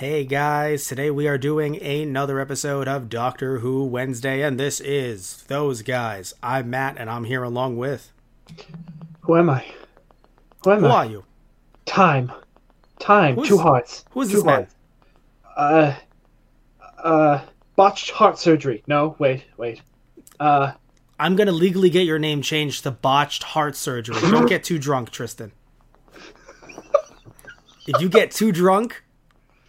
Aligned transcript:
Hey 0.00 0.24
guys, 0.24 0.86
today 0.86 1.10
we 1.10 1.28
are 1.28 1.36
doing 1.36 1.76
another 1.82 2.40
episode 2.40 2.88
of 2.88 3.10
Doctor 3.10 3.58
Who 3.58 3.84
Wednesday, 3.84 4.40
and 4.40 4.58
this 4.58 4.80
is 4.80 5.44
Those 5.48 5.82
Guys. 5.82 6.32
I'm 6.42 6.70
Matt, 6.70 6.96
and 6.96 7.10
I'm 7.10 7.24
here 7.24 7.42
along 7.42 7.76
with. 7.76 8.10
Who 9.20 9.36
am 9.36 9.50
I? 9.50 9.66
Who 10.64 10.70
am 10.70 10.80
Who 10.80 10.86
I? 10.86 10.88
Who 10.88 10.94
are 10.94 11.04
you? 11.04 11.24
Time. 11.84 12.32
Time. 12.98 13.34
Who's- 13.34 13.48
Two 13.48 13.58
hearts. 13.58 14.06
Who 14.12 14.22
is 14.22 14.30
Two 14.30 14.36
this 14.36 14.44
man? 14.46 14.68
Uh, 15.54 15.94
uh, 17.04 17.42
botched 17.76 18.12
heart 18.12 18.38
surgery. 18.38 18.82
No, 18.86 19.16
wait, 19.18 19.44
wait. 19.58 19.82
Uh, 20.40 20.72
I'm 21.18 21.36
gonna 21.36 21.52
legally 21.52 21.90
get 21.90 22.06
your 22.06 22.18
name 22.18 22.40
changed 22.40 22.84
to 22.84 22.90
Botched 22.90 23.42
Heart 23.42 23.76
Surgery. 23.76 24.18
Don't 24.30 24.48
get 24.48 24.64
too 24.64 24.78
drunk, 24.78 25.10
Tristan. 25.10 25.52
If 27.86 28.00
you 28.00 28.08
get 28.08 28.30
too 28.30 28.50
drunk, 28.52 29.02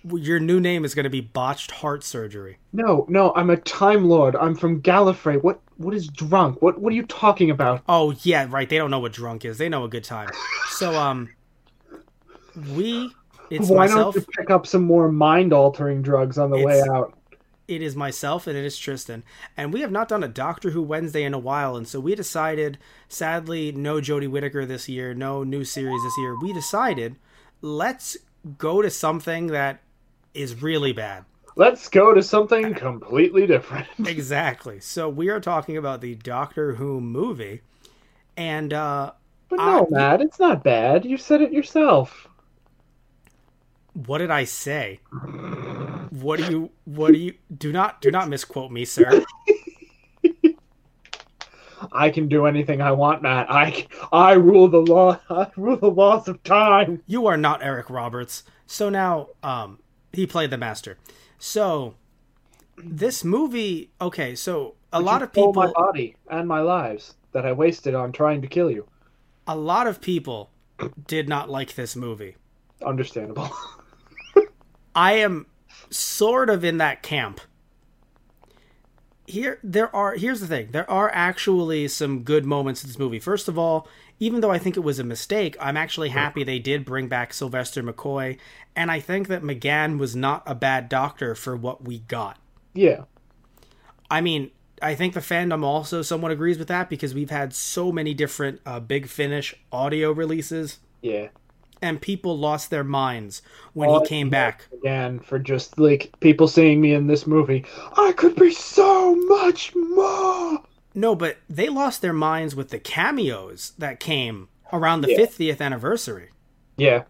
your 0.09 0.39
new 0.39 0.59
name 0.59 0.83
is 0.85 0.95
gonna 0.95 1.09
be 1.09 1.21
Botched 1.21 1.71
Heart 1.71 2.03
Surgery. 2.03 2.57
no, 2.73 3.05
no, 3.09 3.33
I'm 3.35 3.49
a 3.49 3.57
Time 3.57 4.05
Lord. 4.05 4.35
I'm 4.35 4.55
from 4.55 4.81
Gallifrey. 4.81 5.41
What, 5.41 5.61
what 5.77 5.93
is 5.93 6.07
drunk? 6.07 6.61
What, 6.61 6.79
what 6.79 6.91
are 6.93 6.95
you 6.95 7.05
talking 7.05 7.49
about? 7.49 7.81
Oh 7.87 8.13
yeah, 8.23 8.47
right. 8.49 8.69
They 8.69 8.77
don't 8.77 8.91
know 8.91 8.99
what 8.99 9.13
drunk 9.13 9.45
is. 9.45 9.57
They 9.57 9.69
know 9.69 9.83
a 9.83 9.89
good 9.89 10.03
time. 10.03 10.29
So 10.69 10.93
um, 10.95 11.29
we 12.73 13.11
it's 13.49 13.69
Why 13.69 13.87
myself. 13.87 14.15
don't 14.15 14.21
you 14.21 14.27
pick 14.37 14.49
up 14.49 14.65
some 14.65 14.83
more 14.83 15.11
mind-altering 15.11 16.01
drugs 16.01 16.37
on 16.37 16.51
the 16.51 16.57
way 16.57 16.81
out? 16.89 17.17
it 17.67 17.81
is 17.81 17.95
myself 17.95 18.47
and 18.47 18.57
it 18.57 18.65
is 18.65 18.77
Tristan. 18.77 19.23
And 19.55 19.71
we 19.73 19.81
have 19.81 19.91
not 19.91 20.09
done 20.09 20.23
a 20.23 20.27
Doctor 20.27 20.71
Who 20.71 20.81
Wednesday 20.81 21.23
in 21.23 21.33
a 21.33 21.39
while, 21.39 21.75
and 21.75 21.87
so 21.87 21.99
we 21.99 22.15
decided, 22.15 22.77
sadly, 23.07 23.71
no 23.71 23.95
Jodie 24.01 24.29
Whittaker 24.29 24.65
this 24.65 24.89
year, 24.89 25.13
no 25.13 25.43
new 25.43 25.63
series 25.63 26.03
this 26.03 26.17
year. 26.17 26.37
We 26.41 26.53
decided, 26.53 27.15
let's 27.61 28.17
go 28.57 28.81
to 28.81 28.89
something 28.89 29.47
that 29.47 29.79
is 30.33 30.61
really 30.61 30.93
bad. 30.93 31.25
Let's 31.55 31.89
go 31.89 32.13
to 32.13 32.23
something 32.23 32.73
completely 32.73 33.45
different. 33.47 33.87
Exactly. 34.05 34.79
So 34.79 35.09
we 35.09 35.29
are 35.29 35.39
talking 35.39 35.77
about 35.77 36.01
the 36.01 36.15
Doctor 36.15 36.75
Who 36.75 37.01
movie. 37.01 37.61
And 38.37 38.73
uh 38.73 39.11
But 39.49 39.61
no, 39.61 39.81
Uh, 39.81 39.85
Matt, 39.89 40.21
it's 40.21 40.39
not 40.39 40.63
bad. 40.63 41.05
You 41.05 41.17
said 41.17 41.41
it 41.41 41.51
yourself. 41.53 42.27
what 43.93 44.19
did 44.19 44.31
I 44.31 44.45
say? 44.45 44.99
What 46.09 46.39
do 46.39 46.51
you 46.51 46.71
what 46.85 47.13
do 47.13 47.19
you 47.19 47.33
do 47.55 47.71
not 47.71 48.01
do 48.01 48.11
not 48.11 48.29
misquote 48.29 48.71
me, 48.71 48.85
sir. 48.85 49.23
I 51.91 52.09
can 52.11 52.27
do 52.27 52.45
anything 52.45 52.79
I 52.81 52.91
want, 52.91 53.21
Matt. 53.23 53.47
I, 53.49 53.87
I 54.11 54.33
rule 54.33 54.67
the 54.67 54.81
law. 54.81 55.19
I 55.29 55.47
rule 55.57 55.77
the 55.77 55.89
laws 55.89 56.27
of 56.27 56.43
time. 56.43 57.01
You 57.07 57.25
are 57.27 57.37
not 57.37 57.63
Eric 57.63 57.89
Roberts. 57.89 58.43
So 58.67 58.89
now, 58.89 59.29
um, 59.41 59.79
he 60.13 60.25
played 60.27 60.49
the 60.51 60.57
master. 60.57 60.97
So 61.37 61.95
this 62.77 63.23
movie, 63.23 63.91
okay, 63.99 64.35
so 64.35 64.75
a 64.93 64.99
But 64.99 65.05
lot 65.05 65.21
of 65.23 65.29
stole 65.31 65.53
my 65.53 65.67
people, 65.67 65.73
body 65.73 66.15
and 66.29 66.47
my 66.47 66.61
lives 66.61 67.15
that 67.33 67.45
I 67.45 67.51
wasted 67.53 67.95
on 67.95 68.11
trying 68.11 68.41
to 68.41 68.47
kill 68.47 68.69
you. 68.71 68.87
a 69.47 69.55
lot 69.55 69.87
of 69.87 70.01
people 70.01 70.51
did 71.07 71.27
not 71.29 71.49
like 71.49 71.75
this 71.75 71.95
movie. 71.95 72.35
Understandable. 72.85 73.49
I 74.95 75.13
am 75.13 75.45
sort 75.89 76.49
of 76.49 76.63
in 76.63 76.77
that 76.77 77.01
camp. 77.03 77.41
Here 79.31 79.59
there 79.63 79.93
are 79.95 80.15
here's 80.15 80.41
the 80.41 80.47
thing. 80.47 80.69
There 80.71 80.89
are 80.89 81.09
actually 81.13 81.87
some 81.87 82.23
good 82.23 82.45
moments 82.45 82.83
in 82.83 82.89
this 82.89 82.99
movie. 82.99 83.19
First 83.19 83.47
of 83.47 83.57
all, 83.57 83.87
even 84.19 84.41
though 84.41 84.51
I 84.51 84.57
think 84.59 84.75
it 84.75 84.81
was 84.81 84.99
a 84.99 85.03
mistake, 85.03 85.55
I'm 85.59 85.77
actually 85.77 86.09
happy 86.09 86.43
they 86.43 86.59
did 86.59 86.83
bring 86.85 87.07
back 87.07 87.33
Sylvester 87.33 87.81
McCoy, 87.81 88.37
and 88.75 88.91
I 88.91 88.99
think 88.99 89.27
that 89.29 89.41
McGann 89.41 89.97
was 89.97 90.15
not 90.15 90.43
a 90.45 90.53
bad 90.53 90.89
doctor 90.89 91.33
for 91.33 91.55
what 91.55 91.83
we 91.83 91.99
got. 91.99 92.37
yeah. 92.73 93.03
I 94.09 94.19
mean, 94.19 94.51
I 94.81 94.93
think 94.93 95.13
the 95.13 95.21
fandom 95.21 95.63
also 95.63 96.01
somewhat 96.01 96.31
agrees 96.31 96.57
with 96.59 96.67
that 96.67 96.89
because 96.89 97.13
we've 97.13 97.29
had 97.29 97.53
so 97.53 97.93
many 97.93 98.13
different 98.13 98.59
uh, 98.65 98.81
Big 98.81 99.07
Finish 99.07 99.55
audio 99.71 100.11
releases, 100.11 100.79
Yeah. 101.01 101.29
And 101.81 102.01
people 102.01 102.37
lost 102.37 102.69
their 102.69 102.83
minds 102.83 103.41
when 103.73 103.89
Oh, 103.89 103.99
he 103.99 104.01
came 104.01 104.29
back. 104.29 104.67
Again, 104.73 105.19
for 105.19 105.39
just 105.39 105.79
like 105.79 106.11
people 106.19 106.47
seeing 106.47 106.81
me 106.81 106.93
in 106.93 107.07
this 107.07 107.25
movie, 107.27 107.65
I 107.97 108.11
could 108.13 108.35
be 108.35 108.51
so 108.51 109.15
much 109.27 109.73
more. 109.75 110.63
No, 110.93 111.15
but 111.15 111.37
they 111.49 111.69
lost 111.69 112.01
their 112.01 112.13
minds 112.13 112.55
with 112.55 112.69
the 112.69 112.79
cameos 112.79 113.73
that 113.77 113.99
came 113.99 114.49
around 114.73 115.01
the 115.01 115.09
Yeah. 115.09 115.17
50th 115.17 115.61
anniversary. 115.61 116.29
Yeah. 116.77 117.03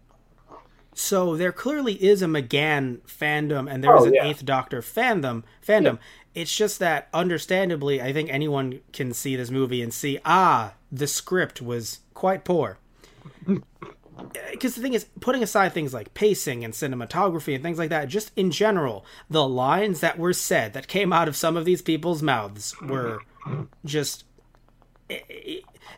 So 0.94 1.36
there 1.36 1.52
clearly 1.52 1.94
is 2.02 2.20
a 2.22 2.26
McGann 2.26 3.00
fandom 3.02 3.70
and 3.72 3.82
there 3.82 3.96
is 3.96 4.04
Oh, 4.04 4.06
an 4.06 4.14
yeah. 4.14 4.26
Eighth 4.26 4.44
Doctor 4.44 4.82
fandom. 4.82 5.42
Fandom. 5.66 5.98
It's 6.34 6.54
just 6.54 6.78
that, 6.80 7.08
understandably, 7.14 8.00
I 8.00 8.12
think 8.12 8.30
anyone 8.30 8.80
can 8.92 9.12
see 9.14 9.36
this 9.36 9.50
movie 9.50 9.82
and 9.82 9.92
see, 9.92 10.18
ah, 10.24 10.74
the 10.90 11.06
script 11.06 11.60
was 11.62 12.00
quite 12.14 12.44
poor. 12.44 12.78
Because 14.50 14.74
the 14.74 14.82
thing 14.82 14.94
is, 14.94 15.06
putting 15.20 15.42
aside 15.42 15.72
things 15.72 15.94
like 15.94 16.14
pacing 16.14 16.64
and 16.64 16.74
cinematography 16.74 17.54
and 17.54 17.62
things 17.62 17.78
like 17.78 17.90
that, 17.90 18.08
just 18.08 18.30
in 18.36 18.50
general, 18.50 19.04
the 19.30 19.46
lines 19.48 20.00
that 20.00 20.18
were 20.18 20.32
said 20.32 20.74
that 20.74 20.86
came 20.86 21.12
out 21.12 21.28
of 21.28 21.36
some 21.36 21.56
of 21.56 21.64
these 21.64 21.82
people's 21.82 22.22
mouths 22.22 22.74
were 22.82 23.20
just 23.84 24.24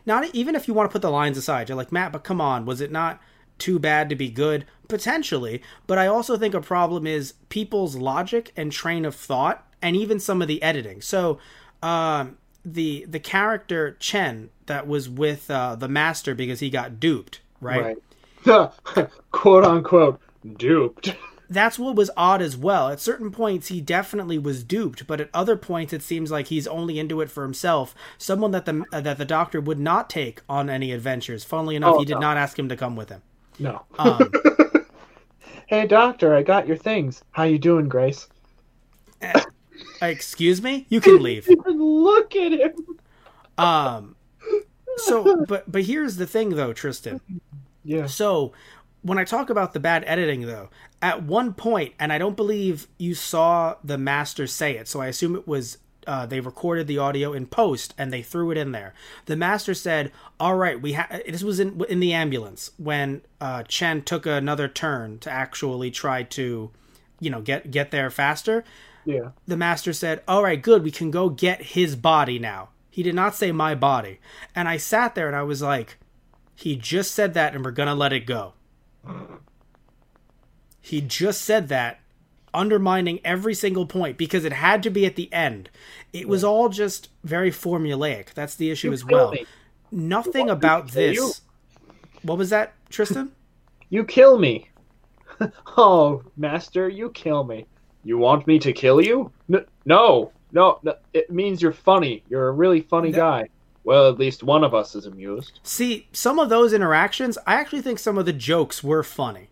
not 0.05 0.33
even 0.33 0.55
if 0.55 0.67
you 0.67 0.73
want 0.73 0.89
to 0.89 0.91
put 0.91 1.01
the 1.01 1.11
lines 1.11 1.37
aside 1.37 1.69
you're 1.69 1.75
like 1.77 1.91
matt 1.91 2.11
but 2.11 2.23
come 2.23 2.41
on 2.41 2.65
was 2.65 2.81
it 2.81 2.91
not 2.91 3.21
too 3.57 3.79
bad 3.79 4.09
to 4.09 4.15
be 4.15 4.29
good? 4.29 4.65
Potentially 4.89 5.61
but 5.87 5.97
i 5.97 6.05
also 6.07 6.37
think 6.37 6.53
a 6.53 6.59
problem 6.61 7.07
is 7.07 7.33
people's 7.49 7.95
logic 7.95 8.51
and 8.57 8.71
train 8.71 9.05
of 9.05 9.15
thought 9.15 9.65
and 9.81 9.95
even 9.95 10.19
some 10.19 10.41
of 10.41 10.47
the 10.47 10.61
editing. 10.63 11.01
So 11.01 11.39
um 11.81 12.37
the 12.65 13.05
the 13.07 13.19
character 13.19 13.95
chen 13.99 14.49
that 14.65 14.87
was 14.87 15.07
with 15.07 15.51
uh, 15.51 15.75
the 15.75 15.87
master 15.87 16.33
because 16.33 16.59
he 16.59 16.69
got 16.71 16.99
duped 16.99 17.41
right, 17.61 17.81
Right. 17.81 17.97
Quote 19.31 19.63
unquote 19.65 20.19
duped. 20.57 21.15
that's 21.49 21.77
what 21.79 21.95
was 21.95 22.11
odd 22.15 22.41
as 22.41 22.55
well. 22.55 22.89
At 22.89 22.99
certain 22.99 23.31
points, 23.31 23.67
he 23.67 23.81
definitely 23.81 24.37
was 24.37 24.63
duped, 24.63 25.07
but 25.07 25.19
at 25.21 25.29
other 25.33 25.55
points, 25.55 25.93
it 25.93 26.01
seems 26.03 26.31
like 26.31 26.47
he's 26.47 26.67
only 26.67 26.99
into 26.99 27.21
it 27.21 27.29
for 27.31 27.43
himself. 27.43 27.93
Someone 28.17 28.51
that 28.51 28.65
the 28.65 28.83
uh, 28.93 29.01
that 29.01 29.17
the 29.17 29.25
doctor 29.25 29.59
would 29.61 29.79
not 29.79 30.09
take 30.09 30.41
on 30.49 30.69
any 30.69 30.91
adventures. 30.91 31.43
Funnily 31.43 31.75
enough, 31.75 31.95
Oh, 31.95 31.99
he 31.99 32.05
did 32.05 32.15
no. 32.15 32.19
not 32.21 32.37
ask 32.37 32.57
him 32.57 32.69
to 32.69 32.75
come 32.77 32.95
with 32.95 33.09
him. 33.09 33.21
No. 33.59 33.83
Um, 33.97 34.31
Hey 35.67 35.87
doctor, 35.87 36.35
I 36.35 36.43
got 36.43 36.67
your 36.67 36.77
things. 36.77 37.23
How 37.31 37.41
you 37.43 37.57
doing, 37.57 37.89
Grace? 37.89 38.27
excuse 40.01 40.61
me, 40.61 40.85
you 40.89 41.01
can 41.01 41.17
leave. 41.23 41.47
Look 41.65 42.35
at 42.35 42.51
him. 42.51 42.75
Um, 43.57 44.15
so, 44.97 45.43
but 45.47 45.71
but 45.71 45.83
here's 45.83 46.17
the 46.17 46.27
thing, 46.27 46.51
though, 46.51 46.71
Tristan. 46.73 47.19
Yeah. 47.85 48.07
So, 48.07 48.51
when 49.01 49.17
I 49.17 49.23
talk 49.23 49.49
about 49.49 49.73
the 49.73 49.79
bad 49.79 50.03
editing, 50.07 50.41
though, 50.41 50.69
at 51.01 51.23
one 51.23 51.53
point, 51.53 51.93
and 51.99 52.11
I 52.11 52.17
don't 52.17 52.35
believe 52.35 52.87
you 52.97 53.13
saw 53.13 53.75
the 53.83 53.97
master 53.97 54.47
say 54.47 54.75
it, 54.77 54.87
so 54.87 54.99
I 54.99 55.07
assume 55.07 55.35
it 55.35 55.47
was 55.47 55.77
uh, 56.07 56.25
they 56.25 56.39
recorded 56.39 56.87
the 56.87 56.97
audio 56.97 57.33
in 57.33 57.47
post 57.47 57.93
and 57.97 58.11
they 58.13 58.21
threw 58.21 58.51
it 58.51 58.57
in 58.57 58.71
there. 58.71 58.93
The 59.25 59.35
master 59.35 59.73
said, 59.73 60.11
"All 60.39 60.55
right, 60.55 60.81
we 60.81 60.93
ha-, 60.93 61.19
this 61.27 61.43
was 61.43 61.59
in 61.59 61.83
in 61.89 61.99
the 61.99 62.13
ambulance 62.13 62.71
when 62.77 63.21
uh, 63.39 63.63
Chen 63.63 64.01
took 64.01 64.25
another 64.25 64.67
turn 64.67 65.19
to 65.19 65.29
actually 65.31 65.91
try 65.91 66.23
to, 66.23 66.71
you 67.19 67.29
know, 67.29 67.41
get 67.41 67.71
get 67.71 67.91
there 67.91 68.09
faster." 68.09 68.63
Yeah. 69.05 69.29
the 69.45 69.55
master 69.55 69.93
said, 69.93 70.23
All 70.27 70.43
right, 70.43 70.61
good, 70.61 70.83
we 70.83 70.91
can 70.91 71.11
go 71.11 71.29
get 71.29 71.61
his 71.61 71.95
body 71.95 72.39
now. 72.39 72.69
He 72.89 73.03
did 73.03 73.15
not 73.15 73.35
say 73.35 73.51
my 73.51 73.75
body. 73.75 74.19
And 74.55 74.67
I 74.67 74.77
sat 74.77 75.15
there 75.15 75.27
and 75.27 75.35
I 75.35 75.43
was 75.43 75.61
like, 75.61 75.97
He 76.55 76.75
just 76.75 77.13
said 77.13 77.33
that 77.33 77.53
and 77.53 77.63
we're 77.63 77.71
going 77.71 77.87
to 77.87 77.93
let 77.95 78.13
it 78.13 78.25
go. 78.25 78.53
He 80.81 81.01
just 81.01 81.41
said 81.41 81.67
that, 81.69 81.99
undermining 82.53 83.19
every 83.25 83.53
single 83.53 83.85
point 83.85 84.17
because 84.17 84.45
it 84.45 84.53
had 84.53 84.83
to 84.83 84.89
be 84.89 85.05
at 85.05 85.15
the 85.15 85.31
end. 85.33 85.69
It 86.13 86.27
was 86.27 86.43
all 86.43 86.69
just 86.69 87.09
very 87.23 87.51
formulaic. 87.51 88.33
That's 88.33 88.55
the 88.55 88.69
issue 88.71 88.87
You 88.89 88.93
as 88.93 89.03
well. 89.05 89.31
me. 89.31 89.45
Nothing 89.91 90.47
You 90.47 90.53
want 90.53 90.61
me 90.61 90.67
to 90.67 90.67
about 90.67 90.87
kill 90.91 91.13
you? 91.13 91.27
this. 91.27 91.41
What 92.21 92.37
was 92.37 92.49
that, 92.51 92.73
Tristan? 92.89 93.31
You 93.91 94.03
kill 94.03 94.39
me. 94.39 94.67
oh, 95.77 96.23
master, 96.37 96.89
you 96.89 97.11
kill 97.11 97.43
me. 97.43 97.67
You 98.03 98.17
want 98.17 98.47
me 98.47 98.57
to 98.59 98.73
kill 98.73 98.99
you? 98.99 99.31
No, 99.47 99.63
no, 99.85 100.31
no. 100.51 100.95
It 101.13 101.29
means 101.29 101.61
you're 101.61 101.71
funny. 101.71 102.23
You're 102.27 102.47
a 102.47 102.51
really 102.51 102.81
funny 102.81 103.11
guy. 103.11 103.47
Well, 103.85 104.09
at 104.09 104.17
least 104.17 104.41
one 104.41 104.63
of 104.63 104.73
us 104.73 104.95
is 104.95 105.05
amused. 105.05 105.59
See, 105.61 106.07
some 106.11 106.39
of 106.39 106.49
those 106.49 106.73
interactions, 106.73 107.37
I 107.45 107.53
actually 107.53 107.83
think 107.83 107.99
some 107.99 108.17
of 108.17 108.25
the 108.25 108.33
jokes 108.33 108.83
were 108.83 109.03
funny. 109.03 109.49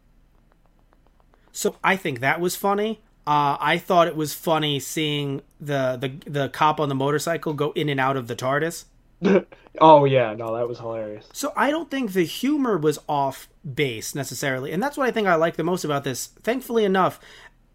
So 1.52 1.76
I 1.84 1.96
think 1.96 2.20
that 2.20 2.42
was 2.42 2.56
funny. 2.56 3.00
Uh, 3.28 3.56
I 3.60 3.78
thought 3.78 4.08
it 4.08 4.16
was 4.16 4.34
funny 4.34 4.80
seeing 4.80 5.44
the, 5.62 5.98
the 6.02 6.30
the 6.30 6.50
cop 6.50 6.80
on 6.80 6.90
the 6.90 6.96
motorcycle 6.96 7.54
go 7.54 7.72
in 7.72 7.88
and 7.88 8.00
out 8.00 8.18
of 8.18 8.28
the 8.28 8.36
TARDIS. 8.36 8.86
oh 9.80 10.04
yeah, 10.04 10.34
no, 10.34 10.58
that 10.58 10.68
was 10.68 10.80
hilarious. 10.80 11.30
So 11.32 11.54
I 11.56 11.70
don't 11.70 11.90
think 11.90 12.12
the 12.12 12.26
humor 12.26 12.78
was 12.78 13.00
off 13.08 13.48
base 13.64 14.14
necessarily, 14.16 14.74
and 14.74 14.82
that's 14.82 14.98
what 14.98 15.08
I 15.08 15.12
think 15.12 15.28
I 15.28 15.36
like 15.36 15.56
the 15.56 15.64
most 15.64 15.86
about 15.86 16.04
this. 16.04 16.28
Thankfully 16.42 16.84
enough, 16.84 17.20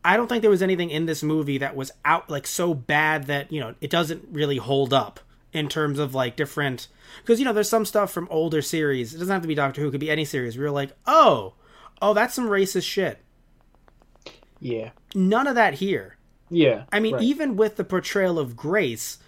I 0.04 0.16
don't 0.16 0.26
think 0.26 0.42
there 0.42 0.50
was 0.50 0.60
anything 0.60 0.90
in 0.90 1.06
this 1.06 1.22
movie 1.22 1.58
that 1.58 1.76
was 1.76 1.92
out 2.04 2.28
like 2.28 2.46
so 2.46 2.74
bad 2.74 3.24
that 3.28 3.50
you 3.50 3.60
know 3.60 3.74
it 3.80 3.90
doesn't 3.90 4.26
really 4.30 4.58
hold 4.58 4.92
up 4.92 5.20
in 5.52 5.68
terms 5.68 5.98
of 5.98 6.14
like 6.14 6.36
different 6.36 6.88
because 7.22 7.38
you 7.38 7.44
know 7.44 7.52
there's 7.52 7.68
some 7.68 7.84
stuff 7.84 8.10
from 8.10 8.28
older 8.30 8.62
series. 8.62 9.14
It 9.14 9.18
doesn't 9.18 9.32
have 9.32 9.42
to 9.42 9.48
be 9.48 9.54
Doctor 9.54 9.80
Who. 9.80 9.88
It 9.88 9.92
could 9.92 10.00
be 10.00 10.10
any 10.10 10.24
series. 10.24 10.56
Where 10.56 10.66
you're 10.66 10.72
like, 10.72 10.92
oh, 11.06 11.54
oh, 12.02 12.14
that's 12.14 12.34
some 12.34 12.48
racist 12.48 12.88
shit. 12.88 13.18
Yeah. 14.60 14.90
None 15.14 15.46
of 15.46 15.54
that 15.54 15.74
here. 15.74 16.16
Yeah. 16.50 16.84
I 16.92 17.00
mean, 17.00 17.14
right. 17.14 17.22
even 17.22 17.56
with 17.56 17.76
the 17.76 17.84
portrayal 17.84 18.38
of 18.38 18.56
Grace, 18.56 19.18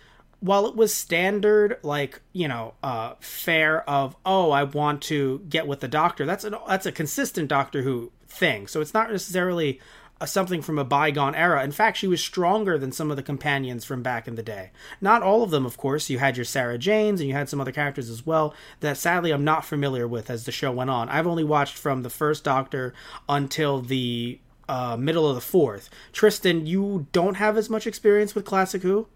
while 0.40 0.66
it 0.66 0.74
was 0.74 0.92
standard, 0.92 1.78
like 1.82 2.20
you 2.32 2.48
know, 2.48 2.74
uh, 2.82 3.14
fair 3.20 3.88
of 3.88 4.16
oh, 4.24 4.50
I 4.50 4.64
want 4.64 5.02
to 5.02 5.40
get 5.48 5.66
with 5.66 5.80
the 5.80 5.88
Doctor. 5.88 6.26
That's 6.26 6.44
a 6.44 6.60
that's 6.66 6.86
a 6.86 6.92
consistent 6.92 7.48
Doctor 7.48 7.82
Who 7.82 8.12
thing. 8.26 8.66
So 8.66 8.80
it's 8.80 8.94
not 8.94 9.10
necessarily 9.10 9.80
something 10.26 10.62
from 10.62 10.78
a 10.78 10.84
bygone 10.84 11.34
era. 11.34 11.64
In 11.64 11.72
fact, 11.72 11.96
she 11.98 12.06
was 12.08 12.20
stronger 12.20 12.78
than 12.78 12.92
some 12.92 13.10
of 13.10 13.16
the 13.16 13.22
companions 13.22 13.84
from 13.84 14.02
back 14.02 14.28
in 14.28 14.34
the 14.34 14.42
day. 14.42 14.70
Not 15.00 15.22
all 15.22 15.42
of 15.42 15.50
them, 15.50 15.66
of 15.66 15.76
course. 15.76 16.10
You 16.10 16.18
had 16.18 16.36
your 16.36 16.44
Sarah 16.44 16.78
Janes, 16.78 17.20
and 17.20 17.28
you 17.28 17.34
had 17.34 17.48
some 17.48 17.60
other 17.60 17.72
characters 17.72 18.10
as 18.10 18.26
well 18.26 18.54
that 18.80 18.96
sadly 18.96 19.30
I'm 19.30 19.44
not 19.44 19.64
familiar 19.64 20.06
with 20.06 20.30
as 20.30 20.44
the 20.44 20.52
show 20.52 20.72
went 20.72 20.90
on. 20.90 21.08
I've 21.08 21.26
only 21.26 21.44
watched 21.44 21.76
from 21.76 22.02
the 22.02 22.10
first 22.10 22.44
Doctor 22.44 22.94
until 23.28 23.80
the 23.80 24.40
uh, 24.68 24.96
middle 24.98 25.28
of 25.28 25.34
the 25.34 25.40
fourth. 25.40 25.90
Tristan, 26.12 26.66
you 26.66 27.06
don't 27.12 27.34
have 27.36 27.56
as 27.56 27.68
much 27.70 27.86
experience 27.86 28.34
with 28.34 28.44
Classic 28.44 28.82
Who. 28.82 29.08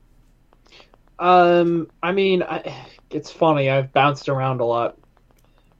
Um, 1.19 1.91
I 2.03 2.13
mean, 2.13 2.43
I, 2.43 2.87
it's 3.11 3.31
funny. 3.31 3.71
I've 3.71 3.93
bounced 3.93 4.29
around 4.29 4.61
a 4.61 4.65
lot. 4.65 4.99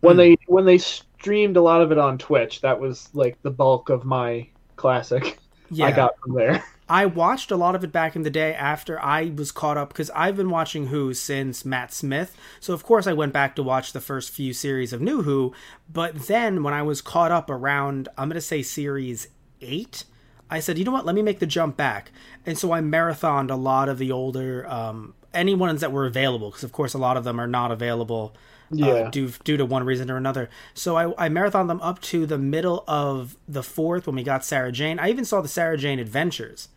When 0.03 0.17
Hmm. 0.17 0.19
they 0.19 0.37
when 0.49 0.67
they 0.67 0.79
streamed 0.79 1.57
a 1.59 1.63
lot 1.63 1.83
of 1.83 1.93
it 1.93 1.99
on 1.99 2.19
Twitch, 2.19 2.63
that 2.63 2.81
was 2.81 3.11
like 3.15 3.39
the 3.43 3.51
bulk 3.53 3.91
of 3.91 4.05
my 4.07 4.49
classic. 4.85 5.39
Yeah, 5.71 5.87
I 5.87 5.93
got 5.93 6.21
from 6.21 6.35
there. 6.35 6.63
I 6.91 7.07
watched 7.07 7.51
a 7.51 7.57
lot 7.57 7.75
of 7.75 7.83
it 7.83 7.91
back 7.91 8.15
in 8.15 8.23
the 8.23 8.29
day 8.29 8.53
after 8.53 9.01
I 9.01 9.33
was 9.35 9.51
caught 9.51 9.79
up 9.79 9.89
because 9.89 10.11
I've 10.11 10.37
been 10.37 10.51
watching 10.51 10.89
Who 10.89 11.15
since 11.15 11.65
Matt 11.65 11.91
Smith. 11.91 12.37
So, 12.61 12.75
of 12.75 12.85
course, 12.85 13.07
I 13.07 13.15
went 13.15 13.33
back 13.33 13.57
to 13.57 13.63
watch 13.63 13.95
the 13.95 14.01
first 14.03 14.31
few 14.31 14.53
series 14.53 14.93
of 14.93 15.01
New 15.01 15.23
Who. 15.23 15.55
But 15.91 16.27
then 16.27 16.63
when 16.63 16.75
I 16.75 16.83
was 16.83 17.01
caught 17.01 17.33
up 17.33 17.49
around, 17.49 18.11
I'm 18.19 18.29
going 18.29 18.35
to 18.35 18.43
say 18.43 18.63
series 18.63 19.29
eight, 19.63 20.05
I 20.51 20.61
said, 20.61 20.77
you 20.77 20.85
know 20.85 20.93
what, 20.93 21.07
let 21.07 21.15
me 21.15 21.23
make 21.23 21.39
the 21.39 21.47
jump 21.47 21.79
back. 21.79 22.11
And 22.45 22.59
so 22.59 22.73
I 22.73 22.81
marathoned 22.81 23.51
a 23.51 23.57
lot 23.57 23.89
of 23.89 23.97
the 23.97 24.13
older, 24.13 24.67
um, 24.69 25.15
any 25.33 25.55
ones 25.55 25.81
that 25.81 25.93
were 25.93 26.05
available 26.05 26.51
because, 26.51 26.65
of 26.65 26.73
course, 26.73 26.93
a 26.93 26.99
lot 26.99 27.17
of 27.17 27.25
them 27.25 27.41
are 27.41 27.47
not 27.47 27.73
available 27.73 28.37
Yeah. 28.71 28.87
uh, 28.87 29.11
due 29.11 29.29
due 29.45 29.57
to 29.57 29.65
one 29.65 29.85
reason 29.85 30.11
or 30.11 30.17
another. 30.17 30.49
So 30.75 30.97
I, 30.97 31.27
I 31.27 31.29
marathoned 31.29 31.69
them 31.69 31.81
up 31.81 32.01
to 32.03 32.27
the 32.27 32.39
middle 32.39 32.85
of 32.89 33.37
the 33.47 33.63
fourth 33.63 34.07
when 34.07 34.17
we 34.17 34.23
got 34.23 34.45
Sarah 34.45 34.73
Jane. 34.73 34.99
I 34.99 35.11
even 35.11 35.25
saw 35.25 35.41
the 35.41 35.49
Sarah 35.49 35.77
Jane 35.77 35.99
Adventures, 35.99 36.69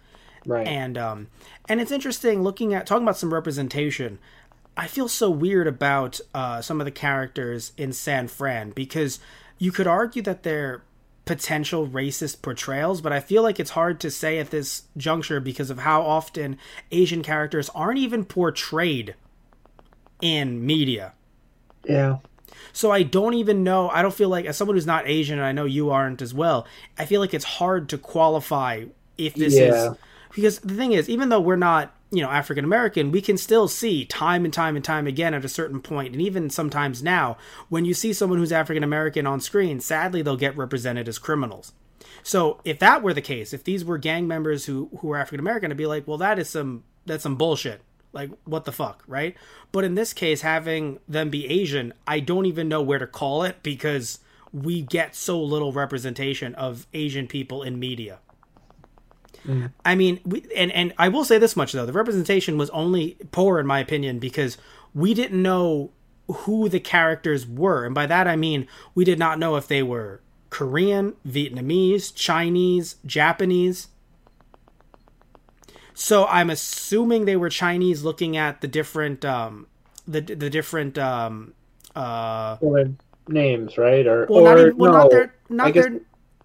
right. 0.46 0.68
and 0.68 0.98
um, 0.98 1.28
and 1.68 1.82
it's 1.82 1.92
interesting 1.92 2.44
looking 2.44 2.74
at 2.74 2.86
talking 2.86 3.04
about 3.04 3.18
some 3.18 3.34
representation. 3.34 4.20
I 4.76 4.86
feel 4.86 5.08
so 5.08 5.30
weird 5.30 5.66
about 5.66 6.20
uh, 6.36 6.62
some 6.62 6.80
of 6.80 6.86
the 6.86 6.92
characters 6.92 7.72
in 7.78 7.94
San 7.94 8.28
Fran 8.28 8.72
because 8.72 9.20
you 9.58 9.72
could 9.72 9.88
argue 9.88 10.22
that 10.22 10.44
they're 10.44 10.84
potential 11.26 11.88
racist 11.88 12.42
portrayals, 12.42 13.02
but 13.02 13.12
I 13.12 13.20
feel 13.20 13.44
like 13.44 13.60
it's 13.60 13.72
hard 13.72 14.00
to 14.00 14.10
say 14.10 14.40
at 14.40 14.50
this 14.50 14.84
juncture 14.96 15.40
because 15.40 15.70
of 15.70 15.80
how 15.80 16.02
often 16.02 16.58
Asian 16.92 17.22
characters 17.22 17.70
aren't 17.76 18.00
even 18.00 18.24
portrayed 18.24 19.16
in 20.22 20.66
media. 20.66 21.14
Yeah. 21.88 22.18
So 22.74 22.92
I 22.92 23.02
don't 23.04 23.34
even 23.34 23.64
know. 23.64 23.90
I 23.90 24.02
don't 24.04 24.14
feel 24.14 24.30
like, 24.30 24.46
as 24.46 24.56
someone 24.56 24.76
who's 24.76 24.86
not 24.86 25.08
Asian, 25.08 25.40
and 25.40 25.48
I 25.48 25.52
know 25.52 25.66
you 25.66 25.90
aren't 25.90 26.22
as 26.22 26.34
well, 26.34 26.68
I 26.98 27.06
feel 27.06 27.22
like 27.22 27.34
it's 27.34 27.46
hard 27.46 27.90
to 27.90 27.98
qualify 27.98 28.86
if 29.18 29.34
this 29.34 29.56
Yeah. 29.56 29.92
is. 29.92 29.98
Because 30.36 30.60
the 30.60 30.76
thing 30.76 30.92
is, 30.92 31.10
even 31.10 31.30
though 31.30 31.40
we're 31.40 31.56
not, 31.56 31.96
you 32.12 32.22
know, 32.22 32.30
African 32.30 32.64
American, 32.64 33.12
we 33.12 33.22
can 33.22 33.38
still 33.38 33.68
see 33.68 34.06
time 34.06 34.46
and 34.46 34.54
time 34.54 34.76
and 34.76 34.86
time 34.86 35.08
again 35.08 35.34
at 35.34 35.44
a 35.44 35.50
certain 35.50 35.82
point, 35.82 36.14
and 36.14 36.22
even 36.22 36.50
sometimes 36.52 37.02
now, 37.02 37.38
when 37.70 37.84
you 37.86 37.96
see 37.96 38.14
someone 38.14 38.38
who's 38.38 38.52
African 38.52 38.84
American 38.84 39.26
on 39.26 39.40
screen, 39.40 39.80
sadly 39.80 40.22
they'll 40.22 40.38
get 40.38 40.56
represented 40.56 41.08
as 41.08 41.18
criminals. 41.18 41.74
So 42.22 42.60
if 42.64 42.78
that 42.80 43.02
were 43.02 43.14
the 43.14 43.22
case, 43.22 43.54
if 43.54 43.64
these 43.64 43.84
were 43.84 43.98
gang 43.98 44.28
members 44.28 44.66
who 44.66 44.90
who 45.00 45.08
were 45.08 45.18
African 45.18 45.40
American, 45.40 45.72
I'd 45.72 45.78
be 45.78 45.88
like, 45.88 46.08
well, 46.08 46.18
that 46.20 46.38
is 46.38 46.50
some 46.50 46.84
that's 47.06 47.24
some 47.24 47.36
bullshit. 47.38 47.82
Like 48.18 48.32
what 48.46 48.66
the 48.66 48.72
fuck, 48.72 49.04
right? 49.08 49.36
But 49.72 49.84
in 49.84 49.94
this 49.94 50.12
case, 50.12 50.42
having 50.42 51.00
them 51.08 51.30
be 51.30 51.46
Asian, 51.46 51.94
I 52.08 52.20
don't 52.20 52.48
even 52.48 52.68
know 52.68 52.82
where 52.82 52.98
to 52.98 53.06
call 53.06 53.44
it 53.44 53.62
because 53.62 54.20
we 54.52 54.82
get 54.82 55.16
so 55.16 55.40
little 55.40 55.72
representation 55.72 56.56
of 56.56 56.88
Asian 56.94 57.28
people 57.28 57.62
in 57.62 57.78
media. 57.78 58.18
Mm. 59.46 59.72
I 59.86 59.94
mean, 59.94 60.20
we, 60.26 60.44
and 60.56 60.72
and 60.72 60.96
I 60.98 61.10
will 61.10 61.24
say 61.24 61.38
this 61.38 61.56
much 61.56 61.74
though: 61.74 61.86
the 61.86 61.94
representation 61.94 62.58
was 62.58 62.72
only 62.72 63.18
poor, 63.32 63.60
in 63.60 63.68
my 63.68 63.80
opinion, 63.80 64.18
because 64.18 64.58
we 64.96 65.14
didn't 65.14 65.40
know 65.40 65.92
who 66.28 66.70
the 66.70 66.80
characters 66.80 67.46
were, 67.46 67.86
and 67.86 67.94
by 67.94 68.08
that 68.08 68.28
I 68.28 68.36
mean 68.36 68.68
we 68.96 69.06
did 69.06 69.20
not 69.20 69.38
know 69.38 69.58
if 69.58 69.68
they 69.68 69.84
were 69.84 70.22
Korean, 70.50 71.14
Vietnamese, 71.24 72.12
Chinese, 72.16 72.96
Japanese. 73.06 73.90
So 76.00 76.28
I'm 76.28 76.52
assuming 76.52 77.26
they 77.26 77.36
were 77.36 77.50
Chinese, 77.50 78.04
looking 78.04 78.38
at 78.38 78.62
the 78.62 78.68
different, 78.68 79.26
um, 79.26 79.66
the 80.08 80.22
the 80.22 80.48
different, 80.48 80.96
um, 81.00 81.56
uh, 81.96 82.58
Well, 82.62 82.94
names, 83.28 83.80
right? 83.80 84.06
Or 84.06 84.28
well, 84.30 84.42
or 84.42 84.44
not 84.44 84.60
even, 84.60 84.78
well, 84.78 84.92
no, 84.92 84.98
not 85.00 85.10
their, 85.10 85.36
not 85.50 85.74
guess- 85.74 85.86
their, 85.86 86.00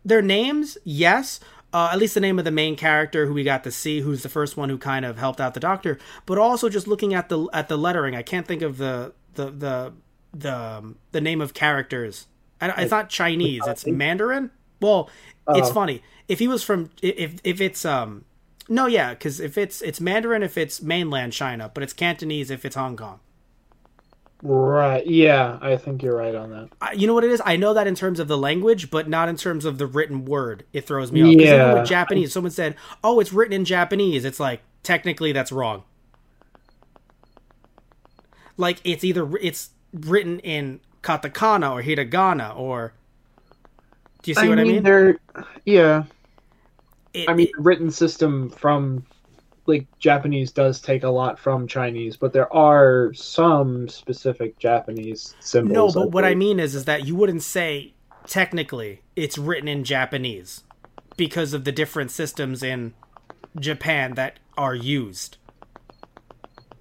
their 0.07 0.23
names. 0.23 0.79
Yes, 0.85 1.39
uh, 1.75 1.91
at 1.93 1.99
least 1.99 2.15
the 2.15 2.21
name 2.21 2.39
of 2.39 2.47
the 2.47 2.51
main 2.51 2.77
character 2.77 3.27
who 3.27 3.35
we 3.35 3.45
got 3.45 3.63
to 3.65 3.71
see, 3.71 4.01
who's 4.01 4.23
the 4.23 4.31
first 4.31 4.57
one 4.57 4.71
who 4.71 4.79
kind 4.79 5.05
of 5.05 5.19
helped 5.19 5.39
out 5.39 5.53
the 5.53 5.61
doctor. 5.61 5.99
But 6.25 6.39
also 6.39 6.71
just 6.71 6.89
looking 6.89 7.13
at 7.13 7.29
the 7.29 7.47
at 7.53 7.69
the 7.69 7.77
lettering, 7.77 8.17
I 8.17 8.23
can't 8.23 8.47
think 8.49 8.63
of 8.63 8.79
the 8.79 9.13
the 9.35 9.51
the 9.51 9.93
the 10.33 10.57
um, 10.57 10.97
the 11.13 11.21
name 11.21 11.43
of 11.43 11.53
characters. 11.53 12.27
I, 12.59 12.71
it's 12.81 12.91
not 12.91 13.11
Chinese. 13.11 13.61
It's 13.67 13.87
Mandarin. 13.87 14.51
Well, 14.81 15.11
it's 15.49 15.69
Oh. 15.69 15.75
funny 15.75 16.03
if 16.27 16.39
he 16.39 16.49
was 16.49 16.65
from 16.65 16.89
if 17.03 17.35
if 17.45 17.61
it's 17.61 17.85
um 17.85 18.25
no 18.73 18.87
yeah 18.87 19.11
because 19.11 19.39
if 19.41 19.57
it's 19.59 19.83
it's 19.83 20.01
Mandarin 20.01 20.43
if 20.43 20.57
it's 20.57 20.81
mainland 20.83 21.33
China, 21.33 21.71
but 21.73 21.83
it's 21.83 21.93
Cantonese 21.93 22.51
if 22.51 22.65
it's 22.65 22.77
Hong 22.77 22.97
Kong. 22.97 23.21
Right. 24.45 25.07
Yeah, 25.07 25.59
I 25.63 25.77
think 25.77 26.03
you're 26.03 26.17
right 26.17 26.35
on 26.35 26.51
that. 26.51 26.69
I- 26.81 26.93
you 26.95 27.07
know 27.07 27.15
what 27.15 27.23
it 27.23 27.31
is? 27.31 27.41
I 27.45 27.57
know 27.57 27.75
that 27.75 27.87
in 27.87 27.95
terms 27.95 28.19
of 28.19 28.27
the 28.27 28.37
language, 28.37 28.91
but 28.91 29.09
not 29.09 29.29
in 29.29 29.37
terms 29.37 29.65
of 29.65 29.79
the 29.79 29.87
written 29.87 30.25
word. 30.25 30.65
It 30.73 30.85
throws 30.85 31.13
me 31.13 31.23
off. 31.23 31.29
even 31.29 31.47
Yeah. 31.47 31.75
with 31.75 31.87
Japanese, 31.89 32.33
someone 32.33 32.51
said, 32.51 32.75
"Oh, 33.05 33.21
it's 33.21 33.33
written 33.33 33.53
in 33.53 33.65
Japanese." 33.65 34.25
It's 34.25 34.41
like 34.41 34.63
technically 34.83 35.31
that's 35.31 35.53
wrong. 35.53 35.85
Like 38.57 38.81
it's 38.85 39.05
either 39.05 39.29
it's 39.41 39.71
written 39.93 40.39
in 40.41 40.81
katakana 41.03 41.71
or 41.73 41.83
hiragana 41.83 42.57
or. 42.57 42.93
Do 44.23 44.31
you 44.31 44.35
see 44.37 44.49
what 44.49 44.59
I 44.59 44.65
mean? 44.65 44.83
They're 44.83 45.19
yeah. 45.65 46.05
It- 47.15 47.29
I 47.29 47.35
mean, 47.35 47.47
it- 47.49 47.53
the 47.57 47.63
written 47.63 47.91
system 47.91 48.51
from 48.51 49.05
like 49.67 49.87
Japanese 50.01 50.51
does 50.51 50.81
take 50.81 51.05
a 51.05 51.09
lot 51.09 51.39
from 51.39 51.69
Chinese, 51.69 52.17
but 52.17 52.33
there 52.33 52.53
are 52.53 53.13
some 53.15 53.89
specific 53.89 54.59
Japanese 54.59 55.37
symbols. 55.39 55.95
no, 55.95 56.03
but 56.03 56.11
what 56.11 56.25
I 56.25 56.35
mean 56.35 56.59
is, 56.59 56.75
is 56.75 56.85
that 56.87 57.07
you 57.07 57.15
wouldn't 57.15 57.43
say 57.45 57.93
technically 58.27 59.03
it's 59.15 59.39
written 59.39 59.69
in 59.69 59.85
Japanese 59.85 60.65
because 61.17 61.53
of 61.55 61.63
the 61.65 61.71
different 61.71 62.11
systems 62.11 62.63
in 62.65 62.93
Japan 63.59 64.15
that 64.15 64.41
are 64.59 64.75
used. 64.75 65.37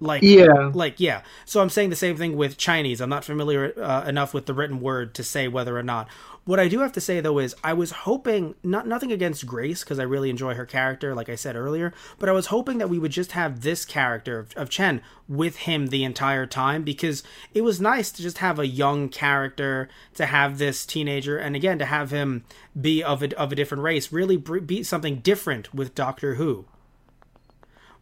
Like 0.00 0.22
Yeah. 0.24 0.72
like 0.74 0.98
yeah 0.98 1.22
so 1.44 1.60
i'm 1.60 1.68
saying 1.70 1.90
the 1.90 1.94
same 1.94 2.16
thing 2.16 2.36
with 2.36 2.56
chinese 2.58 3.00
i'm 3.00 3.08
not 3.08 3.24
familiar 3.24 3.72
uh, 3.80 4.04
enough 4.04 4.34
with 4.34 4.46
the 4.46 4.52
written 4.54 4.80
word 4.80 5.14
to 5.14 5.22
say 5.22 5.46
whether 5.46 5.78
or 5.78 5.84
not 5.84 6.08
what 6.44 6.58
i 6.58 6.68
do 6.68 6.80
have 6.80 6.92
to 6.92 7.00
say 7.00 7.20
though 7.20 7.38
is 7.38 7.54
i 7.62 7.72
was 7.72 7.90
hoping 7.90 8.54
not 8.62 8.86
nothing 8.86 9.12
against 9.12 9.46
grace 9.46 9.82
because 9.82 9.98
i 9.98 10.02
really 10.02 10.30
enjoy 10.30 10.54
her 10.54 10.66
character 10.66 11.14
like 11.14 11.28
i 11.28 11.34
said 11.34 11.56
earlier 11.56 11.92
but 12.18 12.28
i 12.28 12.32
was 12.32 12.46
hoping 12.46 12.78
that 12.78 12.88
we 12.88 12.98
would 12.98 13.12
just 13.12 13.32
have 13.32 13.62
this 13.62 13.84
character 13.84 14.38
of, 14.38 14.52
of 14.56 14.68
chen 14.68 15.00
with 15.28 15.56
him 15.58 15.86
the 15.86 16.04
entire 16.04 16.46
time 16.46 16.82
because 16.82 17.22
it 17.54 17.62
was 17.62 17.80
nice 17.80 18.10
to 18.10 18.22
just 18.22 18.38
have 18.38 18.58
a 18.58 18.66
young 18.66 19.08
character 19.08 19.88
to 20.14 20.26
have 20.26 20.58
this 20.58 20.84
teenager 20.84 21.38
and 21.38 21.54
again 21.54 21.78
to 21.78 21.86
have 21.86 22.10
him 22.10 22.44
be 22.78 23.02
of 23.02 23.22
a, 23.22 23.38
of 23.38 23.52
a 23.52 23.56
different 23.56 23.82
race 23.82 24.12
really 24.12 24.36
be 24.36 24.82
something 24.82 25.16
different 25.16 25.72
with 25.72 25.94
doctor 25.94 26.34
who 26.34 26.64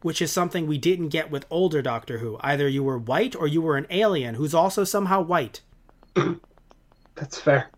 which 0.03 0.23
is 0.23 0.33
something 0.33 0.67
we 0.67 0.79
didn't 0.79 1.09
get 1.09 1.31
with 1.31 1.45
older 1.51 1.83
Doctor 1.83 2.19
Who. 2.19 2.39
Either 2.41 2.69
you 2.69 2.83
were 2.83 2.99
white 2.99 3.37
or 3.37 3.47
you 3.47 3.61
were 3.61 3.77
an 3.77 3.87
alien 3.91 4.35
who's 4.37 4.55
also 4.55 4.85
somehow 4.85 5.21
white. 5.21 5.61
That's 7.15 7.39
fair. 7.39 7.71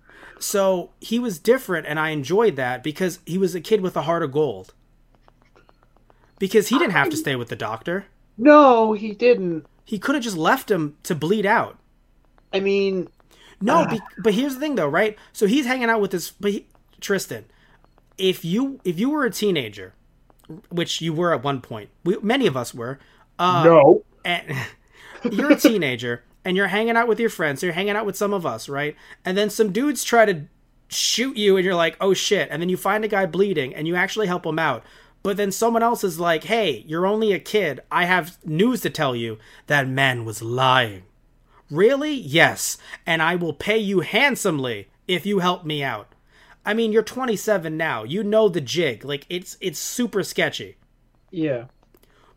So 0.42 0.90
he 1.00 1.18
was 1.20 1.38
different, 1.38 1.86
and 1.86 2.00
I 2.00 2.10
enjoyed 2.10 2.56
that 2.56 2.82
because 2.82 3.20
he 3.24 3.38
was 3.38 3.54
a 3.54 3.60
kid 3.60 3.80
with 3.80 3.96
a 3.96 4.02
heart 4.02 4.22
of 4.24 4.32
gold. 4.32 4.74
Because 6.40 6.68
he 6.68 6.78
didn't 6.78 6.92
have 6.92 7.10
to 7.10 7.16
stay 7.16 7.36
with 7.36 7.48
the 7.48 7.54
Doctor. 7.56 8.06
No, 8.36 8.92
he 8.92 9.12
didn't. 9.12 9.66
He 9.84 9.98
could 10.00 10.16
have 10.16 10.24
just 10.24 10.36
left 10.36 10.68
him 10.70 10.96
to 11.04 11.14
bleed 11.14 11.46
out. 11.46 11.78
I 12.52 12.58
mean, 12.60 13.08
No, 13.60 13.76
Ah. 13.76 13.86
be, 13.86 14.00
but 14.18 14.34
here's 14.34 14.54
the 14.54 14.60
thing, 14.60 14.74
though, 14.74 14.88
right? 14.88 15.16
So 15.32 15.46
he's 15.46 15.66
hanging 15.66 15.88
out 15.88 16.00
with 16.00 16.10
this, 16.10 16.32
but 16.32 16.50
he, 16.50 16.66
Tristan. 17.00 17.44
if 18.18 18.44
you 18.44 18.80
if 18.84 18.98
you 18.98 19.10
were 19.10 19.24
a 19.24 19.30
teenager, 19.30 19.94
which 20.70 21.00
you 21.00 21.12
were 21.12 21.32
at 21.32 21.44
one 21.44 21.60
point, 21.60 21.90
we, 22.04 22.16
many 22.20 22.48
of 22.48 22.56
us 22.56 22.74
were, 22.74 22.98
uh, 23.38 23.62
no. 23.64 24.02
and 24.24 24.56
you're 25.30 25.52
a 25.52 25.56
teenager 25.56 26.24
and 26.44 26.56
you're 26.56 26.68
hanging 26.68 26.96
out 26.96 27.08
with 27.08 27.20
your 27.20 27.30
friends, 27.30 27.60
so 27.60 27.66
you're 27.66 27.74
hanging 27.74 27.96
out 27.96 28.06
with 28.06 28.16
some 28.16 28.32
of 28.32 28.44
us, 28.44 28.68
right? 28.68 28.96
And 29.24 29.36
then 29.36 29.50
some 29.50 29.72
dudes 29.72 30.04
try 30.04 30.24
to 30.24 30.44
shoot 30.88 31.36
you, 31.36 31.56
and 31.56 31.64
you're 31.64 31.74
like, 31.74 31.96
oh 32.00 32.14
shit. 32.14 32.48
And 32.50 32.60
then 32.60 32.68
you 32.68 32.76
find 32.76 33.04
a 33.04 33.08
guy 33.08 33.26
bleeding 33.26 33.74
and 33.74 33.86
you 33.86 33.96
actually 33.96 34.26
help 34.26 34.44
him 34.44 34.58
out. 34.58 34.84
But 35.22 35.36
then 35.36 35.52
someone 35.52 35.82
else 35.82 36.02
is 36.02 36.18
like, 36.18 36.44
hey, 36.44 36.84
you're 36.86 37.06
only 37.06 37.32
a 37.32 37.38
kid. 37.38 37.80
I 37.90 38.06
have 38.06 38.38
news 38.44 38.80
to 38.80 38.90
tell 38.90 39.14
you. 39.14 39.38
That 39.68 39.88
man 39.88 40.24
was 40.24 40.42
lying. 40.42 41.04
Really? 41.70 42.12
Yes. 42.12 42.76
And 43.06 43.22
I 43.22 43.36
will 43.36 43.52
pay 43.52 43.78
you 43.78 44.00
handsomely 44.00 44.88
if 45.06 45.24
you 45.24 45.38
help 45.38 45.64
me 45.64 45.82
out. 45.82 46.12
I 46.66 46.74
mean, 46.74 46.92
you're 46.92 47.02
27 47.02 47.76
now. 47.76 48.02
You 48.02 48.22
know 48.22 48.48
the 48.48 48.60
jig. 48.60 49.04
Like 49.04 49.26
it's 49.28 49.56
it's 49.60 49.78
super 49.78 50.22
sketchy. 50.22 50.76
Yeah. 51.30 51.66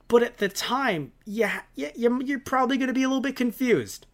But 0.08 0.22
at 0.24 0.38
the 0.38 0.50
time, 0.50 1.12
yeah, 1.26 1.62
yeah, 1.76 1.92
you're 1.96 2.22
you're 2.22 2.40
probably 2.40 2.78
going 2.78 2.88
to 2.90 2.94
be 2.94 3.04
a 3.04 3.08
little 3.08 3.22
bit 3.22 3.36
confused. 3.36 4.06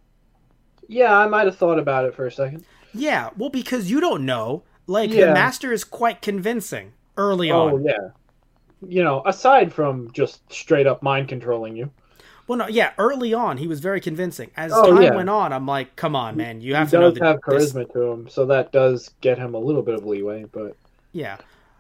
Yeah, 0.88 1.16
I 1.18 1.28
might 1.28 1.46
have 1.46 1.58
thought 1.58 1.80
about 1.80 2.06
it 2.06 2.16
for 2.16 2.26
a 2.26 2.32
second. 2.32 2.66
Yeah, 2.94 3.30
well, 3.38 3.50
because 3.50 3.90
you 3.92 4.00
don't 4.00 4.26
know. 4.26 4.64
Like 4.88 5.12
Yeah. 5.12 5.28
the 5.28 5.34
master 5.34 5.72
is 5.72 5.84
quite 5.84 6.22
convincing 6.22 6.94
early 7.18 7.50
on. 7.52 7.72
Oh 7.72 7.76
on. 7.76 7.84
yeah. 7.84 8.10
You 8.88 9.04
know, 9.04 9.22
aside 9.26 9.72
from 9.72 10.12
just 10.12 10.52
straight 10.52 10.88
up 10.88 11.04
mind 11.04 11.28
controlling 11.28 11.76
you, 11.76 11.92
Well, 12.48 12.58
no, 12.58 12.68
yeah, 12.68 12.92
early 12.98 13.34
on 13.34 13.58
he 13.58 13.68
was 13.68 13.80
very 13.80 14.02
convincing. 14.02 14.50
As 14.58 14.72
Oh, 14.74 14.92
time 14.94 15.04
yeah. 15.04 15.16
went 15.16 15.30
on, 15.30 15.54
I'm 15.54 15.68
like, 15.68 15.96
come 15.96 16.16
on, 16.16 16.36
man, 16.36 16.62
you 16.62 16.74
have 16.76 16.88
he 16.88 16.92
to 16.92 17.00
know 17.00 17.12
does 17.12 17.20
that 17.20 17.26
have 17.26 17.40
this- 17.48 17.74
charisma 17.74 17.92
to 17.94 18.02
him, 18.12 18.28
so 18.28 18.46
that 18.48 18.72
does 18.72 19.12
get 19.22 19.38
him 19.38 19.54
a 19.54 19.60
little 19.60 19.84
bit 19.84 19.94
of 19.96 20.06
leeway. 20.06 20.46
But 20.52 20.76
yeah, 21.14 21.38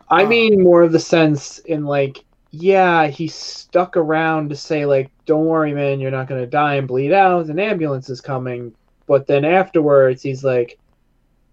I 0.10 0.24
Uh, 0.24 0.28
mean, 0.30 0.62
more 0.62 0.84
of 0.84 0.92
the 0.92 1.00
sense 1.00 1.58
in 1.60 1.86
like, 1.86 2.24
yeah, 2.52 3.08
he 3.08 3.28
stuck 3.28 3.96
around 3.98 4.50
to 4.50 4.56
say 4.56 4.86
like, 4.86 5.12
"Don't 5.26 5.46
worry, 5.46 5.74
man, 5.74 6.00
you're 6.00 6.12
not 6.12 6.28
gonna 6.28 6.48
die 6.48 6.76
and 6.76 6.88
bleed 6.88 7.14
out. 7.14 7.48
An 7.48 7.60
ambulance 7.60 8.10
is 8.10 8.22
coming." 8.22 8.74
But 9.08 9.28
then 9.28 9.46
afterwards, 9.46 10.22
he's 10.24 10.44
like, 10.44 10.80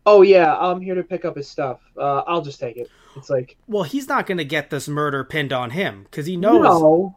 "Oh 0.06 0.22
yeah, 0.22 0.56
I'm 0.58 0.80
here 0.80 0.94
to 0.96 1.04
pick 1.04 1.24
up 1.24 1.36
his 1.36 1.48
stuff. 1.50 1.80
Uh, 1.96 2.22
I'll 2.26 2.42
just 2.42 2.60
take 2.60 2.76
it." 2.76 2.92
It's 3.16 3.30
like, 3.30 3.56
well, 3.66 3.82
he's 3.84 4.08
not 4.08 4.26
going 4.26 4.38
to 4.38 4.44
get 4.44 4.70
this 4.70 4.88
murder 4.88 5.24
pinned 5.24 5.52
on 5.52 5.70
him 5.70 6.04
because 6.04 6.26
he 6.26 6.36
knows 6.36 6.84
no, 6.84 7.16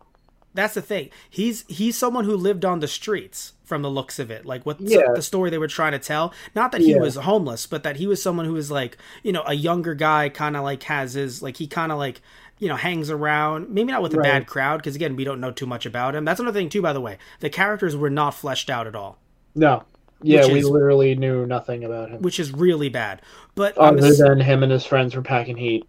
that's 0.53 0.73
the 0.73 0.81
thing. 0.81 1.09
He's 1.29 1.65
he's 1.69 1.97
someone 1.97 2.25
who 2.25 2.35
lived 2.35 2.65
on 2.65 2.79
the 2.81 2.87
streets 2.87 3.53
from 3.63 3.81
the 3.83 3.89
looks 3.89 4.19
of 4.19 4.29
it. 4.31 4.45
Like 4.45 4.65
what 4.65 4.81
Yeah. 4.81 5.13
the 5.13 5.21
story 5.21 5.49
they 5.49 5.57
were 5.57 5.67
trying 5.67 5.93
to 5.93 5.99
tell. 5.99 6.33
Not 6.55 6.73
that 6.73 6.81
he 6.81 6.93
Yeah. 6.93 6.99
was 6.99 7.15
homeless, 7.15 7.67
but 7.67 7.83
that 7.83 7.97
he 7.97 8.07
was 8.07 8.21
someone 8.21 8.45
who 8.45 8.53
was 8.53 8.69
like, 8.69 8.97
you 9.23 9.31
know, 9.31 9.43
a 9.47 9.53
younger 9.53 9.95
guy 9.95 10.27
kind 10.29 10.57
of 10.57 10.63
like 10.63 10.83
has 10.83 11.13
his 11.13 11.41
like 11.41 11.57
he 11.57 11.67
kind 11.67 11.91
of 11.91 11.97
like 11.97 12.21
you 12.61 12.69
know 12.69 12.77
hangs 12.77 13.09
around. 13.09 13.69
Maybe 13.69 13.91
not 13.91 14.01
with 14.01 14.13
a 14.13 14.17
Right. 14.17 14.31
bad 14.31 14.47
crowd 14.47 14.77
because 14.77 14.95
again 14.95 15.17
we 15.17 15.25
don't 15.25 15.41
know 15.41 15.51
too 15.51 15.65
much 15.65 15.85
about 15.85 16.15
him. 16.15 16.23
That's 16.23 16.39
another 16.39 16.57
thing 16.57 16.69
too 16.69 16.81
by 16.81 16.93
the 16.93 17.01
way. 17.01 17.17
The 17.41 17.49
characters 17.49 17.97
were 17.97 18.09
not 18.09 18.35
fleshed 18.35 18.69
out 18.69 18.87
at 18.87 18.95
all. 18.95 19.17
No, 19.55 19.83
yeah, 20.21 20.45
we 20.47 20.59
is- 20.59 20.69
literally 20.69 21.15
knew 21.15 21.45
nothing 21.45 21.83
about 21.83 22.09
him. 22.11 22.21
Which 22.21 22.39
is 22.39 22.53
really 22.53 22.87
bad. 22.87 23.21
But 23.55 23.77
other 23.77 24.05
ass- 24.05 24.19
than 24.19 24.39
him 24.39 24.63
and 24.63 24.71
his 24.71 24.85
friends 24.85 25.13
were 25.15 25.21
packing 25.21 25.57
heat, 25.57 25.85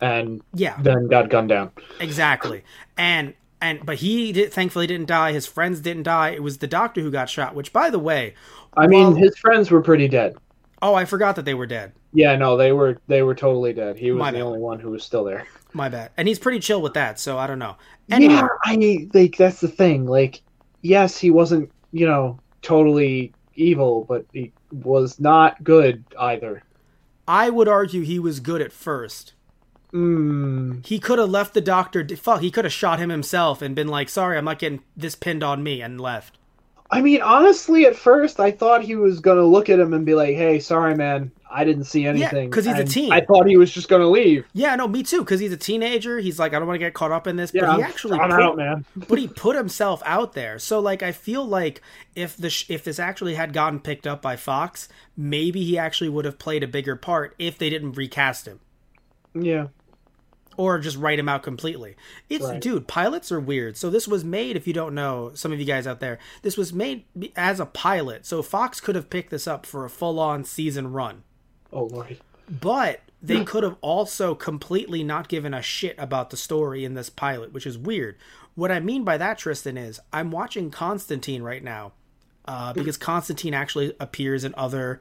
and 0.00 0.40
yeah. 0.54 0.74
then 0.80 1.06
got 1.06 1.28
gunned 1.28 1.50
down. 1.50 1.70
exactly. 2.00 2.64
And 2.96 3.34
and 3.60 3.84
but 3.86 3.96
he 3.96 4.32
did 4.32 4.52
thankfully 4.52 4.86
didn't 4.86 5.06
die. 5.06 5.32
His 5.32 5.46
friends 5.46 5.80
didn't 5.80 6.02
die. 6.04 6.30
It 6.30 6.42
was 6.42 6.58
the 6.58 6.66
doctor 6.66 7.00
who 7.02 7.10
got 7.10 7.28
shot 7.28 7.54
which 7.54 7.72
by 7.72 7.90
the 7.90 7.98
way 7.98 8.34
I 8.76 8.86
mean, 8.86 9.08
Well- 9.08 9.14
his 9.14 9.36
friends 9.38 9.70
were 9.70 9.80
pretty 9.82 10.08
dead. 10.08 10.34
oh 10.82 10.94
i 10.94 11.04
forgot 11.04 11.36
that 11.36 11.44
they 11.44 11.54
were 11.54 11.66
dead 11.66 11.92
Yeah, 12.14 12.36
no, 12.36 12.56
they 12.56 12.72
were 12.72 12.98
they 13.08 13.22
were 13.22 13.34
totally 13.34 13.72
dead. 13.74 13.98
He 13.98 14.10
was 14.12 14.18
My 14.20 14.30
the 14.30 14.38
bad. 14.38 14.44
only 14.44 14.58
one 14.60 14.80
who 14.80 14.90
was 14.90 15.04
still 15.04 15.24
there. 15.24 15.46
my 15.76 15.88
bad 15.88 16.10
and 16.16 16.28
he's 16.28 16.38
pretty 16.38 16.60
chill 16.60 16.80
with 16.80 16.94
that 16.94 17.18
so 17.18 17.36
i 17.36 17.48
don't 17.48 17.58
know 17.58 17.76
anyway 18.10 18.34
Yeah, 18.34 18.48
I 18.64 19.08
like 19.12 19.36
that's 19.36 19.60
the 19.60 19.66
thing. 19.68 20.06
Like, 20.06 20.42
yes, 20.82 21.18
he 21.18 21.30
wasn't 21.30 21.70
you 21.92 22.06
know 22.06 22.38
totally 22.62 23.34
evil, 23.56 24.04
but 24.08 24.24
he 24.32 24.52
was 24.72 25.18
not 25.20 25.62
good 25.64 26.04
either. 26.18 26.62
i 27.28 27.50
would 27.50 27.68
argue 27.68 28.02
he 28.02 28.18
was 28.18 28.40
good 28.40 28.60
at 28.62 28.72
first 28.72 29.34
Mm, 29.92 30.84
he 30.84 30.98
could 30.98 31.20
have 31.20 31.30
left 31.30 31.54
the 31.54 31.60
doctor 31.60 32.04
fuck 32.16 32.40
he 32.40 32.50
could 32.50 32.64
have 32.64 32.72
shot 32.72 32.98
him 32.98 33.10
himself 33.10 33.62
and 33.62 33.76
been 33.76 33.86
like 33.88 34.08
sorry 34.08 34.36
i'm 34.36 34.44
not 34.44 34.58
getting 34.58 34.82
this 34.96 35.14
pinned 35.14 35.44
on 35.44 35.62
me 35.62 35.80
and 35.82 36.00
left 36.00 36.38
I 36.90 37.00
mean, 37.00 37.22
honestly, 37.22 37.86
at 37.86 37.96
first 37.96 38.38
I 38.40 38.50
thought 38.50 38.82
he 38.84 38.94
was 38.94 39.20
gonna 39.20 39.44
look 39.44 39.68
at 39.68 39.78
him 39.80 39.94
and 39.94 40.04
be 40.06 40.14
like, 40.14 40.36
"Hey, 40.36 40.60
sorry, 40.60 40.94
man, 40.94 41.32
I 41.54 41.64
didn't 41.64 41.84
see 41.84 42.06
anything." 42.06 42.50
'cause 42.50 42.64
he's 42.64 42.78
a 42.78 42.84
teen. 42.84 43.12
I 43.12 43.20
thought 43.20 43.46
he 43.46 43.56
was 43.56 43.70
just 43.72 43.88
gonna 43.88 44.08
leave. 44.08 44.44
yeah 44.52 44.74
no 44.76 44.88
me 44.88 45.02
too 45.02 45.20
because 45.20 45.40
he's 45.40 45.52
a 45.52 45.56
teenager 45.56 46.18
he's 46.18 46.38
like 46.38 46.52
i 46.52 46.58
don't 46.58 46.66
want 46.66 46.74
to 46.74 46.84
get 46.84 46.94
caught 46.94 47.12
up 47.12 47.26
in 47.26 47.36
this 47.36 47.52
Yeah, 47.54 47.62
but 47.66 47.76
he 47.76 47.82
I'm- 47.82 47.90
actually 47.90 48.18
I'm 48.18 48.30
put- 48.30 48.42
out, 48.42 48.56
man. 48.56 48.84
but 49.08 49.18
he 49.18 49.28
put 49.28 49.56
himself 49.56 50.02
out 50.04 50.32
there. 50.34 50.58
So 50.58 50.80
like 50.80 51.02
I 51.02 51.12
feel 51.12 51.44
like 51.44 51.80
if 52.16 52.36
the 52.36 52.50
sh- 52.50 52.66
if 52.68 52.84
this 52.84 52.98
actually 52.98 53.34
had 53.36 53.52
gotten 53.52 53.78
picked 53.80 54.06
up 54.06 54.20
by 54.20 54.36
Fox, 54.36 54.88
maybe 55.16 55.62
he 55.64 55.78
actually 55.78 56.10
would 56.10 56.24
have 56.24 56.38
played 56.38 56.62
a 56.62 56.68
bigger 56.68 56.96
part 56.96 57.34
if 57.38 57.56
they 57.58 57.70
didn't 57.70 57.92
recast 57.92 58.46
him 58.46 58.60
Yeah, 59.34 59.68
or 60.56 60.78
just 60.78 60.96
write 60.96 61.18
him 61.18 61.28
out 61.28 61.42
completely. 61.42 61.96
It's 62.30 62.44
Right. 62.44 62.60
dude, 62.60 62.86
pilots 62.86 63.32
are 63.32 63.40
weird. 63.40 63.76
So 63.76 63.90
this 63.90 64.06
was 64.06 64.24
made 64.24 64.56
if 64.56 64.66
you 64.68 64.72
don't 64.72 64.94
know, 64.94 65.32
some 65.34 65.52
of 65.52 65.58
you 65.58 65.64
guys 65.64 65.86
out 65.86 65.98
there, 66.00 66.18
this 66.42 66.56
was 66.56 66.72
made 66.72 67.04
as 67.36 67.58
a 67.58 67.66
pilot. 67.66 68.24
So 68.26 68.40
Fox 68.42 68.80
could 68.80 68.94
have 68.94 69.10
picked 69.10 69.30
this 69.30 69.48
up 69.48 69.66
for 69.66 69.84
a 69.84 69.90
full-on 69.90 70.44
season 70.44 70.92
run. 70.92 71.24
Oh 71.74 71.84
lordy. 71.84 72.18
But 72.48 73.00
they 73.22 73.42
could 73.44 73.62
have 73.62 73.76
also 73.80 74.34
completely 74.34 75.02
not 75.02 75.28
given 75.28 75.54
a 75.54 75.62
shit 75.62 75.94
about 75.98 76.28
the 76.28 76.36
story 76.36 76.84
in 76.84 76.92
this 76.94 77.08
pilot, 77.08 77.52
which 77.54 77.66
is 77.66 77.78
weird. 77.78 78.16
What 78.54 78.70
I 78.70 78.80
mean 78.80 79.02
by 79.02 79.16
that, 79.16 79.38
Tristan, 79.38 79.78
is 79.78 79.98
I'm 80.12 80.30
watching 80.30 80.70
Constantine 80.70 81.42
right 81.42 81.64
now 81.64 81.92
uh, 82.44 82.72
because 82.74 82.96
Constantine 82.96 83.54
actually 83.54 83.94
appears 83.98 84.44
in 84.44 84.54
other 84.56 85.00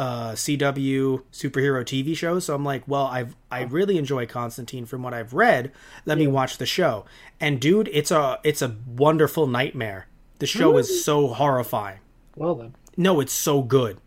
uh, 0.00 0.32
CW 0.32 1.22
superhero 1.32 1.84
TV 1.84 2.16
shows. 2.16 2.46
So 2.46 2.54
I'm 2.54 2.64
like, 2.64 2.88
well, 2.88 3.04
I've 3.04 3.36
I 3.50 3.62
really 3.62 3.98
enjoy 3.98 4.26
Constantine 4.26 4.86
from 4.86 5.02
what 5.02 5.14
I've 5.14 5.32
read. 5.32 5.72
Let 6.04 6.18
me 6.18 6.26
watch 6.26 6.58
the 6.58 6.66
show. 6.66 7.04
And 7.38 7.60
dude, 7.60 7.88
it's 7.92 8.10
a 8.10 8.40
it's 8.42 8.62
a 8.62 8.76
wonderful 8.86 9.46
nightmare. 9.46 10.06
The 10.38 10.46
show 10.46 10.78
is 10.78 11.04
so 11.04 11.28
horrifying. 11.28 12.00
Well 12.34 12.54
then. 12.54 12.74
No, 12.96 13.20
it's 13.20 13.32
so 13.32 13.62
good. 13.62 13.98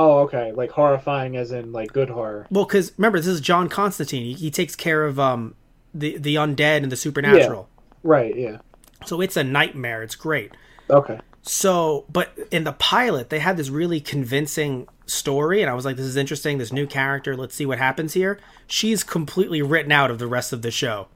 Oh, 0.00 0.18
okay. 0.20 0.52
Like 0.52 0.70
horrifying, 0.70 1.36
as 1.36 1.50
in 1.50 1.72
like 1.72 1.92
good 1.92 2.08
horror. 2.08 2.46
Well, 2.50 2.64
because 2.64 2.92
remember, 2.96 3.18
this 3.18 3.26
is 3.26 3.40
John 3.40 3.68
Constantine. 3.68 4.22
He, 4.22 4.34
he 4.34 4.50
takes 4.50 4.76
care 4.76 5.04
of 5.04 5.18
um 5.18 5.56
the 5.92 6.16
the 6.16 6.36
undead 6.36 6.84
and 6.84 6.92
the 6.92 6.96
supernatural. 6.96 7.68
Right. 8.04 8.36
Yeah. 8.36 8.58
So 9.06 9.20
it's 9.20 9.36
a 9.36 9.42
nightmare. 9.42 10.04
It's 10.04 10.14
great. 10.14 10.56
Okay. 10.88 11.18
So, 11.42 12.04
but 12.12 12.32
in 12.52 12.62
the 12.62 12.74
pilot, 12.74 13.30
they 13.30 13.40
had 13.40 13.56
this 13.56 13.70
really 13.70 14.00
convincing 14.00 14.86
story, 15.06 15.62
and 15.62 15.70
I 15.70 15.74
was 15.74 15.84
like, 15.84 15.96
"This 15.96 16.06
is 16.06 16.16
interesting. 16.16 16.58
This 16.58 16.72
new 16.72 16.86
character. 16.86 17.36
Let's 17.36 17.56
see 17.56 17.66
what 17.66 17.78
happens 17.78 18.12
here." 18.12 18.38
She's 18.68 19.02
completely 19.02 19.62
written 19.62 19.90
out 19.90 20.12
of 20.12 20.20
the 20.20 20.28
rest 20.28 20.52
of 20.52 20.62
the 20.62 20.70
show 20.70 21.08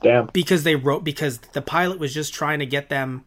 Damn. 0.00 0.26
because 0.32 0.62
they 0.62 0.76
wrote 0.76 1.02
because 1.02 1.38
the 1.38 1.62
pilot 1.62 1.98
was 1.98 2.14
just 2.14 2.32
trying 2.32 2.60
to 2.60 2.66
get 2.66 2.88
them 2.88 3.24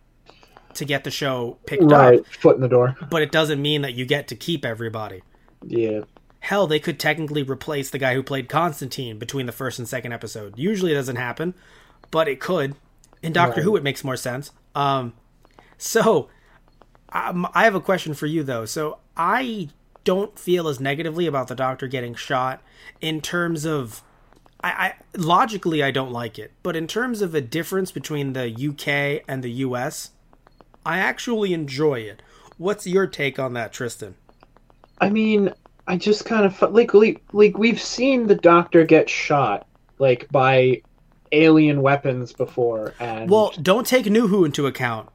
to 0.78 0.86
get 0.86 1.04
the 1.04 1.12
show 1.12 1.58
picked 1.66 1.84
Right. 1.84 2.20
up, 2.20 2.26
Foot 2.28 2.56
in 2.56 2.62
the 2.62 2.68
door. 2.68 2.96
but 3.10 3.22
it 3.22 3.32
doesn't 3.32 3.62
mean 3.62 3.82
that 3.84 3.94
you 3.94 4.06
get 4.06 4.28
to 4.30 4.36
keep 4.36 4.66
everybody. 4.66 5.22
Yeah. 5.66 6.02
Hell, 6.40 6.68
they 6.68 6.80
could 6.80 7.00
technically 7.00 7.44
replace 7.44 7.90
the 7.90 7.98
guy 7.98 8.14
who 8.14 8.24
played 8.24 8.48
Constantine 8.48 9.18
between 9.18 9.46
the 9.48 9.52
first 9.52 9.80
and 9.80 9.88
second 9.88 10.14
episode. 10.14 10.58
Usually 10.58 10.92
it 10.92 10.96
doesn't 10.96 11.16
happen, 11.18 11.54
but 12.12 12.28
it 12.28 12.40
could. 12.40 12.76
In 13.22 13.34
Doctor 13.34 13.58
Right. 13.62 13.64
Who, 13.64 13.76
it 13.76 13.84
makes 13.84 14.04
more 14.04 14.16
sense. 14.16 14.52
Um, 14.76 15.14
so, 15.78 16.30
um, 17.12 17.48
I 17.54 17.64
have 17.64 17.76
a 17.76 17.82
question 17.82 18.14
for 18.14 18.28
you, 18.28 18.44
though. 18.44 18.66
So, 18.66 19.00
I 19.18 19.70
don't 20.04 20.38
feel 20.38 20.68
as 20.68 20.80
negatively 20.80 21.26
about 21.26 21.48
the 21.48 21.56
Doctor 21.56 21.88
getting 21.88 22.16
shot 22.16 22.62
in 23.02 23.20
terms 23.22 23.66
of. 23.66 24.04
I, 24.64 24.70
I 24.70 24.94
logically 25.16 25.84
I 25.84 25.92
don't 25.92 26.12
like 26.12 26.40
it, 26.40 26.52
but 26.64 26.76
in 26.76 26.88
terms 26.88 27.22
of 27.22 27.36
a 27.36 27.42
difference 27.42 27.92
between 27.92 28.34
the 28.34 28.48
UK 28.50 29.24
and 29.28 29.44
the 29.44 29.52
US, 29.66 30.12
I 30.88 31.00
actually 31.00 31.54
enjoy 31.54 32.00
it. 32.00 32.22
What's 32.58 32.88
your 32.88 33.08
take 33.08 33.38
on 33.40 33.52
that, 33.54 33.74
Tristan? 33.74 34.16
I 35.02 35.10
mean, 35.10 35.52
I 35.86 35.98
just 35.98 36.24
kind 36.24 36.46
of 36.46 36.60
like 36.74 36.94
like 36.94 37.22
like 37.34 37.58
we've 37.58 37.82
seen 37.82 38.26
the 38.28 38.36
Doctor 38.36 38.86
get 38.86 39.10
shot 39.10 39.68
like 40.00 40.30
by 40.32 40.82
alien 41.34 41.82
weapons 41.82 42.32
before, 42.32 42.94
and 43.02 43.30
Well, 43.30 43.52
don't 43.62 43.86
take 43.86 44.06
New 44.06 44.28
Who 44.28 44.46
into 44.46 44.66
account. 44.66 45.10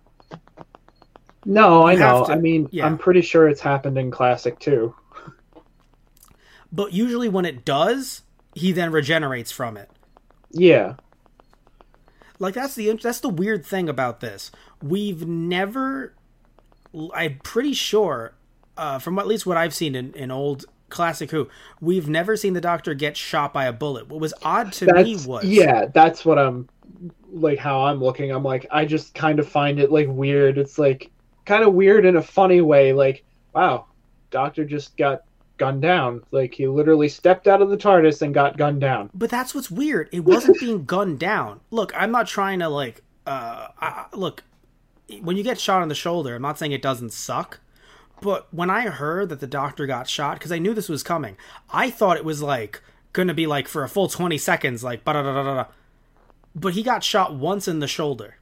no, 1.47 1.85
I 1.85 1.95
you 1.95 1.99
know. 2.00 2.26
to- 2.26 2.33
I 2.33 2.37
mean, 2.37 2.69
yeah. 2.71 2.85
I'm 2.85 2.99
pretty 2.99 3.23
sure 3.23 3.49
it's 3.49 3.62
happened 3.62 3.97
in 3.97 4.11
classic 4.11 4.59
too. 4.61 4.95
But 6.71 6.93
usually 6.93 7.29
when 7.31 7.45
it 7.47 7.64
does, 7.64 8.23
he 8.55 8.73
then 8.73 8.93
regenerates 8.93 9.50
from 9.50 9.76
it. 9.79 9.91
Yeah. 10.50 10.95
Like 12.38 12.55
that's 12.55 12.75
the 12.75 12.93
that's 13.02 13.21
the 13.21 13.29
weird 13.29 13.64
thing 13.64 13.88
about 13.88 14.21
this. 14.21 14.50
We've 14.83 15.27
never 15.27 16.15
I'm 17.15 17.41
pretty 17.43 17.73
sure 17.73 18.35
uh, 18.77 18.99
from 18.99 19.19
at 19.19 19.27
least 19.27 19.47
what 19.47 19.57
I've 19.57 19.75
seen 19.75 19.95
in, 19.95 20.12
in 20.15 20.31
old 20.31 20.65
classic 20.89 21.31
Who, 21.31 21.49
we've 21.81 22.09
never 22.09 22.37
seen 22.37 22.53
the 22.53 22.61
Doctor 22.61 22.95
get 22.95 23.17
shot 23.17 23.53
by 23.53 23.65
a 23.65 23.73
bullet. 23.73 24.09
What 24.09 24.21
was 24.21 24.35
odd 24.43 24.73
to 24.75 24.87
That's, 24.87 25.05
me 25.05 25.17
was 25.27 25.45
yeah, 25.45 25.87
that's 25.87 26.25
what 26.25 26.39
I'm 26.39 26.69
like 27.33 27.59
how 27.59 27.83
I'm 27.83 28.01
looking. 28.01 28.31
I'm 28.31 28.45
like 28.45 28.67
I 28.71 28.85
just 28.85 29.15
kind 29.15 29.39
of 29.39 29.49
find 29.49 29.81
it 29.81 29.91
like 29.91 30.09
weird. 30.09 30.59
It's 30.59 30.79
like 30.79 31.11
kind 31.45 31.65
of 31.65 31.73
weird 31.75 32.05
in 32.05 32.17
a 32.17 32.23
funny 32.23 32.61
way. 32.61 32.93
Like 32.93 33.25
wow, 33.55 33.87
Doctor 34.31 34.65
just 34.65 34.97
got 34.97 35.23
gunned 35.57 35.83
down. 35.83 36.23
Like 36.31 36.55
he 36.55 36.67
literally 36.67 37.09
stepped 37.09 37.49
out 37.49 37.62
of 37.62 37.71
the 37.71 37.77
TARDIS 37.77 38.23
and 38.23 38.35
got 38.35 38.57
gunned 38.57 38.81
down. 38.81 39.11
But 39.15 39.31
that's 39.31 39.55
what's 39.55 39.71
weird. 39.71 40.09
It 40.12 40.25
wasn't 40.25 40.61
being 40.61 40.85
gunned 40.85 41.19
down. 41.19 41.61
Look, 41.71 41.93
I'm 41.97 42.11
not 42.11 42.27
trying 42.27 42.59
to 42.59 42.69
like 42.69 43.03
uh 43.27 43.69
I, 43.81 44.07
look 44.12 44.43
when 45.21 45.37
you 45.37 45.42
get 45.42 45.61
shot 45.61 45.83
on 45.83 45.88
the 45.88 45.95
shoulder, 45.95 46.35
I'm 46.37 46.42
not 46.42 46.59
saying 46.59 46.73
it 46.73 46.83
doesn't 46.83 47.12
suck. 47.12 47.61
But 48.21 48.47
when 48.52 48.71
I 48.71 48.83
heard 48.88 49.28
that 49.31 49.40
the 49.40 49.47
doctor 49.47 49.87
got 49.87 50.09
shot 50.09 50.40
cuz 50.40 50.52
I 50.52 50.59
knew 50.59 50.75
this 50.75 50.88
was 50.88 51.02
coming, 51.02 51.37
I 51.71 51.90
thought 51.90 52.16
it 52.16 52.25
was 52.25 52.42
like 52.42 52.83
going 53.12 53.28
to 53.28 53.35
be 53.35 53.47
like 53.47 53.69
for 53.69 53.85
a 53.85 53.88
full 53.88 54.09
20 54.09 54.38
seconds 54.38 54.85
like 54.85 55.04
da 55.04 55.12
da 55.14 55.23
da 55.23 55.42
da 55.42 55.66
But 56.54 56.73
he 56.73 56.83
got 56.83 57.04
shot 57.04 57.35
once 57.35 57.69
in 57.69 57.81
the 57.81 57.87
shoulder. 57.87 58.37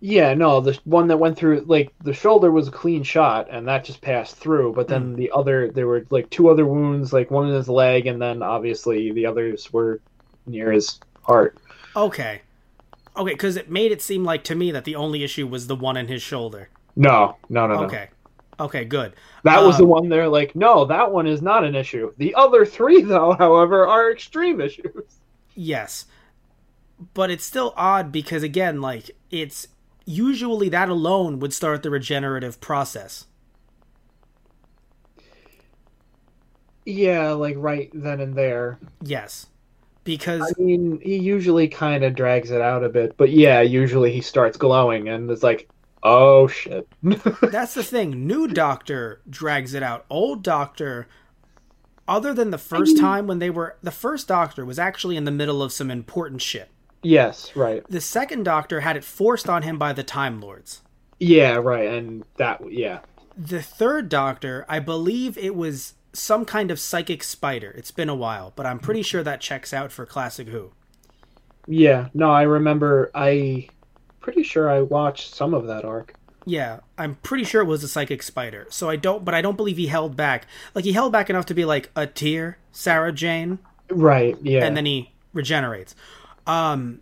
Yeah, 0.00 0.34
no, 0.34 0.60
the 0.60 0.78
one 0.84 1.08
that 1.08 1.16
went 1.18 1.36
through 1.38 1.60
like 1.66 1.94
the 2.02 2.12
shoulder 2.12 2.50
was 2.52 2.68
a 2.68 2.72
clean 2.72 3.02
shot 3.02 3.48
and 3.50 3.66
that 3.68 3.84
just 3.84 4.02
passed 4.02 4.36
through, 4.36 4.74
but 4.74 4.86
then 4.88 5.14
Mm. 5.14 5.16
the 5.16 5.30
other 5.34 5.70
there 5.70 5.86
were 5.86 6.06
like 6.10 6.28
two 6.30 6.48
other 6.50 6.66
wounds, 6.66 7.12
like 7.12 7.30
one 7.30 7.48
in 7.48 7.54
his 7.54 7.68
leg 7.68 8.06
and 8.06 8.20
then 8.20 8.42
obviously 8.42 9.12
the 9.12 9.26
others 9.26 9.72
were 9.72 10.02
near 10.46 10.72
his 10.72 11.00
heart. 11.22 11.58
Okay. 11.96 12.42
Okay, 13.16 13.32
because 13.32 13.56
it 13.56 13.70
made 13.70 13.92
it 13.92 14.02
seem 14.02 14.24
like 14.24 14.44
to 14.44 14.54
me 14.54 14.70
that 14.70 14.84
the 14.84 14.94
only 14.96 15.22
issue 15.24 15.46
was 15.46 15.66
the 15.66 15.76
one 15.76 15.96
in 15.96 16.08
his 16.08 16.22
shoulder. 16.22 16.70
No, 16.96 17.36
no, 17.48 17.66
no, 17.66 17.76
no. 17.76 17.84
Okay. 17.84 18.08
Okay, 18.60 18.84
good. 18.84 19.14
That 19.44 19.62
was 19.64 19.76
the 19.78 19.84
Um, 19.84 19.86
one 19.86 20.08
they're 20.08 20.28
like, 20.28 20.54
no, 20.56 20.84
that 20.86 21.12
one 21.12 21.26
is 21.26 21.42
not 21.42 21.64
an 21.64 21.74
issue. 21.76 22.12
The 22.18 22.34
other 22.34 22.64
three, 22.66 23.02
though, 23.02 23.32
however, 23.38 23.86
are 23.86 24.10
extreme 24.10 24.60
issues. 24.60 25.20
Yes. 25.54 26.06
But 27.14 27.30
it's 27.30 27.44
still 27.44 27.72
odd 27.76 28.12
because, 28.12 28.42
again, 28.42 28.80
like, 28.80 29.10
it's 29.30 29.68
usually 30.06 30.68
that 30.68 30.88
alone 30.88 31.38
would 31.40 31.52
start 31.52 31.82
the 31.82 31.90
regenerative 31.90 32.60
process. 32.60 33.26
Yeah, 36.86 37.32
like 37.32 37.56
right 37.58 37.90
then 37.92 38.20
and 38.20 38.34
there. 38.34 38.78
Yes. 39.02 39.46
I 40.40 40.46
Because, 40.46 40.54
mean, 40.58 41.00
he 41.02 41.16
usually 41.18 41.68
kind 41.68 42.04
of 42.04 42.14
drags 42.14 42.50
it 42.50 42.60
out 42.60 42.84
a 42.84 42.88
bit, 42.88 43.16
but 43.16 43.30
yeah, 43.30 43.60
usually 43.62 44.12
he 44.12 44.20
starts 44.20 44.56
glowing 44.56 45.08
and 45.08 45.30
it's 45.30 45.42
like, 45.42 45.68
oh 46.02 46.46
shit. 46.48 46.86
that's 47.50 47.74
the 47.74 47.82
thing. 47.84 48.26
New 48.26 48.48
Doctor 48.48 49.22
drags 49.28 49.74
it 49.74 49.82
out. 49.82 50.04
Old 50.10 50.42
Doctor, 50.42 51.08
other 52.08 52.34
than 52.34 52.50
the 52.50 52.58
first 52.58 52.96
time 52.96 53.26
when 53.26 53.38
they 53.38 53.50
were. 53.50 53.78
The 53.82 53.90
first 53.90 54.28
Doctor 54.28 54.64
was 54.64 54.78
actually 54.78 55.16
in 55.16 55.24
the 55.24 55.30
middle 55.30 55.62
of 55.62 55.72
some 55.72 55.90
important 55.90 56.42
shit. 56.42 56.70
yes, 57.02 57.54
right. 57.56 57.84
The 57.88 58.00
second 58.02 58.44
Doctor 58.44 58.80
had 58.80 58.96
it 58.96 59.04
forced 59.04 59.48
on 59.48 59.62
him 59.62 59.78
by 59.78 59.92
the 59.94 60.02
Time 60.04 60.40
Lords. 60.40 60.82
Yeah, 61.18 61.56
right. 61.56 61.88
And 61.88 62.24
that, 62.36 62.60
yeah. 62.70 63.00
The 63.36 63.62
third 63.62 64.08
Doctor, 64.08 64.64
I 64.68 64.78
believe 64.80 65.36
it 65.38 65.54
was 65.56 65.94
some 66.14 66.44
kind 66.44 66.70
of 66.70 66.80
psychic 66.80 67.22
spider. 67.22 67.70
It's 67.72 67.90
been 67.90 68.08
a 68.08 68.14
while, 68.14 68.52
but 68.56 68.66
I'm 68.66 68.78
pretty 68.78 69.02
sure 69.02 69.22
that 69.22 69.40
checks 69.40 69.72
out 69.74 69.92
for 69.92 70.06
Classic 70.06 70.48
Who. 70.48 70.72
Yeah, 71.66 72.08
no, 72.14 72.30
I 72.30 72.42
remember, 72.42 73.10
I. 73.14 73.68
Pretty 74.20 74.42
sure 74.42 74.70
I 74.70 74.80
watched 74.80 75.34
some 75.34 75.52
of 75.52 75.66
that 75.66 75.84
arc. 75.84 76.14
Yeah, 76.46 76.80
I'm 76.96 77.16
pretty 77.16 77.44
sure 77.44 77.60
it 77.62 77.66
was 77.66 77.84
a 77.84 77.88
psychic 77.88 78.22
spider. 78.22 78.66
So 78.70 78.88
I 78.88 78.96
don't, 78.96 79.24
but 79.24 79.34
I 79.34 79.42
don't 79.42 79.56
believe 79.56 79.76
he 79.76 79.86
held 79.88 80.16
back. 80.16 80.46
Like 80.74 80.84
he 80.86 80.92
held 80.92 81.12
back 81.12 81.28
enough 81.28 81.46
to 81.46 81.54
be 81.54 81.64
like 81.66 81.90
a 81.94 82.06
tear, 82.06 82.58
Sarah 82.72 83.12
Jane, 83.12 83.58
Right, 83.90 84.36
yeah. 84.42 84.64
and 84.64 84.76
then 84.76 84.86
he 84.86 85.12
regenerates. 85.34 85.94
Um, 86.46 87.00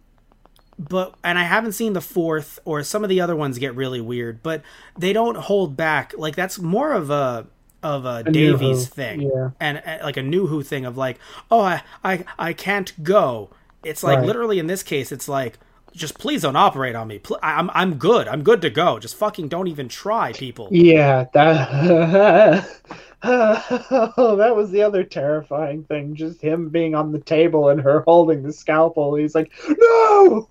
but 0.78 1.14
and 1.22 1.38
I 1.38 1.44
haven't 1.44 1.72
seen 1.72 1.92
the 1.92 2.00
fourth 2.00 2.58
or 2.64 2.82
some 2.82 3.04
of 3.04 3.08
the 3.10 3.20
other 3.20 3.36
ones 3.36 3.58
get 3.58 3.74
really 3.74 4.00
weird, 4.00 4.42
but 4.42 4.62
they 4.98 5.12
don't 5.12 5.36
hold 5.36 5.76
back. 5.76 6.14
Like 6.16 6.34
that's 6.34 6.58
more 6.58 6.92
of 6.92 7.10
a 7.10 7.46
of 7.82 8.04
a, 8.04 8.22
A 8.24 8.32
Davies 8.32 8.88
thing, 8.88 9.22
yeah. 9.22 9.50
and, 9.60 9.82
and 9.86 10.02
like 10.02 10.16
a 10.16 10.22
new 10.22 10.46
Who 10.48 10.62
thing 10.62 10.84
of 10.86 10.96
like, 10.96 11.18
oh, 11.50 11.60
I 11.60 11.82
I 12.04 12.24
I 12.38 12.52
can't 12.52 13.02
go. 13.04 13.50
It's 13.82 14.02
like 14.02 14.20
Right. 14.20 14.26
literally 14.26 14.58
in 14.58 14.66
this 14.66 14.82
case, 14.82 15.12
it's 15.12 15.28
like. 15.28 15.58
Just 15.94 16.18
please 16.18 16.40
don't 16.40 16.56
operate 16.56 16.94
on 16.94 17.06
me. 17.08 17.18
Pl- 17.18 17.38
I'm 17.42 17.68
I'm 17.74 17.96
good. 17.96 18.26
I'm 18.26 18.42
good 18.42 18.62
to 18.62 18.70
go. 18.70 18.98
Just 18.98 19.14
fucking 19.14 19.48
don't 19.48 19.68
even 19.68 19.88
try, 19.90 20.32
people. 20.32 20.68
Yeah, 20.70 21.26
that 21.34 22.66
oh, 23.22 24.36
that 24.38 24.56
was 24.56 24.70
the 24.70 24.82
other 24.82 25.04
terrifying 25.04 25.84
thing. 25.84 26.14
Just 26.14 26.40
him 26.40 26.70
being 26.70 26.94
on 26.94 27.12
the 27.12 27.20
table 27.20 27.68
and 27.68 27.78
her 27.80 28.00
holding 28.00 28.42
the 28.42 28.52
scalpel. 28.54 29.14
He's 29.16 29.34
like, 29.34 29.52
"No, 29.68 30.48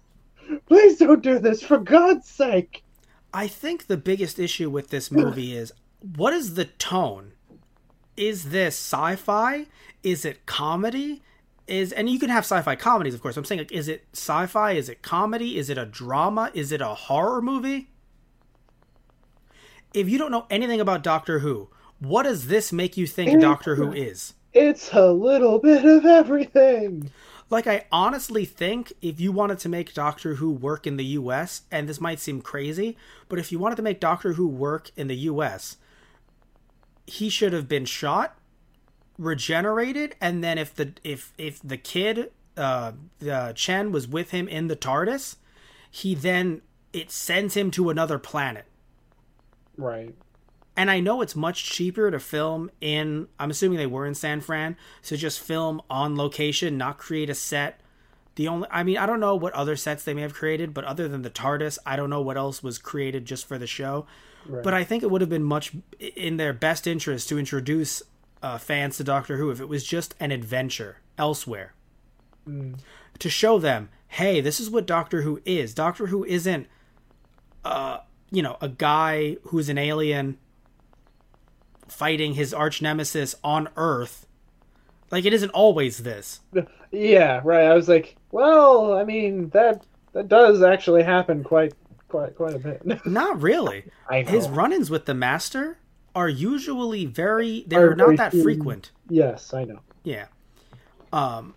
please 0.67 0.99
don't 0.99 1.23
do 1.23 1.39
this 1.39 1.63
for 1.63 1.79
God's 1.79 2.29
sake." 2.29 2.83
I 3.33 3.47
think 3.47 3.87
the 3.87 3.97
biggest 3.97 4.39
issue 4.39 4.69
with 4.69 4.89
this 4.89 5.11
movie 5.11 5.55
is 5.55 5.71
what 6.01 6.33
is 6.33 6.55
the 6.55 6.65
tone? 6.65 7.33
Is 8.17 8.49
this 8.49 8.75
sci-fi? 8.75 9.67
Is 10.03 10.25
it 10.25 10.45
comedy? 10.45 11.21
Is 11.67 11.91
and 11.91 12.09
you 12.09 12.19
can 12.19 12.29
have 12.29 12.43
sci-fi 12.43 12.75
comedies, 12.75 13.13
of 13.13 13.21
course. 13.21 13.37
I'm 13.37 13.45
saying 13.45 13.59
like, 13.59 13.71
is 13.71 13.87
it 13.87 14.05
sci-fi? 14.13 14.71
Is 14.71 14.89
it 14.89 15.01
comedy? 15.01 15.57
Is 15.57 15.69
it 15.69 15.77
a 15.77 15.85
drama? 15.85 16.51
Is 16.53 16.71
it 16.71 16.81
a 16.81 16.87
horror 16.87 17.41
movie? 17.41 17.89
If 19.93 20.09
you 20.09 20.17
don't 20.17 20.31
know 20.31 20.47
anything 20.49 20.79
about 20.79 21.03
Doctor 21.03 21.39
Who, 21.39 21.69
what 21.99 22.23
does 22.23 22.47
this 22.47 22.71
make 22.71 22.97
you 22.97 23.05
think 23.05 23.39
Doctor 23.41 23.75
Who 23.75 23.91
is? 23.91 24.33
It's 24.53 24.91
a 24.93 25.11
little 25.11 25.59
bit 25.59 25.85
of 25.85 26.05
everything. 26.05 27.11
Like, 27.49 27.67
I 27.67 27.85
honestly 27.91 28.45
think 28.45 28.93
if 29.01 29.19
you 29.19 29.33
wanted 29.33 29.59
to 29.59 29.69
make 29.69 29.93
Doctor 29.93 30.35
Who 30.35 30.51
work 30.51 30.87
in 30.87 30.95
the 30.95 31.05
US, 31.05 31.63
and 31.69 31.87
this 31.87 31.99
might 31.99 32.19
seem 32.19 32.41
crazy, 32.41 32.97
but 33.27 33.39
if 33.39 33.51
you 33.51 33.59
wanted 33.59 33.75
to 33.75 33.81
make 33.81 33.99
Doctor 33.99 34.33
Who 34.33 34.47
work 34.47 34.91
in 34.95 35.07
the 35.07 35.15
US, 35.15 35.75
he 37.11 37.29
should 37.29 37.51
have 37.51 37.67
been 37.67 37.83
shot, 37.83 38.37
regenerated, 39.17 40.15
and 40.21 40.41
then 40.43 40.57
if 40.57 40.73
the 40.73 40.93
if 41.03 41.33
if 41.37 41.59
the 41.61 41.77
kid, 41.77 42.31
uh, 42.55 42.93
the 43.19 43.51
Chen 43.55 43.91
was 43.91 44.07
with 44.07 44.31
him 44.31 44.47
in 44.47 44.67
the 44.67 44.77
TARDIS, 44.77 45.35
he 45.89 46.15
then 46.15 46.61
it 46.93 47.11
sends 47.11 47.55
him 47.55 47.69
to 47.71 47.89
another 47.89 48.17
planet. 48.17 48.65
Right. 49.77 50.15
And 50.77 50.89
I 50.89 51.01
know 51.01 51.21
it's 51.21 51.35
much 51.35 51.65
cheaper 51.65 52.09
to 52.09 52.19
film 52.19 52.71
in, 52.79 53.27
I'm 53.37 53.51
assuming 53.51 53.77
they 53.77 53.85
were 53.85 54.05
in 54.05 54.15
San 54.15 54.39
Fran, 54.39 54.77
so 55.01 55.17
just 55.17 55.41
film 55.41 55.81
on 55.89 56.15
location, 56.15 56.77
not 56.77 56.97
create 56.97 57.29
a 57.29 57.35
set. 57.35 57.81
The 58.35 58.47
only, 58.47 58.67
I 58.71 58.83
mean, 58.83 58.97
I 58.97 59.05
don't 59.05 59.19
know 59.19 59.35
what 59.35 59.53
other 59.53 59.75
sets 59.75 60.05
they 60.05 60.13
may 60.13 60.21
have 60.21 60.33
created, 60.33 60.73
but 60.73 60.85
other 60.85 61.09
than 61.09 61.23
the 61.23 61.29
TARDIS, 61.29 61.77
I 61.85 61.97
don't 61.97 62.09
know 62.09 62.21
what 62.21 62.37
else 62.37 62.63
was 62.63 62.77
created 62.77 63.25
just 63.25 63.45
for 63.45 63.57
the 63.57 63.67
show. 63.67 64.07
Right. 64.45 64.63
But 64.63 64.73
I 64.73 64.83
think 64.83 65.03
it 65.03 65.11
would 65.11 65.21
have 65.21 65.29
been 65.29 65.43
much 65.43 65.73
in 65.99 66.37
their 66.37 66.53
best 66.53 66.87
interest 66.87 67.29
to 67.29 67.39
introduce 67.39 68.01
uh, 68.41 68.57
fans 68.57 68.97
to 68.97 69.03
Doctor 69.03 69.37
Who 69.37 69.51
if 69.51 69.59
it 69.59 69.69
was 69.69 69.83
just 69.83 70.15
an 70.19 70.31
adventure 70.31 70.97
elsewhere. 71.17 71.73
Mm. 72.47 72.79
To 73.19 73.29
show 73.29 73.59
them, 73.59 73.89
hey, 74.07 74.41
this 74.41 74.59
is 74.59 74.69
what 74.69 74.87
Doctor 74.87 75.21
Who 75.21 75.41
is. 75.45 75.73
Doctor 75.73 76.07
Who 76.07 76.25
isn't, 76.25 76.67
uh, 77.63 77.99
you 78.31 78.41
know, 78.41 78.57
a 78.61 78.69
guy 78.69 79.37
who's 79.43 79.69
an 79.69 79.77
alien 79.77 80.37
fighting 81.87 82.33
his 82.33 82.53
arch 82.53 82.81
nemesis 82.81 83.35
on 83.43 83.67
Earth. 83.75 84.25
Like 85.11 85.25
it 85.25 85.33
isn't 85.33 85.51
always 85.51 85.99
this. 85.99 86.39
Yeah, 86.93 87.39
right. 87.45 87.67
I 87.67 87.73
was 87.73 87.87
like, 87.87 88.17
well, 88.31 88.97
I 88.97 89.05
mean 89.05 89.47
that 89.51 89.85
that 90.11 90.27
does 90.27 90.61
actually 90.61 91.03
happen 91.03 91.41
quite 91.41 91.73
quite 92.11 92.35
quite 92.35 92.53
a 92.55 92.59
bit. 92.59 92.85
Not 93.05 93.41
really. 93.41 93.85
His 94.11 94.47
run-ins 94.49 94.89
with 94.89 95.05
the 95.05 95.13
Master 95.13 95.77
are 96.13 96.29
usually 96.29 97.05
very 97.05 97.61
Are 97.61 97.69
they're 97.69 97.95
not 97.95 98.05
very 98.05 98.17
that 98.17 98.31
few. 98.31 98.43
frequent. 98.43 98.91
yes, 99.09 99.53
I 99.53 99.63
know. 99.63 99.79
Yeah. 100.03 100.25
Um 101.13 101.55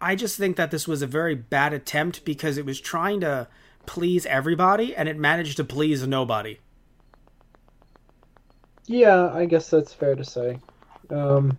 I 0.00 0.14
just 0.16 0.36
think 0.36 0.56
that 0.56 0.70
this 0.70 0.86
was 0.86 1.00
a 1.02 1.06
very 1.06 1.34
bad 1.34 1.72
attempt 1.72 2.24
because 2.24 2.58
it 2.58 2.66
was 2.66 2.80
trying 2.80 3.20
to 3.20 3.48
please 3.86 4.26
everybody 4.26 4.94
and 4.94 5.08
it 5.08 5.16
managed 5.16 5.56
to 5.58 5.64
please 5.64 6.06
nobody. 6.06 6.58
Yeah, 8.86 9.30
I 9.32 9.46
guess 9.46 9.70
that's 9.70 9.92
fair 9.94 10.14
to 10.14 10.24
say. 10.24 10.58
Um, 11.10 11.58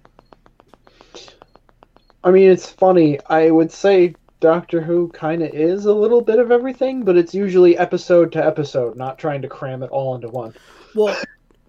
I 2.24 2.32
mean, 2.32 2.50
it's 2.52 2.70
funny. 2.70 3.20
I 3.28 3.50
would 3.52 3.72
say 3.72 4.16
Doctor 4.39 4.82
Who 4.82 5.10
kind 5.10 5.41
of 5.41 5.54
is 5.54 5.86
a 5.86 5.93
little 5.93 6.21
bit 6.21 6.39
of 6.39 6.52
everything, 6.52 7.04
but 7.04 7.17
it's 7.17 7.34
usually 7.34 7.78
episode 7.78 8.32
to 8.34 8.45
episode, 8.45 8.95
not 8.95 9.17
trying 9.17 9.41
to 9.41 9.47
cram 9.47 9.84
it 9.84 9.89
all 9.89 10.15
into 10.15 10.28
one. 10.28 10.54
Well, 10.93 11.15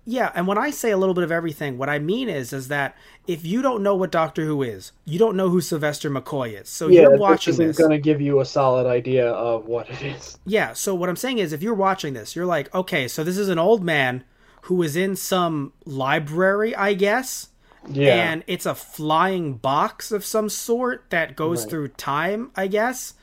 yeah, 0.05 0.33
and 0.35 0.47
when 0.47 0.57
I 0.57 0.71
say 0.71 0.91
a 0.91 0.97
little 0.97 1.15
bit 1.15 1.25
of 1.25 1.31
everything, 1.31 1.77
what 1.77 1.91
I 1.91 1.99
mean 1.99 2.31
is 2.31 2.53
is 2.55 2.69
that 2.69 2.97
if 3.27 3.45
you 3.45 3.61
don't 3.61 3.83
know 3.83 3.95
what 3.95 4.11
Doctor 4.11 4.45
Who 4.45 4.63
is, 4.63 4.93
you 5.05 5.19
don't 5.19 5.37
know 5.37 5.51
who 5.51 5.61
Sylvester 5.61 6.11
McCoy 6.11 6.61
is. 6.61 6.71
So 6.71 6.89
yeah, 6.89 7.03
you're 7.03 7.19
watching 7.19 7.57
this 7.57 7.71
isn't 7.71 7.89
going 7.89 7.99
to 7.99 8.03
give 8.03 8.21
you 8.21 8.41
a 8.41 8.45
solid 8.45 8.87
idea 8.87 9.29
of 9.31 9.67
what 9.67 9.91
it 9.91 10.01
is. 10.01 10.39
Yeah, 10.47 10.73
so 10.73 10.95
what 10.95 11.11
I'm 11.11 11.17
saying 11.17 11.39
is 11.39 11.53
if 11.53 11.63
you're 11.63 11.75
watching 11.75 12.15
this, 12.15 12.35
you're 12.35 12.47
like, 12.47 12.75
okay, 12.75 13.07
so 13.07 13.23
this 13.23 13.37
is 13.37 13.51
an 13.51 13.59
old 13.59 13.85
man 13.85 14.25
who 14.63 14.83
is 14.83 14.97
in 14.97 15.15
some 15.15 15.75
library, 15.85 16.75
I 16.75 16.95
guess, 16.95 17.49
Yeah. 17.91 18.31
and 18.33 18.45
it's 18.47 18.67
a 18.67 18.75
flying 18.75 19.55
box 19.55 20.13
of 20.13 20.25
some 20.25 20.49
sort 20.49 21.05
that 21.11 21.37
goes 21.37 21.63
Right. 21.63 21.71
through 21.71 21.89
time, 21.89 22.51
I 22.57 22.67
guess. 22.67 23.15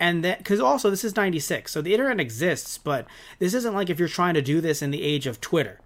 And 0.00 0.22
then, 0.24 0.38
because 0.38 0.60
also 0.60 0.90
this 0.90 1.02
is 1.04 1.16
96, 1.16 1.72
so 1.72 1.82
the 1.82 1.92
internet 1.92 2.20
exists, 2.20 2.78
but 2.78 3.06
this 3.40 3.52
isn't 3.54 3.74
like 3.74 3.90
if 3.90 3.98
you're 3.98 4.06
trying 4.08 4.34
to 4.34 4.42
do 4.42 4.60
this 4.60 4.80
in 4.82 4.90
the 4.92 5.02
age 5.02 5.26
of 5.26 5.40
Twitter. 5.40 5.80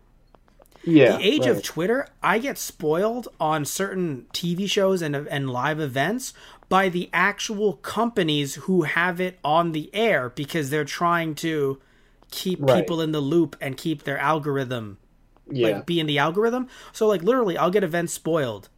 yeah. 0.85 1.17
The 1.17 1.25
age 1.25 1.47
of. 1.47 1.63
Twitter, 1.63 2.07
I 2.23 2.39
get 2.39 2.59
spoiled 2.59 3.29
on 3.41 3.65
certain 3.65 4.27
TV 4.33 4.69
shows 4.69 5.01
and, 5.01 5.15
and 5.15 5.49
live 5.49 5.79
events 5.81 6.35
by 6.69 6.89
the 6.89 7.09
actual 7.13 7.75
companies 7.75 8.57
who 8.57 8.83
have 8.83 9.21
it 9.21 9.39
on 9.45 9.73
the 9.73 9.89
air 9.95 10.31
because 10.31 10.71
they're 10.71 10.85
trying 10.85 11.35
to 11.37 11.79
keep 12.33 12.59
Right. 12.61 12.81
people 12.81 13.01
in 13.01 13.13
the 13.13 13.21
loop 13.21 13.55
and 13.61 13.77
keep 13.77 14.03
their 14.03 14.19
algorithm 14.19 14.99
yeah. 15.53 15.69
like 15.69 15.87
be 15.87 16.01
in 16.01 16.07
the 16.07 16.19
algorithm. 16.19 16.69
So 16.93 17.07
like 17.07 17.23
literally 17.23 17.57
I'll 17.57 17.71
get 17.71 17.85
events 17.85 18.13
spoiled 18.13 18.69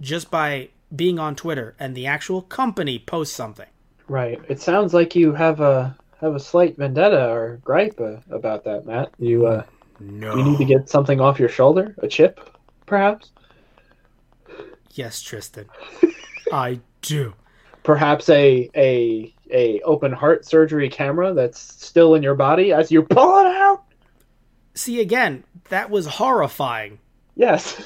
just 0.00 0.30
by 0.30 0.70
being 0.94 1.18
on 1.18 1.34
Twitter 1.34 1.74
and 1.78 1.94
the 1.94 2.06
actual 2.06 2.42
company 2.42 2.98
posts 2.98 3.34
something. 3.34 3.68
Right. 4.08 4.40
It 4.48 4.60
sounds 4.60 4.92
like 4.92 5.14
you 5.14 5.32
have 5.32 5.60
a 5.60 5.96
have 6.20 6.34
a 6.34 6.40
slight 6.40 6.76
vendetta 6.76 7.30
or 7.30 7.60
gripe 7.64 8.00
uh, 8.00 8.16
about 8.30 8.64
that, 8.64 8.86
Matt. 8.86 9.10
You 9.18 9.46
uh, 9.46 9.64
No. 10.00 10.36
you 10.36 10.44
need 10.44 10.58
to 10.58 10.64
get 10.64 10.88
something 10.88 11.20
off 11.20 11.38
your 11.38 11.48
shoulder, 11.48 11.94
a 11.98 12.08
chip, 12.08 12.40
perhaps. 12.86 13.30
Yes, 14.90 15.20
Tristan. 15.22 15.66
I 16.52 16.80
do. 17.00 17.34
Perhaps 17.82 18.28
a 18.28 18.70
a 18.76 19.34
a 19.50 19.80
open 19.80 20.12
heart 20.12 20.44
surgery 20.44 20.88
camera 20.88 21.34
that's 21.34 21.58
still 21.58 22.14
in 22.14 22.22
your 22.22 22.34
body 22.34 22.72
as 22.72 22.90
you 22.92 23.02
pull 23.02 23.38
it 23.40 23.46
out. 23.46 23.84
See 24.74 25.00
again, 25.00 25.44
that 25.68 25.90
was 25.90 26.06
horrifying. 26.06 26.98
Yes. 27.34 27.80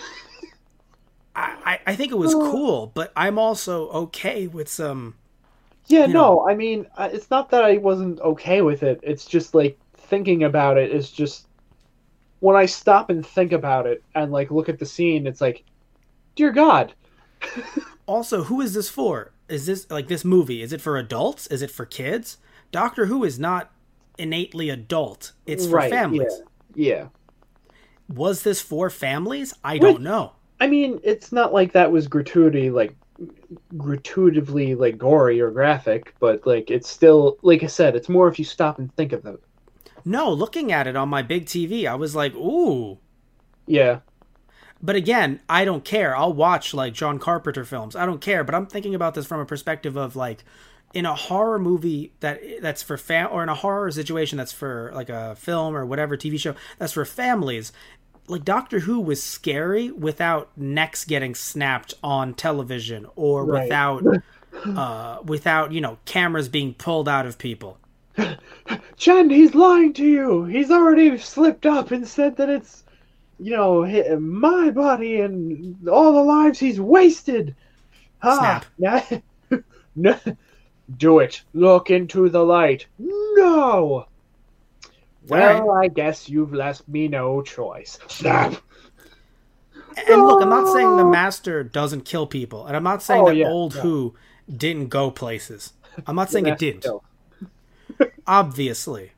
I, 1.35 1.81
I, 1.87 1.97
think 1.97 2.13
it 2.13 2.17
was 2.19 2.33
cool, 2.33 2.93
but 2.95 3.13
I'm 3.15 3.39
also 3.39 3.89
okay 3.91 4.47
with 4.47 4.69
some 4.69 5.17
Yeah, 5.87 6.07
no, 6.07 6.49
I 6.49 6.55
mean, 6.55 6.87
uh, 6.97 7.11
it's 7.13 7.31
not 7.31 7.51
that 7.51 7.63
I 7.63 7.77
wasn't 7.77 8.21
okay 8.21 8.63
with 8.63 8.83
it. 8.83 9.01
It's 9.03 9.27
just 9.27 9.55
like 9.55 9.79
thinking 9.95 10.45
about 10.45 10.79
it 10.79 10.91
is 10.91 11.11
just 11.11 11.47
when 12.41 12.57
I 12.57 12.65
stop 12.65 13.11
and 13.11 13.27
think 13.27 13.53
about 13.53 13.87
it 13.87 14.03
and 14.15 14.33
like 14.33 14.51
look 14.51 14.71
at 14.71 14.79
the 14.79 14.87
scene, 14.87 15.27
it's 15.27 15.43
like, 15.43 15.65
dear 16.37 16.53
God, 16.53 16.95
also 18.07 18.45
who 18.45 18.63
is 18.63 18.73
this 18.73 18.89
for? 18.89 19.33
Is 19.49 19.67
this 19.67 19.91
like 19.91 20.09
this 20.09 20.25
movie? 20.25 20.63
Is 20.63 20.73
it 20.73 20.81
for 20.81 20.97
adults? 20.97 21.47
Is 21.49 21.61
it 21.61 21.71
for 21.71 21.85
kids? 21.85 22.39
Doctor 22.73 23.07
Who 23.07 23.25
is 23.25 23.39
not 23.39 23.71
innately 24.19 24.71
adult. 24.71 25.33
It's 25.45 25.67
for 25.67 25.77
Right, 25.77 25.91
families. 25.91 26.33
yeah. 26.39 26.45
Was 28.09 28.43
this 28.43 28.61
for 28.61 28.91
families? 28.91 29.55
I 29.65 29.75
Which- 29.75 29.83
don't 29.83 30.03
know. 30.03 30.33
I 30.61 30.69
mean, 30.69 31.01
it's 31.03 31.33
not 31.33 31.53
like 31.53 31.73
that 31.73 31.93
was 31.93 32.09
gratuity, 32.09 32.71
like 32.71 32.95
gratuitively 33.75 34.79
like 34.79 34.97
gory 34.99 35.41
or 35.41 35.51
graphic, 35.51 36.15
but 36.19 36.47
like 36.47 36.71
it's 36.71 36.89
still, 36.89 37.37
like 37.43 37.63
I 37.63 37.67
said, 37.67 37.95
it's 37.97 38.09
more 38.09 38.29
if 38.29 38.39
you 38.39 38.45
stop 38.45 38.79
and 38.79 38.95
think 38.97 39.13
of 39.13 39.27
it. 39.27 39.41
No, 40.05 40.31
looking 40.33 40.73
at 40.73 40.87
it 40.87 40.97
on 40.97 41.09
my 41.09 41.23
big 41.23 41.47
TV, 41.47 41.87
I 41.87 41.95
was 41.95 42.15
like, 42.15 42.35
ooh. 42.35 42.99
Yeah, 43.67 44.01
But 44.81 44.95
again, 44.97 45.41
I 45.49 45.65
don't 45.65 45.85
care. 45.85 46.17
I'll 46.17 46.33
watch 46.33 46.73
like 46.73 46.95
John 46.95 47.19
Carpenter 47.19 47.65
films. 47.65 47.97
I 47.97 48.07
don't 48.07 48.21
care. 48.21 48.45
But 48.45 48.55
I'm 48.55 48.67
thinking 48.67 48.95
about 48.95 49.15
this 49.15 49.27
from 49.27 49.41
a 49.41 49.45
perspective 49.47 49.97
of 49.97 50.15
like 50.15 50.45
in 50.97 51.05
a 51.05 51.15
horror 51.15 51.59
movie 51.59 52.13
that 52.21 52.41
that's 52.63 52.83
for 52.83 52.97
fam 52.97 53.29
or 53.31 53.43
in 53.43 53.51
a 53.51 53.55
horror 53.55 53.91
situation 53.91 54.39
that's 54.39 54.53
for 54.53 54.91
like 54.95 55.11
a 55.11 55.37
film 55.37 55.77
or 55.77 55.85
whatever 55.85 56.17
TV 56.17 56.41
show 56.41 56.55
that's 56.79 56.95
for 56.95 57.05
families. 57.05 57.71
Like 58.29 58.45
Doctor 58.45 58.81
Who 58.81 59.01
was 59.01 59.23
scary 59.23 59.91
without 59.91 60.51
necks 60.57 61.05
getting 61.05 61.35
snapped 61.35 61.93
on 62.03 62.35
television 62.35 63.07
or 63.15 63.45
Right. 63.45 63.65
without 63.65 64.05
uh 64.77 65.19
without, 65.23 65.73
you 65.73 65.83
know, 65.83 65.99
cameras 66.07 66.49
being 66.49 66.73
pulled 66.75 67.09
out 67.09 67.27
of 67.27 67.37
people. 67.39 67.79
Chen, 68.97 69.29
he's 69.31 69.55
lying 69.55 69.93
to 69.95 70.05
you. 70.05 70.45
He's 70.45 70.71
already 70.71 71.19
slipped 71.19 71.67
up 71.67 71.91
and 71.91 72.09
said 72.09 72.37
that 72.39 72.49
it's, 72.49 72.85
you 73.39 73.51
know, 73.53 74.19
my 74.19 74.71
body 74.71 75.21
and 75.21 75.87
all 75.89 76.13
the 76.15 76.23
lives 76.23 76.59
he's 76.59 76.81
wasted. 76.81 77.55
Ah, 78.23 78.63
Snap. 78.79 79.23
no, 79.97 80.19
do 80.97 81.19
it. 81.19 81.43
Look 81.55 81.91
into 81.91 82.29
the 82.29 82.45
light. 82.45 82.87
No. 82.99 84.07
Well, 85.29 85.73
I 85.73 85.89
guess 85.89 86.29
you've 86.29 86.53
left 86.53 86.87
me 86.89 87.09
no 87.09 87.43
choice. 87.43 87.99
Snap. 88.09 88.55
And 90.09 90.23
look, 90.23 90.43
I'm 90.43 90.51
not 90.51 90.73
saying 90.73 90.97
the 90.97 91.05
master 91.05 91.65
doesn't 91.65 92.05
kill 92.05 92.27
people, 92.27 92.67
and 92.67 92.77
I'm 92.77 92.83
not 92.83 93.03
saying 93.03 93.23
Oh, 93.23 93.29
that 93.29 93.37
yeah, 93.37 93.49
old 93.49 93.75
no. 93.77 93.81
Who 93.81 94.15
didn't 94.55 94.89
go 94.89 95.11
places. 95.11 95.73
I'm 96.07 96.17
not 96.17 96.31
saying 96.33 96.47
it 96.47 96.59
didn't. 96.59 96.87
Obviously. 98.27 99.13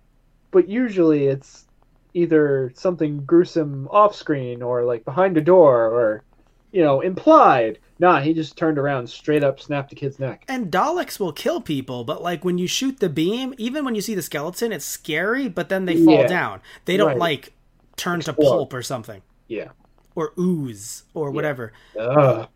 But 0.51 0.69
usually 0.69 1.27
it's 1.27 1.67
either 2.15 2.73
something 2.75 3.25
gruesome 3.25 3.89
off 3.91 4.15
screen 4.15 4.63
or 4.63 4.85
like 4.85 5.05
behind 5.05 5.37
a 5.37 5.43
door 5.43 5.87
or, 5.87 6.23
you 6.73 6.83
know, 6.83 7.01
implied. 7.01 7.79
Nah, 8.01 8.21
he 8.21 8.33
just 8.33 8.57
turned 8.57 8.79
around, 8.79 9.09
straight 9.11 9.43
up, 9.43 9.59
snapped 9.61 9.91
the 9.91 9.97
kid's 9.97 10.19
neck. 10.21 10.45
And 10.49 10.71
Daleks 10.71 11.19
will 11.19 11.33
kill 11.33 11.61
people, 11.61 12.05
but 12.05 12.23
like 12.23 12.45
when 12.45 12.57
you 12.59 12.67
shoot 12.69 13.01
the 13.01 13.09
beam, 13.09 13.55
even 13.59 13.85
when 13.85 13.95
you 13.97 14.01
see 14.01 14.15
the 14.15 14.23
skeleton, 14.23 14.71
it's 14.73 14.85
scary, 14.85 15.49
but 15.49 15.69
then 15.69 15.85
they 15.85 15.97
fall 16.05 16.21
Yeah. 16.21 16.27
down. 16.29 16.61
They 16.85 16.97
don't 16.97 17.09
Right. 17.09 17.19
like 17.19 17.53
turn 17.97 18.21
to 18.21 18.33
pulp 18.33 18.73
or 18.73 18.83
something. 18.83 19.23
Yeah. 19.49 19.71
Or 20.15 20.33
ooze 20.39 21.05
or 21.15 21.31
whatever. 21.33 21.73
Ugh. 21.99 22.49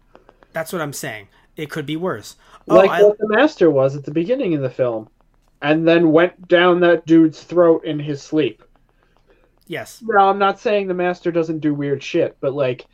That's 0.52 0.72
what 0.72 0.80
I'm 0.82 0.92
saying. 0.92 1.28
It 1.56 1.70
could 1.70 1.86
be 1.86 1.96
worse. 1.96 2.36
Oh, 2.68 2.76
Like 2.76 2.90
I, 2.90 3.02
what 3.02 3.18
the 3.18 3.28
master 3.28 3.68
was 3.70 3.96
at 3.96 4.04
the 4.04 4.10
beginning 4.12 4.54
of 4.54 4.62
the 4.62 4.70
film. 4.70 5.08
And 5.60 5.86
then 5.86 6.12
went 6.12 6.48
down 6.48 6.80
that 6.80 7.06
dude's 7.06 7.42
throat 7.42 7.84
in 7.84 7.98
his 7.98 8.20
sleep. 8.22 8.62
yes. 9.66 10.02
Now, 10.06 10.28
I'm 10.28 10.38
not 10.38 10.58
saying 10.60 10.86
the 10.88 10.94
master 10.94 11.30
doesn't 11.30 11.60
do 11.60 11.72
weird 11.74 12.02
shit, 12.02 12.36
but 12.40 12.52
like 12.52 12.86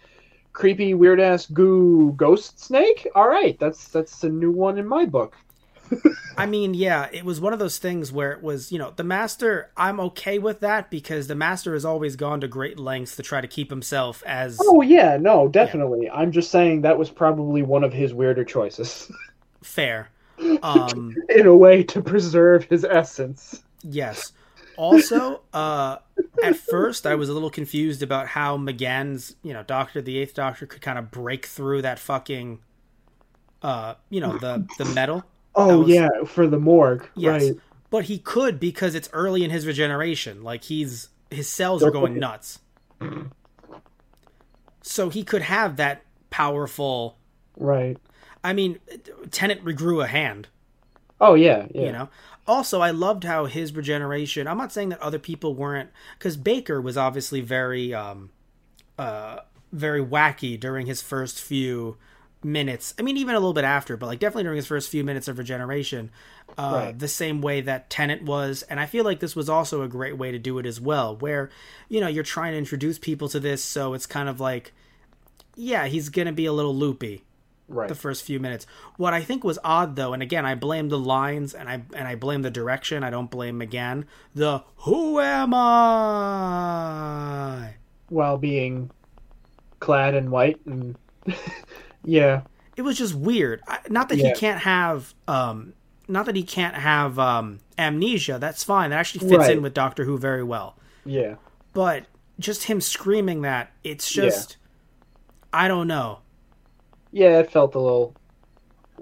creepy, 0.59 0.93
weird 0.93 1.21
ass 1.21 1.47
goo 1.47 2.13
ghost 2.17 2.59
snake? 2.59 3.07
Alright, 3.15 3.59
that's 3.61 3.89
that's 3.89 4.25
a 4.25 4.29
new 4.29 4.51
one 4.51 4.77
in 4.77 4.87
my 4.87 5.05
book. 5.07 5.37
I 6.37 6.45
mean, 6.47 6.75
yeah, 6.75 7.09
it 7.13 7.25
was 7.25 7.41
one 7.41 7.53
of 7.53 7.59
those 7.59 7.79
things 7.79 8.13
where 8.13 8.33
it 8.33 8.43
was, 8.43 8.71
you 8.71 8.79
know, 8.79 8.93
the 8.95 9.05
master, 9.05 9.71
I'm 9.77 9.99
okay 10.01 10.39
with 10.39 10.61
that 10.61 10.91
because 10.91 11.27
the 11.29 11.35
master 11.35 11.73
has 11.73 11.85
always 11.85 12.15
gone 12.17 12.41
to 12.43 12.49
great 12.49 12.79
lengths 12.79 13.17
to 13.17 13.23
try 13.23 13.41
to 13.41 13.49
keep 13.49 13.71
himself 13.71 14.23
as 14.27 14.59
Oh 14.61 14.83
yeah, 14.83 15.17
no, 15.17 15.49
definitely. 15.49 16.11
I'm 16.11 16.33
just 16.33 16.51
saying 16.51 16.83
that 16.83 16.99
was 16.99 17.09
probably 17.09 17.63
one 17.63 17.85
of 17.85 17.93
his 17.93 18.13
weirder 18.13 18.45
choices. 18.45 19.11
fair. 19.63 20.09
Um, 20.63 21.17
in 21.31 21.47
a 21.49 21.57
way 21.57 21.83
to 21.85 22.01
preserve 22.01 22.65
his 22.65 22.85
essence. 22.85 23.63
yes. 23.83 24.33
Also, 24.77 25.41
uh, 25.53 25.97
at 26.43 26.57
first 26.57 27.07
I 27.07 27.15
was 27.15 27.29
a 27.29 27.33
little 27.33 27.51
confused 27.51 28.03
about 28.03 28.29
how 28.29 28.57
McGann's, 28.57 29.37
you 29.43 29.53
know, 29.53 29.63
Doctor, 29.63 30.01
the 30.03 30.19
Eighth 30.19 30.35
Doctor, 30.35 30.67
could 30.67 30.81
kind 30.83 30.99
of 30.99 31.11
break 31.11 31.47
through 31.47 31.83
that 31.83 31.99
fucking, 31.99 32.61
uh, 33.63 33.95
you 34.11 34.21
know, 34.21 34.39
the 34.39 34.67
the 34.79 34.85
metal. 34.87 35.25
Oh 35.55 35.81
was- 35.81 35.89
yeah, 35.89 36.09
for 36.27 36.47
the 36.47 36.59
morgue. 36.59 37.09
Yes, 37.15 37.43
Right. 37.43 37.53
but 37.91 38.05
he 38.05 38.19
could 38.19 38.61
because 38.61 38.95
it's 38.95 39.09
early 39.13 39.45
in 39.45 39.51
his 39.51 39.67
regeneration. 39.67 40.43
Like 40.43 40.65
he's 40.65 41.09
his 41.31 41.49
cells 41.49 41.83
are 41.83 41.91
going 41.91 42.19
nuts. 42.19 42.61
So 44.83 45.11
he 45.11 45.23
could 45.25 45.43
have 45.43 45.77
that 45.77 46.03
powerful. 46.31 47.19
Right. 47.57 47.99
I 48.45 48.53
mean, 48.53 48.79
Tennant 49.31 49.65
regrew 49.65 50.03
a 50.03 50.07
hand. 50.07 50.49
Oh 51.21 51.35
yeah, 51.35 51.67
yeah. 51.75 51.83
You 51.87 51.93
know. 51.93 52.09
Also, 52.49 52.81
I 52.81 52.91
loved 52.91 53.25
how 53.25 53.45
his 53.45 53.75
regeneration. 53.75 54.49
I'm 54.49 54.57
not 54.59 54.73
saying 54.73 54.89
that 54.89 55.01
other 55.03 55.19
people 55.19 55.55
weren't, 55.55 55.91
because 56.19 56.37
Baker 56.37 56.81
was 56.81 56.97
obviously 56.97 57.41
very, 57.43 57.93
um, 57.95 58.31
uh, 58.99 59.41
very 59.71 60.03
wacky 60.03 60.59
during 60.59 60.87
his 60.87 61.03
first 61.03 61.41
few 61.41 61.99
minutes. 62.43 62.95
I 62.99 63.03
mean, 63.03 63.17
even 63.17 63.35
a 63.35 63.39
little 63.39 63.53
bit 63.53 63.65
after, 63.65 63.97
but 63.97 64.07
like 64.07 64.19
definitely 64.21 64.45
during 64.45 64.57
his 64.57 64.67
first 64.67 64.89
few 64.89 65.05
minutes 65.05 65.29
of 65.29 65.39
regeneration, 65.39 66.11
uh, 66.57 66.71
Right. 66.87 66.99
the 66.99 67.09
same 67.09 67.41
way 67.43 67.61
that 67.61 67.91
Tennant 67.91 68.23
was. 68.23 68.63
And 68.63 68.81
I 68.81 68.87
feel 68.87 69.05
like 69.05 69.21
this 69.21 69.37
was 69.37 69.49
also 69.49 69.83
a 69.83 69.89
great 69.89 70.17
way 70.17 70.31
to 70.33 70.39
do 70.39 70.59
it 70.59 70.65
as 70.65 70.81
well, 70.81 71.17
where 71.17 71.51
you 71.89 72.01
know 72.01 72.07
you're 72.09 72.25
trying 72.25 72.53
to 72.53 72.59
introduce 72.59 72.99
people 72.99 73.29
to 73.31 73.41
this, 73.41 73.63
so 73.63 73.93
it's 73.93 74.07
kind 74.07 74.29
of 74.29 74.41
like, 74.41 74.73
yeah, 75.57 75.87
he's 75.87 76.09
gonna 76.09 76.33
be 76.33 76.47
a 76.47 76.53
little 76.53 76.75
loopy 76.75 77.25
Right. 77.69 77.89
the 77.89 77.95
first 77.95 78.23
few 78.25 78.41
minutes. 78.41 78.67
What 78.97 79.13
I 79.13 79.23
think 79.23 79.45
was 79.45 79.59
odd 79.63 79.95
though, 79.97 80.13
and 80.15 80.23
again 80.23 80.47
I 80.47 80.55
blame 80.55 80.89
the 80.89 80.99
lines 80.99 81.53
and 81.55 81.69
I 81.69 81.83
and 81.95 82.09
I 82.09 82.15
blame 82.15 82.41
the 82.43 82.51
direction, 82.51 83.05
I 83.05 83.11
don't 83.11 83.31
blame 83.31 83.61
McGann. 83.61 84.05
The 84.35 84.63
who 84.77 85.21
am 85.21 85.53
I? 86.79 87.75
While 88.09 88.39
being 88.39 88.91
clad 89.81 90.15
in 90.15 90.31
white 90.31 90.59
and 90.67 90.97
yeah. 92.05 92.43
It 92.77 92.83
was 92.83 92.97
just 92.97 93.15
weird. 93.15 93.61
Not 93.89 94.09
that 94.09 94.19
he 94.19 94.33
can't 94.35 94.61
have 94.63 95.15
um 95.27 95.75
not 96.07 96.25
that 96.27 96.37
he 96.37 96.43
can't 96.43 96.75
have 96.77 97.19
um 97.19 97.59
amnesia, 97.77 98.39
that's 98.41 98.65
fine. 98.65 98.91
That 98.91 98.99
actually 98.99 99.29
fits 99.29 99.41
Right. 99.41 99.57
in 99.57 99.63
with 99.63 99.75
Doctor 99.75 100.05
Who 100.05 100.17
very 100.17 100.43
well. 100.45 100.77
Yeah. 101.05 101.35
But 101.75 102.07
just 102.39 102.65
him 102.65 102.81
screaming 102.81 103.43
that, 103.43 103.73
it's 103.85 104.11
just 104.11 104.57
I 105.53 105.69
don't 105.69 105.87
know. 105.89 106.21
Yeah, 107.13 107.39
it 107.39 107.51
felt 107.51 107.75
a 107.75 107.81
little 107.81 108.15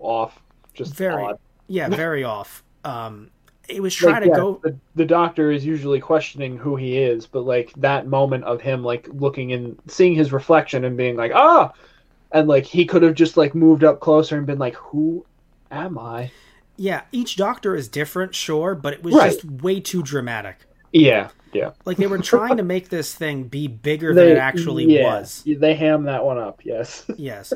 off. 0.00 0.40
Just 0.74 0.94
Very- 0.94 1.22
odd. 1.24 1.38
Yeah, 1.68 1.88
very 2.04 2.22
off. 2.24 2.62
Um, 2.84 3.30
it 3.68 3.82
was 3.82 3.92
trying 3.94 4.14
Like, 4.14 4.22
to 4.24 4.28
yeah, 4.28 4.36
go. 4.36 4.60
The, 4.62 4.76
the 4.94 5.04
doctor 5.04 5.50
is 5.50 5.66
usually 5.66 5.98
questioning 5.98 6.56
who 6.56 6.76
he 6.76 6.98
is, 6.98 7.26
but 7.26 7.40
like 7.44 7.72
that 7.78 8.06
moment 8.06 8.44
of 8.44 8.60
him 8.60 8.84
like 8.84 9.08
looking 9.12 9.52
and 9.52 9.76
seeing 9.88 10.14
his 10.14 10.32
reflection 10.32 10.84
and 10.84 10.96
being 10.96 11.16
like, 11.16 11.32
ah, 11.34 11.72
and 12.30 12.46
like 12.46 12.64
he 12.64 12.84
could 12.86 13.02
have 13.02 13.14
just 13.14 13.36
like 13.36 13.54
moved 13.56 13.82
up 13.82 13.98
closer 13.98 14.36
and 14.36 14.46
been 14.46 14.58
like, 14.60 14.76
who 14.76 15.26
am 15.72 15.98
I? 15.98 16.30
Yeah, 16.76 17.02
each 17.10 17.34
doctor 17.36 17.74
is 17.74 17.88
different, 17.88 18.34
sure, 18.34 18.74
but 18.76 18.92
it 18.92 19.02
was 19.02 19.14
Right. 19.14 19.32
just 19.32 19.44
way 19.44 19.80
too 19.80 20.02
dramatic. 20.02 20.58
Yeah, 20.92 21.30
yeah. 21.56 21.70
Like 21.84 21.96
they 21.96 22.06
were 22.06 22.18
trying 22.34 22.56
to 22.58 22.62
make 22.62 22.88
this 22.88 23.14
thing 23.14 23.44
be 23.44 23.66
bigger 23.66 24.14
than 24.14 24.28
it 24.28 24.38
actually 24.38 24.84
yeah, 24.84 25.04
was. 25.04 25.42
They 25.46 25.74
ham 25.74 26.04
that 26.04 26.24
one 26.24 26.38
up. 26.38 26.64
Yes. 26.64 27.04
Yes. 27.16 27.52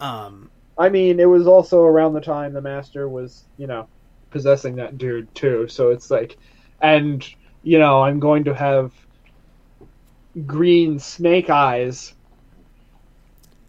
Um, 0.00 0.50
I 0.76 0.88
mean, 0.88 1.20
it 1.20 1.28
was 1.28 1.46
also 1.46 1.82
around 1.82 2.14
the 2.14 2.20
time 2.20 2.52
the 2.52 2.60
master 2.60 3.08
was, 3.08 3.44
you 3.56 3.66
know, 3.66 3.86
possessing 4.30 4.76
that 4.76 4.98
dude 4.98 5.32
too. 5.34 5.68
So 5.68 5.90
it's 5.90 6.10
like, 6.10 6.38
and 6.80 7.26
you 7.62 7.78
know, 7.78 8.02
I'm 8.02 8.18
going 8.18 8.44
to 8.44 8.54
have 8.54 8.92
green 10.46 10.98
snake 10.98 11.50
eyes. 11.50 12.14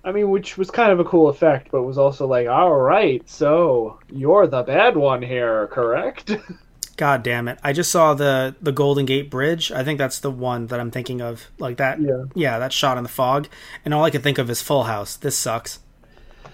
I 0.04 0.12
mean, 0.12 0.30
which 0.32 0.58
was 0.58 0.72
kind 0.72 0.92
of 0.92 1.00
a 1.00 1.04
cool 1.04 1.30
effect, 1.30 1.70
but 1.72 1.84
was 1.84 1.98
also 1.98 2.26
like, 2.26 2.48
all 2.48 2.76
right, 2.76 3.28
so 3.30 4.00
you're 4.10 4.48
the 4.48 4.64
bad 4.64 4.98
one 4.98 5.22
here, 5.22 5.68
correct? 5.68 6.32
God 6.98 7.24
damn 7.24 7.48
it! 7.48 7.60
I 7.64 7.74
just 7.74 7.92
saw 7.92 8.14
the 8.14 8.56
the 8.62 8.72
Golden 8.72 9.06
Gate 9.06 9.30
Bridge. 9.30 9.72
I 9.72 9.84
think 9.84 9.98
that's 9.98 10.20
the 10.20 10.32
one 10.32 10.68
that 10.68 10.80
I'm 10.80 10.92
thinking 10.92 11.22
of. 11.22 11.50
Like 11.58 11.78
that. 11.78 12.02
Yeah. 12.02 12.26
Yeah, 12.36 12.60
that 12.60 12.74
shot 12.74 12.98
in 12.98 13.04
the 13.04 13.10
fog, 13.10 13.48
and 13.84 13.94
all 13.94 14.04
I 14.04 14.10
could 14.10 14.24
think 14.24 14.38
of 14.38 14.50
is 14.50 14.62
Full 14.62 14.84
House. 14.84 15.16
This 15.16 15.38
sucks. 15.38 15.80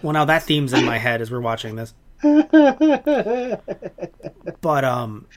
Well, 0.01 0.13
now 0.13 0.25
that 0.25 0.43
theme's 0.43 0.73
in 0.73 0.85
my 0.85 0.97
head 0.99 1.21
as 1.21 1.31
we're 1.31 1.41
watching 1.41 1.75
this. 1.75 1.93
But 4.61 4.83
um, 4.83 5.27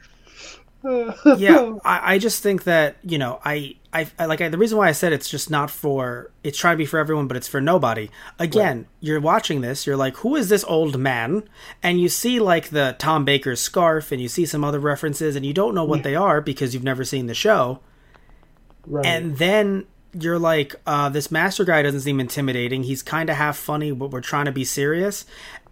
yeah, 0.85 1.77
I, 1.85 2.15
I 2.15 2.19
just 2.19 2.43
think 2.43 2.65
that 2.65 2.97
you 3.03 3.19
know, 3.19 3.41
I, 3.45 3.77
I, 3.93 4.09
I 4.19 4.27
like 4.27 4.41
I, 4.41 4.49
the 4.49 4.59
reason 4.59 4.79
why 4.79 4.89
I 4.89 4.93
said 4.93 5.13
it's 5.13 5.29
just 5.29 5.51
not 5.51 5.71
for 5.71 6.31
it's 6.45 6.57
trying 6.57 6.75
to 6.75 6.79
be 6.79 6.87
for 6.87 6.99
everyone, 6.99 7.27
but 7.27 7.37
it's 7.37 7.49
for 7.49 7.61
nobody. 7.61 8.09
Again, 8.39 8.87
you're 9.01 9.21
watching 9.21 9.63
this, 9.63 9.87
you're 9.87 9.97
like, 9.97 10.17
who 10.19 10.37
is 10.37 10.49
this 10.49 10.65
old 10.65 10.99
man? 10.99 11.49
And 11.83 12.01
you 12.01 12.09
see 12.09 12.39
like 12.39 12.69
the 12.69 12.95
Tom 12.99 13.25
Baker 13.25 13.57
scarf, 13.57 14.13
and 14.13 14.23
you 14.23 14.29
see 14.29 14.47
some 14.47 14.63
other 14.63 14.79
references, 14.79 15.35
and 15.35 15.45
you 15.45 15.53
don't 15.53 15.75
know 15.75 15.85
what 15.85 16.05
they 16.05 16.15
are 16.15 16.41
because 16.41 16.73
you've 16.73 16.85
never 16.85 17.05
seen 17.05 17.27
the 17.27 17.35
show. 17.35 17.81
right. 18.87 19.05
And 19.05 19.39
then 19.39 19.87
you're 20.13 20.39
like, 20.39 20.77
uh, 20.87 21.09
this 21.09 21.31
master 21.31 21.65
guy 21.65 21.83
doesn't 21.83 22.01
seem 22.01 22.21
intimidating. 22.21 22.85
He's 22.85 23.03
kind 23.03 23.29
of 23.29 23.37
half 23.37 23.57
funny, 23.57 23.91
but 23.93 24.11
we're 24.11 24.21
trying 24.21 24.47
to 24.47 24.53
be 24.53 24.65
serious. 24.65 25.25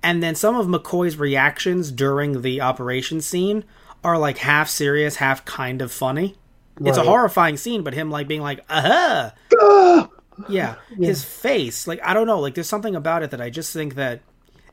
And 0.02 0.22
then 0.22 0.34
some 0.34 0.56
of 0.56 0.66
McCoy's 0.66 1.16
reactions 1.16 1.90
during 1.90 2.42
the 2.42 2.60
operation 2.60 3.20
scene 3.20 3.64
are 4.04 4.18
like 4.18 4.38
half 4.38 4.68
serious, 4.68 5.16
half 5.16 5.44
kind 5.44 5.82
of 5.82 5.90
funny. 5.92 6.36
It's 6.80 6.98
a 6.98 7.02
horrifying 7.02 7.56
scene, 7.56 7.82
but 7.82 7.94
him 7.94 8.10
like 8.10 8.28
being 8.28 8.40
like, 8.42 8.64
aha, 8.70 9.32
Ah! 9.60 10.08
yeah, 10.48 10.76
his 10.96 11.24
face, 11.24 11.86
like 11.86 12.00
I 12.04 12.14
don't 12.14 12.26
know, 12.26 12.38
like 12.40 12.54
there's 12.54 12.68
something 12.68 12.94
about 12.94 13.22
it 13.22 13.30
that 13.32 13.40
I 13.40 13.50
just 13.50 13.72
think 13.72 13.94
that 13.96 14.20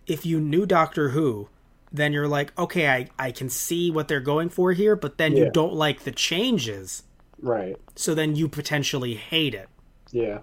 if 0.08 0.26
you 0.26 0.40
knew 0.40 0.66
Doctor 0.66 1.10
Who, 1.10 1.50
then 1.92 2.14
you're 2.14 2.28
like, 2.28 2.58
okay, 2.60 2.88
I 2.90 3.08
I 3.18 3.32
can 3.32 3.50
see 3.50 3.90
what 3.92 4.08
they're 4.08 4.20
going 4.20 4.50
for 4.50 4.74
here, 4.74 4.96
but 4.96 5.18
then 5.18 5.36
you 5.36 5.50
don't 5.52 5.74
like 5.74 6.04
the 6.04 6.12
changes, 6.12 7.04
right. 7.42 7.78
so 7.96 8.14
then 8.14 8.36
you 8.36 8.48
potentially 8.48 9.16
hate 9.16 9.54
it. 9.56 9.70
Yeah. 10.12 10.40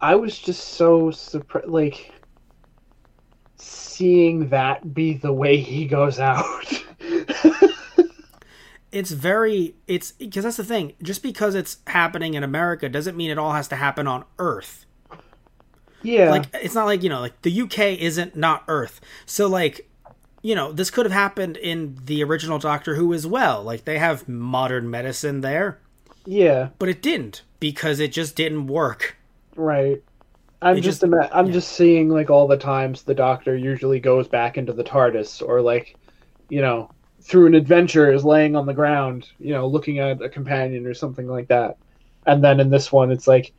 I 0.00 0.16
was 0.16 0.36
just 0.38 0.70
so 0.70 1.10
surprised, 1.12 1.68
like, 1.68 2.12
seeing 3.56 4.48
that 4.48 4.92
be 4.92 5.14
the 5.14 5.32
way 5.32 5.58
he 5.58 5.86
goes 5.86 6.18
out. 6.18 6.44
it's 8.92 9.10
very 9.10 9.74
it's 9.86 10.12
because 10.12 10.44
that's 10.44 10.56
the 10.56 10.64
thing 10.64 10.92
just 11.02 11.22
because 11.22 11.54
it's 11.54 11.78
happening 11.88 12.34
in 12.34 12.42
america 12.42 12.88
doesn't 12.88 13.16
mean 13.16 13.30
it 13.30 13.38
all 13.38 13.52
has 13.52 13.68
to 13.68 13.76
happen 13.76 14.06
on 14.06 14.24
earth 14.38 14.86
yeah. 16.02 16.30
like 16.30 16.46
it's 16.54 16.74
not 16.74 16.84
like 16.86 17.02
you 17.02 17.08
know 17.08 17.20
like 17.20 17.40
the 17.42 17.60
uk 17.62 17.78
isn't 17.78 18.36
not 18.36 18.64
earth 18.68 19.00
so 19.26 19.48
like 19.48 19.88
you 20.42 20.54
know 20.54 20.72
this 20.72 20.90
could 20.90 21.06
have 21.06 21.12
happened 21.12 21.56
in 21.56 21.96
the 22.04 22.22
original 22.22 22.58
doctor 22.58 22.96
who 22.96 23.12
as 23.14 23.26
well 23.26 23.62
like 23.62 23.84
they 23.84 23.98
have 23.98 24.28
modern 24.28 24.90
medicine 24.90 25.40
there 25.40 25.78
yeah. 26.24 26.68
but 26.78 26.88
it 26.88 27.02
didn't 27.02 27.42
because 27.60 27.98
it 27.98 28.12
just 28.12 28.36
didn't 28.36 28.66
work 28.66 29.16
Right. 29.56 30.02
I'm 30.60 30.76
just, 30.76 31.00
just- 31.00 31.02
ima- 31.02 31.28
I'm 31.32 31.46
yeah. 31.46 31.52
just 31.52 31.72
seeing 31.72 32.08
like 32.08 32.30
all 32.30 32.46
the 32.46 32.56
times 32.56 33.02
the 33.02 33.14
doctor 33.14 33.56
usually 33.56 34.00
goes 34.00 34.28
back 34.28 34.56
into 34.56 34.72
the 34.72 34.84
TARDIS 34.84 35.42
or 35.46 35.60
like, 35.60 35.96
you 36.48 36.60
know, 36.62 36.90
through 37.22 37.46
an 37.46 37.54
adventure 37.54 38.12
is 38.12 38.24
laying 38.24 38.56
on 38.56 38.66
the 38.66 38.74
ground, 38.74 39.28
you 39.38 39.52
know, 39.54 39.66
looking 39.66 39.98
at 39.98 40.20
a 40.22 40.28
companion 40.28 40.86
or 40.86 40.94
something 40.94 41.26
like 41.28 41.48
that. 41.48 41.76
And 42.26 42.42
then 42.42 42.60
in 42.60 42.70
this 42.70 42.92
one 42.92 43.10
it's 43.10 43.26
like 43.26 43.52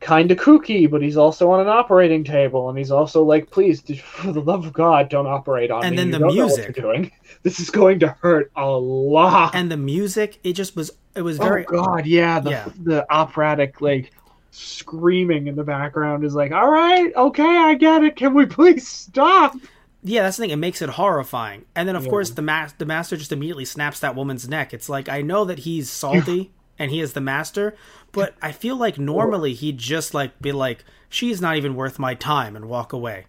kind 0.00 0.30
of 0.30 0.38
kooky, 0.38 0.90
but 0.90 1.02
he's 1.02 1.16
also 1.16 1.50
on 1.50 1.60
an 1.60 1.68
operating 1.68 2.24
table 2.24 2.68
and 2.68 2.76
he's 2.76 2.90
also 2.90 3.22
like, 3.22 3.50
"Please, 3.50 3.80
for 4.02 4.32
the 4.32 4.40
love 4.40 4.66
of 4.66 4.72
God, 4.72 5.08
don't 5.08 5.26
operate 5.26 5.70
on 5.70 5.84
And 5.84 5.96
me. 5.96 6.02
And 6.02 6.12
then 6.12 6.20
You 6.20 6.26
the 6.28 6.32
music. 6.34 6.74
doing. 6.74 7.10
This 7.42 7.60
is 7.60 7.70
going 7.70 8.00
to 8.00 8.08
hurt 8.20 8.50
a 8.56 8.66
lot." 8.70 9.54
and 9.54 9.70
the 9.70 9.76
music 9.76 10.40
it 10.44 10.54
just 10.54 10.76
was 10.76 10.90
it 11.14 11.22
was 11.22 11.38
very. 11.38 11.64
oh 11.66 11.70
very 11.70 11.82
God, 11.82 12.06
yeah, 12.06 12.40
the 12.40 12.50
Yeah. 12.50 12.68
the 12.82 13.12
operatic 13.12 13.80
like 13.80 14.12
screaming 14.50 15.46
in 15.48 15.56
the 15.56 15.64
background 15.64 16.24
is 16.24 16.34
like, 16.34 16.52
all 16.52 16.70
right, 16.70 17.12
okay, 17.16 17.42
I 17.58 17.74
get 17.74 18.04
it. 18.04 18.16
Can 18.16 18.34
we 18.34 18.46
please 18.46 18.86
stop? 18.86 19.54
Yeah 20.04 20.22
that's 20.22 20.36
the 20.36 20.42
thing. 20.42 20.50
It 20.50 20.56
makes 20.56 20.80
it 20.82 20.90
horrifying. 20.90 21.64
And 21.74 21.88
then 21.88 21.96
of 21.96 22.04
Yeah. 22.04 22.10
course 22.10 22.30
the 22.30 22.42
ma- 22.42 22.68
the 22.78 22.84
master 22.86 23.16
just 23.16 23.32
immediately 23.32 23.64
snaps 23.64 23.98
that 24.00 24.14
woman's 24.14 24.46
neck. 24.48 24.72
It's 24.74 24.88
like 24.88 25.08
i 25.08 25.20
know 25.22 25.44
that 25.44 25.60
he's 25.60 25.90
salty 25.90 26.52
and 26.78 26.90
he 26.90 27.00
is 27.00 27.12
the 27.14 27.20
master 27.20 27.74
but 28.12 28.34
i 28.42 28.52
feel 28.52 28.76
like 28.76 28.98
normally 28.98 29.54
he'd 29.54 29.78
just 29.78 30.12
like 30.14 30.40
be 30.40 30.52
like 30.52 30.84
she's 31.08 31.40
not 31.40 31.56
even 31.56 31.74
worth 31.74 31.98
my 31.98 32.14
time 32.14 32.54
and 32.56 32.66
walk 32.68 32.92
away. 32.92 33.26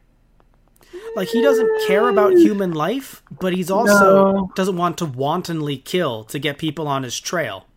Like 1.15 1.29
he 1.29 1.41
doesn't 1.41 1.69
care 1.87 2.09
about 2.09 2.33
mm. 2.33 2.41
human 2.41 2.71
life 2.73 3.23
but 3.39 3.53
he's 3.53 3.71
also 3.71 4.33
No. 4.33 4.51
doesn't 4.55 4.77
want 4.77 4.97
to 4.99 5.05
wantonly 5.05 5.77
kill 5.77 6.23
to 6.25 6.39
get 6.39 6.57
people 6.57 6.87
on 6.87 7.03
his 7.03 7.19
trail. 7.19 7.67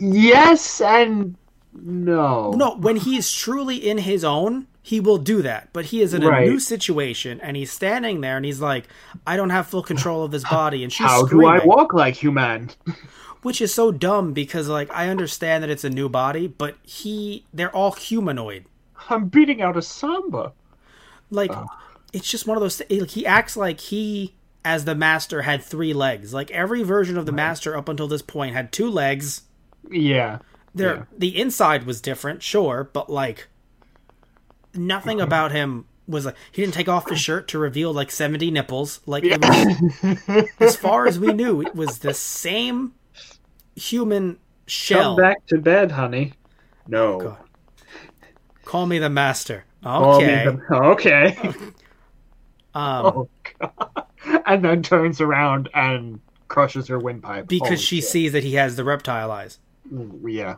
Yes 0.00 0.80
and 0.80 1.36
no. 1.74 2.50
no 2.52 2.76
when 2.76 2.96
he's 2.96 3.30
truly 3.32 3.76
in 3.76 3.98
his 3.98 4.24
own 4.24 4.66
he 4.86 5.00
will 5.00 5.18
do 5.18 5.42
that 5.42 5.68
but 5.72 5.86
he 5.86 6.00
is 6.00 6.14
in 6.14 6.22
a 6.22 6.40
new 6.42 6.60
situation 6.60 7.40
and 7.40 7.56
he's 7.56 7.72
standing 7.72 8.20
there 8.20 8.36
and 8.36 8.46
he's 8.46 8.60
like 8.60 8.86
i 9.26 9.36
don't 9.36 9.50
have 9.50 9.66
full 9.66 9.82
control 9.82 10.22
of 10.22 10.30
this 10.30 10.44
body 10.48 10.84
and 10.84 10.92
she's 10.92 11.06
How 11.06 11.26
do. 11.26 11.44
I 11.44 11.64
walk 11.64 11.92
like 11.92 12.14
human? 12.14 12.70
which 13.42 13.60
is 13.60 13.72
so 13.72 13.92
dumb 13.92 14.32
because 14.32 14.68
like 14.68 14.90
I 14.92 15.08
understand 15.08 15.62
that 15.62 15.70
it's 15.70 15.84
a 15.84 15.90
new 15.90 16.08
body, 16.08 16.48
but 16.48 16.74
he 16.82 17.44
they're 17.54 17.74
all 17.74 17.92
humanoid. 17.92 18.64
I'm 19.08 19.28
beating 19.28 19.62
out 19.62 19.76
a 19.76 19.82
samba. 19.82 20.52
Like 21.30 21.52
it's 22.12 22.28
just 22.28 22.46
one 22.48 22.56
of 22.56 22.60
those. 22.60 22.82
Like, 22.90 23.10
he 23.10 23.24
acts 23.24 23.56
like 23.56 23.80
he, 23.80 24.34
as 24.64 24.84
the 24.84 24.96
master, 24.96 25.42
had 25.42 25.62
three 25.62 25.92
legs. 25.92 26.34
Like 26.34 26.50
every 26.50 26.82
version 26.82 27.16
of 27.16 27.24
the 27.26 27.30
master 27.32 27.76
up 27.76 27.88
until 27.88 28.08
this 28.08 28.22
point 28.22 28.54
had 28.54 28.72
two 28.72 28.90
legs. 28.90 29.42
Yeah. 29.90 30.38
There, 30.74 30.94
Yeah. 30.96 31.02
the 31.16 31.40
inside 31.40 31.84
was 31.86 32.00
different, 32.00 32.42
sure, 32.42 32.90
but 32.92 33.08
like 33.08 33.46
nothing 34.76 35.20
about 35.20 35.52
him 35.52 35.86
was 36.08 36.24
like 36.26 36.36
he 36.52 36.62
didn't 36.62 36.74
take 36.74 36.88
off 36.88 37.08
his 37.10 37.20
shirt 37.20 37.48
to 37.48 37.58
reveal 37.58 37.92
like 37.92 38.10
seventy 38.10 38.50
nipples. 38.50 39.00
Like 39.06 39.24
it 39.24 39.40
was, 39.40 40.48
as 40.60 40.76
far 40.76 41.06
as 41.06 41.18
we 41.18 41.32
knew, 41.32 41.60
it 41.62 41.74
was 41.74 41.98
the 41.98 42.14
same 42.14 42.92
human 43.74 44.38
shell. 44.66 45.16
Come 45.16 45.22
back 45.24 45.46
to 45.46 45.58
bed, 45.58 45.90
honey. 45.92 46.32
No. 46.86 47.18
God. 47.20 47.36
Call 48.64 48.86
me 48.86 48.98
the 48.98 49.10
master. 49.10 49.64
Call 49.82 50.20
me 50.20 50.24
Okay. 50.26 50.44
the- 50.44 50.74
okay. 50.74 51.52
Um, 52.74 53.06
oh 53.06 53.28
god. 53.58 54.04
And 54.44 54.62
then 54.62 54.82
turns 54.82 55.22
around 55.22 55.70
and 55.72 56.20
crushes 56.48 56.88
her 56.88 56.98
windpipe. 56.98 57.48
because 57.48 57.68
Holy 57.68 57.76
she 57.78 58.00
shit. 58.02 58.08
sees 58.10 58.32
that 58.32 58.44
he 58.44 58.52
has 58.56 58.76
the 58.76 58.84
reptile 58.84 59.30
eyes. 59.32 59.58
Yeah. 60.26 60.56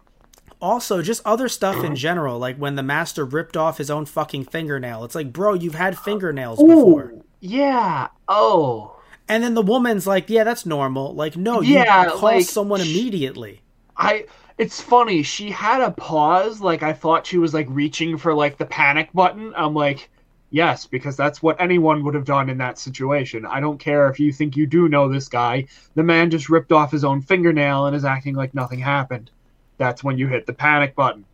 Also, 0.61 1.03
just 1.03 1.23
other 1.25 1.49
stuff 1.49 1.85
in 1.85 1.95
general, 1.97 2.39
like 2.39 2.57
when 2.57 2.75
the 2.77 2.83
master 2.83 3.25
ripped 3.25 3.57
off 3.57 3.79
his 3.79 3.91
own 3.91 4.07
fucking 4.07 4.45
fingernail. 4.45 5.05
It's 5.05 5.15
like, 5.15 5.33
bro, 5.33 5.55
you've 5.55 5.75
had 5.75 5.99
fingernails 5.99 6.63
before. 6.63 7.15
Yeah. 7.41 8.09
Oh. 8.29 8.97
And 9.29 9.43
then 9.43 9.55
the 9.55 9.63
woman's 9.63 10.07
like, 10.07 10.29
yeah, 10.31 10.45
that's 10.45 10.67
normal. 10.67 11.15
Like, 11.15 11.37
no, 11.37 11.61
you 11.61 11.85
Yeah, 11.85 12.07
call 12.07 12.21
like, 12.21 12.49
someone 12.49 12.81
immediately. 12.81 13.63
I 13.97 14.27
it's 14.57 14.81
funny, 14.81 15.23
she 15.23 15.51
had 15.51 15.83
a 15.83 15.91
pause, 15.93 16.61
like 16.61 16.83
I 16.83 16.93
thought 16.93 17.27
she 17.27 17.39
was 17.39 17.55
like 17.55 17.67
reaching 17.71 18.17
for 18.19 18.35
like 18.35 18.57
the 18.59 18.67
panic 18.67 19.13
button. 19.13 19.53
I'm 19.57 19.75
like, 19.75 20.11
yes, 20.51 20.87
because 20.87 21.17
that's 21.17 21.43
what 21.43 21.61
anyone 21.61 22.03
would 22.05 22.15
have 22.15 22.25
done 22.25 22.49
in 22.51 22.59
that 22.59 22.79
situation. 22.79 23.47
I 23.47 23.61
don't 23.61 23.79
care 23.79 24.09
if 24.09 24.19
you 24.19 24.33
think 24.33 24.57
you 24.57 24.67
do 24.67 24.89
know 24.89 25.09
this 25.09 25.29
guy. 25.29 25.67
The 25.95 26.03
man 26.03 26.31
just 26.31 26.49
ripped 26.49 26.73
off 26.73 26.91
his 26.93 27.05
own 27.05 27.21
fingernail 27.21 27.87
and 27.87 27.95
is 27.97 28.05
acting 28.05 28.35
like 28.35 28.55
nothing 28.55 28.81
happened. 28.81 29.31
That's 29.79 30.05
when 30.05 30.19
you 30.19 30.29
hit 30.29 30.47
the 30.47 30.53
panic 30.53 30.95
button. 30.95 31.25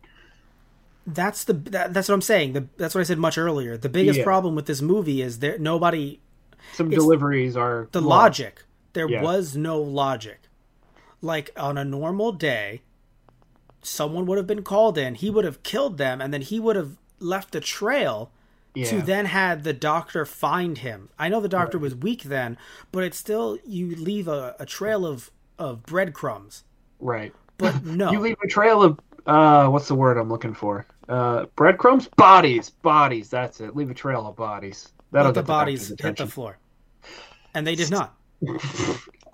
That's 1.07 1.43
the 1.43 1.53
that, 1.53 1.93
that's 1.93 2.07
what 2.09 2.15
I'm 2.15 2.21
saying. 2.21 2.53
The, 2.53 2.67
that's 2.77 2.95
what 2.95 3.01
I 3.01 3.03
said 3.03 3.19
much 3.19 3.37
earlier. 3.37 3.77
The 3.77 3.89
biggest 3.89 4.19
Yeah. 4.19 4.23
problem 4.23 4.55
with 4.55 4.65
this 4.65 4.81
movie 4.81 5.21
is 5.21 5.39
there 5.39 5.57
nobody 5.59 6.19
Some 6.73 6.89
deliveries 6.89 7.55
are 7.55 7.89
the 7.91 8.01
lost. 8.01 8.39
logic. 8.39 8.63
There 8.93 9.09
Yeah. 9.09 9.21
was 9.21 9.55
no 9.55 9.79
logic. 9.81 10.39
Like 11.21 11.51
on 11.57 11.77
a 11.77 11.85
normal 11.85 12.31
day, 12.31 12.81
someone 13.81 14.25
would 14.25 14.37
have 14.37 14.47
been 14.47 14.63
called 14.63 14.97
in. 14.97 15.15
He 15.15 15.29
would 15.29 15.45
have 15.45 15.61
killed 15.63 15.97
them, 15.97 16.21
and 16.21 16.33
then 16.33 16.41
he 16.41 16.59
would 16.59 16.75
have 16.75 16.97
left 17.19 17.53
a 17.55 17.59
trail 17.59 18.31
Yeah. 18.73 18.89
to 18.89 19.01
then 19.01 19.25
had 19.27 19.63
the 19.63 19.73
doctor 19.73 20.25
find 20.25 20.79
him. 20.79 21.09
I 21.19 21.29
know 21.29 21.39
the 21.39 21.47
doctor 21.47 21.77
was 21.77 21.93
weak 21.95 22.23
then, 22.23 22.57
but 22.91 23.03
it's 23.03 23.17
still 23.17 23.59
you 23.65 23.95
leave 23.95 24.27
a, 24.27 24.55
a 24.59 24.65
trail 24.65 25.05
of 25.05 25.29
of 25.57 25.83
breadcrumbs. 25.83 26.63
right. 26.99 27.33
But 27.57 27.83
no, 27.85 28.11
You 28.11 28.19
leave 28.19 28.37
a 28.43 28.47
trail 28.47 28.81
of 28.83 28.99
uh, 29.25 29.67
what's 29.69 29.87
the 29.87 29.95
word 29.95 30.17
I'm 30.17 30.29
looking 30.29 30.53
for? 30.53 30.85
Uh, 31.09 31.45
breadcrumbs, 31.55 32.07
bodies, 32.15 32.69
bodies. 32.69 33.29
That's 33.29 33.59
it. 33.61 33.75
Leave 33.75 33.89
a 33.89 33.93
trail 33.93 34.27
of 34.27 34.35
bodies. 34.35 34.89
That'll 35.11 35.31
but 35.31 35.41
the 35.41 35.47
bodies 35.47 35.89
doctor's 35.89 36.05
hit 36.05 36.17
the 36.17 36.27
floor, 36.27 36.57
and 37.53 37.65
they 37.65 37.75
did 37.75 37.91
not. 37.91 38.15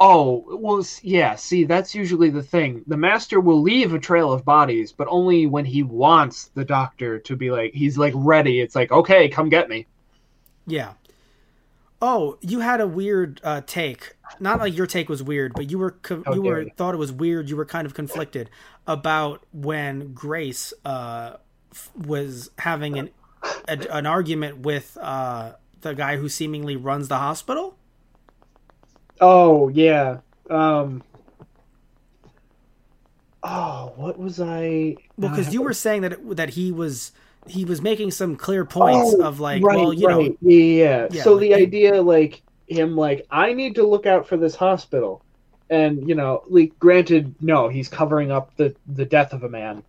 Oh, 0.03 0.43
well, 0.57 0.83
yeah. 1.03 1.35
See, 1.35 1.63
that's 1.63 1.93
usually 1.93 2.31
the 2.31 2.41
thing. 2.41 2.83
The 2.87 2.97
master 2.97 3.39
will 3.39 3.61
leave 3.61 3.93
a 3.93 3.99
trail 3.99 4.33
of 4.33 4.43
bodies, 4.43 4.91
but 4.91 5.07
only 5.11 5.45
when 5.45 5.63
he 5.63 5.83
wants 5.83 6.47
the 6.55 6.65
doctor 6.65 7.19
to 7.19 7.35
be 7.35 7.51
like, 7.51 7.75
he's 7.75 7.99
like 7.99 8.13
ready. 8.15 8.61
It's 8.61 8.73
like, 8.75 8.91
okay, 8.91 9.29
come 9.29 9.47
get 9.47 9.69
me. 9.69 9.85
Yeah. 10.65 10.93
Oh, 12.01 12.37
you 12.41 12.59
had 12.61 12.81
a 12.81 12.87
weird 12.87 13.39
uh, 13.43 13.61
take. 13.65 14.15
Not 14.39 14.59
like 14.59 14.75
your 14.75 14.87
take 14.87 15.07
was 15.07 15.21
weird, 15.21 15.53
but 15.55 15.69
you 15.69 15.77
were 15.77 15.91
co- 15.91 16.23
How 16.25 16.33
you 16.33 16.41
were 16.41 16.61
you. 16.61 16.71
thought 16.75 16.95
it 16.95 16.97
was 16.97 17.11
weird. 17.11 17.49
You 17.49 17.57
were 17.57 17.65
kind 17.65 17.85
of 17.85 17.93
conflicted 17.93 18.49
about 18.87 19.45
when 19.51 20.13
Grace 20.13 20.73
uh, 20.83 21.37
f- 21.71 21.91
was 21.95 22.49
having 22.57 22.97
an 22.97 23.09
a, 23.67 23.77
an 23.91 24.05
argument 24.07 24.59
with 24.59 24.97
uh, 24.99 25.53
the 25.81 25.93
guy 25.93 26.17
who 26.17 26.27
seemingly 26.29 26.75
runs 26.75 27.07
the 27.07 27.17
hospital. 27.17 27.77
Oh 29.21 29.69
yeah. 29.69 30.19
Um. 30.49 31.03
Oh, 33.43 33.93
what 33.95 34.17
was 34.19 34.39
I? 34.39 34.97
Well, 35.17 35.29
because 35.29 35.53
you 35.53 35.61
were 35.61 35.73
saying 35.73 36.01
that 36.01 36.13
it, 36.13 36.35
that 36.37 36.49
he 36.51 36.71
was 36.71 37.11
he 37.47 37.65
was 37.65 37.81
making 37.81 38.11
some 38.11 38.35
clear 38.35 38.65
points 38.65 39.15
Oh, 39.19 39.23
of 39.25 39.39
like, 39.39 39.63
right, 39.63 39.77
well, 39.77 39.93
you 39.93 40.07
know, 40.07 40.19
right. 40.19 40.37
yeah, 40.41 40.57
yeah. 40.57 41.07
Yeah, 41.11 41.23
So 41.23 41.33
like 41.33 41.41
the 41.41 41.53
idea, 41.55 42.01
like 42.01 42.41
him, 42.67 42.95
like 42.95 43.25
I 43.31 43.53
need 43.53 43.75
to 43.75 43.87
look 43.87 44.05
out 44.05 44.27
for 44.27 44.37
this 44.37 44.55
hospital, 44.55 45.23
and 45.69 46.07
you 46.07 46.15
know, 46.15 46.43
like 46.47 46.77
granted, 46.79 47.33
no, 47.41 47.67
he's 47.67 47.87
covering 47.89 48.31
up 48.31 48.55
the 48.57 48.75
the 48.93 49.05
death 49.05 49.33
of 49.33 49.43
a 49.43 49.49
man, 49.49 49.83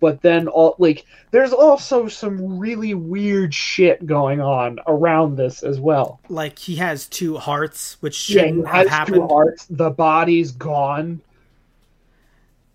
but 0.00 0.20
then 0.20 0.48
all 0.48 0.74
like 0.78 1.06
there's 1.30 1.52
also 1.52 2.08
some 2.08 2.58
really 2.58 2.94
weird 2.94 3.54
shit 3.54 4.04
going 4.04 4.40
on 4.40 4.78
around 4.86 5.36
this 5.36 5.62
as 5.62 5.78
well. 5.80 6.20
like 6.28 6.58
he 6.58 6.76
has 6.76 7.06
two 7.06 7.36
hearts, 7.38 7.96
which 8.00 8.14
shouldn't 8.14 8.56
he 8.56 8.62
have 8.66 8.74
has 8.86 8.88
happened. 8.88 9.16
two 9.16 9.26
hearts. 9.28 9.66
The 9.70 9.90
body's 9.90 10.50
gone, 10.52 11.20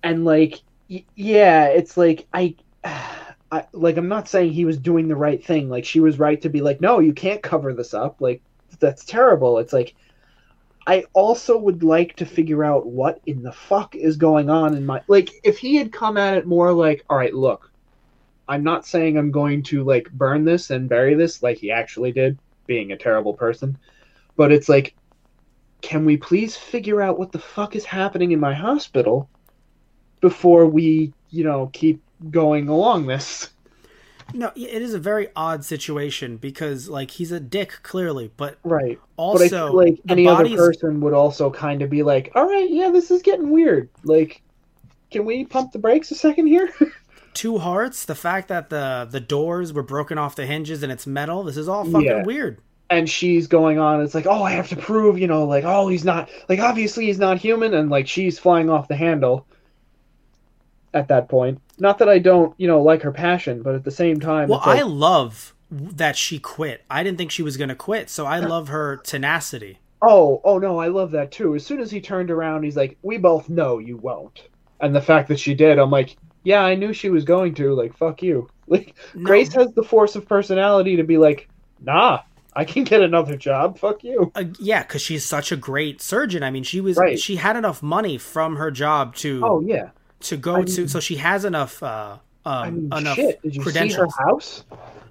and 0.04 0.26
like, 0.26 0.62
y- 0.89 1.04
yeah, 1.15 1.65
it's 1.65 1.98
like 1.98 2.26
I, 2.34 2.56
I, 3.51 3.65
like 3.73 3.97
I'm 3.97 4.07
not 4.07 4.29
saying 4.29 4.53
he 4.53 4.65
was 4.65 4.77
doing 4.77 5.07
the 5.07 5.15
right 5.15 5.43
thing. 5.43 5.69
Like 5.69 5.85
she 5.85 5.99
was 5.99 6.19
right 6.19 6.41
to 6.41 6.49
be 6.49 6.61
like, 6.61 6.81
no, 6.81 6.99
you 6.99 7.13
can't 7.13 7.41
cover 7.43 7.73
this 7.73 7.93
up. 7.93 8.21
Like 8.21 8.41
that's 8.79 9.05
terrible. 9.05 9.59
It's 9.59 9.73
like. 9.73 9.95
I 10.87 11.03
also 11.13 11.59
would 11.59 11.83
like 11.83 12.15
to 12.15 12.25
figure 12.25 12.63
out 12.63 12.87
what 12.87 13.21
in 13.27 13.43
the 13.43 13.51
fuck 13.51 13.95
is 13.95 14.17
going 14.17 14.49
on 14.49 14.75
in 14.75 14.83
my 14.83 15.03
like 15.07 15.29
if 15.43 15.59
he 15.59 15.75
had 15.75 15.93
come 15.93 16.17
at 16.17 16.35
it 16.35 16.47
more 16.47 16.73
like 16.73 17.05
all 17.07 17.17
right 17.17 17.35
look 17.35 17.71
I'm 18.47 18.63
not 18.63 18.87
saying 18.87 19.15
I'm 19.15 19.29
going 19.29 19.61
to 19.65 19.83
like 19.83 20.09
burn 20.09 20.43
this 20.43 20.71
and 20.71 20.89
bury 20.89 21.13
this 21.13 21.43
like 21.43 21.59
he 21.59 21.69
actually 21.69 22.11
did 22.11 22.39
being 22.65 22.91
a 22.91 22.97
terrible 22.97 23.35
person 23.35 23.77
but 24.35 24.51
it's 24.51 24.67
like 24.67 24.95
can 25.81 26.05
we 26.05 26.17
please 26.17 26.55
figure 26.55 27.01
out 27.01 27.19
what 27.19 27.31
the 27.31 27.39
fuck 27.39 27.75
is 27.75 27.85
happening 27.85 28.31
in 28.31 28.39
my 28.39 28.53
hospital 28.53 29.29
before 30.21 30.67
we, 30.67 31.11
you 31.31 31.43
know, 31.43 31.69
keep 31.73 32.01
going 32.29 32.67
along 32.67 33.07
this? 33.07 33.49
No, 34.34 34.51
it 34.55 34.81
is 34.81 34.93
a 34.93 34.99
very 34.99 35.27
odd 35.36 35.65
situation 35.65 36.38
because 36.38 36.88
like 36.89 37.12
he's 37.12 37.31
a 37.31 37.39
dick 37.39 37.79
clearly, 37.84 38.31
but 38.38 38.60
Right. 38.63 39.01
also 39.17 39.38
but 39.39 39.41
I 39.41 39.49
feel 39.49 39.75
like 39.77 40.01
any 40.10 40.27
other 40.29 40.47
person 40.49 41.01
would 41.01 41.13
also 41.13 41.49
kind 41.51 41.81
of 41.81 41.89
be 41.89 42.03
like, 42.03 42.31
all 42.36 42.47
right, 42.47 42.69
yeah, 42.69 42.91
this 42.91 43.12
is 43.12 43.21
getting 43.21 43.49
weird. 43.51 43.89
Like, 44.03 44.41
can 45.12 45.25
we 45.25 45.45
pump 45.45 45.71
the 45.73 45.79
brakes 45.79 46.12
a 46.12 46.15
second 46.15 46.47
here? 46.47 46.69
two 47.34 47.57
hearts, 47.60 48.05
the 48.05 48.15
fact 48.15 48.47
that 48.49 48.69
the 48.69 49.07
the 49.10 49.19
doors 49.19 49.73
were 49.73 49.84
broken 49.84 50.17
off 50.17 50.36
the 50.36 50.45
hinges 50.45 50.84
and 50.84 50.91
it's 50.91 51.07
metal, 51.07 51.43
this 51.43 51.57
is 51.57 51.67
all 51.69 51.84
fucking 51.86 52.05
Yeah. 52.05 52.23
weird. 52.23 52.62
and 52.89 53.10
she's 53.10 53.47
going 53.47 53.79
on 53.79 54.01
it's 54.01 54.13
like 54.13 54.27
oh 54.27 54.43
i 54.43 54.51
have 54.51 54.67
to 54.69 54.75
prove 54.75 55.17
you 55.17 55.27
know 55.27 55.45
like 55.45 55.63
oh 55.65 55.88
he's 55.88 56.03
not 56.03 56.29
like 56.49 56.60
obviously 56.60 57.05
he's 57.05 57.19
not 57.19 57.38
human 57.39 57.73
and 57.73 57.89
like 57.89 58.07
she's 58.07 58.38
flying 58.39 58.69
off 58.69 58.88
the 58.89 58.95
handle 58.95 59.47
at 60.93 61.07
that 61.07 61.29
point 61.29 61.62
not 61.82 61.98
that 61.98 62.08
i 62.08 62.17
don't 62.20 62.54
you 62.58 62.67
know 62.67 62.82
like 62.82 63.02
her 63.02 63.12
passion 63.12 63.62
but 63.62 63.76
at 63.76 63.84
the 63.84 63.91
same 63.91 64.20
time 64.20 64.48
Well, 64.48 64.62
like, 64.65 64.80
I 64.80 64.84
love 64.84 65.54
that 65.70 66.15
she 66.17 66.38
quit. 66.38 66.84
I 66.89 67.02
didn't 67.02 67.17
think 67.17 67.32
she 67.32 67.44
was 67.44 67.56
going 67.56 67.70
to 67.70 67.76
quit, 67.76 68.10
so 68.10 68.26
I 68.26 68.39
love 68.39 68.67
her 68.67 68.98
tenacity. 68.98 69.80
oh 70.02 70.41
oh 70.44 70.58
no 70.58 70.80
i 70.80 70.88
love 70.88 71.12
that 71.12 71.32
too 71.32 71.56
as 71.56 71.65
soon 71.65 71.80
as 71.80 71.91
he 71.91 72.02
turned 72.02 72.32
around 72.32 72.63
he's 72.63 72.76
like 72.76 72.98
we 73.04 73.17
both 73.17 73.50
know 73.50 73.78
you 73.80 73.98
won't 73.98 74.48
and 74.80 74.96
the 74.96 75.02
fact 75.02 75.28
that 75.30 75.39
she 75.39 75.54
did 75.54 75.78
i'm 75.80 75.91
like 75.91 76.17
yeah 76.44 76.62
i 76.62 76.74
knew 76.76 76.91
she 76.91 77.10
was 77.10 77.24
going 77.24 77.54
to 77.54 77.74
like 77.76 77.96
fuck 77.98 78.22
you 78.24 78.50
like 78.67 78.96
No, 79.13 79.24
grace 79.24 79.54
has 79.54 79.72
the 79.74 79.84
force 79.84 80.15
of 80.15 80.28
personality 80.28 80.96
to 80.98 81.04
be 81.04 81.17
like 81.17 81.48
nah 81.80 82.22
i 82.54 82.65
can 82.65 82.84
get 82.84 83.02
another 83.02 83.38
job 83.38 83.78
fuck 83.78 84.04
you 84.04 84.32
uh, 84.36 84.44
yeah, 84.60 84.82
because 84.84 85.02
she's 85.04 85.24
such 85.24 85.52
a 85.52 85.56
great 85.56 86.02
surgeon. 86.02 86.44
I 86.44 86.52
mean, 86.52 86.63
she 86.63 86.82
was 86.82 86.98
Right. 86.98 87.17
she 87.20 87.36
had 87.38 87.56
enough 87.56 87.82
money 87.84 88.17
from 88.17 88.56
her 88.58 88.72
job 88.72 89.15
to 89.17 89.41
oh 89.44 89.62
yeah 89.62 89.89
to 90.23 90.38
go 90.38 90.55
I 90.55 90.63
to, 90.63 90.81
mean- 90.81 90.88
so 90.88 90.99
she 90.99 91.15
has 91.17 91.45
enough 91.45 91.81
uh 91.84 92.17
um 92.45 92.51
I 92.55 92.69
mean, 92.71 92.86
enough 92.93 93.15
shit. 93.15 93.41
Did 93.41 93.55
you 93.55 93.63
see 93.63 93.93
her 93.93 94.07
house? 94.19 94.63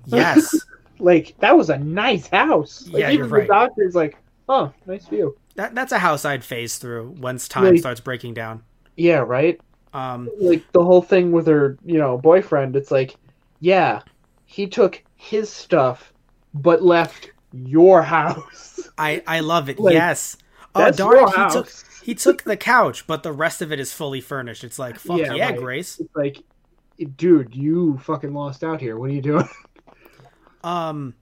Yes, 0.07 0.55
Like 0.99 1.35
that 1.39 1.57
was 1.57 1.71
a 1.71 1.79
nice 1.79 2.27
house. 2.27 2.87
Like, 2.89 3.01
Yeah, 3.01 3.07
even 3.11 3.19
you're 3.19 3.29
the 3.29 3.35
right. 3.35 3.49
doctor's 3.49 3.95
like, 3.95 4.17
"Oh, 4.49 4.73
nice 4.87 5.07
view." 5.07 5.37
that 5.57 5.75
that's 5.75 5.93
a 5.93 5.99
house 5.99 6.25
I'd 6.25 6.45
phase 6.45 6.77
through 6.79 7.15
once 7.19 7.49
time 7.49 7.65
Like- 7.65 7.79
starts 7.79 8.01
breaking 8.01 8.35
down. 8.35 8.63
Yeah, 8.97 9.19
right. 9.19 9.59
Um, 9.95 10.29
Like 10.39 10.71
the 10.73 10.85
whole 10.85 11.03
thing 11.03 11.33
with 11.33 11.47
her, 11.47 11.77
you 11.85 11.99
know, 11.99 12.19
boyfriend. 12.19 12.77
It's 12.77 12.91
like, 12.91 13.17
yeah, 13.61 14.03
he 14.45 14.67
took 14.67 15.03
his 15.17 15.49
stuff, 15.51 16.13
but 16.55 16.83
left 16.83 17.31
your 17.53 18.03
house. 18.17 18.89
I 18.99 19.23
I 19.27 19.41
love 19.41 19.69
it. 19.71 19.79
Like, 19.81 19.95
yes. 19.95 20.37
Oh 20.75 20.91
darn! 20.91 21.27
He 21.29 21.35
house. 21.35 21.53
took 21.55 21.69
he 22.03 22.15
took 22.15 22.43
the 22.43 22.57
couch, 22.57 23.07
but 23.07 23.23
the 23.23 23.33
rest 23.33 23.63
of 23.63 23.73
it 23.73 23.81
is 23.81 23.93
fully 23.93 24.21
furnished. 24.21 24.65
It's 24.65 24.79
like 24.79 24.99
fuck 24.99 25.19
yeah, 25.19 25.35
Yeah, 25.35 25.51
right. 25.51 25.59
Grace. 25.59 26.01
It's 26.01 26.15
like, 26.15 26.43
dude, 27.17 27.55
you 27.55 27.99
fucking 27.99 28.33
lost 28.33 28.65
out 28.65 28.81
here. 28.81 28.99
What 28.99 29.11
are 29.11 29.15
you 29.15 29.23
doing? 29.23 29.49
Um, 30.63 31.15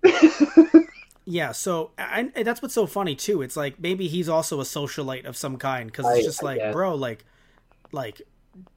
yeah. 1.24 1.52
So 1.52 1.90
I, 1.98 2.30
that's 2.42 2.62
what's 2.62 2.74
so 2.74 2.86
funny 2.86 3.14
too. 3.14 3.42
It's 3.42 3.56
like 3.56 3.78
maybe 3.80 4.08
he's 4.08 4.28
also 4.28 4.60
a 4.60 4.64
socialite 4.64 5.26
of 5.26 5.36
some 5.36 5.56
kind 5.56 5.90
because 5.90 6.06
it's 6.16 6.26
just 6.26 6.42
I 6.42 6.46
like, 6.56 6.72
bro, 6.72 6.94
like, 6.94 7.24
like 7.92 8.22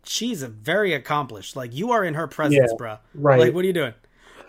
she's 0.04 0.42
a 0.42 0.48
very 0.48 0.94
accomplished. 0.94 1.56
Like 1.56 1.74
you 1.74 1.92
are 1.92 2.04
in 2.04 2.14
her 2.16 2.28
presence, 2.28 2.72
Yeah, 2.72 2.78
bro. 2.78 2.98
right. 3.16 3.40
Like 3.40 3.54
what 3.54 3.64
are 3.64 3.68
you 3.68 3.74
doing? 3.74 3.94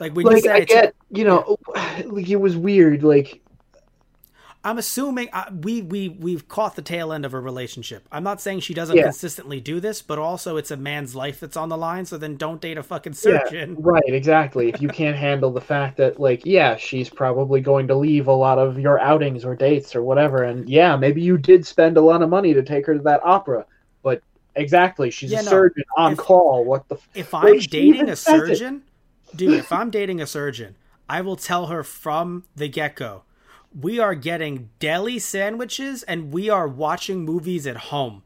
Like 0.00 0.14
when 0.14 0.26
you 0.26 0.32
like 0.32 0.44
say 0.44 0.50
I 0.50 0.60
get, 0.64 0.94
you 1.10 1.24
know, 1.24 1.58
like 2.06 2.28
it 2.28 2.36
was 2.36 2.56
weird. 2.56 3.02
Like 3.02 3.41
I'm 4.64 4.78
assuming 4.78 5.28
uh, 5.32 5.50
we 5.52 5.82
we 5.82 6.08
we've 6.08 6.46
caught 6.46 6.76
the 6.76 6.82
tail 6.82 7.12
end 7.12 7.24
of 7.24 7.34
a 7.34 7.40
relationship. 7.40 8.06
I'm 8.12 8.22
not 8.22 8.40
saying 8.40 8.60
she 8.60 8.74
doesn't 8.74 8.96
Yeah. 8.96 9.02
consistently 9.04 9.60
do 9.60 9.80
this, 9.80 10.02
but 10.02 10.20
also 10.20 10.56
it's 10.56 10.70
a 10.70 10.76
man's 10.76 11.16
life 11.16 11.40
that's 11.40 11.56
on 11.56 11.68
the 11.68 11.76
line. 11.76 12.04
So 12.06 12.16
then 12.16 12.36
don't 12.36 12.60
date 12.60 12.78
a 12.78 12.82
fucking 12.84 13.14
Yeah, 13.14 13.40
surgeon. 13.42 13.74
right, 13.80 14.02
exactly. 14.06 14.68
If 14.68 14.80
you 14.80 14.88
can't 14.88 15.16
handle 15.16 15.50
the 15.50 15.60
fact 15.60 15.96
that, 15.96 16.20
like, 16.20 16.46
yeah, 16.46 16.76
she's 16.76 17.10
probably 17.10 17.60
going 17.60 17.88
to 17.88 17.96
leave 17.96 18.28
a 18.28 18.32
lot 18.32 18.58
of 18.58 18.78
your 18.78 19.00
outings 19.00 19.44
or 19.44 19.56
dates 19.56 19.96
or 19.96 20.02
whatever, 20.04 20.44
and 20.44 20.68
yeah, 20.68 20.94
maybe 20.94 21.20
you 21.22 21.38
did 21.38 21.66
spend 21.66 21.96
a 21.96 22.00
lot 22.00 22.22
of 22.22 22.28
money 22.28 22.54
to 22.54 22.62
take 22.62 22.86
her 22.86 22.94
to 22.94 23.02
that 23.02 23.20
opera, 23.24 23.66
but 24.04 24.22
exactly, 24.54 25.10
she's 25.10 25.32
Yeah, 25.32 25.40
a 25.40 25.44
no, 25.44 25.50
surgeon 25.50 25.84
on 25.96 26.12
if- 26.12 26.18
call. 26.18 26.64
What 26.64 26.88
the? 26.88 26.94
F- 26.94 27.08
If 27.14 27.34
I'm 27.34 27.58
dating 27.58 28.08
a 28.08 28.14
surgeon, 28.14 28.82
dude, 29.34 29.54
if 29.54 29.72
I'm 29.72 29.90
dating 29.90 30.20
a 30.20 30.26
surgeon, 30.26 30.76
I 31.08 31.20
will 31.20 31.36
tell 31.36 31.66
her 31.66 31.82
from 31.82 32.44
the 32.54 32.68
get 32.68 32.94
go, 32.94 33.24
we 33.78 33.98
are 33.98 34.14
getting 34.14 34.70
deli 34.78 35.18
sandwiches 35.18 36.02
and 36.02 36.32
we 36.32 36.48
are 36.50 36.68
watching 36.68 37.24
movies 37.24 37.66
at 37.66 37.76
home. 37.76 38.22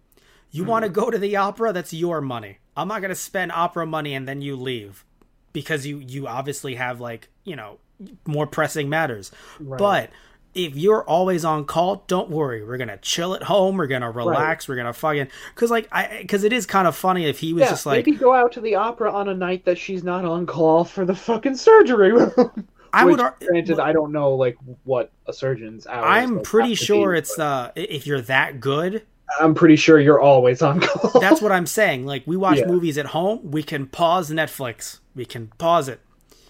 You 0.50 0.64
want 0.64 0.84
Hmm. 0.84 0.92
to 0.92 1.00
go 1.00 1.10
to 1.10 1.18
the 1.18 1.36
opera? 1.36 1.72
That's 1.72 1.92
your 1.92 2.20
money. 2.20 2.58
I'm 2.76 2.88
not 2.88 3.00
going 3.00 3.10
to 3.10 3.14
spend 3.14 3.52
opera 3.52 3.86
money 3.86 4.14
and 4.14 4.26
then 4.28 4.42
you 4.42 4.56
leave 4.56 5.04
because 5.52 5.86
you 5.86 5.98
you 5.98 6.26
obviously 6.26 6.74
have 6.74 7.00
like 7.00 7.28
you 7.44 7.56
know 7.56 7.78
more 8.26 8.46
pressing 8.46 8.88
matters. 8.88 9.30
Right. 9.60 9.78
But 9.78 10.10
if 10.54 10.74
you're 10.74 11.04
always 11.04 11.44
on 11.44 11.64
call, 11.66 12.04
don't 12.06 12.30
worry. 12.30 12.64
We're 12.64 12.78
gonna 12.78 12.96
chill 12.98 13.34
at 13.34 13.42
home. 13.42 13.76
We're 13.76 13.86
gonna 13.86 14.10
relax. 14.10 14.66
We're 14.68 14.76
gonna 14.76 14.92
fucking 14.94 15.28
because 15.54 15.70
like 15.70 15.86
I 15.92 16.18
because 16.22 16.44
it 16.44 16.52
is 16.52 16.64
kind 16.66 16.88
of 16.88 16.96
funny 16.96 17.26
if 17.26 17.38
he 17.38 17.52
was 17.52 17.62
yeah, 17.62 17.68
just 17.70 17.84
like 17.86 18.06
maybe 18.06 18.16
go 18.18 18.32
out 18.34 18.52
to 18.52 18.60
the 18.60 18.74
opera 18.74 19.12
on 19.12 19.28
a 19.28 19.34
night 19.34 19.64
that 19.66 19.76
she's 19.78 20.02
not 20.02 20.24
on 20.24 20.46
call 20.46 20.84
for 20.84 21.04
the 21.04 21.14
fucking 21.14 21.56
surgery 21.56 22.12
room. 22.12 22.66
I 22.96 23.04
Which, 23.04 23.18
would. 23.18 23.32
granted, 23.46 23.78
I 23.80 23.92
don't 23.92 24.12
know 24.12 24.34
like 24.34 24.56
what 24.84 25.12
a 25.26 25.32
surgeon's 25.32 25.86
hours. 25.86 26.04
I'm 26.06 26.34
like, 26.36 26.44
pretty 26.44 26.74
sure 26.74 27.12
be, 27.12 27.18
it's 27.18 27.36
but 27.36 27.42
uh 27.42 27.70
if 27.76 28.06
you're 28.06 28.22
that 28.22 28.60
good. 28.60 29.02
I'm 29.40 29.54
pretty 29.54 29.76
sure 29.76 29.98
you're 30.00 30.20
always 30.20 30.62
on 30.62 30.80
call. 30.80 31.20
That's 31.20 31.42
what 31.42 31.52
I'm 31.52 31.66
saying. 31.80 32.06
Like 32.06 32.22
we 32.26 32.36
watch 32.36 32.58
Yeah. 32.58 32.66
movies 32.66 32.96
at 32.98 33.06
home, 33.06 33.50
we 33.50 33.62
can 33.62 33.86
pause 33.86 34.30
Netflix. 34.30 35.00
We 35.14 35.24
can 35.24 35.48
pause 35.58 35.88
it. 35.88 36.00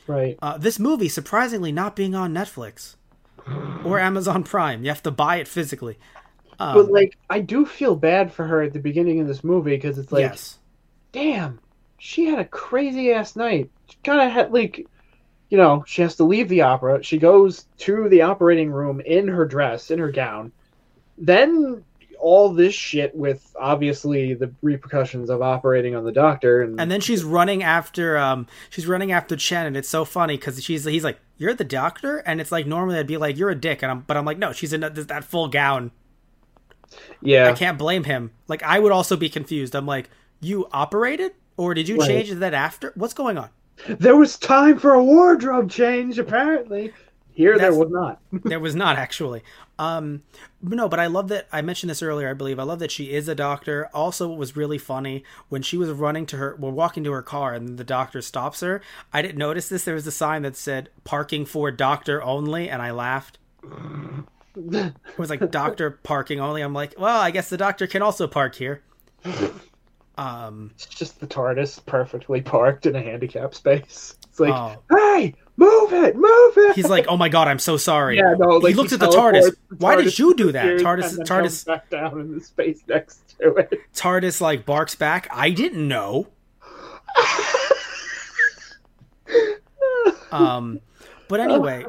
right. 0.07 0.39
Uh, 0.43 0.59
this 0.59 0.79
movie 0.79 1.09
surprisingly 1.09 1.73
not 1.73 1.97
being 1.97 2.15
on 2.15 2.33
Netflix 2.35 2.97
or 3.85 3.99
Amazon 3.99 4.45
Prime. 4.45 4.83
You 4.85 4.91
have 4.91 5.03
to 5.05 5.11
buy 5.11 5.37
it 5.37 5.49
physically. 5.49 5.99
Um, 6.59 6.75
But 6.75 6.91
like, 6.93 7.19
I 7.31 7.41
do 7.41 7.67
feel 7.67 7.97
bad 7.97 8.33
for 8.33 8.47
her 8.47 8.63
at 8.63 8.73
the 8.73 8.79
beginning 8.79 9.21
of 9.21 9.27
this 9.27 9.43
movie 9.45 9.77
because 9.77 9.99
it's 9.99 10.13
like, 10.13 10.23
yes. 10.23 10.59
damn, 11.13 11.61
she 11.99 12.27
had 12.27 12.39
a 12.39 12.45
crazy 12.45 13.13
ass 13.13 13.37
night. 13.37 13.71
She 13.91 13.97
kind 14.05 14.21
of 14.21 14.31
had 14.33 14.53
like, 14.53 14.87
you 15.51 15.59
know, 15.59 15.85
she 15.87 16.03
has 16.03 16.17
to 16.17 16.25
leave 16.25 16.49
the 16.49 16.63
opera. 16.63 17.03
She 17.03 17.19
goes 17.19 17.67
to 17.79 18.09
the 18.09 18.23
operating 18.23 18.71
room 18.71 19.01
in 19.01 19.29
her 19.29 19.45
dress, 19.45 19.91
in 19.91 19.99
her 19.99 20.11
gown. 20.11 20.53
Then 21.19 21.85
all 22.19 22.53
this 22.53 22.75
shit 22.75 23.15
with 23.15 23.55
obviously 23.61 24.35
the 24.35 24.53
repercussions 24.63 25.29
of 25.31 25.43
operating 25.43 25.95
on 25.95 26.05
the 26.05 26.13
doctor 26.13 26.63
and, 26.63 26.81
And 26.81 26.91
then 26.91 27.01
she's 27.03 27.23
running 27.23 27.63
after 27.63 28.17
um 28.17 28.47
she's 28.71 28.87
running 28.87 29.13
after 29.13 29.37
Chen 29.37 29.67
and 29.67 29.77
it's 29.77 29.89
so 29.89 30.05
funny 30.07 30.39
cuz 30.39 30.63
she's 30.65 30.85
he's 30.85 31.05
like 31.05 31.19
you're 31.37 31.53
the 31.55 31.65
doctor 31.65 32.19
and 32.19 32.41
it's 32.41 32.51
like 32.51 32.67
normally 32.67 32.99
I'd 32.99 33.07
be 33.07 33.19
like 33.19 33.37
you're 33.37 33.51
a 33.51 33.55
dick 33.55 33.83
and 33.83 33.91
I'm 33.93 34.01
but 34.01 34.17
I'm 34.17 34.25
like 34.25 34.39
no 34.39 34.53
she's 34.53 34.73
in 34.73 34.81
that, 34.81 34.95
that 35.09 35.25
full 35.25 35.49
gown. 35.49 35.91
Yeah 37.21 37.49
I 37.49 37.53
can't 37.53 37.79
blame 37.79 38.05
him. 38.05 38.33
Like 38.49 38.63
I 38.63 38.79
would 38.79 38.93
also 38.93 39.17
be 39.17 39.29
confused. 39.29 39.75
I'm 39.75 39.87
like 39.87 40.09
you 40.41 40.67
operated 40.73 41.33
or 41.59 41.75
did 41.75 41.89
you 41.89 41.99
Right. 41.99 42.09
change 42.09 42.31
that 42.31 42.55
after? 42.55 42.93
What's 42.95 43.15
going 43.15 43.37
on? 43.39 43.51
There 43.89 44.17
was 44.17 44.39
time 44.39 44.79
for 44.79 44.95
a 44.95 45.03
wardrobe 45.03 45.71
change. 45.71 46.19
Apparently, 46.19 46.93
here 47.37 47.59
there 47.59 47.75
was 47.75 47.91
not. 47.91 48.21
there 48.45 48.61
was 48.61 48.75
not 48.75 48.97
actually. 48.97 49.43
Um 49.79 50.23
no 50.63 50.89
but 50.89 50.99
i 50.99 51.07
love 51.07 51.29
that 51.29 51.47
i 51.53 51.61
mentioned 51.61 51.91
this 51.91 52.03
earlier 52.03 52.31
i 52.31 52.33
believe. 52.33 52.59
I 52.59 52.63
love 52.63 52.79
that 52.79 52.91
she 52.91 53.13
is 53.13 53.29
a 53.29 53.35
doctor. 53.35 53.91
Also 53.93 54.27
what 54.29 54.39
was 54.39 54.57
really 54.57 54.79
funny 54.79 55.23
when 55.51 55.61
she 55.61 55.77
was 55.77 55.91
running 55.91 56.25
to 56.27 56.39
her 56.39 56.57
well 56.59 56.73
walking 56.73 57.05
to 57.05 57.13
her 57.13 57.21
car 57.23 57.53
and 57.53 57.77
the 57.79 57.85
doctor 57.85 58.23
stops 58.23 58.61
her 58.61 58.81
i 59.13 59.21
didn't 59.21 59.37
notice 59.37 59.69
this. 59.69 59.85
There 59.85 59.95
was 59.95 60.07
a 60.07 60.13
sign 60.13 60.43
that 60.43 60.57
said 60.57 60.89
parking 61.05 61.45
for 61.45 61.71
doctor 61.71 62.23
only 62.23 62.71
and 62.71 62.81
i 62.81 62.91
laughed. 62.91 63.39
It 64.59 64.95
was 65.19 65.29
like 65.29 65.51
doctor 65.51 65.91
parking 65.91 66.41
only. 66.41 66.63
I'm 66.63 66.73
like 66.73 66.95
well 66.97 67.21
i 67.21 67.31
guess 67.31 67.51
the 67.51 67.59
doctor 67.59 67.87
can 67.87 68.01
also 68.01 68.27
park 68.27 68.55
here 68.55 68.83
um 70.19 70.71
It's 70.75 70.87
just 70.87 71.21
the 71.21 71.27
TARDIS 71.27 71.85
perfectly 71.87 72.41
parked 72.41 72.87
in 72.87 72.97
a 72.97 73.03
handicap 73.03 73.55
space. 73.55 74.15
It's 74.29 74.41
like, 74.41 74.53
Oh. 74.55 74.83
hey, 74.91 75.35
move 75.57 75.93
it, 75.93 76.15
move 76.17 76.53
it. 76.59 76.75
he's 76.77 76.89
like 76.89 77.07
oh 77.09 77.17
my 77.17 77.29
god 77.31 77.49
i'm 77.49 77.59
so 77.59 77.77
sorry 77.79 78.17
yeah, 78.19 78.35
no, 78.39 78.59
like 78.59 78.71
he 78.71 78.75
looks 78.75 78.91
he 78.91 78.95
at 78.95 79.01
the 79.01 79.07
TARDIS. 79.09 79.55
the 79.71 79.77
Why 79.79 79.97
did 79.97 80.19
you 80.19 80.35
do 80.35 80.53
that? 80.53 80.67
TARDIS- 80.81 81.19
TARDIS- 81.27 81.65
back 81.67 81.89
down 81.91 82.21
in 82.21 82.35
the 82.39 82.41
space 82.45 82.81
next 82.89 83.37
to 83.41 83.55
it. 83.55 83.73
tardis 83.95 84.41
like 84.41 84.67
barks 84.67 84.95
back 84.95 85.27
i 85.31 85.51
didn't 85.51 85.87
know 85.89 86.29
Um, 90.33 90.81
but 91.29 91.41
anyway, 91.41 91.87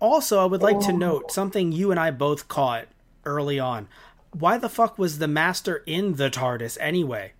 also 0.00 0.40
I 0.40 0.44
would 0.46 0.62
like 0.62 0.80
to 0.80 0.92
note 0.92 1.30
something 1.30 1.72
you 1.72 1.90
and 1.90 2.00
I 2.00 2.10
both 2.10 2.48
caught 2.48 2.86
early 3.24 3.58
on. 3.60 3.88
Why 4.32 4.56
the 4.56 4.68
fuck 4.68 4.98
was 4.98 5.18
the 5.18 5.28
master 5.28 5.82
in 5.86 6.14
the 6.14 6.30
TARDIS 6.30 6.78
anyway? 6.80 7.32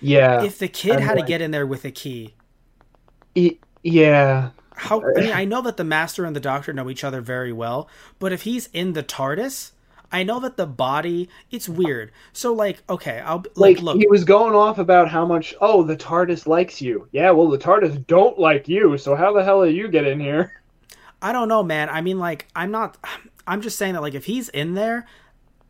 Yeah, 0.00 0.48
If 0.48 0.58
the 0.58 0.66
kid 0.68 0.98
I'm 0.98 1.00
had 1.00 1.16
to 1.18 1.22
get 1.22 1.40
in 1.40 1.50
there 1.52 1.64
with 1.66 1.84
a 1.84 1.90
key, 1.92 2.34
E- 3.34 3.58
yeah, 3.82 4.50
how? 4.74 5.08
I 5.14 5.20
mean, 5.20 5.32
I 5.32 5.44
know 5.44 5.62
that 5.62 5.76
the 5.76 5.84
master 5.84 6.24
and 6.24 6.34
the 6.34 6.40
doctor 6.40 6.72
know 6.72 6.90
each 6.90 7.04
other 7.04 7.20
very 7.20 7.52
well, 7.52 7.88
but 8.18 8.32
if 8.32 8.42
he's 8.42 8.68
in 8.72 8.92
the 8.94 9.02
TARDIS, 9.02 9.72
I 10.12 10.22
know 10.22 10.40
that 10.40 10.56
the 10.56 10.66
body. 10.66 11.28
It's 11.50 11.68
weird. 11.68 12.12
So 12.32 12.52
like, 12.52 12.82
okay, 12.88 13.20
I'll 13.20 13.44
like 13.56 13.80
like 13.82 13.82
look. 13.82 14.00
he 14.00 14.06
was 14.08 14.24
going 14.24 14.54
off 14.54 14.78
about 14.78 15.08
how 15.08 15.24
much. 15.26 15.54
Oh, 15.60 15.82
the 15.82 15.96
TARDIS 15.96 16.46
likes 16.46 16.80
you. 16.80 17.08
Yeah, 17.12 17.30
well, 17.30 17.48
the 17.48 17.58
TARDIS 17.58 18.06
don't 18.06 18.38
like 18.38 18.68
you. 18.68 18.96
So 18.98 19.14
how 19.14 19.32
the 19.32 19.44
hell 19.44 19.64
do 19.64 19.70
you 19.70 19.88
get 19.88 20.06
in 20.06 20.20
here? 20.20 20.52
I 21.22 21.32
don't 21.32 21.48
know, 21.48 21.62
man. 21.62 21.88
I 21.88 22.00
mean, 22.00 22.18
like, 22.18 22.48
I'm 22.54 22.70
not. 22.70 22.96
I'm 23.46 23.62
just 23.62 23.78
saying 23.78 23.94
that, 23.94 24.02
like, 24.02 24.14
if 24.14 24.26
he's 24.26 24.48
in 24.50 24.74
there, 24.74 25.06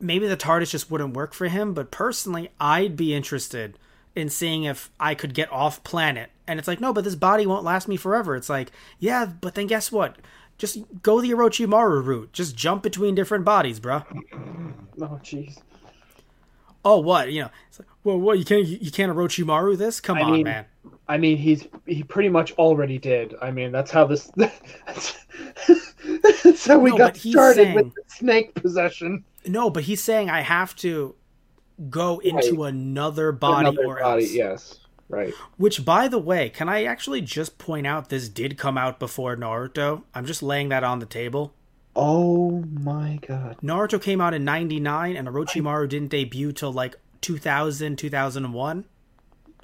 maybe 0.01 0.27
the 0.29 0.37
TARDIS 0.37 0.71
just 0.71 0.91
wouldn't 0.91 1.15
work 1.15 1.33
for 1.35 1.49
him. 1.49 1.75
But 1.75 1.91
personally, 1.91 2.51
I'd 2.61 2.97
be 2.97 3.15
interested 3.15 3.79
in 4.17 4.29
seeing 4.29 4.65
if 4.65 4.91
I 4.99 5.15
could 5.15 5.35
get 5.35 5.51
off 5.53 5.83
planet. 5.85 6.31
And 6.47 6.59
it's 6.59 6.67
like, 6.69 6.81
no, 6.81 6.93
but 6.93 7.05
this 7.05 7.15
body 7.15 7.47
won't 7.47 7.65
last 7.65 7.87
me 7.89 7.97
forever. 7.97 8.35
It's 8.37 8.49
like, 8.49 8.73
yeah, 8.99 9.27
but 9.27 9.55
then 9.55 9.67
guess 9.67 9.93
what? 9.93 10.17
Just 10.59 10.79
go 11.03 11.21
the 11.21 11.31
Orochimaru 11.31 12.05
route. 12.05 12.33
Just 12.33 12.57
jump 12.57 12.83
between 12.83 13.15
different 13.15 13.45
bodies, 13.45 13.81
bruh. 13.81 14.05
Oh, 15.03 15.19
jeez. 15.23 15.57
Oh, 16.85 16.99
what? 17.01 17.33
You 17.33 17.43
know? 17.43 17.51
It's 17.69 17.79
like, 17.79 17.89
well, 18.05 18.19
what? 18.19 18.39
You 18.39 18.45
can't 18.45 18.67
you 18.67 18.91
can't 18.91 19.11
Orochimaru 19.15 19.79
this? 19.79 19.99
Come 20.01 20.19
I 20.19 20.23
on, 20.23 20.33
mean, 20.33 20.45
man. 20.45 20.67
I 21.09 21.17
mean, 21.17 21.39
he's 21.39 21.67
he 21.87 22.03
pretty 22.03 22.29
much 22.29 22.53
already 22.53 22.99
did. 22.99 23.35
I 23.41 23.51
mean, 23.51 23.73
that's 23.73 23.91
how 23.91 24.05
this. 24.07 24.31
That's, 24.37 25.17
that's 26.23 26.67
how 26.67 26.79
we 26.79 26.91
No, 26.91 26.99
got 26.99 27.17
started 27.17 27.63
saying- 27.63 27.75
with 27.75 27.95
the 27.95 28.03
snake 28.09 28.55
possession. 28.55 29.25
No, 29.47 29.71
but 29.71 29.85
he's 29.85 30.03
saying 30.03 30.29
I 30.29 30.43
have 30.43 30.77
to 30.77 31.15
go 31.89 32.19
into 32.19 32.65
another 32.65 33.33
body 33.33 33.69
Another 33.69 33.87
or 33.87 34.01
body, 34.01 34.25
else. 34.25 34.33
yes, 34.33 34.79
right. 35.09 35.33
Which, 35.57 35.85
by 35.85 36.09
the 36.09 36.19
way, 36.19 36.51
can 36.51 36.69
I 36.69 36.85
actually 36.85 37.21
just 37.21 37.59
point 37.59 37.87
out 37.87 38.09
this 38.09 38.29
did 38.29 38.59
come 38.59 38.77
out 38.77 38.99
before 38.99 39.37
Naruto? 39.37 40.03
I'm 40.15 40.27
just 40.27 40.43
laying 40.43 40.69
that 40.71 40.85
on 40.85 40.99
the 40.99 41.07
table. 41.07 41.55
Oh 41.97 42.63
my 42.71 43.19
god. 43.27 43.57
Naruto 43.63 44.01
came 44.01 44.21
out 44.21 44.35
in 44.35 44.45
99 44.45 45.17
and 45.17 45.27
Orochimaru 45.27 45.89
didn't 45.89 46.11
debut 46.11 46.53
till 46.53 46.73
like 46.73 46.97
2000, 47.21 47.97
2001. 47.97 48.85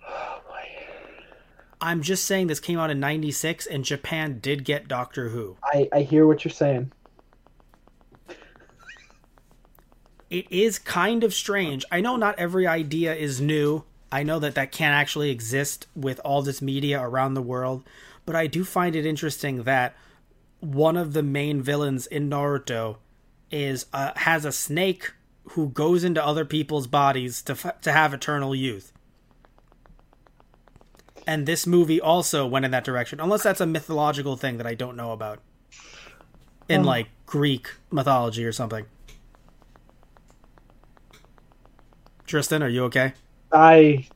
Oh 0.03 0.41
my. 0.49 0.67
I'm 1.81 2.03
just 2.03 2.25
saying 2.25 2.49
this 2.49 2.59
came 2.61 2.79
out 2.79 2.91
in 2.91 2.99
96 2.99 3.67
and 3.67 3.85
Japan 3.85 4.39
did 4.41 4.65
get 4.65 4.89
Doctor 4.89 5.29
Who. 5.29 5.57
I 5.63 5.89
I 5.93 6.01
hear 6.03 6.27
what 6.27 6.45
you're 6.45 6.53
saying. 6.53 6.91
It 10.31 10.51
is 10.51 10.79
kind 10.79 11.23
of 11.23 11.33
strange. 11.33 11.85
I 11.91 12.01
know 12.01 12.17
not 12.17 12.39
every 12.39 12.67
idea 12.67 13.15
is 13.15 13.41
new. 13.41 13.85
I 14.11 14.23
know 14.23 14.39
that 14.41 14.55
that 14.57 14.73
can't 14.73 14.95
actually 14.95 15.31
exist 15.31 15.87
with 15.95 16.21
all 16.25 16.43
this 16.43 16.61
media 16.63 17.01
around 17.01 17.35
the 17.35 17.43
world, 17.43 17.85
but 18.25 18.35
I 18.37 18.47
do 18.47 18.65
find 18.65 18.97
it 18.97 19.07
interesting 19.07 19.63
that 19.65 19.95
one 20.61 20.97
of 20.97 21.13
the 21.13 21.23
main 21.23 21.63
villains 21.63 22.07
in 22.07 22.29
Naruto 22.31 22.97
is 23.51 23.87
uh, 23.93 24.13
has 24.17 24.45
a 24.45 24.53
snake 24.53 25.13
who 25.51 25.69
goes 25.69 26.03
into 26.03 26.25
other 26.25 26.45
people's 26.45 26.87
bodies 26.89 27.41
to 27.43 27.53
f- 27.53 27.81
to 27.83 27.93
have 27.93 28.13
eternal 28.13 28.55
youth. 28.55 28.93
And 31.27 31.47
this 31.47 31.67
movie 31.67 32.01
also 32.01 32.47
went 32.47 32.65
in 32.65 32.71
that 32.71 32.85
direction, 32.85 33.21
unless 33.21 33.43
that's 33.43 33.61
a 33.61 33.67
mythological 33.67 34.37
thing 34.37 34.59
that 34.59 34.67
I 34.67 34.75
don't 34.75 34.97
know 34.97 35.13
about. 35.13 35.41
In 36.69 36.83
Oh. 36.83 36.85
like 36.85 37.09
Greek 37.27 37.69
mythology 37.91 38.45
or 38.45 38.53
something. 38.53 38.87
Tristan, 42.27 42.63
are 42.63 42.69
you 42.69 42.85
okay? 42.85 43.15
I. 43.53 44.07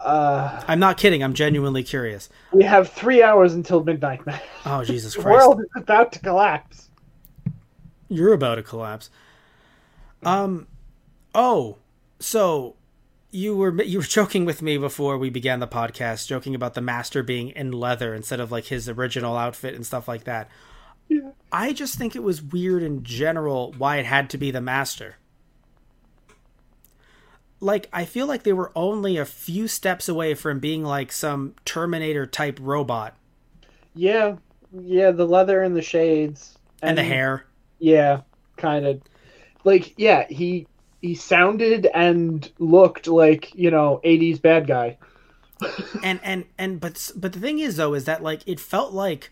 Uh, 0.00 0.62
I'm 0.68 0.78
not 0.80 0.98
kidding. 0.98 1.22
I'm 1.22 1.32
genuinely 1.32 1.82
curious. 1.82 2.28
we 2.52 2.64
have 2.64 2.90
three 2.90 3.22
hours 3.22 3.54
until 3.54 3.82
midnight, 3.82 4.26
man. 4.26 4.40
Oh 4.66 4.84
Jesus 4.84 5.14
Christ! 5.14 5.26
The 5.26 5.30
world 5.30 5.60
is 5.60 5.82
about 5.82 6.12
to 6.12 6.18
collapse. 6.18 6.90
You're 8.08 8.34
about 8.34 8.56
to 8.56 8.62
collapse. 8.62 9.10
Um. 10.22 10.66
Oh, 11.34 11.78
so 12.18 12.76
you 13.30 13.56
were 13.56 13.82
you 13.82 13.98
were 13.98 14.04
joking 14.04 14.44
with 14.44 14.62
me 14.62 14.78
before 14.78 15.18
we 15.18 15.30
began 15.30 15.60
the 15.60 15.66
podcast, 15.66 16.26
joking 16.26 16.54
about 16.54 16.74
the 16.74 16.80
master 16.80 17.22
being 17.22 17.50
in 17.50 17.72
leather 17.72 18.14
instead 18.14 18.40
of 18.40 18.52
like 18.52 18.66
his 18.66 18.88
original 18.88 19.36
outfit 19.36 19.74
and 19.74 19.86
stuff 19.86 20.06
like 20.06 20.24
that. 20.24 20.48
Yeah. 21.08 21.30
I 21.50 21.72
just 21.72 21.96
think 21.96 22.14
it 22.14 22.22
was 22.22 22.42
weird 22.42 22.82
in 22.82 23.02
general 23.02 23.74
why 23.76 23.96
it 23.96 24.06
had 24.06 24.30
to 24.30 24.38
be 24.38 24.50
the 24.50 24.60
master. 24.60 25.16
Like 27.64 27.88
I 27.92 28.04
feel 28.04 28.26
like 28.26 28.42
they 28.42 28.52
were 28.52 28.70
only 28.76 29.16
a 29.16 29.24
few 29.24 29.68
steps 29.68 30.08
away 30.08 30.34
from 30.34 30.60
being 30.60 30.84
like 30.84 31.10
some 31.10 31.54
Terminator 31.64 32.26
type 32.26 32.58
robot 32.60 33.16
Yeah, 33.94 34.36
yeah, 34.72 35.10
the 35.10 35.26
leather 35.26 35.62
and 35.62 35.74
the 35.74 35.82
shades 35.82 36.58
and 36.82 36.98
the 36.98 37.04
hair. 37.04 37.46
Yeah, 37.78 38.20
kind 38.56 38.86
of. 38.86 39.02
Like, 39.64 39.94
yeah, 39.96 40.26
he 40.28 40.66
he 41.00 41.14
sounded 41.14 41.86
and 41.94 42.50
looked 42.58 43.06
like 43.06 43.54
you 43.54 43.70
know 43.70 44.00
'80s 44.04 44.40
bad 44.40 44.66
guy. 44.66 44.98
and 46.02 46.20
and 46.22 46.44
and 46.58 46.80
but 46.80 47.12
but 47.16 47.32
the 47.32 47.40
thing 47.40 47.58
is 47.60 47.76
though 47.76 47.94
is 47.94 48.04
that 48.04 48.22
like 48.22 48.42
it 48.46 48.60
felt 48.60 48.92
like 48.92 49.30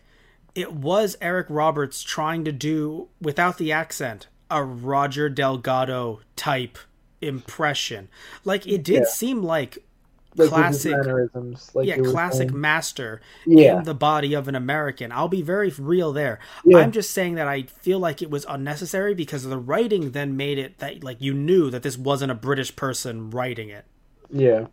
it 0.55 0.73
was 0.73 1.17
Eric 1.21 1.47
Roberts 1.49 2.01
trying 2.03 2.45
to 2.45 2.51
do 2.51 3.09
without 3.21 3.57
the 3.57 3.71
accent 3.71 4.27
a 4.49 4.63
Roger 4.63 5.29
Delgado 5.29 6.21
type 6.35 6.77
impression. 7.23 8.09
Like 8.45 8.67
it 8.67 8.83
did 8.83 9.03
Yeah. 9.03 9.05
seem 9.05 9.43
like 9.43 9.79
Like, 10.35 10.49
classic 10.49 10.91
mannerisms, 10.91 11.71
like 11.75 11.87
yeah, 11.87 11.97
classic 11.97 12.49
saying. 12.49 12.59
master 12.59 13.21
Yeah, 13.45 13.79
in 13.79 13.83
the 13.83 13.93
body 13.93 14.33
of 14.33 14.47
an 14.47 14.55
American. 14.55 15.11
I'll 15.11 15.27
be 15.27 15.41
very 15.43 15.69
real 15.77 16.11
there. 16.13 16.39
Yeah. 16.63 16.79
I'm 16.79 16.91
just 16.91 17.11
saying 17.11 17.35
that 17.35 17.47
I 17.47 17.63
feel 17.63 17.99
like 17.99 18.21
it 18.21 18.29
was 18.31 18.45
unnecessary 18.49 19.13
because 19.13 19.43
the 19.43 19.57
writing 19.59 20.11
then 20.11 20.35
made 20.37 20.57
it 20.57 20.79
that 20.79 21.03
like 21.03 21.21
you 21.21 21.33
knew 21.33 21.69
that 21.69 21.83
this 21.83 21.97
wasn't 21.97 22.31
a 22.31 22.35
British 22.35 22.75
person 22.75 23.29
writing 23.29 23.69
it. 23.69 23.85
yeah, 24.29 24.65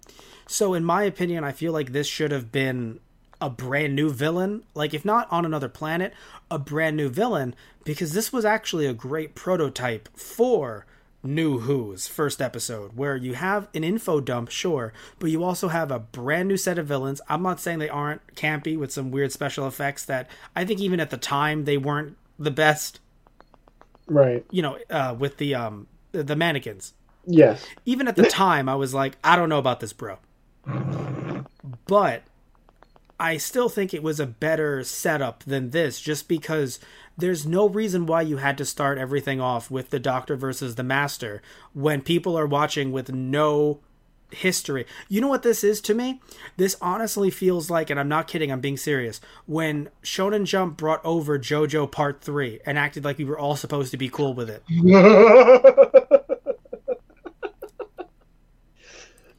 So 0.47 0.75
in 0.75 0.85
my 0.85 1.03
opinion, 1.05 1.45
I 1.45 1.53
feel 1.53 1.73
like 1.73 1.93
this 1.93 2.07
should 2.07 2.31
have 2.33 2.51
been 2.51 3.01
a 3.41 3.49
brand 3.51 3.95
new 3.97 4.11
villain, 4.11 4.65
like 4.75 4.93
if 4.95 5.05
not 5.05 5.27
on 5.31 5.45
another 5.45 5.69
planet, 5.69 6.13
a 6.51 6.59
brand 6.59 6.97
new 6.97 7.09
villain 7.09 7.55
because 7.85 8.13
this 8.13 8.33
was 8.33 8.45
actually 8.45 8.87
a 8.87 8.93
great 8.95 9.35
prototype 9.35 10.09
for 10.17 10.87
New 11.23 11.61
Who's 11.61 12.07
first 12.07 12.41
episode 12.41 12.97
where 12.97 13.17
you 13.17 13.35
have 13.35 13.69
an 13.75 13.85
info 13.85 14.21
dump, 14.21 14.51
sure, 14.51 14.93
but 15.19 15.31
you 15.31 15.45
also 15.45 15.69
have 15.69 15.91
a 15.91 15.99
brand 15.99 16.49
new 16.49 16.57
set 16.57 16.79
of 16.79 16.87
villains. 16.87 17.21
I'm 17.29 17.43
not 17.43 17.61
saying 17.61 17.79
they 17.79 17.89
aren't 17.89 18.35
campy 18.35 18.77
with 18.79 18.91
some 18.93 19.11
weird 19.11 19.33
special 19.33 19.67
effects 19.67 20.05
that 20.07 20.29
I 20.57 20.65
think 20.65 20.81
even 20.81 21.01
at 21.01 21.11
the 21.11 21.17
time 21.17 21.65
they 21.65 21.77
weren't 21.77 22.17
the 22.39 22.51
best, 22.51 23.01
right. 24.07 24.45
you 24.51 24.63
know, 24.63 24.79
uh, 24.89 25.15
with 25.19 25.37
the 25.37 25.55
um 25.55 25.87
the, 26.13 26.23
the 26.23 26.37
mannequins 26.37 26.95
Yes, 27.27 27.65
even 27.85 28.09
at 28.09 28.17
the 28.17 28.23
time 28.29 28.69
i 28.69 28.75
was 28.75 28.95
like 28.95 29.17
i 29.23 29.37
don't 29.37 29.49
know 29.49 29.59
about 29.59 29.81
this 29.81 29.93
bro 29.93 30.19
but 31.87 32.23
i 33.19 33.37
still 33.37 33.69
think 33.69 33.93
it 33.93 34.03
was 34.03 34.19
a 34.19 34.27
better 34.27 34.83
setup 34.83 35.45
than 35.45 35.71
this 35.71 36.01
just 36.01 36.29
because 36.29 36.79
there's 37.21 37.47
no 37.47 37.69
reason 37.69 38.07
why 38.07 38.23
you 38.23 38.39
had 38.39 38.59
to 38.59 38.65
start 38.65 38.99
everything 38.99 39.41
off 39.41 39.71
with 39.71 39.91
the 39.91 39.99
doctor 40.01 40.37
versus 40.37 40.75
the 40.75 40.83
master 40.83 41.41
when 41.73 42.01
people 42.03 42.37
are 42.39 42.47
watching 42.47 42.93
with 42.93 43.13
no 43.13 43.81
history 44.33 44.87
you 45.09 45.21
know 45.21 45.27
what 45.27 45.43
this 45.43 45.65
is 45.65 45.81
to 45.81 45.93
me 45.93 46.21
this 46.57 46.77
honestly 46.81 47.31
feels 47.31 47.69
like 47.69 47.91
and 47.91 47.99
i'm 47.99 48.09
not 48.09 48.29
kidding 48.29 48.53
i'm 48.53 48.61
being 48.61 48.77
serious 48.77 49.21
when 49.47 49.89
shonen 50.05 50.45
jump 50.45 50.77
brought 50.77 51.05
over 51.05 51.37
jojo 51.37 51.91
part 51.91 52.21
3 52.23 52.61
and 52.65 52.79
acted 52.79 53.05
like 53.05 53.19
we 53.19 53.25
were 53.25 53.39
all 53.39 53.57
supposed 53.57 53.91
to 53.91 53.97
be 53.97 54.09
cool 54.09 54.33
with 54.33 54.49
it 54.49 54.63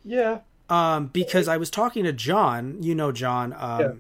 yeah, 0.04 0.40
um, 0.70 1.08
because 1.08 1.48
I 1.48 1.58
was 1.58 1.70
talking 1.70 2.04
to 2.04 2.14
John. 2.14 2.82
You 2.82 2.96
know 2.96 3.12
John, 3.12 3.54
um, 3.54 3.80
Yeah. 3.80 3.92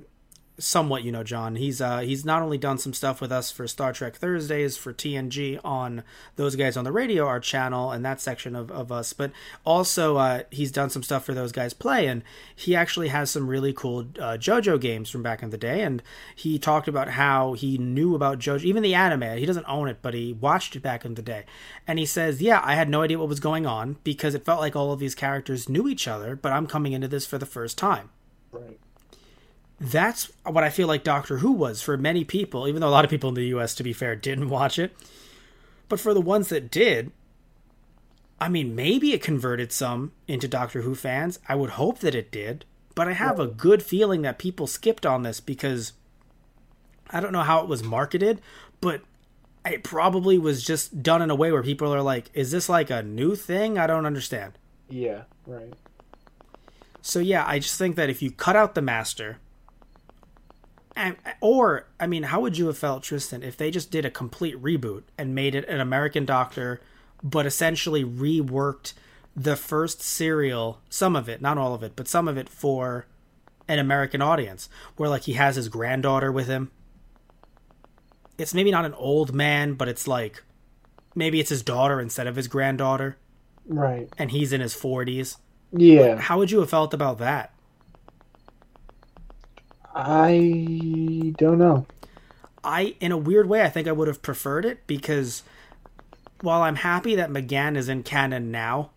Somewhat. 0.62 1.03
You 1.03 1.12
know 1.12 1.24
John. 1.24 1.55
He's 1.55 1.82
uh, 1.82 1.99
he's 1.99 2.24
not 2.24 2.41
only 2.41 2.57
done 2.57 2.78
some 2.78 2.93
stuff 2.93 3.22
with 3.22 3.32
us 3.32 3.51
for 3.51 3.68
Star 3.68 3.93
Trek 3.93 4.16
Thursdays 4.16 4.78
for 4.78 4.93
TNG 4.93 5.59
on 5.64 6.03
those 6.36 6.55
guys 6.55 6.78
on 6.78 6.84
the 6.84 6.91
radio, 6.91 7.26
our 7.28 7.39
channel, 7.39 7.91
and 7.91 8.05
that 8.05 8.22
section 8.22 8.55
of, 8.55 8.72
of 8.72 8.91
us, 8.91 9.14
but 9.14 9.32
also 9.66 10.18
uh, 10.18 10.43
he's 10.51 10.72
done 10.72 10.89
some 10.89 11.03
stuff 11.03 11.26
for 11.26 11.34
those 11.34 11.51
guys 11.51 11.74
play, 11.74 12.07
and 12.07 12.24
he 12.55 12.76
actually 12.76 13.09
has 13.09 13.32
some 13.32 13.47
really 13.47 13.74
cool 13.74 14.01
uh, 14.20 14.38
JoJo 14.38 14.80
games 14.80 15.09
from 15.09 15.24
back 15.24 15.43
in 15.43 15.49
the 15.49 15.57
day, 15.57 15.82
and 15.82 16.01
he 16.36 16.57
talked 16.57 16.88
about 16.88 17.09
how 17.09 17.53
he 17.53 17.78
knew 17.78 18.16
about 18.16 18.39
JoJo, 18.39 18.64
even 18.64 18.84
the 18.84 18.95
anime. 18.95 19.38
He 19.38 19.45
doesn't 19.45 19.68
own 19.68 19.88
it, 19.88 19.97
but 20.01 20.14
he 20.14 20.34
watched 20.34 20.76
it 20.76 20.82
back 20.82 21.05
in 21.05 21.16
the 21.16 21.22
day, 21.22 21.45
and 21.88 21.99
he 21.99 22.05
says, 22.05 22.41
"Yeah, 22.41 22.62
I 22.64 22.76
had 22.76 22.89
no 22.89 23.01
idea 23.01 23.20
what 23.20 23.30
was 23.30 23.39
going 23.39 23.66
on 23.66 23.97
because 24.03 24.36
it 24.36 24.45
felt 24.45 24.62
like 24.62 24.76
all 24.76 24.91
of 24.91 24.99
these 24.99 25.16
characters 25.16 25.70
knew 25.70 25.88
each 25.88 26.07
other, 26.07 26.36
but 26.36 26.51
I'm 26.51 26.68
coming 26.68 26.93
into 26.93 27.07
this 27.07 27.26
for 27.26 27.38
the 27.38 27.45
first 27.45 27.78
time." 27.78 28.09
right. 28.51 28.80
That's 29.82 30.32
what 30.45 30.63
I 30.63 30.69
feel 30.69 30.88
like 30.88 31.03
Doctor 31.03 31.39
Who 31.39 31.51
was 31.51 31.82
for 31.82 31.97
many 31.97 32.23
people, 32.23 32.67
even 32.67 32.82
though 32.82 32.88
a 32.88 32.89
lot 32.89 33.03
of 33.03 33.09
people 33.09 33.29
in 33.29 33.36
the 33.36 33.45
US, 33.45 33.73
to 33.75 33.84
be 33.84 33.93
fair, 33.93 34.15
didn't 34.15 34.49
watch 34.49 34.77
it. 34.77 34.95
But 35.89 35.99
for 35.99 36.13
the 36.13 36.21
ones 36.21 36.49
that 36.49 36.69
did, 36.69 37.11
I 38.39 38.47
mean, 38.47 38.75
maybe 38.75 39.11
it 39.11 39.23
converted 39.23 39.71
some 39.71 40.11
into 40.27 40.47
Doctor 40.47 40.84
Who 40.84 40.93
fans. 40.93 41.39
I 41.49 41.55
would 41.55 41.71
hope 41.71 41.99
that 41.99 42.13
it 42.13 42.32
did. 42.32 42.63
But 42.93 43.07
I 43.07 43.13
have 43.13 43.39
a 43.39 43.47
good 43.47 43.82
feeling 43.82 44.21
that 44.21 44.38
people 44.38 44.67
skipped 44.67 45.05
on 45.05 45.23
this 45.23 45.39
because 45.39 45.93
I 47.09 47.19
don't 47.19 47.32
know 47.32 47.41
how 47.41 47.61
it 47.61 47.67
was 47.67 47.84
marketed, 47.84 48.39
but 48.82 49.01
it 49.65 49.84
probably 49.84 50.38
was 50.38 50.63
just 50.63 51.01
done 51.01 51.21
in 51.21 51.32
a 51.32 51.36
way 51.36 51.51
where 51.51 51.63
people 51.63 51.93
are 51.93 52.01
like, 52.01 52.29
is 52.34 52.51
this 52.51 52.69
like 52.69 52.89
a 52.89 53.01
new 53.01 53.36
thing? 53.36 53.79
I 53.79 53.88
don't 53.88 54.05
understand. 54.05 54.53
Yeah, 54.89 55.23
right. 55.47 55.73
So 57.01 57.19
yeah, 57.19 57.45
I 57.47 57.59
just 57.59 57.77
think 57.79 57.95
that 57.95 58.09
if 58.09 58.21
you 58.21 58.29
cut 58.29 58.55
out 58.55 58.75
the 58.75 58.82
master, 58.82 59.39
and 60.95 61.15
or 61.39 61.87
I 61.99 62.07
mean, 62.07 62.23
how 62.23 62.39
would 62.41 62.57
you 62.57 62.67
have 62.67 62.77
felt, 62.77 63.03
Tristan, 63.03 63.43
if 63.43 63.57
they 63.57 63.71
just 63.71 63.91
did 63.91 64.05
a 64.05 64.11
complete 64.11 64.61
reboot 64.61 65.03
and 65.17 65.33
made 65.35 65.55
it 65.55 65.67
an 65.67 65.79
American 65.79 66.25
Doctor, 66.25 66.81
but 67.23 67.45
essentially 67.45 68.03
reworked 68.03 68.93
the 69.35 69.55
first 69.55 70.01
serial, 70.01 70.79
some 70.89 71.15
of 71.15 71.29
it, 71.29 71.41
not 71.41 71.57
all 71.57 71.73
of 71.73 71.83
it, 71.83 71.93
but 71.95 72.07
some 72.07 72.27
of 72.27 72.37
it 72.37 72.49
for 72.49 73.05
an 73.67 73.79
American 73.79 74.21
audience, 74.21 74.67
where 74.97 75.09
like 75.09 75.23
he 75.23 75.33
has 75.33 75.55
his 75.55 75.69
granddaughter 75.69 76.31
with 76.31 76.47
him. 76.47 76.71
It's 78.37 78.53
maybe 78.53 78.71
not 78.71 78.85
an 78.85 78.93
old 78.95 79.33
man, 79.33 79.75
but 79.75 79.87
it's 79.87 80.07
like 80.07 80.43
maybe 81.15 81.39
it's 81.39 81.49
his 81.49 81.61
daughter 81.63 82.01
instead 82.01 82.27
of 82.27 82.35
his 82.35 82.47
granddaughter, 82.47 83.17
Right. 83.65 84.09
and 84.17 84.31
he's 84.31 84.51
in 84.51 84.61
his 84.61 84.73
forties. 84.73 85.37
Yeah. 85.71 86.17
How 86.19 86.37
would 86.39 86.51
you 86.51 86.59
have 86.59 86.69
felt 86.69 86.93
about 86.93 87.19
that? 87.19 87.53
I 89.95 91.33
don't 91.37 91.57
know. 91.57 91.85
I, 92.63 92.95
in 92.99 93.11
a 93.11 93.17
weird 93.17 93.49
way, 93.49 93.63
I 93.63 93.69
think 93.69 93.87
I 93.87 93.91
would 93.91 94.07
have 94.07 94.21
preferred 94.21 94.65
it 94.65 94.85
because 94.87 95.43
while 96.41 96.61
I'm 96.61 96.77
happy 96.77 97.15
that 97.15 97.29
McGann 97.29 97.75
is 97.75 97.89
in 97.89 98.03
canon 98.03 98.51
now, 98.51 98.91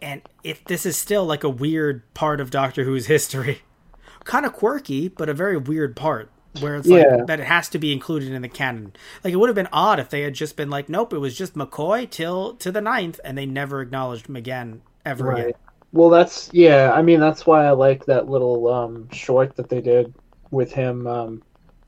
and 0.00 0.22
if 0.42 0.64
this 0.64 0.86
is 0.86 0.96
still 0.96 1.24
like 1.24 1.44
a 1.44 1.48
weird 1.48 2.02
part 2.14 2.40
of 2.40 2.50
Doctor 2.50 2.84
Who's 2.84 3.06
history, 3.06 3.62
kind 4.24 4.46
of 4.46 4.52
quirky, 4.52 5.08
but 5.08 5.28
a 5.28 5.34
very 5.34 5.56
weird 5.56 5.96
part 5.96 6.30
where 6.60 6.76
it's 6.76 6.86
Yeah. 6.88 7.16
like 7.16 7.26
that 7.26 7.40
it 7.40 7.46
has 7.46 7.68
to 7.70 7.78
be 7.78 7.92
included 7.92 8.30
in 8.32 8.42
the 8.42 8.48
canon. 8.48 8.94
Like 9.24 9.32
it 9.32 9.36
would 9.36 9.48
have 9.48 9.56
been 9.56 9.68
odd 9.72 9.98
if 9.98 10.10
they 10.10 10.22
had 10.22 10.34
just 10.34 10.56
been 10.56 10.70
like, 10.70 10.88
nope, 10.88 11.12
it 11.12 11.18
was 11.18 11.36
just 11.36 11.54
McCoy 11.54 12.08
till 12.08 12.54
to 12.54 12.70
the 12.70 12.80
ninth, 12.80 13.18
and 13.24 13.36
they 13.38 13.46
never 13.46 13.80
acknowledged 13.80 14.26
McGann 14.26 14.80
ever 15.04 15.32
again. 15.32 15.52
Well, 15.92 16.10
that's 16.10 16.50
yeah. 16.52 16.92
I 16.94 17.02
mean, 17.02 17.20
that's 17.20 17.46
why 17.46 17.66
I 17.66 17.72
like 17.72 18.06
that 18.06 18.28
little 18.28 18.68
um, 18.68 19.08
short 19.10 19.56
that 19.56 19.68
they 19.68 19.80
did 19.80 20.14
with 20.50 20.72
him 20.72 21.06
um, 21.06 21.42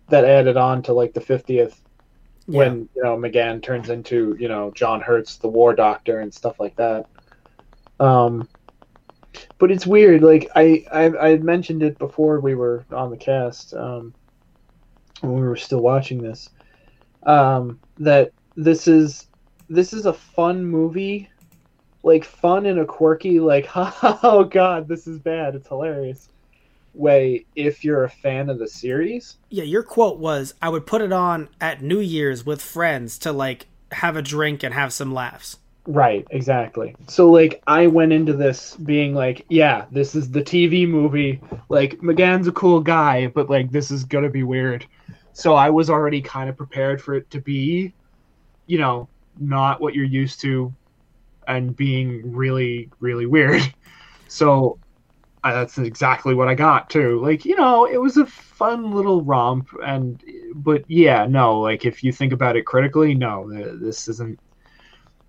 that 0.09 0.25
added 0.25 0.57
on 0.57 0.83
to 0.85 0.93
like 0.93 1.15
the 1.15 1.21
fiftieth 1.21 1.81
Yeah. 2.49 2.59
when 2.59 2.89
you 2.95 3.03
know 3.03 3.17
McGann 3.17 3.63
turns 3.63 3.91
into 3.91 4.37
you 4.39 4.49
know 4.49 4.73
John 4.75 5.01
Hurt, 5.01 5.29
the 5.43 5.49
War 5.49 5.75
Doctor, 5.75 6.21
and 6.21 6.33
stuff 6.35 6.61
like 6.61 6.77
that. 6.77 7.07
Um, 8.01 8.49
but 9.59 9.71
it's 9.71 9.87
weird. 9.87 10.23
Like 10.23 10.51
I 10.55 10.85
I, 10.93 11.05
I 11.33 11.37
mentioned 11.39 11.83
it 11.83 11.99
before 11.99 12.41
we 12.41 12.55
were 12.55 12.87
on 12.93 13.11
the 13.11 13.17
cast 13.17 13.75
um, 13.75 14.15
when 15.21 15.35
we 15.35 15.43
were 15.43 15.57
still 15.57 15.81
watching 15.81 16.23
this. 16.23 16.51
Um, 17.27 17.81
that 17.99 18.33
this 18.57 18.89
is 18.89 19.29
this 19.69 19.93
is 19.93 20.07
a 20.07 20.13
fun 20.13 20.65
movie 20.65 21.31
like 22.05 22.25
fun 22.25 22.67
in 22.67 22.79
a 22.79 22.85
quirky 22.85 23.41
like 23.41 23.69
oh 23.75 24.45
god 24.45 24.87
this 24.87 25.07
is 25.07 25.19
bad. 25.19 25.55
It's 25.57 25.67
hilarious. 25.67 26.29
Way 26.93 27.47
if 27.57 27.85
you're 27.85 28.05
a 28.05 28.11
fan 28.11 28.49
of 28.49 28.61
the 28.61 28.69
series. 28.69 29.37
Yeah, 29.49 29.65
your 29.65 29.83
quote 29.83 30.19
was, 30.19 30.55
"I 30.63 30.69
would 30.69 30.87
put 30.87 31.03
it 31.03 31.13
on 31.13 31.49
at 31.61 31.83
New 31.83 31.99
Year's 31.99 32.47
with 32.47 32.63
friends 32.63 33.19
to 33.21 33.33
like 33.33 33.67
have 33.91 34.17
a 34.17 34.23
drink 34.23 34.63
and 34.63 34.73
have 34.73 34.93
some 34.93 35.13
laughs." 35.13 35.57
right 35.87 36.27
exactly. 36.31 36.97
So 37.09 37.31
like 37.31 37.63
i 37.67 37.87
went 37.87 38.13
into 38.13 38.33
this 38.33 38.75
being 38.77 39.15
like 39.15 39.45
yeah 39.51 39.85
this 39.91 40.15
is 40.15 40.31
the 40.31 40.43
tv 40.43 40.89
movie. 40.89 41.41
Like 41.69 41.99
mcgann's 41.99 42.47
a 42.47 42.53
cool 42.53 42.81
guy 42.81 43.27
but 43.27 43.51
like 43.51 43.71
this 43.71 43.91
is 43.91 44.05
gonna 44.05 44.31
be 44.31 44.45
weird. 44.45 44.87
So 45.33 45.55
i 45.55 45.69
was 45.69 45.91
already 45.91 46.23
kind 46.23 46.49
of 46.49 46.57
prepared 46.57 47.03
for 47.03 47.15
it 47.15 47.29
to 47.31 47.41
be 47.41 47.93
you 48.67 48.79
know 48.79 49.09
not 49.39 49.81
what 49.81 49.95
you're 49.95 50.05
used 50.05 50.41
to 50.41 50.73
and 51.49 51.77
being 51.77 52.33
really 52.35 52.91
really 53.01 53.27
weird. 53.27 53.63
So 54.27 54.81
uh, 55.45 55.53
that's 55.53 55.79
exactly 55.79 56.35
what 56.35 56.49
i 56.49 56.55
got 56.55 56.91
too. 56.91 57.21
Like 57.21 57.45
you 57.45 57.55
know 57.57 57.85
it 57.87 57.99
was 58.01 58.17
a 58.17 58.27
fun 58.27 58.93
little 58.93 59.23
romp 59.23 59.69
and 59.85 60.21
but 60.55 60.85
yeah 60.89 61.27
no 61.27 61.61
like 61.61 61.85
if 61.85 62.03
you 62.03 62.13
think 62.13 62.33
about 62.33 62.57
it 62.57 62.67
critically 62.67 63.15
no 63.15 63.49
this 63.79 64.09
isn't 64.09 64.39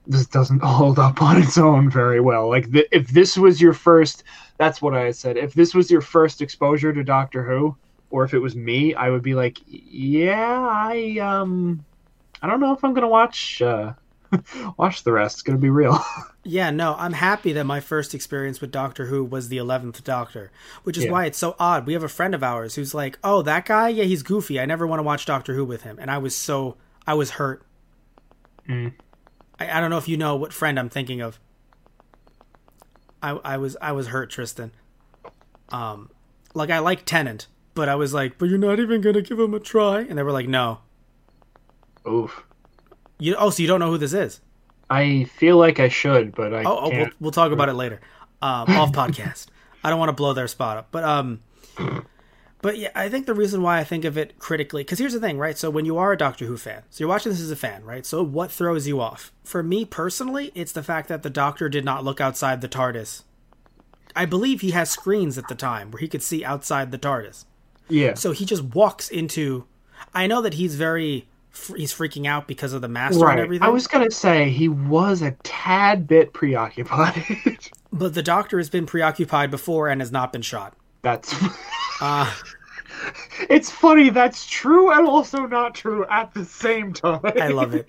this 0.08 0.28
doesn't 0.28 0.64
hold 0.64 1.00
up 1.00 1.22
on 1.22 1.42
its 1.42 1.58
own 1.58 1.90
very 1.90 2.20
well. 2.20 2.50
Like 2.50 2.72
th- 2.72 2.88
if 2.92 3.08
this 3.10 3.38
was 3.38 3.62
your 3.62 3.74
first 3.74 4.24
that's 4.58 4.82
what 4.82 4.94
i 4.96 5.12
said 5.12 5.38
if 5.38 5.54
this 5.54 5.74
was 5.76 5.92
your 5.92 6.02
first 6.02 6.42
exposure 6.42 6.94
to 6.94 7.04
doctor 7.04 7.44
who 7.44 7.78
or 8.10 8.24
if 8.24 8.34
it 8.34 8.40
was 8.40 8.56
me 8.56 8.94
i 8.96 9.10
would 9.10 9.22
be 9.24 9.36
like 9.36 9.58
yeah 9.66 10.68
i 10.72 11.18
um 11.20 11.86
i 12.42 12.48
don't 12.48 12.62
know 12.62 12.74
if 12.74 12.84
i'm 12.84 12.94
gonna 12.94 13.08
watch 13.08 13.62
uh 13.62 13.92
watch 14.78 15.04
the 15.04 15.12
rest. 15.12 15.36
It's 15.38 15.42
gonna 15.44 15.58
be 15.60 15.70
real. 15.70 16.00
Yeah, 16.48 16.70
no, 16.70 16.94
I'm 17.00 17.14
happy 17.14 17.54
that 17.54 17.64
my 17.64 17.80
first 17.80 18.14
experience 18.14 18.62
with 18.62 18.70
Doctor 18.70 19.08
Who 19.08 19.24
was 19.24 19.50
the 19.50 19.58
11th 19.58 20.04
Doctor, 20.04 20.52
which 20.84 20.96
is 20.96 21.06
Yeah. 21.06 21.12
why 21.12 21.26
it's 21.26 21.40
so 21.40 21.56
odd. 21.58 21.88
We 21.88 21.94
have 21.94 22.04
a 22.04 22.08
friend 22.08 22.36
of 22.36 22.44
ours 22.44 22.76
who's 22.76 22.94
like, 22.94 23.18
"Oh, 23.24 23.42
that 23.42 23.66
guy? 23.66 23.90
Yeah, 23.90 24.04
he's 24.04 24.22
goofy. 24.22 24.60
I 24.60 24.68
never 24.68 24.86
want 24.86 25.00
to 25.00 25.04
watch 25.04 25.26
Doctor 25.26 25.56
Who 25.56 25.66
with 25.66 25.82
him." 25.82 25.98
And 26.00 26.12
I 26.12 26.20
was 26.20 26.36
so 26.36 26.78
I 27.08 27.16
was 27.16 27.32
hurt. 27.32 27.64
Mm. 28.70 28.94
I, 29.60 29.72
I 29.78 29.80
don't 29.82 29.90
know 29.90 29.98
if 29.98 30.08
you 30.08 30.18
know 30.18 30.36
what 30.36 30.54
friend 30.54 30.78
I'm 30.78 30.88
thinking 30.90 31.20
of. 31.20 31.40
I 33.24 33.32
I 33.44 33.58
was 33.58 33.76
I 33.82 33.92
was 33.94 34.08
hurt, 34.10 34.30
Tristan. 34.30 34.72
Um, 35.70 36.12
like 36.54 36.70
I 36.70 36.78
like 36.78 37.06
Tennant, 37.06 37.48
but 37.74 37.90
I 37.90 37.96
was 37.96 38.14
like, 38.14 38.38
"But 38.38 38.50
you're 38.50 38.60
not 38.60 38.80
even 38.80 39.02
gonna 39.02 39.24
give 39.24 39.40
him 39.40 39.56
a 39.56 39.60
try," 39.60 40.02
and 40.02 40.16
they 40.16 40.22
were 40.22 40.32
like, 40.32 40.48
"No." 40.48 40.82
Oof. 42.08 42.44
You 43.18 43.36
oh, 43.38 43.50
so 43.50 43.62
you 43.62 43.68
don't 43.68 43.80
know 43.80 43.90
who 43.90 43.98
this 43.98 44.14
is? 44.14 44.42
I 44.90 45.24
feel 45.36 45.58
like 45.58 45.80
I 45.80 45.90
should, 45.90 46.36
but 46.36 46.54
I 46.54 46.64
Oh, 46.64 46.80
oh 46.82 46.90
we'll, 46.90 47.10
we'll 47.20 47.32
talk 47.32 47.52
about 47.52 47.70
it 47.70 47.74
later. 47.74 48.02
Um, 48.42 48.70
off 48.70 48.92
podcast. 48.92 49.48
I 49.84 49.90
don't 49.90 50.00
want 50.00 50.10
to 50.10 50.14
blow 50.14 50.34
their 50.34 50.48
spot 50.48 50.78
up, 50.78 50.88
but 50.92 51.04
um, 51.04 51.42
but 52.62 52.78
yeah, 52.78 52.90
I 52.96 53.10
think 53.10 53.28
the 53.28 53.36
reason 53.36 53.62
why 53.62 53.80
I 53.80 53.84
think 53.84 54.06
of 54.06 54.18
it 54.18 54.40
critically, 54.40 54.84
because 54.84 54.98
here's 54.98 55.14
the 55.14 55.20
thing, 55.20 55.38
right? 55.38 55.58
So 55.58 55.70
when 55.70 55.86
you 55.86 55.98
are 55.98 56.12
a 56.12 56.18
Doctor 56.18 56.46
Who 56.46 56.58
fan, 56.58 56.82
so 56.90 57.04
you're 57.04 57.10
watching 57.10 57.32
this 57.32 57.42
as 57.42 57.52
a 57.52 57.56
fan, 57.56 57.84
right? 57.84 58.06
So 58.06 58.24
what 58.24 58.52
throws 58.52 58.88
you 58.88 59.00
off? 59.00 59.32
For 59.44 59.62
me 59.62 59.86
personally, 59.86 60.52
it's 60.56 60.72
the 60.72 60.82
fact 60.82 61.08
that 61.10 61.22
the 61.22 61.30
Doctor 61.30 61.70
did 61.70 61.86
not 61.86 62.04
look 62.04 62.20
outside 62.20 62.62
the 62.62 62.68
TARDIS. 62.68 63.24
I 64.16 64.26
believe 64.26 64.62
he 64.62 64.72
has 64.72 64.90
screens 64.90 65.38
at 65.38 65.48
the 65.48 65.56
time 65.56 65.92
where 65.92 66.00
he 66.00 66.08
could 66.08 66.24
see 66.24 66.44
outside 66.44 66.92
the 66.92 66.98
TARDIS. 66.98 67.46
yeah. 67.90 68.16
So 68.16 68.32
he 68.32 68.46
just 68.46 68.64
walks 68.64 69.10
into. 69.10 69.66
I 70.14 70.26
know 70.26 70.42
that 70.42 70.56
he's 70.56 70.76
very. 70.76 71.28
He's 71.76 71.94
freaking 71.94 72.28
out 72.28 72.48
because 72.48 72.74
of 72.74 72.82
the 72.82 72.88
master 72.88 73.20
and 73.20 73.24
Right. 73.24 73.40
everything. 73.40 73.64
I 73.66 73.70
was 73.70 73.88
gonna 73.88 74.12
say 74.12 74.50
he 74.50 74.68
was 74.68 75.22
a 75.22 75.32
tad 75.44 76.08
bit 76.08 76.34
preoccupied. 76.34 77.24
But 77.94 78.14
the 78.14 78.22
Doctor 78.22 78.58
has 78.58 78.70
been 78.70 78.86
preoccupied 78.86 79.50
before 79.52 79.88
and 79.88 80.02
has 80.02 80.12
not 80.12 80.34
been 80.34 80.42
shot. 80.42 80.74
That's. 81.02 81.34
Uh, 82.02 82.30
it's 83.50 83.72
funny. 83.72 84.10
That's 84.10 84.46
true 84.46 84.92
and 84.92 85.08
also 85.08 85.46
not 85.46 85.76
true 85.76 86.06
at 86.10 86.34
the 86.34 86.44
same 86.44 86.92
time. 86.92 87.22
I 87.24 87.48
love 87.48 87.74
it. 87.74 87.88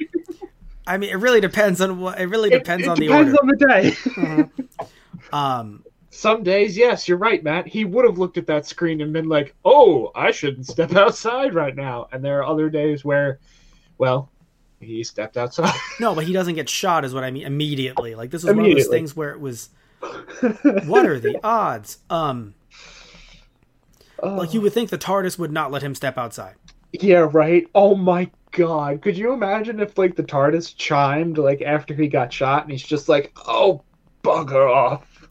I 0.86 0.96
mean, 0.96 1.10
it 1.10 1.16
really 1.16 1.40
depends 1.40 1.80
on 1.80 1.98
what. 1.98 2.20
It 2.20 2.26
really 2.26 2.50
depends 2.50 2.84
it 2.86 2.88
on 2.88 2.96
the 3.00 3.08
depends 3.08 3.36
order. 3.36 3.40
on 3.42 3.46
the 3.48 4.46
day. 4.78 4.86
um, 5.32 5.82
Some 6.10 6.44
days, 6.44 6.76
yes, 6.78 7.08
you're 7.08 7.18
right, 7.18 7.42
Matt. 7.42 7.66
He 7.66 7.84
would 7.84 8.04
have 8.04 8.16
looked 8.16 8.38
at 8.38 8.46
that 8.46 8.64
screen 8.64 9.00
and 9.00 9.12
been 9.12 9.28
like, 9.28 9.56
"Oh, 9.64 10.12
I 10.14 10.30
shouldn't 10.30 10.68
step 10.68 10.94
outside 10.94 11.52
right 11.52 11.74
now." 11.74 12.06
And 12.12 12.24
there 12.24 12.38
are 12.38 12.44
other 12.46 12.70
days 12.70 13.04
where, 13.04 13.40
well, 13.99 14.30
he 14.80 15.03
stepped 15.05 15.36
outside. 15.36 15.74
no, 16.01 16.14
but 16.14 16.24
he 16.24 16.32
doesn't 16.32 16.55
get 16.55 16.68
shot, 16.68 17.05
is 17.05 17.14
what 17.14 17.24
I 17.24 17.30
mean. 17.30 17.47
Immediately, 17.47 18.14
like 18.14 18.30
this 18.30 18.42
is 18.44 18.49
one 18.49 18.64
of 18.64 18.76
those 18.76 18.88
things 18.88 19.16
where 19.16 19.30
it 19.30 19.40
was. 19.40 19.70
What 20.84 21.07
are 21.07 21.18
the 21.18 21.38
odds? 21.44 21.99
Um, 22.11 22.55
like 24.22 24.55
you 24.55 24.61
would 24.61 24.72
think 24.72 24.90
the 24.90 24.99
TARDIS 24.99 25.38
would 25.38 25.53
not 25.53 25.70
let 25.70 25.82
him 25.82 25.94
step 25.94 26.18
outside. 26.18 26.55
Yeah, 26.92 27.28
right. 27.32 27.66
Oh 27.74 27.94
my 27.94 28.30
god. 28.53 29.03
Could 29.03 29.16
you 29.16 29.32
imagine 29.32 29.80
if 29.80 29.99
like 29.99 30.16
the 30.16 30.22
TARDIS 30.22 30.76
chimed 30.76 31.38
like 31.38 31.62
after 31.62 31.94
he 31.94 32.09
got 32.09 32.32
shot 32.32 32.62
and 32.62 32.72
he's 32.72 32.82
just 32.82 33.09
like, 33.09 33.32
"Oh, 33.47 33.82
bugger 34.22 34.70
off." 34.70 35.28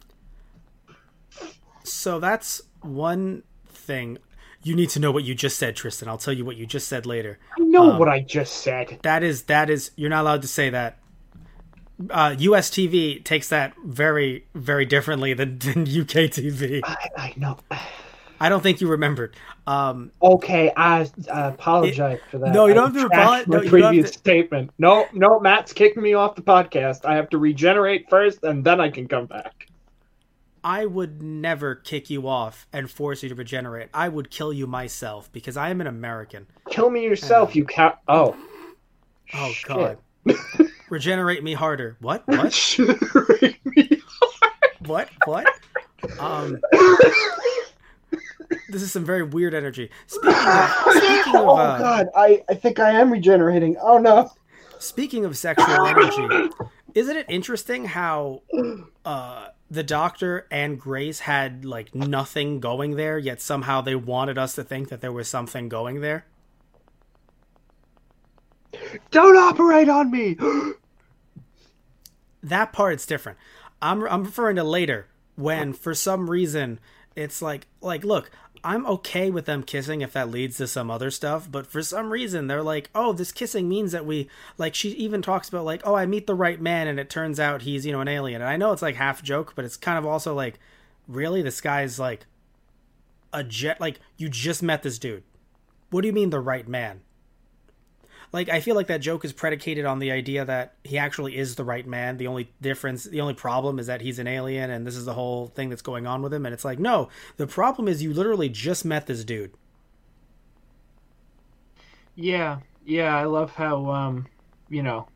So 1.84 2.20
that's 2.20 2.62
one 2.82 3.44
thing. 3.68 4.18
You 4.66 4.76
need 4.76 4.90
to 4.90 5.00
know 5.00 5.12
what 5.12 5.24
you 5.24 5.36
just 5.36 5.60
said, 5.60 5.76
Tristan. 5.76 6.08
I'll 6.08 6.18
tell 6.18 6.34
you 6.34 6.44
what 6.44 6.58
you 6.58 6.66
just 6.66 6.88
said 6.88 7.06
later. 7.06 7.38
I 7.56 7.62
know 7.62 7.92
Um, 7.92 8.00
what 8.00 8.10
I 8.10 8.20
just 8.22 8.62
said. 8.64 8.98
That 9.04 9.22
is 9.22 9.44
that 9.44 9.70
is 9.70 9.92
you're 9.96 10.10
not 10.10 10.22
allowed 10.22 10.42
to 10.42 10.48
say 10.48 10.72
that. 10.72 10.98
Uh, 12.10 12.36
US 12.40 12.72
TV 12.72 13.24
takes 13.24 13.48
that 13.50 13.74
very 13.86 14.46
very 14.56 14.86
differently 14.86 15.36
than, 15.36 15.60
than 15.60 15.82
UK 15.84 16.32
TV. 16.34 16.82
I, 16.84 17.10
I 17.16 17.34
know. 17.38 17.60
I 18.40 18.50
don't 18.50 18.62
think 18.64 18.82
you 18.82 18.88
remembered. 18.88 19.36
Um, 19.68 20.12
Okay, 20.22 20.72
I, 20.76 21.08
I 21.32 21.48
apologize 21.48 22.20
for 22.32 22.40
that. 22.40 22.52
No, 22.52 22.66
you 22.66 22.74
don't 22.74 22.94
have 22.94 23.02
to 23.02 23.06
apologize- 23.08 23.48
My 23.48 23.58
no, 23.58 23.62
you 23.64 23.70
don't 23.70 23.82
have 23.82 23.90
previous 23.92 24.12
to- 24.12 24.18
statement. 24.18 24.72
No, 24.80 25.06
no, 25.14 25.40
Matt's 25.40 25.74
kicking 25.74 26.02
me 26.02 26.16
off 26.16 26.34
the 26.36 26.42
podcast. 26.42 27.06
I 27.06 27.16
have 27.16 27.30
to 27.30 27.38
regenerate 27.38 28.10
first, 28.10 28.44
and 28.44 28.64
then 28.66 28.82
I 28.82 28.90
can 28.90 29.08
come 29.08 29.28
back. 29.28 29.68
I 30.66 30.88
would 30.88 31.22
never 31.22 31.76
kick 31.76 32.10
you 32.10 32.28
off 32.28 32.66
and 32.74 32.90
force 32.90 33.22
you 33.22 33.30
to 33.30 33.36
regenerate. 33.36 33.90
I 33.94 34.10
would 34.10 34.32
kill 34.32 34.52
you 34.52 34.66
myself 34.66 35.32
because 35.32 35.56
I 35.56 35.70
am 35.70 35.80
an 35.80 35.86
American. 35.86 36.48
Kill 36.72 36.90
me 36.90 37.04
yourself, 37.04 37.56
you 37.56 37.66
cat. 37.66 38.02
Oh. 38.08 38.36
Oh 39.36 39.52
Shit. 39.52 39.68
God! 39.68 39.98
Regenerate 40.90 41.44
me 41.44 41.54
harder. 41.54 41.98
What? 42.00 42.28
What? 42.28 42.76
Regenerate 42.80 43.64
me. 43.64 44.02
What? 44.86 45.10
What? 45.26 45.48
Um, 46.20 46.60
this 48.70 48.82
is 48.82 48.92
some 48.92 49.06
very 49.06 49.22
weird 49.22 49.54
energy. 49.54 49.92
Speaking 50.08 50.34
of, 50.34 50.70
speaking 50.90 51.36
of, 51.36 51.48
oh 51.48 51.58
uh, 51.58 51.78
God, 51.78 52.08
I, 52.16 52.44
I 52.50 52.56
think 52.56 52.80
I 52.80 52.90
am 52.90 53.12
regenerating. 53.12 53.78
Oh 53.80 54.00
no. 54.00 54.32
Speaking 54.80 55.26
of 55.26 55.38
sexual 55.38 55.86
energy, 55.86 56.50
isn't 56.96 57.18
it 57.18 57.28
interesting 57.30 57.86
how 57.86 58.42
uh, 59.06 59.50
the 59.70 59.84
Doctor 59.84 60.48
and 60.52 60.80
Grace 60.80 61.20
had 61.20 61.66
like 61.66 61.96
nothing 61.96 62.60
going 62.60 62.96
there, 62.96 63.18
yet 63.18 63.42
somehow 63.42 63.82
they 63.82 63.96
wanted 63.96 64.38
us 64.38 64.56
to 64.56 64.64
think 64.64 64.90
that 64.90 65.02
there 65.02 65.12
was 65.12 65.28
something 65.28 65.70
going 65.70 66.02
there? 66.02 66.26
Don't 69.12 69.38
operate 69.38 69.90
on 69.90 70.12
me. 70.12 70.38
That 72.44 72.74
part's 72.74 73.08
different. 73.08 73.40
I'm 73.82 74.08
I'm 74.08 74.24
referring 74.24 74.58
to 74.58 74.64
later 74.64 75.08
when 75.36 75.74
for 75.74 75.96
some 75.96 76.30
reason 76.30 76.80
it's 77.16 77.42
like 77.42 77.66
like 77.82 78.04
look, 78.04 78.30
I'm 78.66 78.88
okay 78.88 79.30
with 79.30 79.46
them 79.46 79.62
kissing 79.62 80.02
if 80.02 80.14
that 80.14 80.32
leads 80.32 80.58
to 80.58 80.68
some 80.68 80.90
other 80.90 81.12
stuff, 81.12 81.48
but 81.50 81.68
for 81.68 81.84
some 81.84 82.12
reason 82.12 82.48
they're 82.48 82.64
like, 82.64 82.90
"Oh, 82.96 83.14
this 83.14 83.32
kissing 83.32 83.70
means 83.70 83.92
that 83.92 84.08
we 84.08 84.28
like 84.58 84.74
she 84.74 84.90
even 84.90 85.22
talks 85.22 85.48
about 85.48 85.66
like, 85.66 85.84
"Oh, 85.86 85.94
I 85.94 86.08
meet 86.08 86.26
the 86.26 86.34
right 86.34 86.60
man 86.60 86.88
and 86.88 87.00
it 87.00 87.08
turns 87.08 87.40
out 87.40 87.62
he's, 87.62 87.86
you 87.86 87.92
know, 87.92 88.02
an 88.02 88.08
alien." 88.08 88.42
And 88.42 88.50
I 88.50 88.58
know 88.58 88.72
it's 88.72 88.82
like 88.82 88.96
half 88.96 89.22
joke, 89.22 89.54
but 89.56 89.66
it's 89.66 89.78
kind 89.78 90.00
of 90.00 90.06
also 90.06 90.34
like, 90.34 90.60
"Really? 91.08 91.44
This 91.44 91.62
guy's 91.62 92.00
like 92.00 92.26
a 93.32 93.44
jet 93.44 93.80
like 93.80 94.00
you 94.18 94.30
just 94.30 94.64
met 94.64 94.82
this 94.82 94.98
dude. 94.98 95.24
What 95.92 96.02
do 96.02 96.08
you 96.08 96.14
mean 96.14 96.32
the 96.32 96.40
right 96.40 96.68
man?" 96.68 97.02
Like 98.36 98.50
I 98.50 98.60
feel 98.60 98.76
like 98.76 98.88
that 98.88 99.00
joke 99.00 99.24
is 99.24 99.32
predicated 99.32 99.86
on 99.86 100.00
the 100.00 100.12
idea 100.12 100.44
that 100.44 100.76
he 100.84 100.98
actually 100.98 101.38
is 101.38 101.56
the 101.56 101.64
right 101.64 101.88
man. 101.88 102.18
The 102.18 102.28
only 102.28 102.52
difference, 102.62 103.06
the 103.06 103.22
only 103.22 103.34
problem 103.34 103.80
is 103.80 103.88
that 103.88 104.02
he's 104.02 104.20
an 104.20 104.28
alien 104.28 104.70
and 104.70 104.86
this 104.86 104.98
is 104.98 105.06
the 105.06 105.14
whole 105.14 105.48
thing 105.48 105.70
that's 105.70 105.82
going 105.82 106.06
on 106.06 106.22
with 106.22 106.34
him. 106.34 106.46
And 106.46 106.54
it's 106.54 106.66
like, 106.66 106.78
no, 106.78 107.08
the 107.38 107.48
problem 107.48 107.88
is 107.88 108.04
you 108.04 108.14
literally 108.14 108.50
just 108.50 108.84
met 108.84 109.08
this 109.08 109.24
dude. 109.24 109.54
Yeah, 112.16 112.60
yeah, 112.86 113.16
I 113.16 113.24
love 113.24 113.56
how 113.56 113.90
um, 113.90 114.28
you 114.68 114.84
know, 114.84 115.08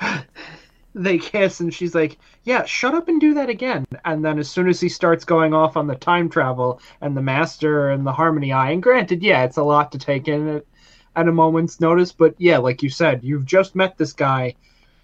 they 0.94 1.18
kiss 1.18 1.58
and 1.58 1.74
she's 1.74 1.94
like, 1.94 2.18
"Yeah, 2.44 2.64
shut 2.64 2.94
up 2.94 3.08
and 3.08 3.20
do 3.20 3.34
that 3.34 3.48
again." 3.48 3.84
And 4.04 4.24
then 4.24 4.38
as 4.38 4.48
soon 4.48 4.68
as 4.68 4.80
he 4.80 4.88
starts 4.88 5.24
going 5.24 5.54
off 5.54 5.76
on 5.76 5.88
the 5.88 5.94
time 5.96 6.28
travel 6.28 6.80
and 7.00 7.16
the 7.16 7.22
master 7.22 7.90
and 7.90 8.06
the 8.06 8.12
harmony 8.12 8.52
eye, 8.52 8.70
and 8.70 8.82
granted, 8.82 9.22
yeah, 9.22 9.44
it's 9.44 9.56
a 9.56 9.62
lot 9.64 9.92
to 9.92 9.98
take 9.98 10.28
in 10.28 10.62
at 11.16 11.28
a 11.28 11.32
moment's 11.32 11.80
notice, 11.80 12.12
but 12.12 12.34
yeah, 12.38 12.58
like 12.58 12.82
you 12.82 12.90
said, 12.90 13.24
you've 13.24 13.46
just 13.46 13.74
met 13.74 13.98
this 13.98 14.12
guy 14.12 14.54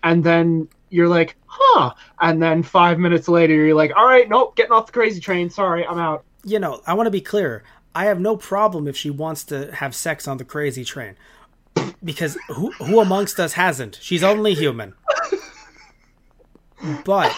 and 0.02 0.22
then 0.22 0.68
you're 0.90 1.08
like, 1.08 1.36
"Huh." 1.46 1.94
And 2.20 2.42
then 2.42 2.62
5 2.62 2.98
minutes 2.98 3.28
later 3.28 3.54
you're 3.54 3.74
like, 3.74 3.92
"All 3.96 4.06
right, 4.06 4.28
nope, 4.28 4.54
getting 4.54 4.72
off 4.72 4.86
the 4.86 4.92
crazy 4.92 5.20
train. 5.20 5.50
Sorry, 5.50 5.86
I'm 5.86 5.98
out." 5.98 6.24
You 6.44 6.58
know, 6.58 6.82
I 6.86 6.94
want 6.94 7.06
to 7.06 7.10
be 7.10 7.20
clear. 7.20 7.64
I 7.94 8.06
have 8.06 8.20
no 8.20 8.36
problem 8.36 8.86
if 8.88 8.96
she 8.96 9.10
wants 9.10 9.44
to 9.44 9.72
have 9.72 9.94
sex 9.94 10.26
on 10.28 10.38
the 10.38 10.44
crazy 10.44 10.84
train. 10.84 11.16
Because 12.04 12.36
who 12.48 12.72
who 12.72 13.00
amongst 13.00 13.40
us 13.40 13.54
hasn't? 13.54 13.98
She's 14.02 14.22
only 14.22 14.54
human. 14.54 14.94
But 17.04 17.32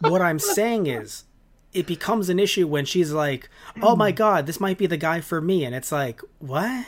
what 0.00 0.20
I'm 0.20 0.38
saying 0.38 0.86
is 0.86 1.24
it 1.72 1.86
becomes 1.86 2.28
an 2.28 2.38
issue 2.38 2.66
when 2.66 2.84
she's 2.84 3.12
like, 3.12 3.48
"Oh 3.80 3.96
my 3.96 4.10
hmm. 4.10 4.16
god, 4.16 4.46
this 4.46 4.60
might 4.60 4.78
be 4.78 4.86
the 4.86 4.96
guy 4.96 5.20
for 5.20 5.40
me." 5.40 5.64
And 5.64 5.74
it's 5.74 5.92
like, 5.92 6.20
"What?" 6.38 6.86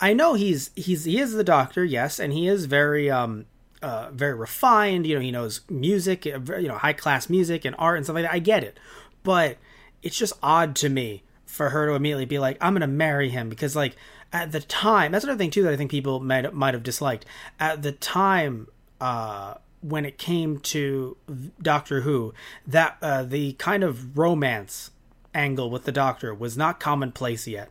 I 0.00 0.12
know 0.12 0.34
he's 0.34 0.70
he's 0.76 1.04
he 1.04 1.18
is 1.18 1.32
the 1.32 1.44
doctor, 1.44 1.84
yes, 1.84 2.18
and 2.18 2.32
he 2.32 2.48
is 2.48 2.66
very 2.66 3.10
um 3.10 3.46
uh 3.82 4.10
very 4.12 4.34
refined, 4.34 5.06
you 5.06 5.14
know, 5.14 5.20
he 5.20 5.30
knows 5.30 5.62
music, 5.68 6.26
uh, 6.26 6.56
you 6.56 6.68
know, 6.68 6.78
high-class 6.78 7.28
music 7.30 7.64
and 7.64 7.74
art 7.78 7.96
and 7.96 8.06
stuff 8.06 8.14
like 8.14 8.24
that. 8.24 8.32
I 8.32 8.38
get 8.38 8.64
it. 8.64 8.78
But 9.22 9.58
it's 10.02 10.18
just 10.18 10.32
odd 10.42 10.76
to 10.76 10.88
me 10.88 11.22
for 11.46 11.70
her 11.70 11.86
to 11.86 11.94
immediately 11.94 12.26
be 12.26 12.38
like, 12.38 12.56
"I'm 12.60 12.72
going 12.72 12.80
to 12.82 12.86
marry 12.86 13.28
him" 13.28 13.48
because 13.48 13.74
like 13.76 13.96
at 14.32 14.52
the 14.52 14.60
time, 14.60 15.12
that's 15.12 15.24
another 15.24 15.38
thing 15.38 15.50
too 15.50 15.62
that 15.64 15.72
I 15.72 15.76
think 15.76 15.90
people 15.90 16.20
might 16.20 16.52
might 16.54 16.74
have 16.74 16.82
disliked. 16.82 17.26
At 17.58 17.82
the 17.82 17.92
time 17.92 18.68
uh 19.00 19.54
when 19.82 20.04
it 20.04 20.18
came 20.18 20.58
to 20.58 21.16
Doctor 21.60 22.02
Who, 22.02 22.34
that 22.66 22.98
uh, 23.00 23.22
the 23.22 23.54
kind 23.54 23.82
of 23.82 24.18
romance 24.18 24.90
angle 25.34 25.70
with 25.70 25.84
the 25.84 25.92
Doctor 25.92 26.34
was 26.34 26.56
not 26.56 26.80
commonplace 26.80 27.46
yet. 27.46 27.70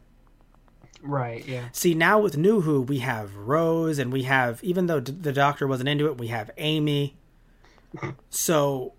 Right. 1.01 1.45
Yeah. 1.47 1.69
See, 1.71 1.93
now 1.93 2.19
with 2.19 2.37
New 2.37 2.61
Who, 2.61 2.81
we 2.81 2.99
have 2.99 3.35
Rose, 3.35 3.99
and 3.99 4.11
we 4.11 4.23
have 4.23 4.63
even 4.63 4.87
though 4.87 4.99
d- 4.99 5.11
the 5.11 5.31
Doctor 5.33 5.67
wasn't 5.67 5.89
into 5.89 6.07
it, 6.07 6.17
we 6.17 6.27
have 6.27 6.51
Amy. 6.57 7.15
So 8.29 8.93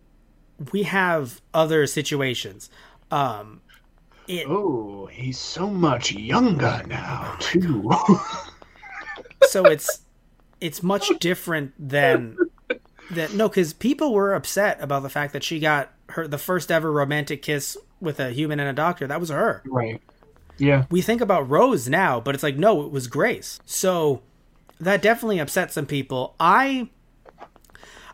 we 0.72 0.82
have 0.84 1.40
other 1.54 1.86
situations. 1.86 2.70
Um, 3.10 3.60
it 4.28 4.46
Oh, 4.48 5.06
he's 5.12 5.38
so 5.38 5.68
much 5.68 6.12
younger 6.12 6.82
now 6.86 7.36
too. 7.40 7.90
so 9.48 9.64
it's 9.66 10.00
it's 10.60 10.82
much 10.82 11.10
different 11.18 11.72
than 11.78 12.36
that. 13.10 13.32
No, 13.34 13.48
because 13.48 13.72
people 13.72 14.12
were 14.12 14.34
upset 14.34 14.78
about 14.80 15.02
the 15.02 15.08
fact 15.08 15.32
that 15.32 15.42
she 15.44 15.58
got 15.58 15.92
her 16.10 16.26
the 16.26 16.38
first 16.38 16.70
ever 16.70 16.90
romantic 16.92 17.42
kiss 17.42 17.76
with 18.00 18.20
a 18.20 18.30
human 18.30 18.60
and 18.60 18.68
a 18.68 18.72
doctor. 18.72 19.06
That 19.06 19.20
was 19.20 19.30
her. 19.30 19.62
right. 19.66 20.00
Yeah. 20.60 20.84
We 20.90 21.02
think 21.02 21.20
about 21.20 21.48
Rose 21.48 21.88
now, 21.88 22.20
but 22.20 22.34
it's 22.34 22.44
like 22.44 22.56
no, 22.56 22.82
it 22.82 22.90
was 22.90 23.06
Grace. 23.06 23.60
So 23.64 24.22
that 24.78 25.02
definitely 25.02 25.38
upset 25.38 25.72
some 25.72 25.86
people. 25.86 26.34
I 26.38 26.88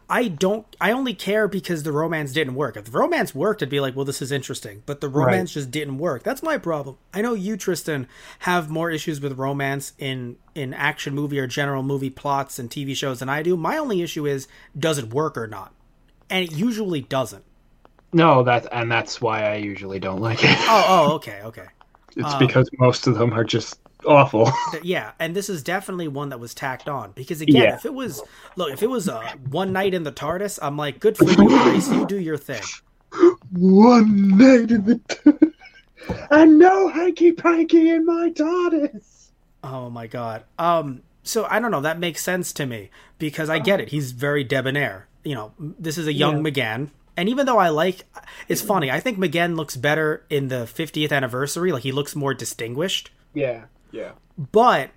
I 0.08 0.28
don't 0.28 0.64
I 0.80 0.92
only 0.92 1.14
care 1.14 1.48
because 1.48 1.82
the 1.82 1.92
romance 1.92 2.32
didn't 2.32 2.54
work. 2.54 2.76
If 2.76 2.86
the 2.86 2.98
romance 2.98 3.34
worked, 3.34 3.62
I'd 3.62 3.68
be 3.68 3.80
like, 3.80 3.96
well, 3.96 4.04
this 4.04 4.22
is 4.22 4.30
interesting. 4.30 4.82
But 4.86 5.00
the 5.00 5.08
romance 5.08 5.54
just 5.54 5.70
didn't 5.70 5.98
work. 5.98 6.22
That's 6.22 6.42
my 6.42 6.58
problem. 6.58 6.96
I 7.12 7.22
know 7.22 7.34
you, 7.34 7.56
Tristan, 7.56 8.06
have 8.40 8.70
more 8.70 8.90
issues 8.90 9.20
with 9.20 9.38
romance 9.38 9.92
in 9.98 10.36
in 10.54 10.72
action 10.72 11.14
movie 11.14 11.38
or 11.40 11.46
general 11.46 11.82
movie 11.82 12.10
plots 12.10 12.58
and 12.58 12.70
TV 12.70 12.94
shows 12.96 13.18
than 13.18 13.28
I 13.28 13.42
do. 13.42 13.56
My 13.56 13.76
only 13.78 14.02
issue 14.02 14.26
is 14.26 14.46
does 14.78 14.98
it 14.98 15.12
work 15.12 15.36
or 15.36 15.48
not? 15.48 15.74
And 16.30 16.44
it 16.44 16.52
usually 16.52 17.00
doesn't. 17.00 17.44
No, 18.12 18.44
that 18.44 18.66
and 18.72 18.90
that's 18.90 19.20
why 19.20 19.44
I 19.50 19.56
usually 19.56 19.98
don't 19.98 20.20
like 20.20 20.44
it. 20.44 20.56
Oh, 20.60 20.84
oh, 20.88 21.12
okay, 21.16 21.40
okay. 21.42 21.66
It's 22.16 22.32
Um, 22.32 22.38
because 22.38 22.68
most 22.78 23.06
of 23.06 23.16
them 23.18 23.32
are 23.34 23.44
just 23.44 23.78
awful. 24.06 24.50
Yeah 24.82 25.12
and 25.18 25.34
this 25.36 25.48
is 25.48 25.62
definitely 25.62 26.08
one 26.08 26.28
that 26.30 26.38
was 26.40 26.54
tacked 26.54 26.88
on 26.88 27.12
because 27.12 27.40
again 27.40 27.62
Yeah. 27.62 27.74
if 27.76 27.84
it 27.86 27.94
was 27.94 28.22
look 28.56 28.72
if 28.72 28.82
it 28.82 28.90
was 28.90 29.08
uh, 29.08 29.22
one 29.50 29.72
night 29.72 29.94
in 29.94 30.02
the 30.04 30.12
tardis 30.12 30.58
i'm 30.62 30.76
like 30.76 31.00
good 31.00 31.16
for 31.16 31.24
you 31.24 31.34
grace 31.48 31.88
you 31.90 32.06
do 32.06 32.18
your 32.18 32.36
thing 32.36 32.62
One 33.52 34.36
night 34.36 34.70
in 34.70 34.84
the 34.84 35.52
and 36.30 36.58
no 36.58 36.88
hanky 36.88 37.32
panky 37.32 37.88
in 37.90 38.04
my 38.06 38.30
TARDIS. 38.30 39.28
oh 39.64 39.90
my 39.90 40.06
god 40.06 40.44
um 40.58 41.02
so 41.22 41.46
i 41.50 41.58
don't 41.58 41.70
know 41.70 41.80
that 41.80 41.98
makes 41.98 42.22
sense 42.22 42.52
to 42.52 42.66
me 42.66 42.90
because 43.18 43.48
i 43.50 43.58
get 43.58 43.80
it 43.80 43.88
he's 43.88 44.12
very 44.12 44.44
debonair 44.44 45.06
you 45.24 45.34
know 45.34 45.52
this 45.58 45.98
is 45.98 46.06
a 46.06 46.12
young 46.12 46.44
mcgann 46.44 46.90
and 47.16 47.28
even 47.28 47.46
though 47.46 47.58
i 47.58 47.68
like 47.68 48.04
it's 48.48 48.62
funny 48.62 48.90
i 48.90 49.00
think 49.00 49.18
mcgann 49.18 49.56
looks 49.56 49.76
better 49.76 50.24
in 50.30 50.48
the 50.48 50.64
50th 50.66 51.12
anniversary 51.12 51.72
like 51.72 51.82
he 51.82 51.92
looks 51.92 52.14
more 52.16 52.34
distinguished 52.34 53.10
Yeah. 53.34 53.64
Yeah. 53.92 54.12
but 54.52 54.90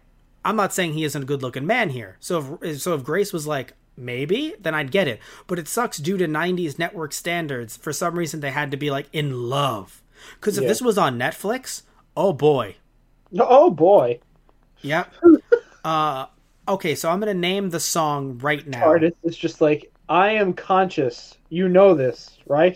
I'm 0.46 0.56
not 0.56 0.74
saying 0.74 0.94
he 0.94 1.04
isn't 1.04 1.22
a 1.22 1.26
good 1.26 1.42
looking 1.44 1.66
man 1.68 1.90
here. 1.90 2.16
So 2.22 2.58
if 2.62 2.80
so 2.82 2.94
if 2.96 3.04
Grace 3.04 3.34
was 3.34 3.46
like 3.46 3.74
maybe, 3.98 4.56
then 4.58 4.74
I'd 4.74 4.90
get 4.90 5.06
it. 5.10 5.20
But 5.48 5.60
it 5.60 5.68
sucks 5.68 5.98
due 5.98 6.18
to 6.18 6.28
90s 6.28 6.80
network 6.80 7.12
standards. 7.12 7.76
For 7.76 7.92
some 7.92 8.18
reason 8.18 8.40
they 8.40 8.52
had 8.52 8.72
to 8.72 8.78
be 8.78 8.90
like 8.90 9.08
in 9.12 9.50
love. 9.50 10.02
Cuz 10.40 10.58
if 10.58 10.64
Yeah. 10.64 10.70
this 10.70 10.82
was 10.82 10.98
on 10.98 11.20
Netflix, 11.20 11.82
oh 12.16 12.32
boy. 12.32 12.78
Oh 13.38 13.70
boy. 13.70 14.22
Yep. 14.82 15.14
uh 15.84 16.28
okay, 16.70 16.96
so 16.96 17.10
I'm 17.12 17.20
going 17.20 17.34
to 17.34 17.40
name 17.40 17.70
the 17.72 17.80
song 17.82 18.38
right 18.40 18.66
now. 18.66 18.86
TARDIS 18.86 19.14
is 19.24 19.36
just 19.38 19.60
like 19.60 19.89
I 20.10 20.32
am 20.32 20.54
conscious. 20.54 21.38
You 21.50 21.70
know 21.70 21.94
this, 21.94 22.38
right? 22.48 22.76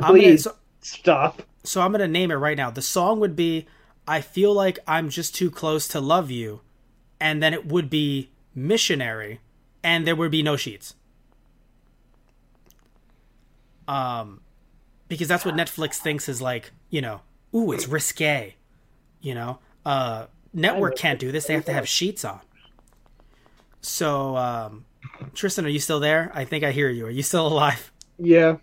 I'm 0.00 0.08
gonna, 0.08 0.20
Please 0.20 0.44
so, 0.44 0.54
stop. 0.80 1.42
so 1.64 1.80
I'm 1.80 1.90
going 1.92 2.00
to 2.00 2.08
name 2.08 2.30
it 2.30 2.34
right 2.34 2.56
now. 2.56 2.70
The 2.70 2.82
song 2.82 3.18
would 3.20 3.34
be 3.34 3.66
I 4.06 4.20
feel 4.20 4.52
like 4.52 4.78
I'm 4.86 5.08
just 5.08 5.34
too 5.34 5.50
close 5.50 5.88
to 5.88 6.00
love 6.00 6.30
you 6.30 6.60
and 7.18 7.42
then 7.42 7.54
it 7.54 7.66
would 7.66 7.88
be 7.88 8.30
missionary 8.54 9.40
and 9.82 10.06
there 10.06 10.14
would 10.14 10.30
be 10.30 10.42
no 10.42 10.56
sheets. 10.56 10.94
Um 13.88 14.40
because 15.08 15.28
that's 15.28 15.44
what 15.44 15.54
Netflix 15.54 15.96
thinks 15.96 16.28
is 16.28 16.40
like, 16.42 16.72
you 16.90 17.00
know, 17.00 17.20
ooh, 17.54 17.72
it's 17.72 17.86
risque. 17.88 18.54
You 19.20 19.34
know? 19.34 19.58
Uh 19.86 20.26
network 20.52 20.96
can't 20.96 21.18
do 21.18 21.32
this. 21.32 21.46
They 21.46 21.54
have 21.54 21.64
to 21.66 21.72
have 21.72 21.88
sheets 21.88 22.24
on. 22.24 22.40
So 23.80 24.36
um 24.36 24.84
Tristan, 25.34 25.66
are 25.66 25.70
you 25.70 25.80
still 25.80 26.00
there? 26.00 26.30
I 26.34 26.44
think 26.44 26.64
I 26.64 26.72
hear 26.72 26.88
you. 26.88 27.06
Are 27.06 27.10
you 27.10 27.22
still 27.22 27.46
alive? 27.46 27.92
Yeah. 28.18 28.56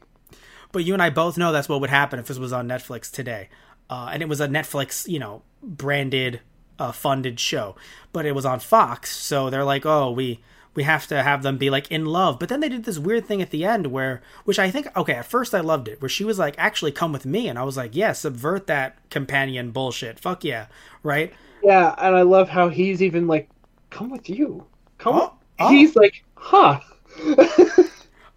But 0.72 0.86
you 0.86 0.94
and 0.94 1.02
I 1.02 1.10
both 1.10 1.38
know 1.38 1.52
that's 1.52 1.68
what 1.68 1.82
would 1.82 1.90
happen 1.90 2.20
if 2.20 2.28
this 2.28 2.40
was 2.40 2.54
on 2.54 2.68
Netflix 2.68 3.12
today. 3.12 3.50
Uh, 3.90 4.10
and 4.14 4.22
it 4.22 4.30
was 4.30 4.40
a 4.40 4.48
Netflix, 4.48 5.08
you 5.08 5.20
know, 5.20 5.42
branded, 5.62 6.40
uh, 6.80 6.92
funded 6.92 7.40
show. 7.40 7.76
But 8.14 8.26
it 8.26 8.34
was 8.34 8.46
on 8.46 8.60
Fox, 8.60 9.16
so 9.16 9.50
they're 9.50 9.66
like, 9.66 9.86
oh, 9.86 10.12
we 10.12 10.40
we 10.74 10.84
have 10.84 11.08
to 11.08 11.22
have 11.22 11.44
them 11.44 11.58
be 11.58 11.70
like 11.70 11.92
in 11.92 12.06
love. 12.06 12.40
But 12.40 12.50
then 12.50 12.62
they 12.62 12.70
did 12.70 12.86
this 12.86 12.98
weird 12.98 13.26
thing 13.26 13.42
at 13.42 13.50
the 13.50 13.66
end 13.66 13.88
where, 13.88 14.22
which 14.46 14.58
I 14.58 14.72
think, 14.72 14.88
okay, 14.96 15.16
at 15.16 15.26
first 15.26 15.54
I 15.54 15.60
loved 15.60 15.90
it, 15.90 16.02
where 16.02 16.10
she 16.10 16.24
was 16.24 16.40
like, 16.40 16.56
actually 16.58 16.94
come 16.94 17.12
with 17.12 17.26
me, 17.26 17.50
and 17.50 17.60
I 17.60 17.64
was 17.64 17.76
like, 17.76 17.94
yeah, 17.94 18.14
subvert 18.14 18.68
that 18.68 18.98
companion 19.10 19.72
bullshit. 19.72 20.20
Fuck 20.20 20.44
yeah, 20.44 20.68
right? 21.04 21.34
Yeah, 21.62 21.94
and 21.98 22.16
I 22.16 22.22
love 22.22 22.48
how 22.48 22.70
he's 22.70 23.02
even 23.02 23.28
like, 23.28 23.50
come 23.90 24.10
with 24.10 24.30
you. 24.30 24.66
Come. 24.98 25.16
Oh, 25.16 25.34
oh. 25.60 25.70
He's 25.70 25.96
like, 25.96 26.24
huh. 26.42 26.80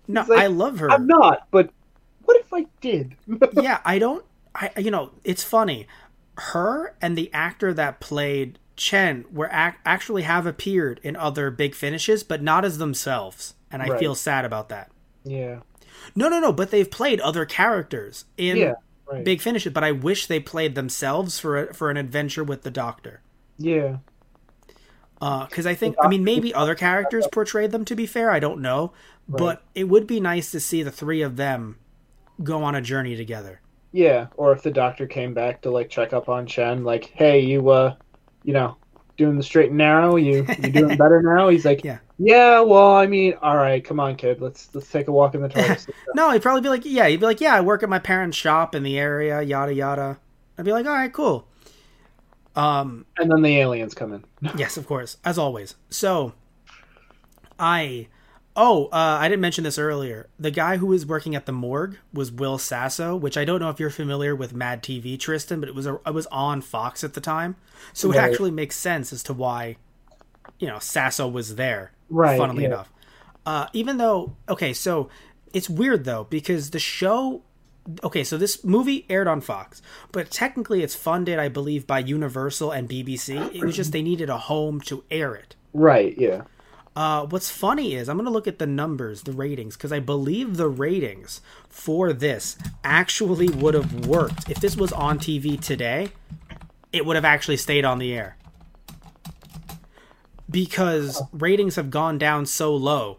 No, 0.06 0.22
like, 0.28 0.38
I 0.40 0.46
love 0.48 0.80
her. 0.80 0.90
I'm 0.90 1.06
not, 1.06 1.46
but 1.50 1.70
what 2.24 2.36
if 2.38 2.52
I 2.52 2.66
did? 2.82 3.14
yeah, 3.54 3.80
I 3.86 3.98
don't. 3.98 4.22
I 4.54 4.70
you 4.76 4.90
know, 4.90 5.12
it's 5.24 5.42
funny. 5.42 5.86
Her 6.36 6.94
and 7.00 7.16
the 7.16 7.32
actor 7.32 7.72
that 7.72 8.00
played 8.00 8.58
Chen 8.76 9.24
were 9.32 9.48
ac- 9.50 9.78
actually 9.86 10.22
have 10.22 10.44
appeared 10.46 11.00
in 11.02 11.16
other 11.16 11.50
big 11.50 11.74
finishes, 11.74 12.22
but 12.22 12.42
not 12.42 12.66
as 12.66 12.76
themselves, 12.76 13.54
and 13.70 13.80
I 13.82 13.88
Right. 13.88 13.98
feel 13.98 14.14
sad 14.14 14.44
about 14.44 14.68
that. 14.68 14.90
yeah. 15.24 15.60
No, 16.14 16.28
no, 16.28 16.38
no. 16.38 16.52
But 16.52 16.70
they've 16.70 16.90
played 16.90 17.18
other 17.20 17.46
characters 17.46 18.26
in 18.36 18.58
Yeah. 18.58 18.74
Right. 19.10 19.24
big 19.24 19.40
finishes. 19.40 19.72
But 19.72 19.84
I 19.84 19.92
wish 19.92 20.26
they 20.26 20.38
played 20.40 20.74
themselves 20.74 21.38
for 21.38 21.56
a, 21.68 21.72
for 21.72 21.88
an 21.88 21.96
adventure 21.96 22.44
with 22.44 22.62
the 22.62 22.70
Doctor. 22.70 23.22
Yeah. 23.58 23.98
Because 25.48 25.66
I 25.66 25.74
think, 25.74 25.96
I 26.02 26.08
mean, 26.08 26.24
maybe 26.24 26.52
other 26.52 26.74
characters 26.74 27.26
portrayed 27.32 27.70
them. 27.70 27.84
To 27.86 27.96
be 27.96 28.06
fair, 28.06 28.30
I 28.30 28.40
don't 28.40 28.60
know, 28.60 28.92
but 29.28 29.62
it 29.74 29.84
would 29.84 30.06
be 30.06 30.20
nice 30.20 30.50
to 30.50 30.60
see 30.60 30.82
the 30.82 30.90
three 30.90 31.22
of 31.22 31.36
them 31.36 31.78
go 32.42 32.62
on 32.62 32.74
a 32.74 32.82
journey 32.82 33.16
together. 33.16 33.60
Yeah. 33.92 34.26
Or 34.36 34.52
if 34.52 34.62
the 34.62 34.70
doctor 34.70 35.06
came 35.06 35.34
back 35.34 35.62
to 35.62 35.70
like 35.70 35.88
check 35.88 36.12
up 36.12 36.28
on 36.28 36.46
Chen, 36.46 36.84
like, 36.84 37.06
hey, 37.14 37.40
you 37.40 37.68
uh, 37.70 37.94
you 38.42 38.52
know, 38.52 38.76
doing 39.16 39.36
the 39.36 39.42
straight 39.42 39.68
and 39.68 39.78
narrow. 39.78 40.16
You 40.16 40.46
you 40.58 40.70
doing 40.72 40.96
better 40.96 41.22
now? 41.22 41.48
He's 41.48 41.64
like, 41.64 41.84
Yeah. 41.84 41.98
Yeah. 42.18 42.60
Well, 42.60 42.94
I 42.94 43.06
mean, 43.06 43.34
all 43.42 43.56
right, 43.56 43.84
come 43.84 44.00
on, 44.00 44.16
kid. 44.16 44.40
Let's 44.40 44.68
let's 44.74 44.90
take 44.90 45.08
a 45.08 45.12
walk 45.12 45.34
in 45.34 45.42
the 45.42 45.48
TARDIS. 45.50 45.90
No, 46.14 46.30
he'd 46.30 46.42
probably 46.42 46.60
be 46.60 46.68
like, 46.68 46.84
yeah, 46.84 47.08
he'd 47.08 47.20
be 47.20 47.26
like, 47.26 47.40
yeah, 47.40 47.54
I 47.54 47.60
work 47.60 47.82
at 47.82 47.88
my 47.88 47.98
parents' 47.98 48.36
shop 48.36 48.74
in 48.74 48.82
the 48.82 48.98
area, 48.98 49.42
yada 49.42 49.72
yada. 49.72 50.18
I'd 50.58 50.64
be 50.64 50.72
like, 50.72 50.86
all 50.86 50.92
right, 50.92 51.12
cool. 51.12 51.48
Um, 52.56 53.06
and 53.18 53.30
then 53.30 53.42
the 53.42 53.58
aliens 53.58 53.94
come 53.94 54.12
in. 54.12 54.24
yes, 54.56 54.76
of 54.76 54.86
course, 54.86 55.16
as 55.24 55.38
always. 55.38 55.74
So, 55.90 56.34
I, 57.58 58.08
oh, 58.54 58.86
uh, 58.86 59.18
I 59.20 59.28
didn't 59.28 59.40
mention 59.40 59.64
this 59.64 59.78
earlier. 59.78 60.28
The 60.38 60.50
guy 60.50 60.76
who 60.76 60.86
was 60.86 61.04
working 61.04 61.34
at 61.34 61.46
the 61.46 61.52
morgue 61.52 61.96
was 62.12 62.30
Will 62.30 62.58
Sasso, 62.58 63.16
which 63.16 63.36
I 63.36 63.44
don't 63.44 63.60
know 63.60 63.70
if 63.70 63.80
you're 63.80 63.90
familiar 63.90 64.36
with 64.36 64.54
Mad 64.54 64.82
TV, 64.82 65.18
Tristan, 65.18 65.60
but 65.60 65.68
it 65.68 65.74
was 65.74 65.86
a, 65.86 66.00
it 66.06 66.14
was 66.14 66.26
on 66.26 66.60
Fox 66.60 67.02
at 67.02 67.14
the 67.14 67.20
time, 67.20 67.56
so 67.92 68.12
it 68.12 68.16
actually 68.16 68.50
makes 68.50 68.76
sense 68.76 69.12
as 69.12 69.22
to 69.24 69.32
why, 69.32 69.76
you 70.58 70.68
know, 70.68 70.78
Sasso 70.78 71.26
was 71.26 71.56
there. 71.56 71.92
Right, 72.10 72.38
Funnily 72.38 72.64
yeah. 72.64 72.68
enough, 72.68 72.92
uh, 73.46 73.66
even 73.72 73.96
though 73.96 74.36
okay, 74.48 74.72
so 74.72 75.08
it's 75.52 75.70
weird 75.70 76.04
though 76.04 76.24
because 76.28 76.70
the 76.70 76.78
show 76.78 77.42
okay, 78.02 78.24
so 78.24 78.36
this 78.36 78.64
movie 78.64 79.06
aired 79.08 79.28
on 79.28 79.40
Fox, 79.40 79.82
but 80.12 80.30
technically 80.30 80.82
it's 80.82 80.94
funded, 80.94 81.38
I 81.38 81.48
believe, 81.48 81.86
by 81.86 81.98
Universal 81.98 82.70
and 82.70 82.88
BBC. 82.88 83.54
It 83.54 83.64
was 83.64 83.76
just 83.76 83.92
they 83.92 84.02
needed 84.02 84.30
a 84.30 84.38
home 84.38 84.80
to 84.82 85.04
air 85.10 85.34
it. 85.34 85.56
Right. 85.72 86.16
Yeah. 86.16 86.42
Uh, 86.96 87.26
what's 87.26 87.50
funny 87.50 87.94
is 87.94 88.08
I'm 88.08 88.16
going 88.16 88.26
to 88.26 88.30
look 88.30 88.46
at 88.46 88.60
the 88.60 88.66
numbers, 88.66 89.22
the 89.22 89.32
ratings, 89.32 89.76
because 89.76 89.92
I 89.92 89.98
believe 89.98 90.56
the 90.56 90.68
ratings 90.68 91.40
for 91.68 92.12
this 92.12 92.56
actually 92.84 93.48
would 93.48 93.74
have 93.74 94.06
worked. 94.06 94.48
If 94.48 94.60
this 94.60 94.76
was 94.76 94.92
on 94.92 95.18
TV 95.18 95.60
today, 95.60 96.10
it 96.92 97.04
would 97.04 97.16
have 97.16 97.24
actually 97.24 97.56
stayed 97.56 97.84
on 97.84 97.98
the 97.98 98.14
air. 98.14 98.36
Because 100.48 101.20
ratings 101.32 101.74
have 101.74 101.90
gone 101.90 102.16
down 102.16 102.46
so 102.46 102.74
low 102.76 103.18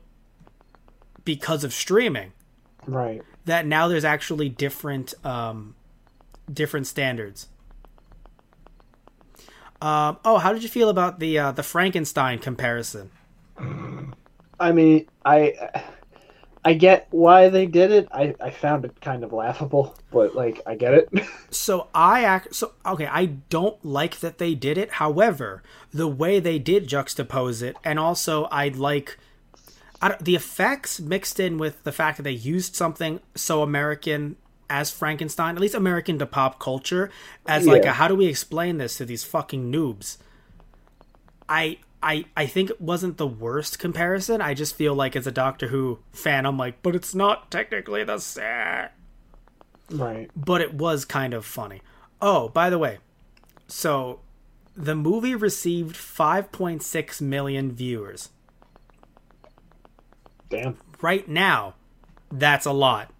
because 1.25 1.65
of 1.65 1.73
streaming 1.73 2.31
Right. 2.87 3.21
That 3.45 3.65
now 3.65 3.87
there's 3.87 4.05
actually 4.05 4.49
different 4.49 5.13
um, 5.25 5.75
different 6.51 6.87
standards. 6.87 7.47
Um, 9.81 10.17
oh, 10.25 10.37
how 10.37 10.53
did 10.53 10.63
you 10.63 10.69
feel 10.69 10.89
about 10.89 11.19
the 11.19 11.37
uh, 11.37 11.51
the 11.51 11.63
Frankenstein 11.63 12.39
comparison? 12.39 13.11
I 14.59 14.71
mean, 14.71 15.07
I 15.23 15.53
I 16.65 16.73
get 16.73 17.07
why 17.11 17.49
they 17.49 17.67
did 17.67 17.91
it. 17.91 18.07
I, 18.11 18.33
I 18.41 18.49
found 18.49 18.85
it 18.85 18.99
kind 18.99 19.23
of 19.23 19.31
laughable, 19.31 19.95
but 20.11 20.35
like 20.35 20.61
I 20.65 20.75
get 20.75 20.95
it. 20.95 21.09
So 21.51 21.87
I 21.95 22.25
act 22.25 22.53
so 22.53 22.73
okay, 22.85 23.05
I 23.07 23.27
don't 23.27 23.83
like 23.83 24.19
that 24.19 24.39
they 24.39 24.55
did 24.55 24.77
it. 24.77 24.91
However, 24.93 25.63
the 25.93 26.07
way 26.07 26.41
they 26.41 26.59
did 26.59 26.89
juxtapose 26.89 27.63
it 27.63 27.77
and 27.81 27.97
also 27.97 28.43
I 28.45 28.67
like 28.67 29.17
the 30.21 30.35
effects 30.35 30.99
mixed 30.99 31.39
in 31.39 31.57
with 31.57 31.83
the 31.83 31.91
fact 31.91 32.17
that 32.17 32.23
they 32.23 32.31
used 32.31 32.75
something 32.75 33.19
so 33.35 33.61
American 33.61 34.35
as 34.69 34.91
Frankenstein, 34.91 35.55
at 35.55 35.61
least 35.61 35.75
American 35.75 36.17
to 36.19 36.25
pop 36.25 36.59
culture, 36.59 37.09
as 37.45 37.67
like 37.67 37.85
a, 37.85 37.93
how 37.93 38.07
do 38.07 38.15
we 38.15 38.25
explain 38.25 38.77
this 38.77 38.97
to 38.97 39.05
these 39.05 39.23
fucking 39.23 39.71
noobs? 39.71 40.17
I 41.47 41.77
I 42.01 42.25
I 42.35 42.45
think 42.45 42.69
it 42.69 42.81
wasn't 42.81 43.17
the 43.17 43.27
worst 43.27 43.79
comparison. 43.79 44.41
I 44.41 44.53
just 44.53 44.75
feel 44.75 44.93
like 44.93 45.15
as 45.15 45.27
a 45.27 45.31
Doctor 45.31 45.67
Who 45.67 45.99
fan, 46.11 46.45
I'm 46.45 46.57
like, 46.57 46.81
but 46.81 46.95
it's 46.95 47.13
not 47.13 47.51
technically 47.51 48.03
the 48.03 48.19
same 48.19 48.89
right. 49.89 50.29
but 50.35 50.61
it 50.61 50.73
was 50.73 51.05
kind 51.05 51.33
of 51.33 51.45
funny. 51.45 51.81
Oh, 52.21 52.49
by 52.49 52.69
the 52.69 52.79
way, 52.79 52.99
so 53.67 54.21
the 54.75 54.95
movie 54.95 55.35
received 55.35 55.95
5.6 55.95 57.21
million 57.21 57.71
viewers. 57.71 58.29
Damn. 60.49 60.77
Right 61.01 61.27
now, 61.27 61.75
that's 62.31 62.65
a 62.65 62.71
lot. 62.71 63.11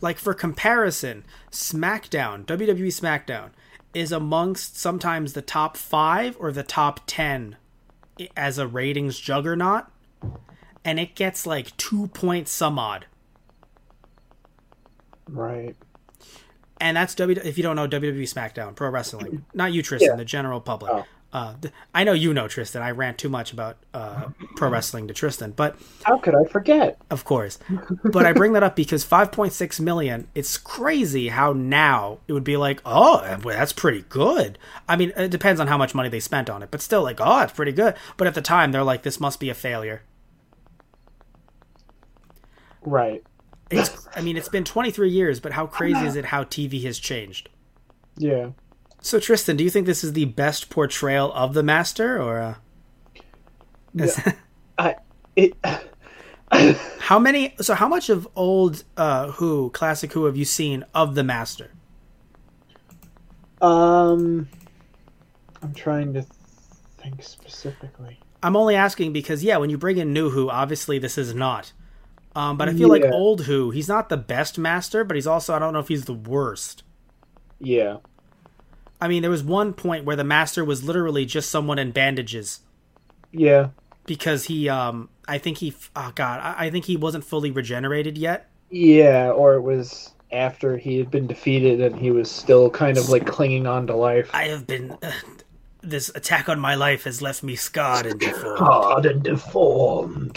Like 0.00 0.18
for 0.18 0.34
comparison, 0.34 1.24
SmackDown, 1.50 2.44
WWE 2.44 2.88
SmackDown, 2.88 3.50
is 3.94 4.12
amongst 4.12 4.78
sometimes 4.78 5.32
the 5.32 5.42
top 5.42 5.76
5 5.76 6.36
or 6.38 6.52
the 6.52 6.62
top 6.62 7.00
10 7.06 7.56
as 8.36 8.58
a 8.58 8.66
ratings 8.66 9.18
juggernaut, 9.18 9.84
and 10.84 11.00
it 11.00 11.14
gets 11.14 11.46
like 11.46 11.76
2 11.78 12.08
point 12.08 12.46
some 12.48 12.78
odd. 12.78 13.06
Right. 15.28 15.74
and 16.80 16.96
that's 16.96 17.14
W. 17.16 17.40
If 17.42 17.56
you 17.56 17.62
don't 17.62 17.74
know 17.74 17.88
WWE 17.88 18.22
SmackDown 18.32 18.74
Pro 18.76 18.90
Wrestling, 18.90 19.44
not 19.54 19.72
you, 19.72 19.82
Tristan, 19.82 20.10
Yeah. 20.10 20.16
the 20.16 20.24
general 20.24 20.60
public. 20.60 20.92
Oh. 20.92 21.04
Uh, 21.36 21.52
I 21.94 22.04
know 22.04 22.14
you 22.14 22.32
know 22.32 22.48
Tristan. 22.48 22.80
I 22.80 22.92
rant 22.92 23.18
too 23.18 23.28
much 23.28 23.52
about 23.52 23.76
uh, 23.92 24.30
pro 24.54 24.70
wrestling 24.70 25.06
to 25.08 25.12
Tristan, 25.12 25.50
but 25.50 25.76
How 26.02 26.16
could 26.16 26.34
I 26.34 26.44
forget? 26.44 26.96
of 27.10 27.26
course. 27.26 27.58
But 28.04 28.24
I 28.24 28.32
bring 28.32 28.54
that 28.54 28.62
up 28.62 28.74
because 28.74 29.04
5.6 29.04 29.78
million. 29.78 30.28
It's 30.34 30.56
crazy 30.56 31.28
how 31.28 31.52
now 31.52 32.20
it 32.26 32.32
would 32.32 32.42
be 32.42 32.56
like, 32.56 32.80
oh, 32.86 33.36
that's 33.44 33.74
pretty 33.74 34.06
good. 34.08 34.58
I 34.88 34.96
mean, 34.96 35.12
it 35.14 35.30
depends 35.30 35.60
on 35.60 35.66
how 35.66 35.76
much 35.76 35.94
money 35.94 36.08
they 36.08 36.20
spent 36.20 36.48
on 36.48 36.62
it, 36.62 36.70
but 36.70 36.80
still, 36.80 37.02
like, 37.02 37.20
oh, 37.20 37.40
it's 37.42 37.52
pretty 37.52 37.72
good. 37.72 37.96
But 38.16 38.26
at 38.26 38.34
the 38.34 38.40
time, 38.40 38.72
they're 38.72 38.82
like, 38.82 39.02
this 39.02 39.20
must 39.20 39.38
be 39.38 39.50
a 39.50 39.54
failure. 39.54 40.00
Right. 42.80 43.22
It's, 43.70 44.08
I 44.16 44.22
mean, 44.22 44.38
it's 44.38 44.48
been 44.48 44.64
23 44.64 45.10
years, 45.10 45.40
but 45.40 45.52
how 45.52 45.66
crazy 45.66 46.06
is 46.06 46.16
it 46.16 46.24
how 46.24 46.44
TV 46.44 46.82
has 46.84 46.98
changed? 46.98 47.50
Yeah. 48.16 48.52
So 49.00 49.20
Tristan, 49.20 49.56
do 49.56 49.64
you 49.64 49.70
think 49.70 49.86
this 49.86 50.02
is 50.02 50.14
the 50.14 50.24
best 50.24 50.68
portrayal 50.68 51.32
of 51.32 51.54
the 51.54 51.62
master, 51.62 52.20
or 52.20 52.40
uh, 52.40 52.54
is- 53.94 54.20
I 54.78 54.96
it 55.36 55.54
how 56.98 57.18
many? 57.18 57.54
So 57.60 57.74
how 57.74 57.88
much 57.88 58.08
of 58.10 58.26
old 58.34 58.84
uh, 58.96 59.32
Who 59.32 59.70
classic 59.70 60.12
Who 60.12 60.24
have 60.24 60.36
you 60.36 60.44
seen 60.44 60.84
of 60.94 61.14
the 61.14 61.24
master? 61.24 61.70
um 63.62 64.48
I'm 65.62 65.72
trying 65.72 66.12
to 66.14 66.22
think 66.98 67.22
specifically. 67.22 68.20
I'm 68.42 68.54
only 68.56 68.74
asking 68.74 69.12
because 69.12 69.42
yeah, 69.42 69.56
when 69.56 69.70
you 69.70 69.78
bring 69.78 69.96
in 69.96 70.12
new 70.12 70.30
Who, 70.30 70.50
obviously 70.50 70.98
this 70.98 71.16
is 71.16 71.34
not. 71.34 71.72
Um, 72.34 72.58
but 72.58 72.68
I 72.68 72.74
feel 72.74 72.90
like 72.90 73.02
old 73.10 73.42
Who, 73.42 73.70
he's 73.70 73.88
not 73.88 74.10
the 74.10 74.18
best 74.18 74.58
master, 74.58 75.04
but 75.04 75.14
he's 75.16 75.26
also 75.26 75.54
I 75.54 75.58
don't 75.58 75.72
know 75.72 75.78
if 75.78 75.88
he's 75.88 76.04
the 76.04 76.12
worst. 76.12 76.82
Yeah. 77.58 77.96
I 79.00 79.08
mean, 79.08 79.22
there 79.22 79.30
was 79.30 79.42
one 79.42 79.72
point 79.72 80.04
where 80.04 80.16
the 80.16 80.24
master 80.24 80.64
was 80.64 80.82
literally 80.84 81.24
just 81.26 81.50
someone 81.50 81.78
in 81.78 81.90
bandages 81.92 82.60
Yeah. 83.32 83.68
because 84.06 84.44
he, 84.44 84.68
um, 84.68 85.08
I 85.28 85.38
think 85.38 85.58
he, 85.58 85.74
oh 85.94 86.12
god, 86.14 86.40
I, 86.40 86.66
I 86.66 86.70
think 86.70 86.86
he 86.86 86.96
wasn't 86.96 87.24
fully 87.24 87.50
regenerated 87.50 88.16
yet. 88.16 88.48
Yeah, 88.70 89.30
or 89.30 89.54
it 89.54 89.60
was 89.62 90.12
after 90.32 90.76
he 90.76 90.98
had 90.98 91.10
been 91.10 91.26
defeated 91.26 91.80
and 91.80 91.96
he 91.96 92.10
was 92.10 92.30
still 92.30 92.70
kind 92.70 92.98
of 92.98 93.08
like 93.08 93.26
clinging 93.26 93.66
on 93.66 93.86
to 93.88 93.94
life. 93.96 94.30
I 94.32 94.44
have 94.44 94.66
been. 94.66 94.92
Uh, 95.02 95.12
this 95.82 96.08
attack 96.16 96.48
on 96.48 96.58
my 96.58 96.74
life 96.74 97.04
has 97.04 97.22
left 97.22 97.44
me 97.44 97.54
scarred 97.54 98.06
and 98.06 98.18
deformed. 98.18 98.58
Hard 98.58 99.06
and 99.06 99.22
deformed. 99.22 100.36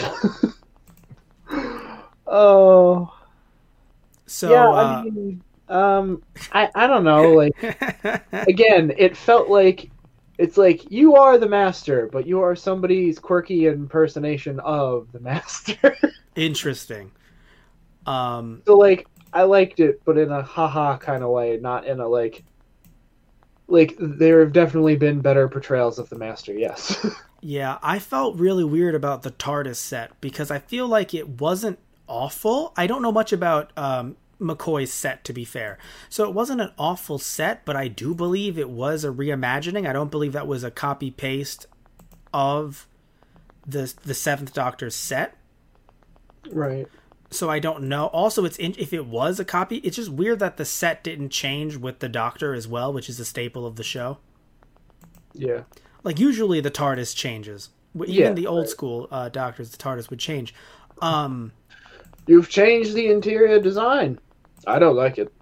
oh. 2.26 3.12
So, 4.26 4.50
yeah, 4.50 4.68
uh, 4.68 4.72
I 4.72 5.02
mean, 5.10 5.42
um, 5.70 6.22
I 6.52 6.68
I 6.74 6.86
don't 6.86 7.04
know. 7.04 7.32
Like 7.32 7.54
again, 8.32 8.92
it 8.98 9.16
felt 9.16 9.48
like 9.48 9.90
it's 10.36 10.56
like 10.56 10.90
you 10.90 11.16
are 11.16 11.38
the 11.38 11.48
master, 11.48 12.08
but 12.10 12.26
you 12.26 12.40
are 12.40 12.56
somebody's 12.56 13.18
quirky 13.18 13.66
impersonation 13.66 14.58
of 14.60 15.10
the 15.12 15.20
master. 15.20 15.96
interesting. 16.34 17.12
Um, 18.06 18.62
so 18.66 18.76
like, 18.76 19.06
I 19.32 19.44
liked 19.44 19.80
it, 19.80 20.02
but 20.04 20.18
in 20.18 20.32
a 20.32 20.42
haha 20.42 20.96
kind 20.98 21.22
of 21.22 21.30
way, 21.30 21.58
not 21.60 21.86
in 21.86 22.00
a 22.00 22.08
like. 22.08 22.44
Like 23.68 23.94
there 24.00 24.40
have 24.40 24.52
definitely 24.52 24.96
been 24.96 25.20
better 25.20 25.48
portrayals 25.48 26.00
of 26.00 26.08
the 26.08 26.18
master. 26.18 26.52
Yes. 26.52 27.06
yeah, 27.40 27.78
I 27.84 28.00
felt 28.00 28.34
really 28.34 28.64
weird 28.64 28.96
about 28.96 29.22
the 29.22 29.30
TARDIS 29.30 29.76
set 29.76 30.20
because 30.20 30.50
I 30.50 30.58
feel 30.58 30.88
like 30.88 31.14
it 31.14 31.40
wasn't 31.40 31.78
awful. 32.08 32.72
I 32.76 32.88
don't 32.88 33.00
know 33.00 33.12
much 33.12 33.32
about 33.32 33.72
um, 33.76 34.16
McCoy's 34.40 34.92
set, 34.92 35.24
to 35.24 35.32
be 35.32 35.44
fair. 35.44 35.78
So 36.08 36.24
it 36.28 36.34
wasn't 36.34 36.60
an 36.62 36.72
awful 36.78 37.18
set, 37.18 37.64
but 37.64 37.76
I 37.76 37.88
do 37.88 38.14
believe 38.14 38.58
it 38.58 38.70
was 38.70 39.04
a 39.04 39.08
reimagining. 39.10 39.86
I 39.88 39.92
don't 39.92 40.10
believe 40.10 40.32
that 40.32 40.46
was 40.46 40.64
a 40.64 40.70
copy 40.70 41.10
paste 41.10 41.66
of 42.32 42.86
the 43.66 43.92
the 44.04 44.14
Seventh 44.14 44.52
Doctor's 44.54 44.94
set. 44.94 45.36
right. 46.52 46.88
so 47.30 47.50
I 47.50 47.58
don't 47.58 47.84
know. 47.84 48.06
Also, 48.06 48.44
it's 48.44 48.56
in, 48.58 48.74
if 48.78 48.92
it 48.92 49.06
was 49.06 49.38
a 49.38 49.44
copy, 49.44 49.76
it's 49.78 49.96
just 49.96 50.10
weird 50.10 50.38
that 50.40 50.56
the 50.56 50.64
set 50.64 51.04
didn't 51.04 51.30
change 51.30 51.76
with 51.76 51.98
the 52.00 52.08
Doctor 52.08 52.54
as 52.54 52.66
well, 52.66 52.92
which 52.92 53.08
is 53.08 53.20
a 53.20 53.24
staple 53.24 53.66
of 53.66 53.76
the 53.76 53.84
show. 53.84 54.18
Yeah. 55.34 55.62
Like 56.02 56.18
usually 56.18 56.60
the 56.60 56.70
TARDIS 56.70 57.14
changes. 57.14 57.70
Even 58.06 58.14
Yeah, 58.14 58.32
the 58.32 58.46
old 58.46 58.60
right. 58.60 58.68
school 58.68 59.08
uh, 59.10 59.28
Doctors, 59.28 59.70
the 59.70 59.76
TARDIS 59.76 60.10
would 60.10 60.18
change. 60.20 60.54
Um, 61.02 61.52
You've 62.26 62.48
changed 62.48 62.94
the 62.94 63.08
interior 63.08 63.60
design. 63.60 64.18
I 64.66 64.78
don't 64.78 64.96
like 64.96 65.18
it. 65.18 65.32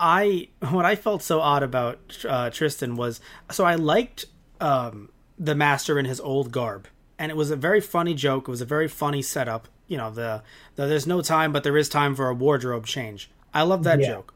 I 0.00 0.48
what 0.70 0.84
I 0.84 0.96
felt 0.96 1.22
so 1.22 1.40
odd 1.40 1.62
about 1.62 2.24
uh, 2.28 2.50
Tristan 2.50 2.96
was 2.96 3.20
so 3.50 3.64
I 3.64 3.76
liked 3.76 4.26
um, 4.60 5.10
the 5.38 5.54
Master 5.54 5.98
in 5.98 6.06
his 6.06 6.20
old 6.20 6.50
garb, 6.50 6.88
and 7.18 7.30
it 7.30 7.36
was 7.36 7.50
a 7.50 7.56
very 7.56 7.80
funny 7.80 8.14
joke. 8.14 8.48
It 8.48 8.50
was 8.50 8.60
a 8.60 8.66
very 8.66 8.88
funny 8.88 9.22
setup. 9.22 9.68
You 9.86 9.98
know, 9.98 10.10
the, 10.10 10.42
the 10.76 10.86
there's 10.86 11.06
no 11.06 11.20
time, 11.22 11.52
but 11.52 11.62
there 11.64 11.76
is 11.76 11.88
time 11.88 12.14
for 12.14 12.28
a 12.28 12.34
wardrobe 12.34 12.86
change. 12.86 13.30
I 13.52 13.62
love 13.62 13.84
that 13.84 14.00
Yeah. 14.00 14.08
joke. 14.08 14.34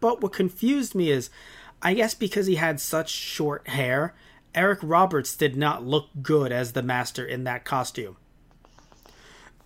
But 0.00 0.20
what 0.20 0.32
confused 0.32 0.94
me 0.94 1.10
is, 1.10 1.30
I 1.82 1.94
guess 1.94 2.14
because 2.14 2.46
he 2.46 2.56
had 2.56 2.80
such 2.80 3.10
short 3.10 3.68
hair, 3.68 4.14
Eric 4.54 4.80
Roberts 4.82 5.36
did 5.36 5.56
not 5.56 5.84
look 5.84 6.08
good 6.22 6.50
as 6.52 6.72
the 6.72 6.82
Master 6.82 7.24
in 7.24 7.44
that 7.44 7.64
costume. 7.64 8.16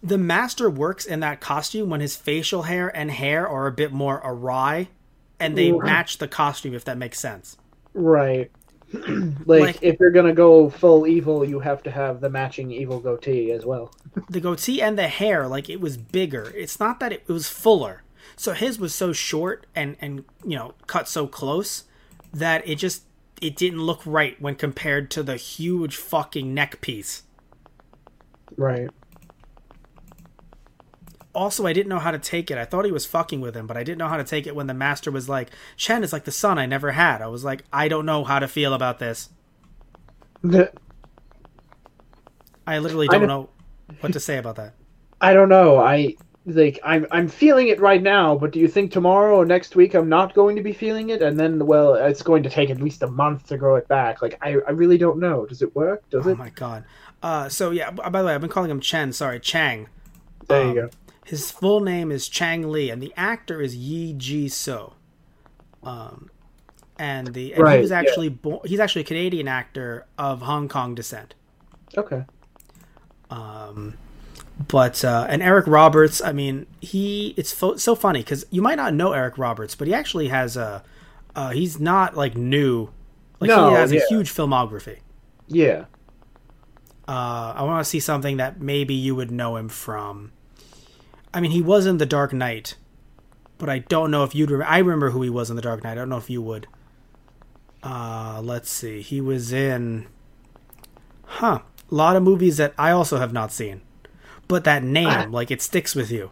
The 0.03 0.18
Master 0.18 0.70
works 0.70 1.05
in 1.05 1.20
that 1.20 1.40
costume 1.40 1.90
when 1.90 2.01
his 2.01 2.14
facial 2.16 2.62
hair 2.62 2.88
and 2.96 3.11
hair 3.11 3.49
are 3.49 3.66
a 3.66 3.72
bit 3.72 3.92
more 3.92 4.20
awry, 4.24 4.88
and 5.40 5.57
they 5.59 5.72
Right. 5.72 5.86
match 5.90 6.18
the 6.18 6.28
costume. 6.28 6.74
If 6.74 6.84
that 6.84 6.96
makes 6.99 7.18
sense. 7.18 7.57
Right. 7.94 8.51
like, 8.92 9.46
Like- 9.46 9.78
if 9.82 9.99
you're 10.01 10.11
gonna 10.12 10.32
go 10.32 10.70
full 10.70 11.07
evil, 11.07 11.44
you 11.44 11.61
have 11.61 11.82
to 11.82 11.90
have 11.90 12.20
the 12.20 12.30
matching 12.30 12.70
evil 12.70 13.01
goatee 13.01 13.51
as 13.53 13.66
well. 13.66 13.92
the 14.30 14.40
goatee 14.40 14.80
and 14.82 14.99
the 14.99 15.09
hair 15.09 15.46
like 15.46 15.68
it 15.70 15.80
was 15.80 15.96
bigger 15.96 16.51
it's 16.57 16.80
not 16.80 16.99
that 16.99 17.12
it, 17.12 17.22
it 17.28 17.32
was 17.32 17.49
fuller 17.49 18.03
so 18.34 18.53
his 18.53 18.78
was 18.78 18.92
so 18.94 19.12
short 19.12 19.64
and 19.76 19.96
and 20.01 20.24
you 20.44 20.57
know 20.57 20.74
cut 20.88 21.07
so 21.09 21.26
close 21.28 21.84
that 22.32 22.66
it 22.66 22.76
just 22.76 23.03
it 23.40 23.55
didn't 23.55 23.80
look 23.82 24.01
right 24.05 24.40
when 24.40 24.55
compared 24.57 25.09
to 25.11 25.22
the 25.22 25.36
huge 25.36 25.94
fucking 25.96 26.53
neck 26.53 26.80
piece 26.80 27.22
Right. 28.57 28.88
Also 31.34 31.66
i 31.66 31.72
didn't 31.72 31.88
know 31.88 31.98
how 31.98 32.10
to 32.10 32.18
take 32.18 32.50
it 32.50 32.58
i 32.58 32.64
thought 32.64 32.84
he 32.84 32.92
was 32.92 33.06
fucking 33.06 33.40
with 33.40 33.54
him 33.56 33.66
but 33.66 33.76
i 33.76 33.84
didn't 33.84 33.98
know 33.98 34.08
how 34.08 34.16
to 34.16 34.24
take 34.24 34.46
it 34.46 34.54
when 34.56 34.66
the 34.66 34.74
master 34.74 35.10
was 35.10 35.28
like 35.28 35.50
chen 35.76 36.02
is 36.02 36.12
like 36.12 36.24
the 36.24 36.32
son 36.32 36.58
i 36.58 36.66
never 36.66 36.92
had 36.92 37.20
i 37.22 37.26
was 37.26 37.44
like 37.44 37.64
i 37.72 37.88
don't 37.88 38.06
know 38.06 38.24
how 38.24 38.38
to 38.38 38.48
feel 38.48 38.74
about 38.74 38.98
this 38.98 39.30
i 42.66 42.78
literally 42.78 43.08
I 43.08 43.18
don't 43.18 43.26
know- 43.26 43.26
know 43.26 43.48
what 44.00 44.12
to 44.12 44.20
say 44.20 44.38
about 44.38 44.56
that 44.56 44.74
I 45.20 45.32
don't 45.34 45.48
know. 45.48 45.78
I 45.78 46.14
like 46.46 46.78
I'm 46.84 47.06
I'm 47.10 47.28
feeling 47.28 47.68
it 47.68 47.80
right 47.80 48.00
now, 48.02 48.36
but 48.36 48.52
do 48.52 48.60
you 48.60 48.68
think 48.68 48.92
tomorrow 48.92 49.36
or 49.36 49.44
next 49.44 49.74
week 49.76 49.94
I'm 49.94 50.08
not 50.08 50.32
going 50.34 50.54
to 50.56 50.62
be 50.62 50.72
feeling 50.72 51.10
it? 51.10 51.22
And 51.22 51.38
then 51.38 51.66
well, 51.66 51.94
it's 51.94 52.22
going 52.22 52.42
to 52.44 52.50
take 52.50 52.70
at 52.70 52.80
least 52.80 53.02
a 53.02 53.08
month 53.08 53.46
to 53.48 53.58
grow 53.58 53.76
it 53.76 53.88
back. 53.88 54.22
Like 54.22 54.38
I, 54.40 54.50
I 54.66 54.70
really 54.70 54.96
don't 54.98 55.18
know. 55.18 55.44
Does 55.46 55.60
it 55.62 55.74
work? 55.74 56.08
Does 56.10 56.26
oh 56.26 56.28
it? 56.28 56.38
my 56.38 56.50
god 56.50 56.84
uh 57.22 57.48
so 57.48 57.70
yeah 57.70 57.90
by 57.90 58.20
the 58.20 58.26
way 58.26 58.34
i've 58.34 58.40
been 58.40 58.50
calling 58.50 58.70
him 58.70 58.80
chen 58.80 59.12
sorry 59.12 59.40
chang 59.40 59.88
There 60.48 60.62
you 60.64 60.70
Um, 60.70 60.74
go. 60.74 60.90
His 61.28 61.50
full 61.50 61.80
name 61.80 62.10
is 62.10 62.26
Chang 62.28 62.70
Lee, 62.70 62.88
and 62.90 63.02
the 63.02 63.12
actor 63.16 63.60
is 63.60 63.76
Yee 63.76 64.14
Jee 64.14 64.48
Tso. 64.48 64.94
Um, 65.82 66.30
and 66.98 67.28
the 67.34 67.52
and 67.52 67.58
he 67.58 67.62
Right, 67.62 67.80
was 67.80 67.90
yeah. 67.90 67.98
actually 68.00 68.30
born, 68.30 68.60
he's 68.64 68.80
actually 68.80 69.02
a 69.02 69.04
Canadian 69.04 69.46
actor 69.46 70.06
of 70.16 70.40
Hong 70.42 70.68
Kong 70.68 70.94
descent. 70.94 71.34
Okay. 71.96 72.24
Um, 73.30 73.94
But 74.68 75.04
uh, 75.04 75.26
and 75.28 75.42
Eric 75.42 75.66
Roberts, 75.66 76.22
I 76.22 76.32
mean, 76.32 76.66
he 76.80 77.34
it's 77.36 77.52
fo- 77.52 77.76
so 77.76 77.94
funny 77.94 78.20
because 78.20 78.46
you 78.50 78.62
might 78.62 78.76
not 78.76 78.94
know 78.94 79.12
Eric 79.12 79.36
Roberts, 79.38 79.74
but 79.74 79.86
he 79.86 79.94
actually 79.94 80.28
has 80.28 80.56
a 80.56 80.82
uh, 81.36 81.50
he's 81.50 81.78
not 81.78 82.16
like 82.16 82.36
new, 82.36 82.88
like 83.38 83.48
No, 83.48 83.68
he 83.68 83.74
has 83.76 83.92
yeah. 83.92 84.00
a 84.00 84.08
huge 84.08 84.32
filmography. 84.32 84.98
Yeah. 85.46 85.84
Uh, 87.06 87.52
I 87.56 87.62
want 87.64 87.84
to 87.84 87.88
see 87.88 88.00
something 88.00 88.38
that 88.38 88.60
maybe 88.60 88.94
you 88.94 89.14
would 89.14 89.30
know 89.30 89.56
him 89.56 89.68
from. 89.68 90.32
I 91.32 91.40
mean, 91.40 91.50
he 91.50 91.62
was 91.62 91.86
in 91.86 91.98
The 91.98 92.06
Dark 92.06 92.32
Knight, 92.32 92.76
but 93.58 93.68
I 93.68 93.80
don't 93.80 94.10
know 94.10 94.24
if 94.24 94.34
you'd. 94.34 94.50
Rem- 94.50 94.66
I 94.68 94.78
remember 94.78 95.10
who 95.10 95.22
he 95.22 95.30
was 95.30 95.50
in 95.50 95.56
The 95.56 95.62
Dark 95.62 95.82
Knight. 95.84 95.92
I 95.92 95.94
don't 95.96 96.08
know 96.08 96.16
if 96.16 96.30
you 96.30 96.42
would. 96.42 96.66
Uh, 97.82 98.40
let's 98.42 98.70
see. 98.70 99.02
He 99.02 99.20
was 99.20 99.52
in. 99.52 100.06
Huh. 101.24 101.60
A 101.90 101.94
lot 101.94 102.16
of 102.16 102.22
movies 102.22 102.56
that 102.58 102.74
I 102.76 102.90
also 102.90 103.18
have 103.18 103.32
not 103.32 103.52
seen, 103.52 103.82
but 104.46 104.64
that 104.64 104.82
name, 104.82 105.30
like, 105.32 105.50
it 105.50 105.62
sticks 105.62 105.94
with 105.94 106.10
you. 106.10 106.30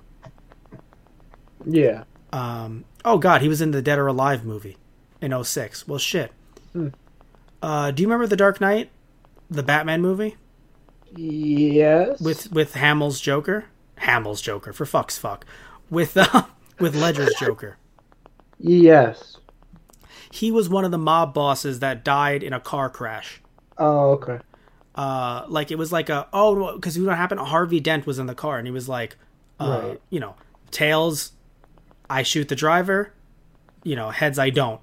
Yeah. 1.64 2.04
Um, 2.32 2.84
oh 3.04 3.18
God, 3.18 3.40
he 3.42 3.48
was 3.48 3.62
in 3.62 3.70
the 3.70 3.82
Dead 3.82 3.98
or 3.98 4.06
Alive 4.06 4.44
movie 4.44 4.76
in 5.20 5.32
06. 5.44 5.88
Well, 5.88 5.98
shit. 5.98 6.32
Hmm. 6.72 6.88
Uh, 7.62 7.90
do 7.90 8.02
you 8.02 8.08
remember 8.08 8.26
The 8.26 8.36
Dark 8.36 8.60
Knight, 8.60 8.90
the 9.50 9.62
Batman 9.62 10.02
movie? 10.02 10.36
Yes. 11.16 12.20
with 12.20 12.52
with 12.52 12.74
Hamill's 12.74 13.20
Joker, 13.20 13.64
Hamill's 13.98 14.40
Joker 14.40 14.72
for 14.72 14.86
fuck's 14.86 15.18
fuck, 15.18 15.44
with 15.90 16.16
uh, 16.16 16.44
with 16.78 16.94
Ledger's 16.94 17.34
Joker. 17.38 17.76
Yes. 18.58 19.38
He 20.30 20.50
was 20.50 20.68
one 20.68 20.84
of 20.84 20.90
the 20.90 20.98
mob 20.98 21.32
bosses 21.34 21.80
that 21.80 22.04
died 22.04 22.42
in 22.42 22.52
a 22.52 22.60
car 22.60 22.90
crash. 22.90 23.40
Oh, 23.78 24.10
okay. 24.12 24.38
Uh, 24.94 25.44
like 25.48 25.70
it 25.70 25.76
was 25.78 25.92
like 25.92 26.08
a 26.08 26.26
oh 26.32 26.74
because 26.74 26.96
you 26.96 27.02
know 27.04 27.10
what 27.10 27.18
happened? 27.18 27.40
Harvey 27.40 27.80
Dent 27.80 28.06
was 28.06 28.18
in 28.18 28.26
the 28.26 28.34
car 28.34 28.58
and 28.58 28.66
he 28.66 28.70
was 28.72 28.88
like, 28.88 29.16
uh, 29.60 29.80
Right. 29.82 30.00
you 30.10 30.20
know, 30.20 30.34
tails, 30.70 31.32
I 32.08 32.22
shoot 32.22 32.48
the 32.48 32.56
driver, 32.56 33.12
you 33.84 33.94
know, 33.96 34.10
heads 34.10 34.38
I 34.38 34.50
don't, 34.50 34.80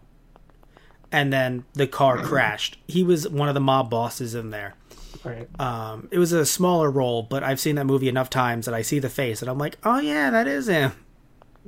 and 1.11 1.34
then 1.34 1.66
the 1.74 1.88
car 1.88 2.18
crashed. 2.24 2.78
He 2.88 3.03
was 3.03 3.28
one 3.28 3.47
of 3.47 3.55
the 3.55 3.59
mob 3.61 3.89
bosses 3.89 4.36
in 4.36 4.51
there. 4.51 4.76
Right. 5.24 5.47
Um, 5.59 6.07
it 6.11 6.18
was 6.18 6.32
a 6.34 6.45
smaller 6.45 6.89
role, 6.91 7.24
but 7.24 7.43
I've 7.43 7.59
seen 7.59 7.76
that 7.76 7.86
movie 7.86 8.09
enough 8.09 8.30
times 8.30 8.66
that 8.66 8.76
I 8.76 8.82
see 8.82 8.99
the 8.99 9.09
face 9.09 9.41
and 9.41 9.49
I'm 9.49 9.57
like, 9.57 9.78
oh 9.84 9.99
yeah, 9.99 10.30
that 10.30 10.47
is 10.47 10.68
him. 10.68 10.91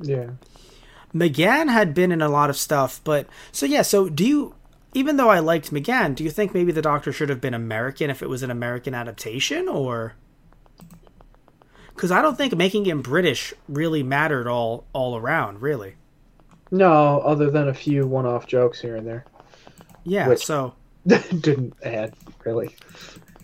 Yeah. 0.02 0.32
McGann 1.14 1.70
had 1.70 1.94
been 1.94 2.12
in 2.12 2.22
a 2.22 2.28
lot 2.30 2.50
of 2.50 2.58
stuff, 2.58 3.00
but 3.04 3.28
so 3.52 3.66
yeah. 3.66 3.82
So 3.84 4.10
do 4.10 4.26
you? 4.26 4.56
Even 4.94 5.18
though 5.18 5.30
I 5.30 5.40
liked 5.40 5.72
McGann, 5.72 6.16
do 6.16 6.24
you 6.24 6.30
think 6.30 6.54
maybe 6.54 6.72
the 6.72 6.82
Doctor 6.82 7.12
should 7.12 7.30
have 7.30 7.42
been 7.42 7.54
American 7.54 8.10
if 8.10 8.22
it 8.22 8.30
was 8.30 8.44
an 8.44 8.52
American 8.52 8.94
adaptation, 8.94 9.68
or? 9.70 10.16
Because 11.90 12.12
I 12.12 12.22
don't 12.22 12.38
think 12.38 12.56
making 12.56 12.86
him 12.86 13.02
British 13.02 13.54
really 13.70 14.04
mattered 14.04 14.48
all 14.48 14.86
all 14.94 15.16
around, 15.16 15.62
really. 15.62 15.96
No, 16.72 17.20
other 17.20 17.50
than 17.50 17.70
a 17.70 17.74
few 17.74 18.06
one-off 18.08 18.48
jokes 18.48 18.80
here 18.82 18.96
and 18.96 19.08
there, 19.08 19.26
Yeah. 20.04 20.28
Which- 20.28 20.46
So 20.46 20.74
didn't 21.08 21.74
add 21.84 22.14
really. 22.44 22.76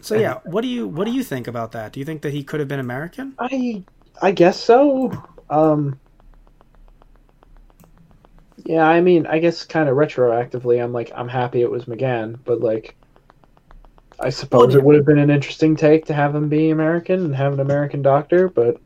So 0.02 0.16
yeah. 0.16 0.40
What 0.44 0.62
do 0.62 0.68
you 0.68 0.88
what 0.88 1.06
do 1.06 1.12
you 1.12 1.24
think 1.24 1.48
about 1.48 1.72
that? 1.74 1.94
Do 1.94 2.00
you 2.00 2.06
think 2.06 2.22
that 2.24 2.34
he 2.34 2.44
could 2.44 2.60
have 2.60 2.70
been 2.70 2.80
American? 2.80 3.38
I 3.40 3.84
I 4.22 4.32
guess 4.32 4.60
so. 4.60 5.12
Um 5.50 6.00
Yeah, 8.64 8.86
I 8.88 9.02
mean, 9.02 9.26
I 9.28 9.40
guess 9.40 9.66
kind 9.66 9.90
of 9.90 9.96
retroactively 9.98 10.82
I'm 10.84 10.94
like 10.94 11.12
I'm 11.16 11.28
happy 11.28 11.62
it 11.62 11.72
was 11.72 11.86
McGann, 11.86 12.40
but 12.44 12.62
like 12.62 12.96
I 14.22 14.30
suppose 14.30 14.74
Well, 14.74 14.76
it 14.76 14.84
would 14.84 14.96
have 14.96 15.06
been 15.06 15.18
an 15.20 15.30
interesting 15.30 15.76
take 15.76 16.06
to 16.06 16.14
have 16.14 16.34
him 16.34 16.48
be 16.48 16.70
American 16.70 17.26
and 17.26 17.36
have 17.36 17.52
an 17.52 17.60
American 17.60 18.02
doctor, 18.02 18.48
but 18.48 18.78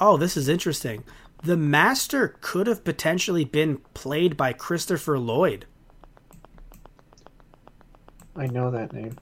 Oh, 0.00 0.16
this 0.16 0.36
is 0.36 0.48
interesting. 0.48 1.04
The 1.42 1.56
Master 1.56 2.36
could 2.40 2.66
have 2.66 2.82
potentially 2.84 3.44
been 3.44 3.78
played 3.94 4.36
by 4.36 4.52
Christopher 4.52 5.18
Lloyd. 5.20 5.66
I 8.34 8.46
know 8.46 8.70
that 8.70 8.94
name. 8.94 9.18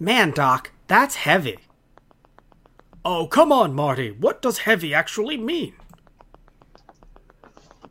Man, 0.00 0.32
Doc, 0.32 0.72
that's 0.88 1.14
heavy. 1.14 1.58
Oh, 3.04 3.26
come 3.28 3.52
on, 3.52 3.74
Marty. 3.74 4.10
What 4.10 4.42
does 4.42 4.58
heavy 4.58 4.92
actually 4.94 5.36
mean? 5.36 5.74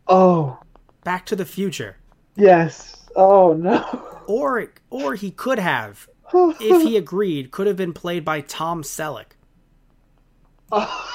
Oh, 0.07 0.59
Back 1.03 1.25
to 1.27 1.35
the 1.35 1.45
Future. 1.45 1.97
yes. 2.35 2.95
Oh 3.15 3.53
no. 3.53 4.21
Or 4.27 4.71
or 4.91 5.15
he 5.15 5.31
could 5.31 5.59
have, 5.59 6.07
if 6.33 6.81
he 6.83 6.95
agreed, 6.97 7.51
could 7.51 7.67
have 7.67 7.77
been 7.77 7.93
played 7.93 8.23
by 8.25 8.41
Tom 8.41 8.83
Selleck. 8.83 9.31
Oh 10.71 11.09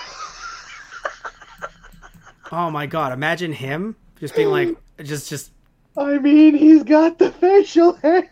oh 2.52 2.70
my 2.70 2.86
god, 2.86 3.12
imagine 3.12 3.52
him 3.52 3.96
just 4.18 4.34
being 4.34 4.48
like 4.50 4.76
just 5.02 5.28
just 5.28 5.52
I 5.96 6.18
mean, 6.18 6.54
he's 6.54 6.82
got 6.82 7.18
the 7.18 7.30
facial 7.32 7.94
hair. 7.94 8.28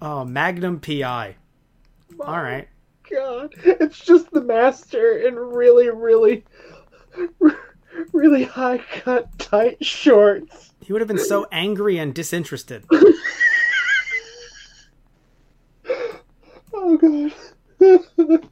oh, 0.00 0.24
Magnum 0.24 0.80
PI. 0.80 1.36
All 2.20 2.42
right. 2.42 2.68
God, 3.10 3.52
it's 3.64 3.98
just 3.98 4.30
the 4.30 4.40
master 4.40 5.18
in 5.18 5.34
really, 5.34 5.90
really, 5.90 6.44
really 8.12 8.44
high 8.44 8.78
cut, 8.78 9.38
tight 9.38 9.84
shorts. 9.84 10.70
He 10.80 10.92
would 10.92 11.00
have 11.02 11.08
been 11.08 11.18
so 11.18 11.46
angry 11.52 11.98
and 11.98 12.14
disinterested. 12.14 12.84
Oh 16.74 16.96
God. 16.96 18.48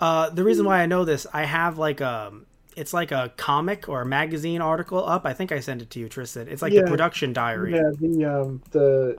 Uh, 0.00 0.30
the 0.30 0.42
reason 0.42 0.66
why 0.66 0.80
I 0.80 0.86
know 0.86 1.04
this, 1.04 1.26
I 1.32 1.44
have 1.44 1.78
like 1.78 2.00
a, 2.00 2.32
it's 2.76 2.92
like 2.92 3.12
a 3.12 3.32
comic 3.36 3.88
or 3.88 4.02
a 4.02 4.06
magazine 4.06 4.60
article 4.60 5.06
up. 5.06 5.24
I 5.24 5.32
think 5.32 5.52
I 5.52 5.60
sent 5.60 5.80
it 5.82 5.90
to 5.90 6.00
you, 6.00 6.08
Tristan. 6.08 6.48
It's 6.48 6.62
like 6.62 6.72
Yeah. 6.72 6.82
the 6.82 6.88
production 6.88 7.32
diary. 7.32 7.72
yeah, 7.72 7.90
the 8.00 8.24
um, 8.24 8.62
the 8.72 9.16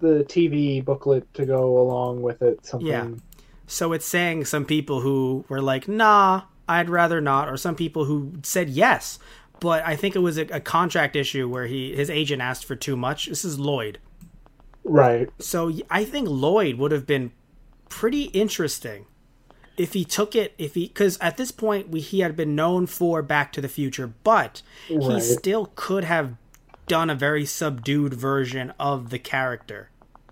the 0.00 0.24
TV 0.28 0.84
booklet 0.84 1.32
to 1.34 1.46
go 1.46 1.78
along 1.78 2.22
with 2.22 2.42
it. 2.42 2.64
Something. 2.64 2.88
Yeah. 2.88 3.08
So 3.66 3.92
it's 3.92 4.06
saying 4.06 4.46
some 4.46 4.64
people 4.64 5.00
who 5.00 5.44
were 5.48 5.62
like, 5.62 5.86
"Nah, 5.88 6.42
I'd 6.68 6.90
rather 6.90 7.20
not," 7.20 7.48
or 7.48 7.56
some 7.56 7.76
people 7.76 8.04
who 8.04 8.32
said 8.42 8.68
yes. 8.68 9.18
But 9.60 9.84
I 9.86 9.94
think 9.94 10.16
it 10.16 10.20
was 10.20 10.38
a, 10.38 10.46
a 10.46 10.60
contract 10.60 11.14
issue 11.16 11.48
where 11.48 11.66
he 11.66 11.94
his 11.94 12.10
agent 12.10 12.42
asked 12.42 12.64
for 12.64 12.76
too 12.76 12.96
much. 12.96 13.26
This 13.26 13.44
is 13.44 13.58
Lloyd. 13.58 13.98
Right. 14.84 15.28
So 15.38 15.72
I 15.90 16.04
think 16.04 16.28
Lloyd 16.28 16.76
would 16.76 16.92
have 16.92 17.06
been 17.06 17.32
pretty 17.88 18.24
interesting 18.24 19.06
if 19.76 19.92
he 19.92 20.04
took 20.04 20.34
it 20.34 20.54
if 20.58 20.74
he 20.74 20.88
because 20.88 21.18
at 21.20 21.36
this 21.36 21.50
point 21.50 21.88
we, 21.88 22.00
he 22.00 22.20
had 22.20 22.36
been 22.36 22.54
known 22.54 22.86
for 22.86 23.22
Back 23.22 23.52
to 23.52 23.60
the 23.60 23.68
Future, 23.68 24.12
but 24.24 24.62
he 24.86 25.20
still 25.20 25.72
could 25.74 26.04
have 26.04 26.34
done 26.86 27.08
a 27.08 27.14
very 27.14 27.44
subdued 27.44 28.14
version 28.14 28.72
of 28.78 29.10
the 29.10 29.18
character. 29.18 29.89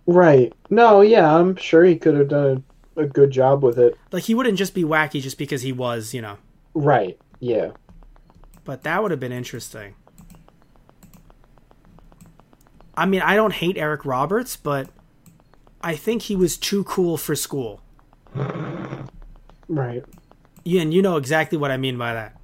Right. 0.09 0.55
No. 0.71 1.03
Yeah, 1.03 1.37
I'm 1.37 1.55
sure 1.57 1.85
he 1.85 1.97
could 1.97 2.15
have 2.15 2.29
done 2.29 2.65
a, 2.97 3.03
a 3.03 3.07
good 3.07 3.31
job 3.31 3.63
with 3.63 3.79
it. 3.79 3.97
Like 4.11 4.25
he 4.25 4.35
wouldn't 4.35 4.57
just 4.57 4.75
be 4.75 4.83
wacky 4.83 5.21
just 5.21 5.37
because 5.37 5.61
he 5.61 5.71
was, 5.71 6.15
you 6.15 6.23
know. 6.23 6.39
Right. 6.73 7.19
Yeah. 7.41 7.73
But 8.65 8.85
that 8.85 9.03
would 9.03 9.11
have 9.11 9.21
been 9.21 9.33
interesting. 9.33 9.95
I 12.97 13.05
mean, 13.07 13.21
I 13.21 13.37
don't 13.37 13.53
hate 13.53 13.77
Eric 13.77 14.05
Roberts, 14.05 14.57
but 14.57 14.89
I 15.83 15.95
think 15.95 16.23
he 16.23 16.35
was 16.35 16.57
too 16.57 16.85
cool 16.85 17.17
for 17.17 17.37
school. 17.37 17.81
Right. 19.69 20.05
Yeah, 20.65 20.83
and 20.83 20.93
you 20.93 21.03
know 21.03 21.17
exactly 21.17 21.59
what 21.59 21.71
I 21.71 21.77
mean 21.77 21.99
by 21.99 22.15
that. 22.15 22.41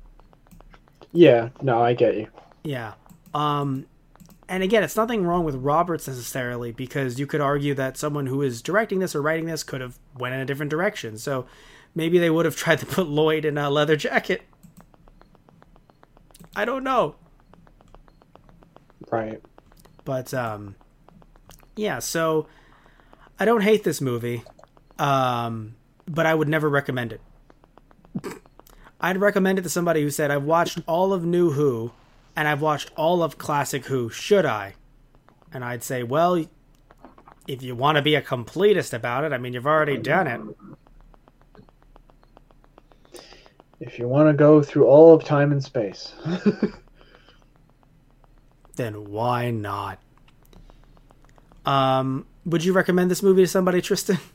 Yeah. 1.12 1.48
No, 1.62 1.82
I 1.82 1.94
get 1.94 2.14
you. 2.16 2.28
Yeah. 2.62 2.92
Um 3.32 3.86
and 4.48 4.62
again, 4.62 4.82
it's 4.82 4.96
nothing 4.96 5.24
wrong 5.24 5.44
with 5.44 5.54
Roberts 5.56 6.06
necessarily 6.06 6.72
because 6.72 7.18
you 7.18 7.26
could 7.26 7.40
argue 7.40 7.74
that 7.74 7.96
someone 7.96 8.26
who 8.26 8.42
is 8.42 8.60
directing 8.60 8.98
this 8.98 9.14
or 9.14 9.22
writing 9.22 9.46
this 9.46 9.62
could 9.62 9.80
have 9.80 9.98
went 10.18 10.34
in 10.34 10.40
a 10.40 10.44
different 10.44 10.70
direction. 10.70 11.16
So 11.18 11.46
maybe 11.94 12.18
they 12.18 12.30
would 12.30 12.44
have 12.44 12.56
tried 12.64 12.80
to 12.80 12.86
put 12.86 13.06
Lloyd 13.06 13.44
in 13.44 13.56
a 13.56 13.70
leather 13.70 13.96
jacket. 13.96 14.42
I 16.56 16.64
don't 16.64 16.84
know. 16.84 17.16
Right. 19.10 19.42
But 20.04 20.32
um 20.34 20.76
yeah, 21.76 21.98
so 21.98 22.46
I 23.40 23.44
don't 23.44 23.62
hate 23.62 23.84
this 23.84 24.00
movie. 24.00 24.44
Um 24.98 25.74
but 26.06 26.26
I 26.26 26.34
would 26.34 26.48
never 26.48 26.68
recommend 26.68 27.12
it. 27.12 27.20
I'd 29.00 29.16
recommend 29.16 29.58
it 29.58 29.62
to 29.62 29.68
somebody 29.68 30.02
who 30.02 30.10
said 30.10 30.30
I've 30.30 30.44
watched 30.44 30.78
all 30.86 31.12
of 31.12 31.24
New 31.24 31.52
Who 31.52 31.92
and 32.36 32.48
I've 32.48 32.60
watched 32.60 32.90
all 32.96 33.22
of 33.22 33.38
Classic 33.38 33.84
Who. 33.86 34.10
Should 34.10 34.46
I? 34.46 34.74
And 35.52 35.64
I'd 35.64 35.82
say, 35.82 36.02
well, 36.02 36.44
if 37.46 37.62
you 37.62 37.76
want 37.76 37.96
to 37.96 38.02
be 38.02 38.14
a 38.14 38.22
completist 38.22 38.92
about 38.92 39.24
it, 39.24 39.32
I 39.32 39.38
mean, 39.38 39.52
you've 39.52 39.66
already 39.66 39.98
done 39.98 40.26
it. 40.26 40.40
If 43.80 43.98
you 43.98 44.08
want 44.08 44.28
to 44.28 44.34
go 44.34 44.62
through 44.62 44.86
all 44.86 45.14
of 45.14 45.24
time 45.24 45.52
and 45.52 45.62
space. 45.62 46.14
then 48.76 49.10
why 49.10 49.50
not? 49.50 50.00
Um, 51.64 52.26
would 52.44 52.64
you 52.64 52.72
recommend 52.72 53.10
this 53.10 53.22
movie 53.22 53.42
to 53.42 53.48
somebody, 53.48 53.80
Tristan? 53.80 54.18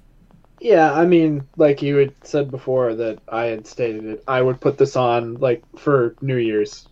Yeah, 0.62 0.92
I 0.92 1.06
mean, 1.06 1.48
like 1.56 1.82
you 1.82 1.96
had 1.96 2.14
said 2.24 2.52
before 2.52 2.94
that 2.96 3.20
I 3.30 3.46
had 3.46 3.66
stated 3.66 4.04
it, 4.04 4.24
I 4.28 4.42
would 4.42 4.60
put 4.60 4.78
this 4.78 4.98
on 4.98 5.36
like 5.36 5.64
for 5.78 6.18
New 6.22 6.36
Year's 6.36 6.89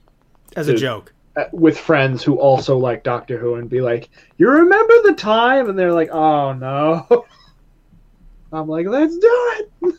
As 0.58 0.68
a 0.68 0.74
joke. 0.76 1.14
uh, 1.38 1.45
with 1.53 1.78
friends 1.78 2.24
who 2.24 2.36
also 2.36 2.78
like 2.78 3.03
Doctor 3.03 3.38
Who 3.38 3.55
and 3.55 3.70
be 3.70 3.80
like, 3.80 4.10
"You 4.38 4.49
remember 4.49 4.93
the 5.03 5.14
time?" 5.14 5.70
And 5.70 5.78
they're 5.80 5.93
like, 5.93 6.10
"Oh 6.10 6.51
no." 6.53 7.05
I'm 8.51 8.68
like, 8.68 8.88
"Let's 8.88 9.18
do 9.18 9.53
it." 9.82 9.95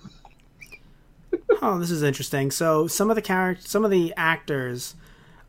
Oh, 1.62 1.78
this 1.78 1.90
is 1.90 2.02
interesting. 2.02 2.50
So 2.50 2.86
some 2.86 3.10
of 3.10 3.16
the 3.16 3.22
characters, 3.22 3.68
some 3.68 3.84
of 3.84 3.90
the 3.90 4.12
actors, 4.16 4.94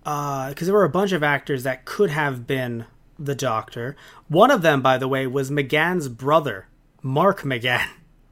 because 0.03 0.55
there 0.61 0.73
were 0.73 0.83
a 0.83 0.89
bunch 0.89 1.11
of 1.11 1.23
actors 1.23 1.63
that 1.63 1.85
could 1.85 2.09
have 2.09 2.47
been 2.47 2.85
the 3.17 3.35
Doctor. 3.35 3.95
One 4.27 4.49
of 4.51 4.61
them, 4.61 4.81
by 4.81 4.97
the 4.97 5.07
way, 5.07 5.27
was 5.27 5.51
McGann's 5.51 6.07
brother, 6.07 6.67
Mark 7.01 7.41
McGann. 7.41 7.87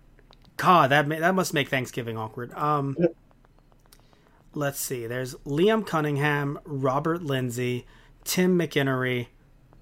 God, 0.57 0.89
that 0.91 1.07
ma- 1.07 1.19
that 1.19 1.35
must 1.35 1.53
make 1.53 1.69
Thanksgiving 1.69 2.17
awkward. 2.17 2.51
Um, 2.53 2.97
let's 4.57 4.79
see. 4.79 5.05
There's 5.07 5.35
Liam 5.45 5.85
Cunningham, 5.85 6.59
Robert 6.65 7.21
Lindsay, 7.21 7.85
Tim 8.23 8.57
McInnerny, 8.57 9.27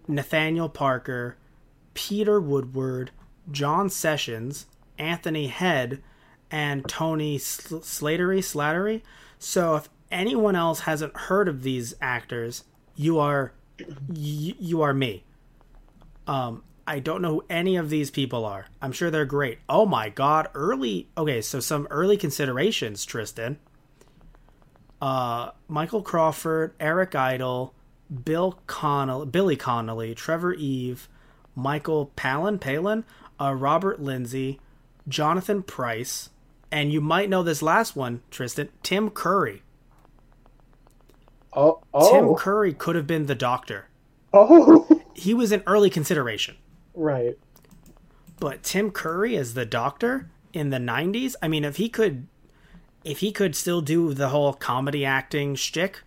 Nathaniel 0.07 0.69
Parker, 0.69 1.37
Peter 1.93 2.39
Woodward, 2.39 3.11
John 3.51 3.89
Sessions, 3.89 4.65
Anthony 4.97 5.47
Head, 5.47 6.01
and 6.51 6.87
Tony 6.87 7.37
Sl- 7.37 7.77
Slatery. 7.77 8.39
Slattery. 8.39 9.01
So 9.39 9.75
if 9.75 9.89
anyone 10.11 10.55
else 10.55 10.81
hasn't 10.81 11.15
heard 11.15 11.47
of 11.47 11.63
these 11.63 11.95
actors, 12.01 12.65
you 12.95 13.17
are 13.19 13.53
y- 13.79 14.55
you 14.59 14.81
are 14.81 14.93
me. 14.93 15.23
Um, 16.27 16.63
I 16.87 16.99
don't 16.99 17.21
know 17.21 17.35
who 17.35 17.45
any 17.49 17.77
of 17.77 17.89
these 17.89 18.11
people 18.11 18.45
are. 18.45 18.67
I'm 18.81 18.91
sure 18.91 19.09
they're 19.09 19.25
great. 19.25 19.59
Oh 19.67 19.85
my 19.85 20.09
god, 20.09 20.49
early. 20.53 21.09
Okay, 21.17 21.41
so 21.41 21.59
some 21.59 21.87
early 21.89 22.17
considerations, 22.17 23.05
Tristan. 23.05 23.57
Uh, 25.01 25.51
Michael 25.67 26.01
Crawford, 26.01 26.73
Eric 26.79 27.15
Idle, 27.15 27.73
Bill 28.23 28.59
Connell, 28.67 29.25
Billy 29.25 29.55
Connolly, 29.55 30.15
Trevor 30.15 30.53
Eve, 30.53 31.07
Michael 31.55 32.11
Palin, 32.15 32.59
Palin, 32.59 33.03
uh, 33.39 33.53
Robert 33.53 34.01
Lindsay, 34.01 34.59
Jonathan 35.07 35.63
Pryce, 35.63 36.29
and 36.71 36.91
you 36.91 37.01
might 37.01 37.29
know 37.29 37.43
this 37.43 37.61
last 37.61 37.95
one, 37.95 38.21
Tristan, 38.31 38.69
Tim 38.83 39.09
Curry. 39.09 39.61
Oh, 41.53 41.79
Tim 41.93 42.25
oh, 42.29 42.35
Curry 42.35 42.73
could 42.73 42.95
have 42.95 43.07
been 43.07 43.27
the 43.27 43.35
Doctor. 43.35 43.87
oh, 44.33 44.87
He 45.13 45.33
was 45.33 45.53
an 45.53 45.63
early 45.65 45.89
consideration. 45.89 46.57
right. 46.93 47.37
but 48.39 48.63
Tim 48.63 48.91
Curry 48.91 49.37
as 49.37 49.53
the 49.53 49.65
Doctor 49.65 50.29
in 50.51 50.69
the 50.69 50.77
'90s. 50.77 51.35
I 51.41 51.47
mean, 51.47 51.63
if 51.63 51.77
he 51.77 51.87
could, 51.87 52.27
if 53.05 53.19
he 53.19 53.31
could 53.31 53.55
still 53.55 53.79
do 53.81 54.13
the 54.13 54.29
whole 54.29 54.51
comedy 54.53 55.05
acting 55.05 55.55
shtick 55.55 56.01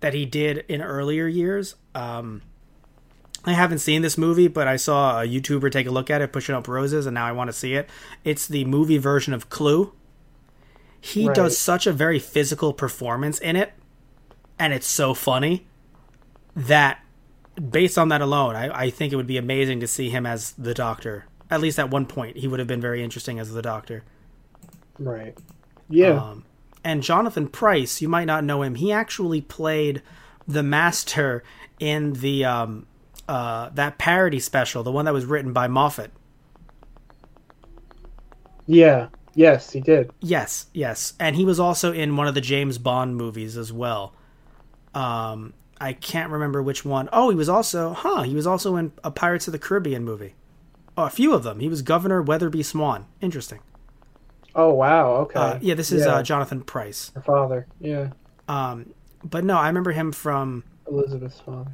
that 0.00 0.12
he 0.12 0.26
did 0.26 0.58
in 0.68 0.82
earlier 0.82 1.26
years, 1.26 1.76
um, 1.94 2.42
I 3.44 3.52
haven't 3.52 3.78
seen 3.78 4.02
this 4.02 4.18
movie, 4.18 4.48
but 4.48 4.66
I 4.68 4.76
saw 4.76 5.22
a 5.22 5.26
YouTuber 5.26 5.70
take 5.72 5.86
a 5.86 5.90
look 5.90 6.10
at 6.10 6.20
it, 6.20 6.32
pushing 6.32 6.54
up 6.54 6.68
roses, 6.68 7.06
and 7.06 7.14
now 7.14 7.24
I 7.24 7.32
want 7.32 7.48
to 7.48 7.52
see 7.52 7.74
it. 7.74 7.88
It's 8.24 8.46
the 8.46 8.64
movie 8.64 8.98
version 8.98 9.32
of 9.32 9.48
Clue. 9.48 9.92
He 11.00 11.26
Right. 11.28 11.36
does 11.36 11.56
such 11.56 11.86
a 11.86 11.92
very 11.92 12.18
physical 12.18 12.72
performance 12.72 13.38
in 13.38 13.54
it, 13.54 13.72
and 14.58 14.72
it's 14.72 14.88
so 14.88 15.14
funny 15.14 15.66
that 16.56 17.00
based 17.70 17.96
on 17.96 18.08
that 18.08 18.20
alone, 18.20 18.56
I, 18.56 18.86
I 18.86 18.90
think 18.90 19.12
it 19.12 19.16
would 19.16 19.26
be 19.26 19.36
amazing 19.36 19.78
to 19.80 19.86
see 19.86 20.10
him 20.10 20.26
as 20.26 20.52
the 20.52 20.74
Doctor. 20.74 21.26
At 21.50 21.60
least 21.60 21.78
at 21.78 21.90
one 21.90 22.06
point, 22.06 22.36
he 22.38 22.48
would 22.48 22.58
have 22.58 22.68
been 22.68 22.80
very 22.80 23.02
interesting 23.02 23.38
as 23.38 23.52
the 23.52 23.62
Doctor. 23.62 24.02
Right. 24.98 25.38
Yeah. 25.88 26.20
Um, 26.22 26.44
and 26.84 27.02
Jonathan 27.02 27.48
Pryce, 27.48 28.00
you 28.00 28.08
might 28.08 28.24
not 28.26 28.44
know 28.44 28.62
him. 28.62 28.76
He 28.76 28.92
actually 28.92 29.40
played 29.40 30.02
the 30.46 30.62
Master 30.62 31.42
in 31.78 32.14
the 32.14 32.44
um, 32.44 32.86
uh, 33.28 33.70
that 33.70 33.98
parody 33.98 34.40
special, 34.40 34.82
the 34.82 34.92
one 34.92 35.04
that 35.04 35.14
was 35.14 35.24
written 35.26 35.52
by 35.52 35.66
Moffat. 35.68 36.10
yeah. 38.66 39.08
Yes, 39.34 39.70
he 39.70 39.80
did. 39.80 40.10
Yes, 40.20 40.66
yes, 40.74 41.12
and 41.20 41.36
he 41.36 41.44
was 41.44 41.60
also 41.60 41.92
in 41.92 42.16
one 42.16 42.26
of 42.26 42.34
the 42.34 42.40
James 42.40 42.76
Bond 42.76 43.16
movies 43.16 43.56
as 43.56 43.72
well. 43.72 44.12
Um, 44.94 45.54
I 45.80 45.92
can't 45.92 46.32
remember 46.32 46.60
which 46.60 46.84
one. 46.84 47.08
Oh, 47.12 47.30
he 47.30 47.36
was 47.36 47.48
also, 47.48 47.92
huh? 47.92 48.22
He 48.22 48.34
was 48.34 48.48
also 48.48 48.74
in 48.74 48.90
a 49.04 49.12
Pirates 49.12 49.46
of 49.46 49.52
the 49.52 49.58
Caribbean 49.58 50.04
movie. 50.04 50.34
Oh, 50.96 51.04
a 51.04 51.10
few 51.10 51.34
of 51.34 51.44
them. 51.44 51.60
He 51.60 51.68
was 51.68 51.82
Governor 51.82 52.20
Weatherby 52.20 52.64
Swann. 52.64 53.06
Interesting. 53.20 53.60
Oh 54.54 54.72
wow. 54.74 55.12
Okay. 55.16 55.38
Uh, 55.38 55.58
yeah, 55.60 55.74
this 55.74 55.92
is 55.92 56.04
Yeah. 56.04 56.14
Uh, 56.16 56.22
Jonathan 56.22 56.62
Pryce. 56.62 57.12
Her 57.14 57.20
father. 57.22 57.66
Yeah. 57.80 58.10
Um, 58.48 58.92
but 59.22 59.44
no, 59.44 59.56
I 59.56 59.68
remember 59.68 59.92
him 59.92 60.12
from. 60.12 60.64
Elizabeth's 60.90 61.40
father. 61.40 61.72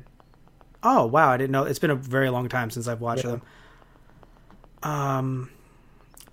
Oh 0.82 1.06
wow, 1.06 1.30
I 1.30 1.36
didn't 1.36 1.52
know. 1.52 1.64
It's 1.64 1.78
been 1.78 1.90
a 1.90 1.94
very 1.96 2.30
long 2.30 2.48
time 2.48 2.70
since 2.70 2.88
I've 2.88 3.00
watched 3.00 3.24
Yeah. 3.24 3.30
them. 3.32 3.42
Um, 4.82 5.50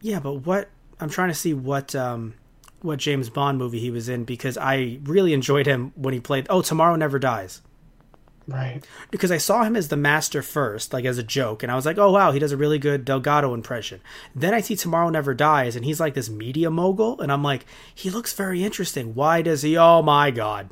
yeah, 0.02 0.20
but 0.20 0.34
what 0.46 0.70
I'm 1.00 1.10
trying 1.10 1.30
to 1.30 1.36
see 1.36 1.54
what 1.54 1.96
um 1.96 2.34
what 2.82 2.98
James 3.00 3.30
Bond 3.30 3.58
movie 3.58 3.80
he 3.80 3.92
was 3.92 4.10
in 4.10 4.24
because 4.26 4.58
I 4.58 5.00
really 5.04 5.34
enjoyed 5.34 5.68
him 5.68 5.94
when 5.96 6.14
he 6.14 6.20
played. 6.20 6.48
Oh, 6.50 6.62
Tomorrow 6.62 6.96
Never 6.96 7.20
Dies. 7.20 7.62
Right. 8.52 8.86
because 9.10 9.32
I 9.32 9.38
saw 9.38 9.64
him 9.64 9.76
as 9.76 9.88
the 9.88 9.98
master 9.98 10.42
first, 10.42 10.94
like 10.94 11.06
as 11.06 11.18
a 11.18 11.24
joke, 11.24 11.64
and 11.64 11.72
I 11.72 11.76
was 11.76 11.86
like, 11.86 11.98
oh 11.98 12.12
wow, 12.12 12.32
he 12.32 12.40
does 12.40 12.52
a 12.52 12.58
really 12.58 12.80
good 12.80 13.06
Delgado 13.06 13.54
impression. 13.54 14.02
Then 14.36 14.54
I 14.54 14.62
see 14.62 14.76
Tomorrow 14.76 15.10
Never 15.10 15.34
Dies, 15.34 15.76
and 15.76 15.86
he's 15.86 16.00
like 16.00 16.14
this 16.14 16.30
media 16.30 16.70
mogul, 16.70 17.20
and 17.22 17.32
I'm 17.32 17.44
like, 17.44 17.66
he 17.94 18.10
looks 18.10 18.34
very 18.34 18.64
interesting. 18.64 19.16
Why 19.16 19.42
does 19.42 19.62
he? 19.62 19.78
Oh 19.78 20.02
my 20.02 20.32
god, 20.32 20.70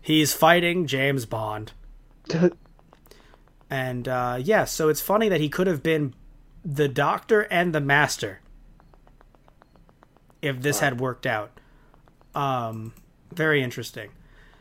he's 0.00 0.32
fighting 0.32 0.86
James 0.86 1.26
Bond, 1.26 1.72
and 3.70 4.08
uh, 4.08 4.38
yeah, 4.42 4.64
so 4.64 4.88
it's 4.88 5.00
funny 5.00 5.28
that 5.28 5.40
he 5.40 5.48
could 5.48 5.66
have 5.66 5.82
been 5.82 6.14
the 6.64 6.88
Doctor 6.88 7.42
and 7.42 7.74
the 7.74 7.80
Master 7.80 8.40
if 10.42 10.60
this 10.62 10.80
had 10.80 11.00
worked 11.00 11.26
out. 11.26 11.50
Um, 12.34 12.92
very 13.32 13.62
interesting. 13.62 14.10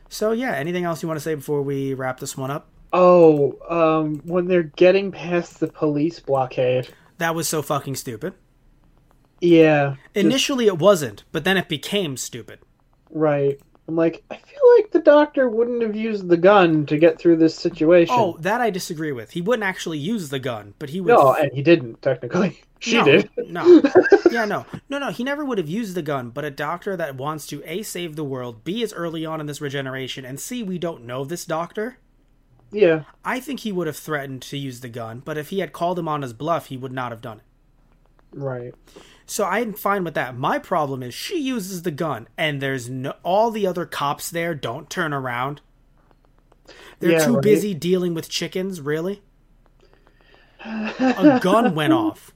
So 0.09 0.31
yeah, 0.31 0.53
anything 0.53 0.83
else 0.85 1.01
you 1.01 1.07
want 1.07 1.17
to 1.19 1.23
say 1.23 1.35
before 1.35 1.61
we 1.61 1.93
wrap 1.93 2.19
this 2.19 2.37
one 2.37 2.51
up? 2.51 2.67
oh, 2.93 3.57
um, 3.69 4.21
when 4.23 4.45
they're 4.47 4.63
getting 4.63 5.11
past 5.11 5.59
the 5.59 5.67
police 5.67 6.19
blockade. 6.21 6.87
That 7.17 7.35
was 7.35 7.45
so 7.47 7.61
fucking 7.61 7.95
stupid. 7.95 8.33
Yeah. 9.41 9.95
just- 10.13 10.25
Initially 10.25 10.67
it 10.67 10.77
wasn't, 10.79 11.23
but 11.33 11.43
then 11.43 11.57
it 11.57 11.67
became 11.67 12.15
stupid. 12.17 12.59
right. 13.09 13.59
I'm 13.87 13.95
like, 13.95 14.23
I 14.31 14.35
feel 14.37 14.61
like 14.77 14.89
the 14.91 14.99
doctor 14.99 15.47
wouldn't 15.47 15.83
have 15.83 15.95
used 15.95 16.27
the 16.27 16.37
gun 16.37 16.87
to 16.87 16.97
get 16.97 17.19
through 17.19 17.35
this 17.37 17.53
situation. 17.53 18.15
Oh, 18.17 18.35
that 18.39 18.59
I 18.59 18.71
disagree 18.71 19.11
with. 19.11 19.29
He 19.29 19.41
wouldn't 19.41 19.63
actually 19.63 19.99
use 19.99 20.29
the 20.29 20.39
gun, 20.39 20.73
but 20.79 20.89
he 20.89 20.99
would 21.01 21.09
no, 21.09 21.33
and 21.35 21.51
he 21.53 21.61
didn't 21.61 22.01
technically. 22.01 22.61
She 22.85 23.01
No, 23.01 23.03
did. 23.03 23.29
No. 23.47 23.81
Yeah, 24.27 24.45
no. 24.45 24.65
No, 24.89 24.99
no, 24.99 25.11
he 25.11 25.23
never 25.23 25.45
would 25.45 25.57
have 25.57 25.69
used 25.69 25.95
the 25.95 26.01
gun, 26.01 26.29
but 26.31 26.45
a 26.45 26.51
doctor 26.51 26.97
that 26.97 27.15
wants 27.15 27.47
to 27.47 27.63
A 27.65 27.83
save 27.83 28.15
the 28.15 28.23
world, 28.23 28.63
B 28.63 28.81
is 28.83 28.93
early 28.93 29.25
on 29.25 29.39
in 29.39 29.45
this 29.47 29.61
regeneration, 29.61 30.25
and 30.25 30.39
C 30.39 30.63
we 30.63 30.77
don't 30.79 31.05
know 31.05 31.25
this 31.25 31.45
doctor. 31.45 31.97
yeah. 32.71 33.05
I 33.25 33.41
think 33.41 33.59
he 33.59 33.73
would 33.73 33.87
have 33.87 33.97
threatened 33.97 34.41
to 34.43 34.57
use 34.57 34.79
the 34.79 34.87
gun, 34.87 35.19
but 35.19 35.37
if 35.37 35.49
he 35.49 35.59
had 35.59 35.73
called 35.73 35.99
him 35.99 36.07
on 36.07 36.21
his 36.21 36.31
bluff, 36.31 36.67
he 36.67 36.77
would 36.77 36.93
not 36.93 37.11
have 37.11 37.19
done 37.21 37.39
it. 37.39 37.43
Right. 38.33 38.75
So 39.27 39.45
I'm 39.45 39.73
fine 39.73 40.03
with 40.03 40.13
that. 40.15 40.35
My 40.37 40.57
problem 40.59 41.03
is 41.03 41.13
she 41.13 41.39
uses 41.39 41.81
the 41.83 41.91
gun, 41.91 42.27
and 42.37 42.61
there's 42.61 42.89
no 42.89 43.13
all 43.23 43.51
the 43.51 43.67
other 43.67 43.85
cops 43.85 44.29
there 44.31 44.55
don't 44.55 44.89
turn 44.89 45.13
around. 45.13 45.61
They're 46.99 47.11
Yeah, 47.11 47.17
too 47.17 47.37
right. 47.37 47.41
busy 47.41 47.73
dealing 47.73 48.13
with 48.13 48.27
chickens. 48.29 48.81
Really, 48.81 49.21
a 51.15 51.39
gun 51.41 51.73
went 51.75 51.93
off. 51.93 52.33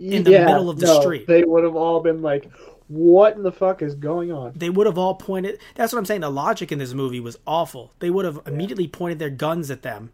In 0.00 0.24
the 0.24 0.30
middle 0.30 0.70
of 0.70 0.80
the 0.80 0.86
no, 0.86 1.00
street. 1.00 1.26
They 1.26 1.44
would 1.44 1.62
have 1.62 1.76
all 1.76 2.00
been 2.00 2.22
like, 2.22 2.50
"What 2.88 3.36
in 3.36 3.42
the 3.42 3.52
fuck 3.52 3.82
is 3.82 3.94
going 3.94 4.32
on?" 4.32 4.52
They 4.56 4.70
would 4.70 4.86
have 4.86 4.96
all 4.96 5.14
pointed. 5.14 5.60
That's 5.74 5.92
what 5.92 5.98
I'm 5.98 6.06
saying. 6.06 6.22
The 6.22 6.30
logic 6.30 6.72
in 6.72 6.78
this 6.78 6.94
movie 6.94 7.20
was 7.20 7.38
awful. 7.46 7.92
They 7.98 8.08
would 8.08 8.24
have 8.24 8.40
immediately 8.46 8.88
pointed 8.88 9.18
their 9.18 9.28
guns 9.28 9.70
at 9.70 9.82
them, 9.82 10.10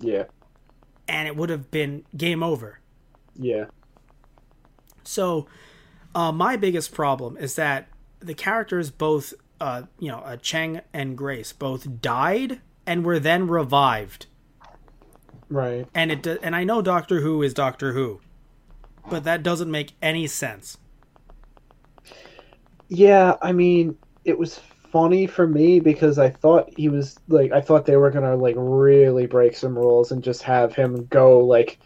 Yeah. 0.00 0.24
and 1.08 1.26
it 1.26 1.34
would 1.34 1.48
have 1.48 1.70
been 1.70 2.04
game 2.14 2.42
over. 2.42 2.80
Yeah. 3.34 3.66
So, 5.02 5.46
uh, 6.14 6.30
my 6.32 6.56
biggest 6.56 6.92
problem 6.92 7.38
is 7.38 7.54
that 7.56 7.88
the 8.20 8.34
characters, 8.34 8.90
both, 8.90 9.32
uh, 9.60 9.84
you 9.98 10.08
know, 10.10 10.18
uh, 10.18 10.36
Chang 10.36 10.82
and 10.92 11.16
Grace, 11.16 11.52
both 11.54 12.02
died 12.02 12.60
and 12.86 13.04
were 13.04 13.18
then 13.18 13.48
revived. 13.48 14.26
Right. 15.48 15.88
And 15.94 16.12
it 16.12 16.26
and 16.42 16.54
I 16.54 16.64
know 16.64 16.82
Doctor 16.82 17.20
Who 17.22 17.42
is 17.42 17.54
Doctor 17.54 17.92
Who, 17.92 18.20
but 19.10 19.24
that 19.24 19.42
doesn't 19.42 19.70
make 19.70 19.92
any 20.00 20.26
sense. 20.26 20.78
Yeah, 22.88 23.36
I 23.42 23.52
mean, 23.52 23.96
it 24.24 24.38
was 24.38 24.60
funny 24.90 25.26
for 25.26 25.46
me 25.46 25.78
because 25.78 26.18
I 26.18 26.30
thought 26.30 26.68
he 26.76 26.88
was 26.88 27.16
like 27.28 27.52
I 27.52 27.60
thought 27.60 27.86
they 27.86 27.96
were 27.96 28.10
gonna 28.10 28.34
like 28.36 28.56
really 28.58 29.26
break 29.26 29.56
some 29.56 29.78
rules 29.78 30.10
and 30.10 30.22
just 30.22 30.42
have 30.42 30.74
him 30.74 31.06
go 31.06 31.38
like 31.40 31.78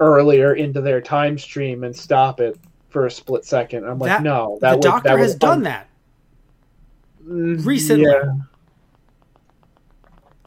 earlier 0.00 0.54
into 0.54 0.80
their 0.80 1.00
time 1.00 1.36
stream 1.38 1.84
and 1.84 1.94
stop 1.94 2.40
it 2.40 2.58
for 2.88 3.04
a 3.06 3.10
split 3.10 3.44
second. 3.44 3.84
I'm 3.84 3.98
like, 3.98 4.08
That- 4.08 4.22
no, 4.22 4.58
that 4.62 4.70
the 4.70 4.76
would, 4.76 4.82
Doctor 4.82 5.08
that 5.10 5.18
has 5.18 5.32
would 5.32 5.38
done 5.40 5.62
that. 5.64 5.88
Mm, 7.26 7.66
recently. 7.66 8.04
Yeah, 8.06 8.32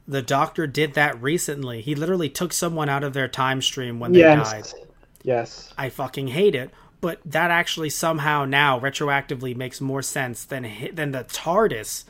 The 0.07 0.21
Doctor 0.23 0.65
did 0.65 0.95
that 0.95 1.21
recently. 1.21 1.81
He 1.81 1.93
literally 1.93 2.29
took 2.29 2.51
someone 2.53 2.89
out 2.89 3.03
of 3.03 3.13
their 3.13 3.27
time 3.27 3.61
stream 3.61 3.99
when 3.99 4.13
they 4.13 4.21
died. 4.21 4.65
Yes, 5.23 5.73
I 5.77 5.89
fucking 5.89 6.29
hate 6.29 6.55
it. 6.55 6.71
But 6.99 7.19
that 7.25 7.49
actually 7.49 7.89
somehow 7.89 8.45
now 8.45 8.79
retroactively 8.79 9.55
makes 9.55 9.81
more 9.81 10.01
sense 10.03 10.45
than 10.45 10.69
than 10.93 11.11
the 11.11 11.23
TARDIS 11.23 12.05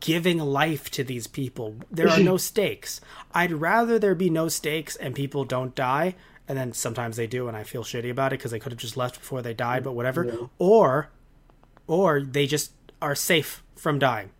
giving 0.00 0.38
life 0.38 0.90
to 0.90 1.04
these 1.04 1.26
people. 1.26 1.76
There 1.90 2.08
are 2.08 2.18
no 2.20 2.36
stakes. 2.50 3.00
I'd 3.32 3.52
rather 3.52 3.98
there 3.98 4.14
be 4.14 4.28
no 4.28 4.48
stakes 4.48 4.94
and 4.96 5.14
people 5.14 5.44
don't 5.44 5.74
die, 5.74 6.16
and 6.48 6.58
then 6.58 6.72
sometimes 6.72 7.16
they 7.16 7.26
do, 7.26 7.48
and 7.48 7.56
I 7.56 7.62
feel 7.62 7.82
shitty 7.82 8.10
about 8.10 8.32
it 8.32 8.38
because 8.38 8.50
they 8.50 8.58
could 8.58 8.72
have 8.72 8.80
just 8.80 8.96
left 8.96 9.20
before 9.20 9.40
they 9.42 9.54
died. 9.54 9.84
But 9.84 9.92
whatever. 9.92 10.48
Or, 10.58 11.08
or 11.86 12.20
they 12.20 12.46
just 12.46 12.72
are 13.00 13.14
safe 13.14 13.62
from 13.76 13.98
dying. 13.98 14.30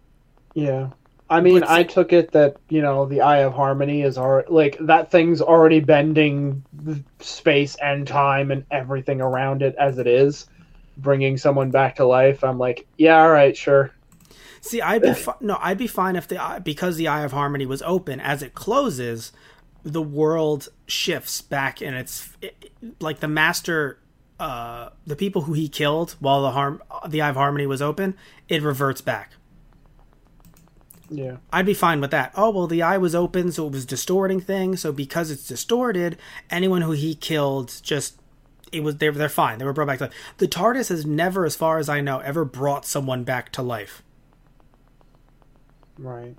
yeah. 0.55 0.91
I 1.29 1.41
mean, 1.41 1.65
I 1.65 1.83
took 1.83 2.13
it 2.13 2.33
that 2.33 2.57
you 2.69 2.81
know 2.81 3.07
the 3.07 3.21
Eye 3.21 3.39
of 3.39 3.53
Harmony 3.53 4.03
is 4.03 4.17
already 4.17 4.49
like 4.49 4.77
that 4.81 5.11
thing's 5.11 5.41
already 5.41 5.81
bending 5.81 6.63
space 7.21 7.77
and 7.83 8.07
time 8.07 8.51
and 8.51 8.65
everything 8.71 9.21
around 9.21 9.63
it 9.63 9.75
as 9.77 9.99
it 9.99 10.07
is, 10.07 10.47
bringing 10.99 11.37
someone 11.37 11.71
back 11.71 11.97
to 11.97 12.07
life. 12.07 12.45
I'm 12.45 12.59
like, 12.59 12.87
yeah, 12.97 13.21
all 13.23 13.31
right, 13.31 13.57
sure. 13.57 13.93
See, 14.61 14.81
I'd 14.81 15.03
be 15.03 15.15
fi- 15.15 15.37
no, 15.41 15.59
I'd 15.61 15.79
be 15.79 15.87
fine 15.87 16.17
if 16.17 16.29
the 16.29 16.43
Eye- 16.43 16.61
because 16.61 16.97
the 16.97 17.09
Eye 17.09 17.25
of 17.25 17.33
Harmony 17.33 17.67
was 17.67 17.83
open. 17.83 18.21
As 18.21 18.43
it 18.43 18.55
closes, 18.55 19.33
the 19.83 20.03
world 20.03 20.69
shifts 20.87 21.41
back, 21.41 21.81
and 21.81 21.97
it's 21.97 22.31
it, 22.41 22.71
like 23.01 23.19
the 23.19 23.29
master, 23.29 23.99
uh, 24.39 24.91
the 25.07 25.17
people 25.17 25.43
who 25.43 25.55
he 25.55 25.69
killed 25.69 26.15
while 26.21 26.43
the 26.43 26.53
harm 26.53 26.83
the 27.09 27.21
Eye 27.21 27.31
of 27.31 27.37
Harmony 27.37 27.67
was 27.67 27.83
open, 27.83 28.15
it 28.49 28.63
reverts 28.63 29.01
back. 29.01 29.33
Yeah. 31.09 31.37
I'd 31.53 31.67
be 31.67 31.75
fine 31.75 32.01
with 32.01 32.11
that. 32.11 32.33
Oh 32.37 32.51
well, 32.51 32.67
the 32.67 32.83
eye 32.83 32.99
was 32.99 33.15
open, 33.15 33.53
so 33.53 33.67
it 33.67 33.73
was 33.73 33.87
distorting 33.87 34.41
things. 34.41 34.81
So 34.81 34.93
because 34.93 35.31
it's 35.31 35.47
distorted, 35.47 36.19
anyone 36.51 36.83
who 36.83 36.93
he 36.93 37.15
killed 37.15 37.81
just 37.83 38.21
it 38.73 38.83
was 38.83 38.97
they're 38.97 39.13
they're 39.13 39.29
fine. 39.29 39.59
They 39.59 39.65
were 39.65 39.73
brought 39.73 39.87
back 39.87 39.99
to 39.99 40.05
life. 40.05 40.15
The 40.39 40.49
TARDIS 40.49 40.89
has 40.89 41.07
never, 41.07 41.45
as 41.45 41.55
far 41.57 41.79
as 41.79 41.89
I 41.89 42.01
know, 42.01 42.19
ever 42.19 42.45
brought 42.45 42.85
someone 42.85 43.25
back 43.25 43.53
to 43.53 43.63
life. 43.63 44.03
Right. 45.99 46.37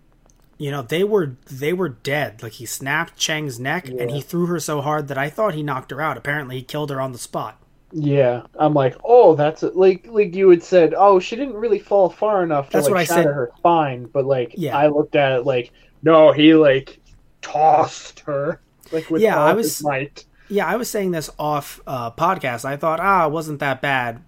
you 0.60 0.70
know 0.72 0.82
they 0.84 1.04
were 1.04 1.36
they 1.50 1.74
were 1.74 1.90
dead 1.90 2.44
like 2.44 2.54
he 2.54 2.66
snapped 2.66 3.16
chang's 3.18 3.60
neck 3.60 3.88
and 3.88 4.12
he 4.12 4.22
threw 4.22 4.46
her 4.48 4.60
so 4.60 4.82
hard 4.82 5.08
that 5.08 5.18
i 5.18 5.30
thought 5.30 5.56
he 5.56 5.64
knocked 5.64 5.92
her 5.92 6.02
out 6.02 6.18
apparently 6.18 6.58
he 6.58 6.62
killed 6.64 6.90
her 6.92 7.02
on 7.02 7.12
the 7.12 7.18
spot 7.18 7.60
Yeah, 7.92 8.44
I'm 8.60 8.74
like, 8.74 8.96
oh, 9.04 9.36
that's 9.36 9.64
like 9.64 10.08
like 10.10 10.36
you 10.36 10.50
had 10.50 10.62
said. 10.64 10.94
Oh, 10.98 11.20
she 11.20 11.36
didn't 11.36 11.56
really 11.56 11.80
fall 11.80 12.10
far 12.10 12.44
enough 12.44 12.68
to 12.70 12.74
That's 12.78 12.86
like 12.88 12.92
what 12.94 13.00
I 13.02 13.04
shatter 13.06 13.24
said. 13.24 13.34
her 13.34 13.52
spine, 13.58 14.06
but 14.06 14.26
like 14.26 14.54
Yeah. 14.58 14.78
I 14.78 14.88
looked 14.88 15.16
at 15.16 15.32
it 15.40 15.46
like, 15.46 15.72
no, 16.04 16.32
he 16.34 16.54
like 16.54 17.00
tossed 17.42 18.20
her 18.22 18.60
like 18.92 19.10
with 19.10 19.22
Yeah, 19.22 19.42
I 19.42 19.54
was- 19.54 19.82
might. 19.84 20.26
yeah 20.50 20.66
i 20.66 20.76
was 20.78 20.90
saying 20.90 21.12
this 21.12 21.30
off 21.38 21.80
uh 21.88 22.10
podcast 22.12 22.64
i 22.66 22.76
thought 22.78 23.00
ah 23.02 23.26
it 23.28 23.32
wasn't 23.32 23.60
that 23.60 23.82
bad 23.82 24.22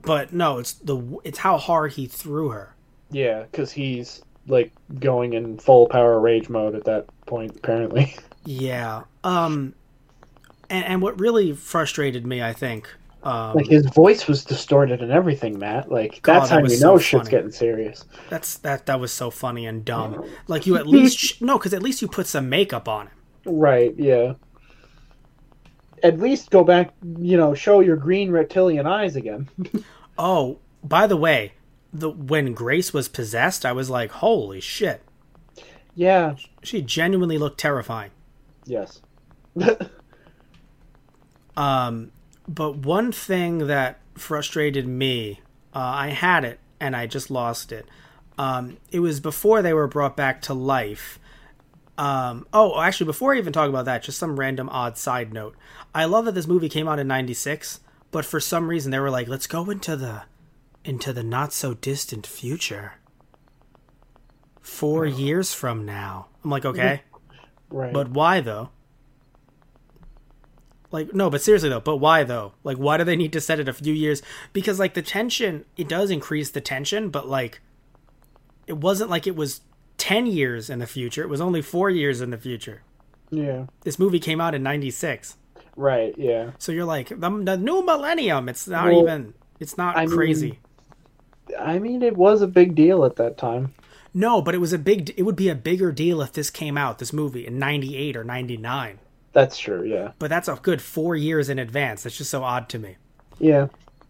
but 0.00 0.32
no 0.32 0.58
it's 0.58 0.72
the 0.72 0.96
it's 1.24 1.38
how 1.38 1.56
hard 1.58 1.92
he 1.92 2.06
threw 2.06 2.48
her 2.50 2.74
Yeah, 3.10 3.42
because 3.42 3.72
he's 3.72 4.22
like 4.48 4.72
going 4.98 5.32
in 5.34 5.58
full 5.58 5.86
power 5.88 6.18
rage 6.20 6.48
mode 6.48 6.74
at 6.74 6.84
that 6.84 7.06
point, 7.26 7.56
apparently. 7.56 8.16
yeah 8.44 9.02
um 9.24 9.74
and 10.70 10.84
and 10.86 11.02
what 11.02 11.18
really 11.20 11.52
frustrated 11.52 12.26
me 12.26 12.42
i 12.42 12.52
think 12.52 12.88
um 13.26 13.54
like 13.54 13.66
his 13.66 13.86
voice 13.86 14.26
was 14.28 14.44
distorted 14.44 15.02
and 15.02 15.10
everything, 15.12 15.58
Matt. 15.58 15.90
Like 15.90 16.22
God, 16.22 16.40
that's 16.40 16.50
that 16.50 16.54
how 16.54 16.60
you 16.60 16.68
so 16.68 16.92
know 16.92 16.98
shit's 16.98 17.28
funny. 17.28 17.30
getting 17.30 17.52
serious. 17.52 18.04
that's 18.28 18.58
that 18.58 18.86
that 18.86 19.00
was 19.00 19.12
so 19.12 19.30
funny 19.30 19.66
and 19.66 19.84
dumb 19.84 20.22
like 20.48 20.66
you 20.66 20.76
at 20.76 20.86
least 20.86 21.40
no 21.42 21.58
because 21.58 21.74
at 21.74 21.82
least 21.82 22.02
you 22.02 22.08
put 22.08 22.26
some 22.26 22.48
makeup 22.48 22.88
on 22.88 23.08
him 23.08 23.12
Right, 23.46 23.94
yeah. 23.98 24.34
At 26.02 26.18
least 26.20 26.50
go 26.50 26.62
back, 26.64 26.92
you 27.18 27.36
know, 27.36 27.54
show 27.54 27.80
your 27.80 27.96
green 27.96 28.30
reptilian 28.30 28.86
eyes 28.86 29.16
again. 29.16 29.48
oh 30.18 30.58
by 30.84 31.06
the 31.06 31.16
way 31.16 31.54
the 31.92 32.10
when 32.10 32.52
grace 32.54 32.92
was 32.92 33.08
possessed 33.08 33.64
i 33.64 33.72
was 33.72 33.88
like 33.90 34.10
holy 34.10 34.60
shit 34.60 35.02
yeah, 35.94 36.36
She 36.62 36.82
genuinely 36.82 37.38
looked 37.38 37.58
terrifying. 37.58 38.10
yes. 38.66 39.00
Um, 41.56 42.12
but 42.48 42.76
one 42.76 43.12
thing 43.12 43.66
that 43.66 44.00
frustrated 44.14 44.86
me, 44.86 45.40
uh, 45.74 45.78
I 45.78 46.08
had 46.08 46.44
it 46.44 46.60
and 46.80 46.94
I 46.94 47.06
just 47.06 47.30
lost 47.30 47.72
it. 47.72 47.86
Um, 48.38 48.76
it 48.90 49.00
was 49.00 49.20
before 49.20 49.62
they 49.62 49.72
were 49.72 49.88
brought 49.88 50.16
back 50.16 50.42
to 50.42 50.54
life. 50.54 51.18
Um, 51.98 52.46
oh, 52.52 52.80
actually, 52.80 53.06
before 53.06 53.34
I 53.34 53.38
even 53.38 53.52
talk 53.52 53.68
about 53.68 53.86
that, 53.86 54.02
just 54.02 54.18
some 54.18 54.38
random 54.38 54.68
odd 54.68 54.98
side 54.98 55.32
note. 55.32 55.56
I 55.94 56.04
love 56.04 56.26
that 56.26 56.32
this 56.32 56.46
movie 56.46 56.68
came 56.68 56.86
out 56.86 56.98
in 56.98 57.08
'96, 57.08 57.80
but 58.10 58.26
for 58.26 58.38
some 58.38 58.68
reason 58.68 58.90
they 58.90 58.98
were 58.98 59.10
like, 59.10 59.28
"Let's 59.28 59.46
go 59.46 59.70
into 59.70 59.96
the 59.96 60.24
into 60.84 61.14
the 61.14 61.22
not 61.22 61.54
so 61.54 61.72
distant 61.72 62.26
future." 62.26 62.94
Four 64.60 65.06
years 65.06 65.54
from 65.54 65.86
now, 65.86 66.26
I'm 66.44 66.50
like, 66.50 66.64
okay. 66.66 67.02
right. 67.70 67.92
But 67.92 68.10
why 68.10 68.40
though? 68.40 68.70
Like 70.96 71.12
no, 71.14 71.28
but 71.28 71.42
seriously 71.42 71.68
though, 71.68 71.80
but 71.80 71.96
why 71.98 72.24
though? 72.24 72.52
Like 72.64 72.78
why 72.78 72.96
do 72.96 73.04
they 73.04 73.16
need 73.16 73.32
to 73.34 73.40
set 73.40 73.60
it 73.60 73.68
a 73.68 73.72
few 73.74 73.92
years? 73.92 74.22
Because 74.54 74.78
like 74.78 74.94
the 74.94 75.02
tension, 75.02 75.64
it 75.76 75.88
does 75.88 76.10
increase 76.10 76.50
the 76.50 76.60
tension, 76.62 77.10
but 77.10 77.28
like 77.28 77.60
it 78.66 78.78
wasn't 78.78 79.10
like 79.10 79.26
it 79.26 79.36
was 79.36 79.60
10 79.98 80.26
years 80.26 80.70
in 80.70 80.78
the 80.78 80.86
future. 80.86 81.22
It 81.22 81.28
was 81.28 81.40
only 81.40 81.60
4 81.62 81.90
years 81.90 82.20
in 82.20 82.30
the 82.30 82.38
future. 82.38 82.82
yeah. 83.30 83.66
This 83.82 83.98
movie 83.98 84.18
came 84.20 84.40
out 84.40 84.54
in 84.54 84.62
96. 84.62 85.36
Right, 85.76 86.14
yeah. 86.16 86.52
So 86.58 86.72
you're 86.72 86.84
like 86.86 87.08
the, 87.10 87.30
the 87.44 87.56
new 87.58 87.84
millennium. 87.84 88.48
It's 88.48 88.66
not 88.66 88.86
Well, 88.86 89.02
even 89.02 89.34
it's 89.60 89.76
not 89.76 89.96
I 89.96 90.06
crazy. 90.06 90.50
mean- 90.52 90.58
I 91.60 91.78
mean, 91.78 92.02
it 92.02 92.16
was 92.16 92.42
a 92.42 92.48
big 92.48 92.74
deal 92.74 93.04
at 93.04 93.16
that 93.16 93.36
time. 93.38 93.74
no, 94.14 94.40
but 94.42 94.54
it 94.54 94.58
was 94.58 94.72
a 94.72 94.78
big 94.78 95.12
it 95.16 95.22
would 95.22 95.36
be 95.36 95.48
a 95.50 95.54
bigger 95.54 95.92
deal 95.92 96.20
if 96.22 96.32
this 96.32 96.50
came 96.50 96.76
out 96.78 96.98
this 96.98 97.12
movie 97.12 97.46
in 97.46 97.58
98 97.58 98.16
or 98.16 98.24
99. 98.24 98.98
That's 99.36 99.58
true, 99.58 99.84
yeah. 99.84 100.12
But 100.18 100.30
that's 100.30 100.48
a 100.48 100.58
good 100.62 100.80
4 100.80 101.14
years 101.14 101.50
in 101.50 101.58
advance. 101.58 102.04
That's 102.04 102.16
just 102.16 102.30
so 102.30 102.42
odd 102.42 102.70
to 102.70 102.78
me. 102.78 102.96
Yeah. 103.38 103.66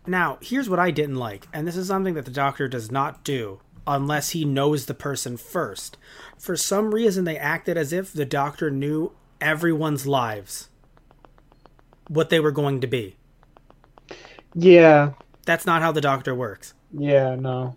Now, 0.06 0.38
here's 0.40 0.70
what 0.70 0.78
I 0.78 0.92
didn't 0.92 1.16
like, 1.16 1.48
and 1.52 1.66
this 1.66 1.76
is 1.76 1.88
something 1.88 2.14
that 2.14 2.26
the 2.26 2.30
doctor 2.30 2.68
does 2.68 2.92
not 2.92 3.24
do 3.24 3.58
unless 3.88 4.30
he 4.30 4.44
knows 4.44 4.86
the 4.86 4.94
person 4.94 5.36
first. 5.36 5.96
For 6.38 6.54
some 6.54 6.94
reason, 6.94 7.24
they 7.24 7.36
acted 7.36 7.76
as 7.76 7.92
if 7.92 8.12
the 8.12 8.24
doctor 8.24 8.70
knew 8.70 9.10
everyone's 9.40 10.06
lives, 10.06 10.68
what 12.06 12.30
they 12.30 12.38
were 12.38 12.52
going 12.52 12.80
to 12.80 12.86
be. 12.86 13.16
Yeah. 14.54 15.14
That's 15.44 15.66
not 15.66 15.82
how 15.82 15.90
the 15.90 16.00
doctor 16.00 16.36
works. 16.36 16.72
Yeah, 16.96 17.34
no. 17.34 17.74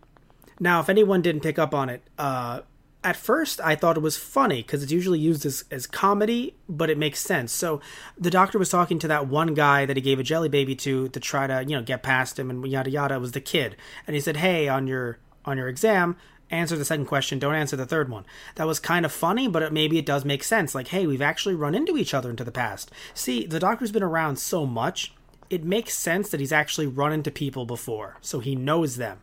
Now, 0.60 0.82
if 0.82 0.88
anyone 0.90 1.24
didn't 1.24 1.42
pick 1.42 1.58
up 1.58 1.74
on 1.74 1.90
it, 1.90 2.04
uh, 2.20 2.60
at 3.04 3.16
first 3.16 3.62
I 3.62 3.76
thought 3.76 3.98
it 3.98 4.02
was 4.02 4.18
funny 4.18 4.62
because 4.62 4.84
it's 4.84 4.92
usually 4.92 5.20
used 5.20 5.46
as, 5.46 5.64
as 5.72 5.88
comedy, 5.88 6.56
but 6.68 6.90
it 6.90 6.98
makes 6.98 7.20
sense. 7.20 7.52
So 7.52 7.82
the 8.18 8.30
doctor 8.30 8.60
was 8.60 8.70
talking 8.70 9.00
to 9.00 9.08
that 9.08 9.28
one 9.28 9.54
guy 9.54 9.86
that 9.86 9.96
he 9.96 10.02
gave 10.02 10.20
a 10.20 10.24
jelly 10.24 10.50
baby 10.50 10.76
to 10.78 11.08
to 11.10 11.20
try 11.20 11.48
to 11.48 11.64
you 11.64 11.76
know 11.76 11.82
get 11.82 12.04
past 12.04 12.38
him 12.38 12.50
and 12.50 12.66
yada 12.68 12.90
yada. 12.90 13.16
It 13.16 13.20
was 13.20 13.32
the 13.32 13.42
kid, 13.42 13.76
and 14.06 14.16
he 14.16 14.22
said, 14.22 14.38
"Hey, 14.38 14.68
on 14.68 14.88
your 14.88 15.20
on 15.46 15.58
your 15.58 15.68
exam." 15.68 16.18
Answer 16.52 16.78
the 16.78 16.86
second 16.86 17.06
question. 17.06 17.38
Don't 17.38 17.54
answer 17.54 17.76
the 17.76 17.86
third 17.86 18.10
one. 18.10 18.26
That 18.56 18.66
was 18.66 18.80
kind 18.80 19.06
of 19.06 19.12
funny, 19.12 19.48
but 19.48 19.62
it, 19.62 19.72
maybe 19.72 20.00
it 20.00 20.06
does 20.08 20.26
make 20.26 20.44
sense. 20.44 20.74
Like, 20.74 20.88
hey, 20.88 21.06
we've 21.06 21.22
actually 21.22 21.54
run 21.54 21.76
into 21.76 21.96
each 21.96 22.12
other 22.12 22.32
into 22.32 22.44
the 22.44 22.52
past. 22.52 22.90
See, 23.14 23.46
the 23.46 23.60
doctor's 23.60 23.92
been 23.92 24.02
around 24.02 24.38
so 24.40 24.66
much, 24.66 25.14
it 25.52 25.64
makes 25.64 25.94
sense 25.96 26.30
that 26.30 26.40
he's 26.40 26.52
actually 26.52 26.88
run 26.88 27.14
into 27.14 27.30
people 27.30 27.68
before, 27.68 28.18
so 28.22 28.40
he 28.40 28.56
knows 28.56 28.96
them 28.96 29.20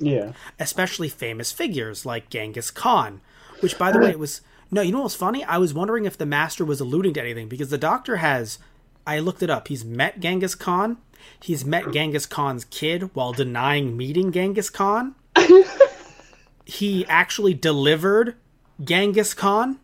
Yeah. 0.00 0.32
especially 0.58 1.08
famous 1.08 1.52
figures 1.52 2.04
like 2.06 2.30
Genghis 2.30 2.70
Khan, 2.70 3.20
which, 3.60 3.78
by 3.78 3.90
the 3.92 3.98
way, 3.98 4.10
it 4.10 4.18
was 4.18 4.40
no. 4.70 4.82
You 4.82 4.92
know 4.92 5.02
what's 5.02 5.14
funny? 5.14 5.44
I 5.44 5.58
was 5.58 5.72
wondering 5.74 6.04
if 6.04 6.18
the 6.18 6.26
master 6.26 6.64
was 6.64 6.80
alluding 6.80 7.14
to 7.14 7.20
anything 7.22 7.48
because 7.48 7.70
the 7.70 7.78
doctor 7.78 8.16
has. 8.16 8.58
I 9.06 9.18
looked 9.20 9.42
it 9.42 9.48
up. 9.50 9.68
He's 9.68 9.84
met 9.84 10.20
Genghis 10.20 10.54
Khan. 10.54 10.98
He's 11.40 11.64
met 11.64 11.90
Genghis 11.92 12.26
Khan's 12.26 12.64
kid 12.66 13.10
while 13.14 13.32
denying 13.32 13.96
meeting 13.96 14.32
Genghis 14.32 14.68
Khan. 14.70 15.14
he 16.66 17.06
actually 17.06 17.54
delivered 17.54 18.34
Genghis 18.82 19.34
Khan. 19.34 19.78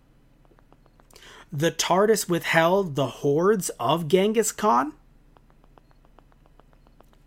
the 1.53 1.70
TARDIS 1.70 2.28
withheld 2.28 2.95
the 2.97 3.07
hordes 3.07 3.70
of 3.81 4.09
Genghis 4.09 4.53
Khan. 4.53 4.93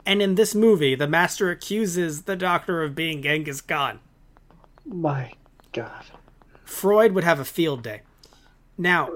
And 0.07 0.21
in 0.21 0.35
this 0.35 0.55
movie, 0.55 0.95
the 0.95 1.05
Master 1.05 1.51
accuses 1.51 2.21
the 2.21 2.37
Doctor 2.37 2.81
of 2.81 2.95
being 2.95 3.21
Genghis 3.21 3.59
Khan. 3.59 3.99
My 4.85 5.33
God. 5.73 6.05
Freud 6.63 7.11
would 7.11 7.25
have 7.25 7.41
a 7.41 7.45
field 7.45 7.83
day. 7.83 8.03
Now, 8.77 9.09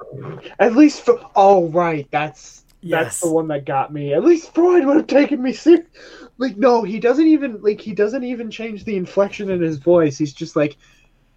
At 0.59 0.75
least, 0.75 1.05
for, 1.05 1.17
oh 1.33 1.69
right, 1.69 2.07
that's 2.11 2.65
Yes. 2.83 3.03
that's 3.03 3.19
the 3.21 3.31
one 3.31 3.47
that 3.49 3.63
got 3.63 3.93
me. 3.93 4.13
At 4.13 4.23
least 4.25 4.53
Freud 4.53 4.85
would 4.85 4.97
have 4.97 5.07
taken 5.07 5.41
me 5.41 5.53
serious. 5.53 5.85
Like, 6.37 6.57
no, 6.57 6.83
he 6.83 6.99
doesn't 6.99 7.27
even 7.27 7.61
like 7.61 7.79
he 7.79 7.93
doesn't 7.93 8.23
even 8.23 8.51
change 8.51 8.83
the 8.83 8.97
inflection 8.97 9.49
in 9.49 9.61
his 9.61 9.77
voice. 9.77 10.17
He's 10.17 10.33
just 10.33 10.57
like, 10.57 10.75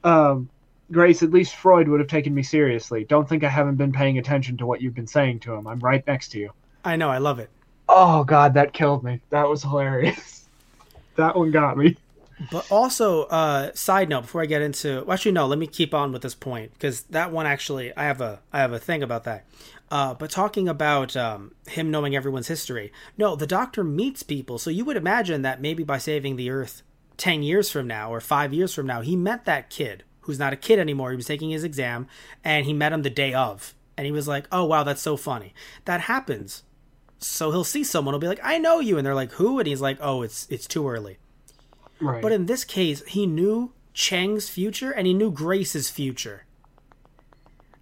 um, 0.02 0.48
Grace. 0.90 1.22
At 1.22 1.30
least 1.30 1.54
Freud 1.54 1.86
would 1.86 2.00
have 2.00 2.08
taken 2.08 2.34
me 2.34 2.42
seriously. 2.42 3.04
Don't 3.04 3.28
think 3.28 3.44
I 3.44 3.50
haven't 3.50 3.76
been 3.76 3.92
paying 3.92 4.18
attention 4.18 4.56
to 4.56 4.66
what 4.66 4.80
you've 4.80 4.94
been 4.94 5.06
saying 5.06 5.40
to 5.40 5.54
him. 5.54 5.66
I'm 5.68 5.78
right 5.80 6.04
next 6.06 6.30
to 6.30 6.38
you. 6.40 6.50
I 6.84 6.96
know, 6.96 7.10
I 7.10 7.18
love 7.18 7.38
it. 7.38 7.50
Oh 7.88 8.24
God, 8.24 8.54
that 8.54 8.72
killed 8.72 9.04
me. 9.04 9.20
That 9.30 9.48
was 9.48 9.62
hilarious. 9.62 10.46
that 11.16 11.36
one 11.36 11.50
got 11.50 11.76
me. 11.76 11.96
But 12.50 12.70
also, 12.70 13.24
uh, 13.24 13.72
side 13.74 14.08
note 14.08 14.22
before 14.22 14.42
I 14.42 14.46
get 14.46 14.62
into, 14.62 15.04
actually, 15.10 15.32
no, 15.32 15.46
let 15.46 15.58
me 15.58 15.66
keep 15.66 15.94
on 15.94 16.12
with 16.12 16.22
this 16.22 16.34
point 16.34 16.72
because 16.72 17.02
that 17.04 17.30
one 17.30 17.46
actually, 17.46 17.96
I 17.96 18.04
have 18.04 18.20
a, 18.20 18.40
I 18.52 18.58
have 18.58 18.72
a 18.72 18.78
thing 18.78 19.02
about 19.02 19.24
that. 19.24 19.44
Uh, 19.90 20.14
but 20.14 20.30
talking 20.30 20.68
about 20.68 21.16
um, 21.16 21.52
him 21.68 21.90
knowing 21.90 22.16
everyone's 22.16 22.48
history, 22.48 22.92
no, 23.16 23.36
the 23.36 23.46
Doctor 23.46 23.84
meets 23.84 24.22
people, 24.22 24.58
so 24.58 24.70
you 24.70 24.84
would 24.84 24.96
imagine 24.96 25.42
that 25.42 25.60
maybe 25.60 25.84
by 25.84 25.98
saving 25.98 26.36
the 26.36 26.50
Earth 26.50 26.82
ten 27.16 27.42
years 27.42 27.70
from 27.70 27.86
now 27.86 28.12
or 28.12 28.20
five 28.20 28.52
years 28.52 28.74
from 28.74 28.86
now, 28.86 29.02
he 29.02 29.14
met 29.14 29.44
that 29.44 29.70
kid 29.70 30.02
who's 30.22 30.38
not 30.38 30.52
a 30.52 30.56
kid 30.56 30.78
anymore. 30.78 31.10
He 31.10 31.16
was 31.16 31.26
taking 31.26 31.50
his 31.50 31.64
exam, 31.64 32.08
and 32.42 32.66
he 32.66 32.72
met 32.72 32.92
him 32.92 33.02
the 33.02 33.10
day 33.10 33.34
of, 33.34 33.74
and 33.96 34.06
he 34.06 34.12
was 34.12 34.26
like, 34.26 34.48
"Oh 34.50 34.64
wow, 34.64 34.82
that's 34.82 35.02
so 35.02 35.16
funny." 35.16 35.54
That 35.84 36.02
happens. 36.02 36.62
So 37.24 37.50
he'll 37.50 37.64
see 37.64 37.84
someone, 37.84 38.14
he'll 38.14 38.20
be 38.20 38.28
like, 38.28 38.40
"I 38.42 38.58
know 38.58 38.80
you," 38.80 38.96
and 38.98 39.06
they're 39.06 39.14
like, 39.14 39.32
"Who?" 39.32 39.58
And 39.58 39.66
he's 39.66 39.80
like, 39.80 39.98
"Oh, 40.00 40.22
it's 40.22 40.46
it's 40.50 40.66
too 40.66 40.88
early." 40.88 41.18
Right. 42.00 42.22
But 42.22 42.32
in 42.32 42.46
this 42.46 42.64
case, 42.64 43.02
he 43.06 43.26
knew 43.26 43.72
Chang's 43.92 44.48
future 44.48 44.90
and 44.90 45.06
he 45.06 45.14
knew 45.14 45.30
Grace's 45.30 45.88
future. 45.88 46.44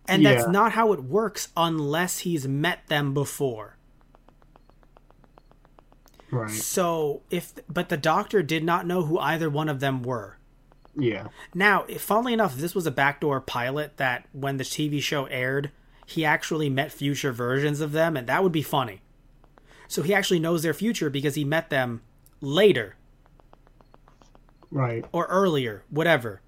And 0.06 0.24
that's 0.26 0.48
not 0.48 0.72
how 0.72 0.92
it 0.92 1.04
works 1.04 1.48
unless 1.56 2.20
he's 2.20 2.46
met 2.46 2.86
them 2.88 3.14
before. 3.14 3.76
right. 6.30 6.50
So, 6.50 7.22
if 7.30 7.54
but 7.68 7.88
the 7.88 7.96
doctor 7.96 8.42
did 8.42 8.64
not 8.64 8.86
know 8.86 9.04
who 9.04 9.18
either 9.18 9.48
one 9.48 9.68
of 9.68 9.80
them 9.80 10.02
were. 10.02 10.38
Yeah. 10.94 11.28
Now, 11.54 11.84
if, 11.88 12.02
funnily 12.02 12.32
enough, 12.32 12.56
this 12.56 12.74
was 12.74 12.86
a 12.86 12.90
backdoor 12.90 13.40
pilot 13.40 13.96
that 13.96 14.26
when 14.32 14.56
the 14.56 14.64
TV 14.64 15.00
show 15.00 15.24
aired, 15.26 15.70
he 16.04 16.24
actually 16.24 16.68
met 16.68 16.92
future 16.92 17.32
versions 17.32 17.80
of 17.80 17.92
them, 17.92 18.16
and 18.16 18.26
that 18.26 18.42
would 18.42 18.52
be 18.52 18.62
funny. 18.62 19.01
So 19.92 20.00
he 20.00 20.14
actually 20.14 20.38
knows 20.40 20.62
their 20.62 20.72
future 20.72 21.10
because 21.10 21.34
he 21.34 21.44
met 21.44 21.68
them 21.68 22.00
later 22.40 22.96
Right. 24.70 25.04
or 25.12 25.26
earlier, 25.26 25.84
whatever. 25.90 26.40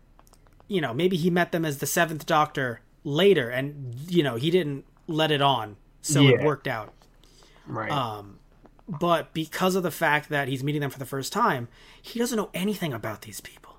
You 0.66 0.80
know, 0.80 0.94
maybe 0.94 1.18
he 1.18 1.28
met 1.28 1.52
them 1.52 1.62
as 1.62 1.76
the 1.76 1.84
seventh 1.84 2.24
Doctor 2.24 2.80
later, 3.04 3.50
and 3.50 3.96
you 4.08 4.22
know 4.22 4.36
he 4.36 4.50
didn't 4.50 4.86
let 5.06 5.30
it 5.30 5.42
on, 5.42 5.76
so 6.00 6.22
it 6.22 6.42
worked 6.42 6.66
out. 6.66 6.94
Right. 7.66 7.90
Um, 7.90 8.38
but 8.88 9.34
because 9.34 9.74
of 9.74 9.82
the 9.82 9.90
fact 9.90 10.30
that 10.30 10.48
he's 10.48 10.64
meeting 10.64 10.80
them 10.80 10.88
for 10.88 10.98
the 10.98 11.04
first 11.04 11.30
time, 11.30 11.68
he 12.00 12.18
doesn't 12.18 12.38
know 12.38 12.48
anything 12.54 12.94
about 12.94 13.20
these 13.20 13.42
people, 13.42 13.76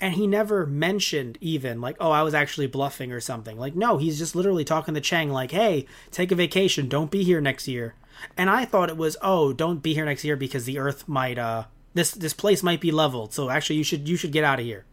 and 0.00 0.14
he 0.14 0.28
never 0.28 0.66
mentioned 0.66 1.36
even 1.40 1.80
like, 1.80 1.96
"Oh, 1.98 2.12
I 2.12 2.22
was 2.22 2.32
actually 2.32 2.68
bluffing" 2.68 3.10
or 3.10 3.18
something. 3.18 3.58
Like, 3.58 3.74
no, 3.74 3.96
he's 3.98 4.20
just 4.20 4.36
literally 4.36 4.64
talking 4.64 4.94
to 4.94 5.00
Chang 5.00 5.30
like, 5.30 5.50
"Hey, 5.50 5.84
take 6.12 6.30
a 6.30 6.36
vacation. 6.36 6.88
Don't 6.88 7.10
be 7.10 7.24
here 7.24 7.40
next 7.40 7.66
year." 7.66 7.96
And 8.36 8.50
I 8.50 8.64
thought 8.64 8.88
it 8.88 8.96
was, 8.96 9.16
"Oh, 9.22 9.52
don't 9.52 9.82
be 9.82 9.94
here 9.94 10.04
next 10.04 10.24
year 10.24 10.36
because 10.36 10.64
the 10.64 10.78
Earth 10.78 11.08
might 11.08 11.38
uh 11.38 11.64
this 11.94 12.12
this 12.12 12.32
place 12.32 12.62
might 12.62 12.80
be 12.80 12.90
leveled. 12.90 13.32
So 13.32 13.50
actually, 13.50 13.76
you 13.76 13.84
should 13.84 14.08
you 14.08 14.16
should 14.16 14.32
get 14.32 14.44
out 14.44 14.60
of 14.60 14.66
here." 14.66 14.84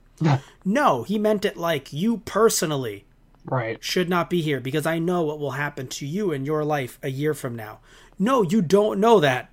no, 0.65 1.03
he 1.03 1.17
meant 1.17 1.45
it 1.45 1.55
like 1.55 1.93
you 1.93 2.17
personally 2.19 3.05
right. 3.45 3.77
should 3.83 4.09
not 4.09 4.29
be 4.29 4.41
here 4.41 4.59
because 4.59 4.85
I 4.85 4.99
know 4.99 5.21
what 5.23 5.39
will 5.39 5.51
happen 5.51 5.87
to 5.87 6.05
you 6.05 6.31
in 6.31 6.45
your 6.45 6.63
life 6.63 6.99
a 7.01 7.09
year 7.09 7.33
from 7.33 7.55
now. 7.55 7.79
No, 8.17 8.41
you 8.41 8.61
don't 8.61 8.99
know 8.99 9.19
that. 9.19 9.49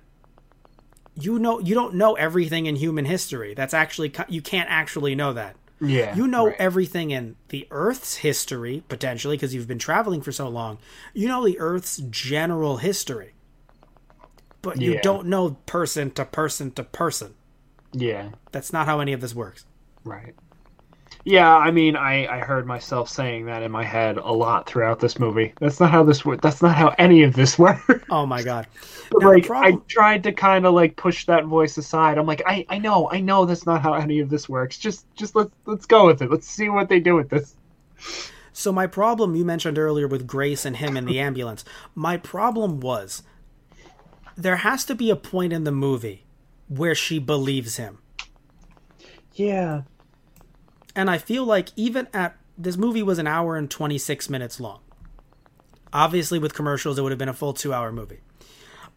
You 1.19 1.39
know 1.39 1.59
you 1.59 1.73
don't 1.73 1.95
know 1.95 2.13
everything 2.13 2.67
in 2.67 2.75
human 2.75 3.05
history. 3.05 3.53
That's 3.53 3.73
actually 3.73 4.13
you 4.27 4.41
can't 4.41 4.69
actually 4.69 5.15
know 5.15 5.33
that. 5.33 5.55
Yeah. 5.79 6.15
You 6.15 6.27
know 6.27 6.47
right. 6.47 6.55
everything 6.59 7.11
in 7.11 7.35
the 7.49 7.67
Earth's 7.71 8.17
history 8.17 8.83
potentially 8.87 9.35
because 9.35 9.53
you've 9.53 9.67
been 9.67 9.79
traveling 9.79 10.21
for 10.21 10.31
so 10.31 10.47
long. 10.47 10.77
You 11.13 11.27
know 11.27 11.43
the 11.43 11.59
Earth's 11.59 11.97
general 11.97 12.77
history. 12.77 13.33
But 14.67 14.81
you 14.81 14.93
Yeah. 14.93 15.01
don't 15.01 15.27
know 15.27 15.51
person 15.65 16.11
to 16.11 16.25
person 16.25 16.71
to 16.71 16.83
person. 16.83 17.35
Yeah. 17.93 18.29
That's 18.51 18.73
not 18.73 18.85
how 18.85 18.99
any 18.99 19.13
of 19.13 19.21
this 19.21 19.33
works. 19.33 19.65
Right. 20.03 20.35
Yeah, 21.23 21.55
I 21.55 21.71
mean, 21.71 21.95
I, 21.95 22.25
I 22.27 22.39
heard 22.39 22.65
myself 22.65 23.09
saying 23.09 23.45
that 23.47 23.61
in 23.63 23.71
my 23.71 23.83
head 23.83 24.17
a 24.17 24.31
lot 24.31 24.65
throughout 24.65 24.99
this 24.99 25.19
movie. 25.19 25.53
That's 25.59 25.79
not 25.79 25.91
how 25.91 26.03
this 26.03 26.23
works. 26.25 26.41
That's 26.41 26.61
not 26.61 26.75
how 26.75 26.93
any 26.97 27.23
of 27.23 27.33
this 27.33 27.57
works. 27.65 28.03
Oh 28.09 28.25
my 28.25 28.43
god. 28.43 28.67
But 29.11 29.21
Now, 29.21 29.29
like, 29.33 29.45
problem- 29.45 29.75
I 29.75 29.81
tried 29.87 30.23
to 30.23 30.31
kind 30.33 30.65
of 30.65 30.73
like 30.73 30.95
push 30.95 31.25
that 31.25 31.45
voice 31.45 31.77
aside. 31.77 32.17
I'm 32.17 32.25
like, 32.25 32.41
I, 32.45 32.65
I 32.69 32.77
know, 32.77 33.09
I 33.11 33.19
know 33.21 33.45
that's 33.45 33.65
not 33.65 33.81
how 33.81 33.93
any 33.93 34.19
of 34.19 34.29
this 34.29 34.47
works. 34.49 34.77
Just 34.77 35.05
just 35.15 35.35
let's 35.35 35.51
let's 35.65 35.85
go 35.85 36.05
with 36.07 36.21
it. 36.21 36.29
Let's 36.31 36.47
see 36.47 36.69
what 36.69 36.87
they 36.89 36.99
do 36.99 37.15
with 37.15 37.29
this. 37.29 37.55
So 38.53 38.71
my 38.71 38.87
problem 38.87 39.35
you 39.35 39.45
mentioned 39.45 39.77
earlier 39.77 40.07
with 40.07 40.27
Grace 40.27 40.65
and 40.65 40.77
him 40.77 40.97
in 40.97 41.05
the 41.05 41.19
ambulance, 41.19 41.63
my 41.93 42.17
problem 42.17 42.79
was 42.79 43.21
there 44.37 44.57
has 44.57 44.85
to 44.85 44.95
be 44.95 45.09
a 45.09 45.15
point 45.15 45.51
in 45.51 45.63
the 45.63 45.71
movie 45.71 46.25
where 46.67 46.95
she 46.95 47.19
believes 47.19 47.77
him. 47.77 47.99
Yeah. 49.33 49.81
And 50.95 51.09
I 51.09 51.17
feel 51.17 51.45
like 51.45 51.69
even 51.75 52.07
at 52.13 52.37
this 52.57 52.77
movie 52.77 53.03
was 53.03 53.19
an 53.19 53.27
hour 53.27 53.55
and 53.55 53.69
26 53.69 54.29
minutes 54.29 54.59
long. 54.59 54.79
Obviously 55.91 56.39
with 56.39 56.53
commercials 56.53 56.97
it 56.97 57.01
would 57.01 57.11
have 57.11 57.19
been 57.19 57.29
a 57.29 57.33
full 57.33 57.53
2-hour 57.53 57.91
movie. 57.91 58.19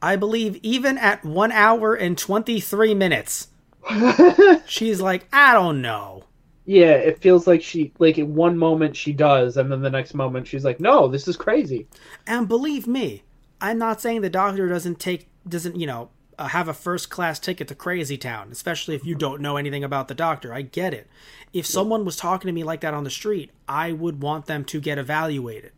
I 0.03 0.17
believe 0.17 0.59
even 0.63 0.97
at 0.99 1.25
1 1.25 1.53
hour 1.53 1.95
and 1.95 2.17
23 2.17 2.95
minutes 2.95 3.49
she's 4.67 5.01
like, 5.01 5.27
"I 5.33 5.55
don't 5.55 5.83
know." 5.83 6.25
Yeah, 6.67 6.93
it 6.93 7.21
feels 7.21 7.47
like 7.47 7.63
she 7.63 7.93
like 7.99 8.19
in 8.19 8.35
one 8.35 8.57
moment 8.57 8.97
she 8.97 9.13
does, 9.13 9.57
and 9.57 9.71
then 9.71 9.83
the 9.83 9.91
next 9.91 10.15
moment 10.15 10.47
she's 10.47 10.65
like, 10.65 10.81
"No, 10.81 11.09
this 11.09 11.27
is 11.27 11.37
crazy." 11.37 11.87
And 12.27 12.49
believe 12.49 12.87
me, 12.87 13.25
I'm 13.61 13.79
not 13.79 14.01
saying 14.01 14.21
the 14.21 14.31
doctor 14.31 14.69
doesn't 14.69 15.01
take 15.01 15.29
doesn't 15.49 15.77
you 15.77 15.87
know 15.87 16.11
uh, 16.39 16.49
have 16.49 16.69
a 16.69 16.75
first 16.75 17.11
class 17.11 17.39
ticket 17.39 17.69
to 17.69 17.75
Crazy 17.75 18.17
Town, 18.17 18.49
especially 18.51 18.95
if 18.95 19.05
you 19.05 19.15
don't 19.15 19.41
know 19.41 19.57
anything 19.57 19.85
about 19.85 20.09
the 20.09 20.15
doctor. 20.15 20.55
I 20.55 20.63
get 20.63 20.95
it. 20.95 21.09
If 21.53 21.67
someone 21.67 22.05
was 22.05 22.17
talking 22.17 22.49
to 22.49 22.53
me 22.53 22.65
like 22.65 22.81
that 22.81 22.95
on 22.95 23.05
the 23.05 23.11
street, 23.11 23.51
I 23.69 23.93
would 23.93 24.23
want 24.23 24.47
them 24.47 24.65
to 24.65 24.81
get 24.81 24.99
evaluated. 24.99 25.73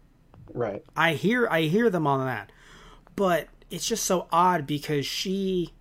Right. 0.54 0.84
I 0.96 1.14
hear 1.14 1.48
I 1.48 1.62
hear 1.62 1.90
them 1.90 2.06
on 2.06 2.24
that, 2.26 2.52
but 3.16 3.48
it's 3.70 3.88
just 3.88 4.04
so 4.04 4.28
odd 4.30 4.66
because 4.66 5.06
she 5.06 5.72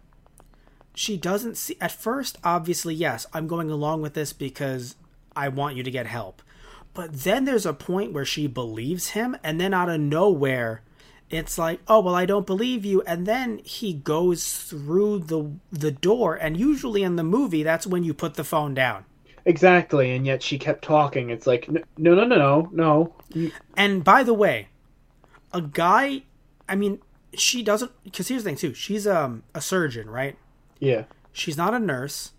she 0.94 1.18
doesn't 1.18 1.58
see 1.58 1.78
at 1.80 1.92
first. 1.92 2.38
Obviously, 2.44 2.96
yes, 2.96 3.26
I'm 3.34 3.48
going 3.48 3.70
along 3.70 4.02
with 4.02 4.14
this 4.14 4.34
because 4.34 4.96
I 5.36 5.50
want 5.50 5.76
you 5.76 5.84
to 5.84 5.92
get 5.92 6.08
help. 6.08 6.42
But 6.94 7.14
then 7.14 7.46
there's 7.46 7.66
a 7.66 7.74
point 7.74 8.14
where 8.14 8.26
she 8.26 8.48
believes 8.48 9.10
him, 9.10 9.38
and 9.44 9.62
then 9.62 9.74
out 9.74 9.90
of 9.90 10.02
nowhere, 10.02 10.82
it's 11.32 11.58
like, 11.58 11.80
oh 11.88 12.02
well, 12.02 12.16
I 12.16 12.26
don't 12.26 12.46
believe 12.46 12.86
you. 12.86 13.02
And 13.04 13.26
then 13.26 13.60
he 13.64 13.94
goes 13.94 14.58
through 14.58 15.20
the 15.20 15.52
the 15.72 15.92
door, 15.92 16.36
and 16.36 16.58
usually 16.58 17.04
in 17.04 17.16
the 17.16 17.24
movie, 17.24 17.64
that's 17.64 17.88
when 17.88 18.04
you 18.04 18.14
put 18.14 18.36
the 18.36 18.44
phone 18.44 18.74
down. 18.74 19.06
Exactly, 19.46 20.12
and 20.12 20.26
yet 20.26 20.44
she 20.44 20.60
kept 20.60 20.84
talking. 20.84 21.30
It's 21.32 21.48
like, 21.48 21.68
no, 21.70 21.82
no, 22.14 22.26
no, 22.26 22.36
no, 22.36 22.70
no. 23.34 23.52
And 23.76 24.04
by 24.04 24.24
the 24.24 24.34
way, 24.34 24.68
a 25.52 25.62
guy, 25.62 26.24
I 26.70 26.76
mean, 26.76 27.00
she 27.34 27.64
doesn't 27.64 27.92
because 28.04 28.28
here's 28.28 28.44
the 28.44 28.50
thing 28.50 28.58
too. 28.58 28.74
She's 28.74 29.08
um 29.08 29.44
a 29.56 29.62
surgeon, 29.62 30.10
right? 30.10 30.38
Yeah. 30.80 31.06
She's 31.32 31.58
not 31.58 31.74
a 31.74 31.80
nurse. 31.80 32.34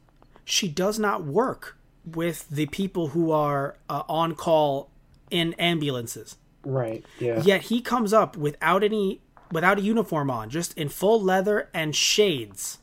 She 0.45 0.69
does 0.69 0.99
not 0.99 1.25
work 1.25 1.79
with 2.05 2.49
the 2.51 2.67
people 2.67 3.09
who 3.09 3.31
are 3.31 3.77
uh, 3.89 4.03
on 4.09 4.35
call 4.35 4.91
in 5.31 5.55
ambulances. 5.55 6.37
Right. 6.65 7.05
Yeah. 7.19 7.43
Yet 7.43 7.63
he 7.63 7.81
comes 7.81 8.13
up 8.13 8.37
without 8.37 8.83
any 8.85 9.21
without 9.51 9.79
a 9.79 9.83
uniform 9.83 10.31
on, 10.31 10.49
just 10.49 10.77
in 10.79 10.89
full 10.89 11.21
leather 11.21 11.69
and 11.75 11.95
shades. 11.95 12.79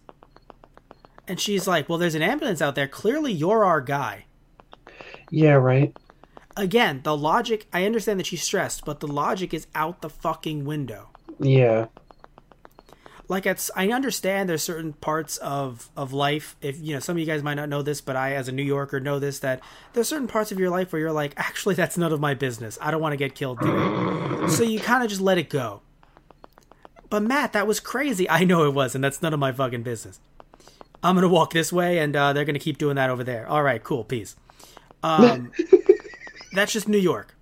And 1.28 1.40
she's 1.40 1.68
like, 1.68 1.88
"Well, 1.90 1.98
there's 1.98 2.16
an 2.16 2.22
ambulance 2.22 2.62
out 2.62 2.76
there. 2.76 2.88
Clearly, 2.88 3.32
you're 3.32 3.64
our 3.64 3.82
guy." 3.82 4.26
Yeah. 5.30 5.54
Right. 5.54 5.96
Again, 6.58 7.02
the 7.04 7.16
logic, 7.16 7.68
I 7.72 7.86
understand 7.86 8.20
that 8.20 8.26
she's 8.26 8.44
stressed, 8.44 8.84
but 8.84 9.00
the 9.00 9.08
logic 9.08 9.54
is 9.54 9.68
out 9.74 10.02
the 10.02 10.10
fucking 10.10 10.66
window. 10.66 11.10
Yeah. 11.40 11.86
Like 13.30 13.46
it's 13.46 13.70
I 13.76 13.90
understand 13.92 14.50
there's 14.50 14.64
certain 14.64 14.94
parts 14.94 15.38
of 15.38 15.90
of 15.96 16.12
life. 16.12 16.56
If 16.62 16.82
you 16.82 16.94
know 16.96 17.00
some 17.00 17.16
of 17.16 17.20
you 17.20 17.26
guys 17.26 17.44
might 17.44 17.54
not 17.54 17.70
know 17.70 17.82
this 17.84 18.02
but 18.02 18.16
I 18.16 18.34
as 18.34 18.48
a 18.48 18.52
New 18.52 18.64
Yorker 18.64 19.00
know 19.00 19.20
this 19.20 19.40
that 19.40 19.62
there's 19.94 20.08
certain 20.08 20.28
parts 20.28 20.52
of 20.52 20.60
your 20.60 20.72
life 20.72 20.92
where 20.92 21.00
you're 21.00 21.12
like 21.12 21.34
actually 21.38 21.76
that's 21.76 21.98
none 21.98 22.12
of 22.12 22.20
my 22.20 22.34
business. 22.34 22.78
I 22.82 22.92
don't 22.92 23.02
want 23.02 23.14
to 23.14 23.18
get 23.18 23.36
killed 23.36 23.60
doing 23.60 24.50
so 24.50 24.64
you 24.64 24.80
kind 24.80 25.04
of 25.04 25.10
just 25.10 25.22
let 25.22 25.38
it 25.38 25.48
go. 25.50 25.82
But 27.10 27.24
Matt 27.24 27.54
that 27.54 27.68
was 27.68 27.80
crazy. 27.80 28.28
I 28.30 28.44
know 28.44 28.66
it 28.66 28.74
was 28.74 28.96
and 28.96 29.04
that's 29.04 29.22
none 29.22 29.34
of 29.34 29.40
my 29.40 29.52
fucking 29.52 29.84
business. 29.84 30.20
I'm 31.04 31.16
gonna 31.16 31.30
walk 31.30 31.54
this 31.54 31.72
way 31.72 32.00
and 32.00 32.16
uh, 32.16 32.34
they're 32.34 32.46
gonna 32.46 32.60
keep 32.60 32.80
doing 32.80 32.96
that 32.96 33.12
over 33.12 33.24
there. 33.24 33.48
All 33.48 33.62
right 33.64 33.82
cool 33.84 34.04
peace. 34.04 34.36
Um, 35.04 35.52
that's 36.54 36.74
just 36.74 36.88
New 36.90 36.98
York. 36.98 37.36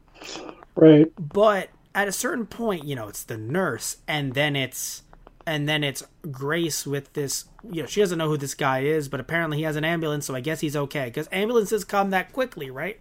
Right. 0.75 1.11
but 1.17 1.69
at 1.95 2.07
a 2.07 2.11
certain 2.11 2.45
point 2.45 2.83
you 2.83 2.95
know 2.95 3.07
it's 3.07 3.23
the 3.23 3.37
nurse 3.37 3.97
and 4.07 4.33
then 4.35 4.55
it's 4.55 5.01
and 5.47 5.67
then 5.67 5.81
it's 5.83 6.03
grace 6.29 6.85
with 6.85 7.11
this 7.13 7.45
you 7.71 7.81
know 7.81 7.87
she 7.87 8.01
doesn't 8.01 8.17
know 8.19 8.27
who 8.27 8.37
this 8.37 8.53
guy 8.53 8.81
is 8.81 9.07
but 9.07 9.19
apparently 9.19 9.57
he 9.57 9.63
has 9.63 9.75
an 9.77 9.83
ambulance 9.85 10.25
so 10.27 10.35
i 10.35 10.41
guess 10.41 10.59
he's 10.59 10.75
okay 10.75 11.05
because 11.05 11.27
ambulances 11.31 11.83
come 11.85 12.09
that 12.11 12.31
quickly 12.33 12.69
right 12.69 12.99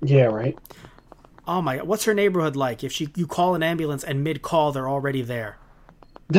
Yeah. 0.00 0.26
Right. 0.26 0.56
oh 1.46 1.60
my 1.60 1.76
god 1.78 1.86
what's 1.88 2.04
her 2.04 2.14
neighborhood 2.14 2.54
like 2.56 2.82
if 2.84 2.92
she 2.92 3.08
you 3.16 3.26
call 3.26 3.54
an 3.54 3.62
ambulance 3.62 4.04
and 4.04 4.22
mid-call 4.24 4.72
they're 4.72 4.88
already 4.88 5.20
there 5.22 5.58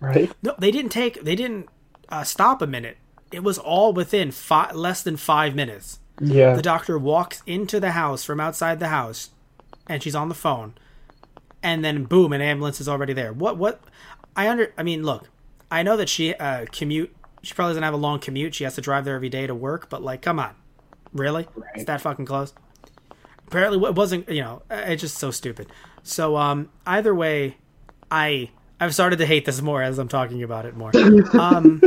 right. 0.00 0.30
no 0.42 0.54
they 0.58 0.70
didn't 0.70 0.90
take 0.90 1.22
they 1.22 1.36
didn't 1.36 1.68
uh, 2.08 2.24
stop 2.24 2.60
a 2.60 2.66
minute 2.66 2.98
it 3.30 3.42
was 3.42 3.58
all 3.58 3.92
within 3.92 4.30
five 4.30 4.74
less 4.74 5.02
than 5.02 5.16
five 5.16 5.54
minutes 5.54 6.00
Yeah. 6.20 6.54
the 6.54 6.62
doctor 6.62 6.98
walks 6.98 7.42
into 7.46 7.80
the 7.80 7.92
house 7.92 8.24
from 8.24 8.40
outside 8.40 8.80
the 8.80 8.88
house 8.88 9.30
and 9.86 10.02
she's 10.02 10.14
on 10.14 10.28
the 10.28 10.34
phone 10.34 10.74
and 11.62 11.84
then 11.84 12.04
boom 12.04 12.32
an 12.32 12.40
ambulance 12.40 12.80
is 12.80 12.88
already 12.88 13.12
there 13.12 13.32
what 13.32 13.56
what 13.56 13.80
i 14.36 14.48
under 14.48 14.72
i 14.76 14.82
mean 14.82 15.02
look 15.02 15.28
i 15.70 15.82
know 15.82 15.96
that 15.96 16.08
she 16.08 16.34
uh 16.34 16.64
commute 16.72 17.14
she 17.42 17.54
probably 17.54 17.70
doesn't 17.70 17.82
have 17.82 17.94
a 17.94 17.98
long 17.98 18.20
commute. 18.20 18.54
She 18.54 18.64
has 18.64 18.76
to 18.76 18.80
drive 18.80 19.04
there 19.04 19.16
every 19.16 19.28
day 19.28 19.46
to 19.46 19.54
work 19.54 19.88
but 19.88 20.02
like 20.02 20.22
come 20.22 20.38
on. 20.38 20.54
Really? 21.12 21.46
It's 21.74 21.84
that 21.84 22.00
fucking 22.00 22.24
close? 22.24 22.54
Apparently 23.46 23.86
it 23.88 23.94
wasn't 23.94 24.28
you 24.28 24.42
know 24.42 24.62
it's 24.70 25.02
just 25.02 25.18
so 25.18 25.30
stupid. 25.30 25.66
So 26.02 26.36
um 26.36 26.70
either 26.86 27.14
way 27.14 27.56
i 28.10 28.50
i've 28.80 28.94
started 28.94 29.16
to 29.16 29.26
hate 29.26 29.44
this 29.44 29.62
more 29.62 29.82
as 29.82 29.98
i'm 29.98 30.08
talking 30.08 30.42
about 30.42 30.66
it 30.66 30.76
more. 30.76 30.92
Um 31.38 31.82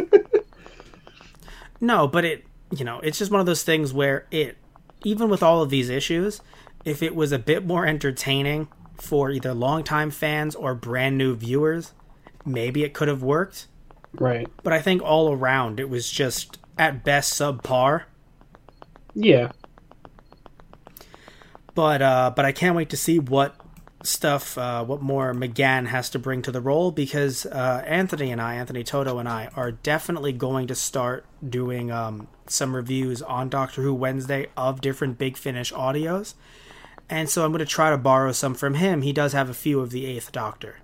no 1.79 2.07
but 2.07 2.25
it 2.25 2.45
you 2.75 2.83
know 2.85 2.99
it's 2.99 3.17
just 3.17 3.31
one 3.31 3.39
of 3.39 3.45
those 3.45 3.63
things 3.63 3.93
where 3.93 4.25
it 4.31 4.57
even 5.03 5.29
with 5.29 5.43
all 5.43 5.61
of 5.61 5.69
these 5.69 5.89
issues 5.89 6.41
if 6.83 7.01
it 7.01 7.15
was 7.15 7.31
a 7.31 7.39
bit 7.39 7.65
more 7.65 7.85
entertaining 7.85 8.67
for 8.97 9.29
either 9.29 9.53
longtime 9.53 10.09
fans 10.09 10.55
or 10.55 10.73
brand 10.73 11.17
new 11.17 11.35
viewers 11.35 11.93
maybe 12.45 12.83
it 12.83 12.93
could 12.93 13.07
have 13.07 13.23
worked 13.23 13.67
Right. 14.13 14.47
but 14.63 14.71
i 14.73 14.79
think 14.81 15.01
all 15.01 15.31
around 15.33 15.79
it 15.79 15.89
was 15.89 16.09
just 16.09 16.57
at 16.77 17.03
best 17.03 17.33
subpar 17.33 18.03
Yeah. 19.13 19.51
but 21.73 22.01
uh, 22.01 22.31
but 22.35 22.45
I 22.45 22.51
can't 22.51 22.75
wait 22.75 22.89
to 22.89 22.97
see 22.97 23.19
what 23.19 23.55
stuff, 24.03 24.55
uh, 24.57 24.83
what 24.85 25.01
more 25.01 25.33
McGann 25.33 25.87
has 25.87 26.09
to 26.11 26.19
bring 26.19 26.41
to 26.43 26.51
the 26.51 26.61
role 26.61 26.91
because 26.91 27.45
uh, 27.47 27.83
Anthony 27.87 28.31
and 28.31 28.39
I, 28.39 28.53
Anthony 28.55 28.83
Toto 28.83 29.17
and 29.17 29.27
I, 29.27 29.49
are 29.55 29.71
definitely 29.71 30.31
going 30.31 30.67
to 30.67 30.75
start 30.75 31.25
doing 31.47 31.89
um, 31.91 32.27
some 32.45 32.75
reviews 32.75 33.21
on 33.23 33.49
Doctor 33.49 33.81
Who 33.81 33.93
Wednesday 33.95 34.47
of 34.55 34.79
different 34.79 35.17
Big 35.17 35.35
Finish 35.37 35.73
audios, 35.73 36.35
and 37.09 37.29
so 37.29 37.43
I'm 37.43 37.51
going 37.51 37.59
to 37.59 37.65
try 37.65 37.89
to 37.89 37.97
borrow 37.97 38.31
some 38.31 38.53
from 38.53 38.75
him. 38.75 39.01
He 39.01 39.11
does 39.11 39.33
have 39.33 39.49
a 39.49 39.53
few 39.55 39.79
of 39.79 39.89
the 39.89 40.05
Eighth 40.05 40.31
Doctor, 40.31 40.77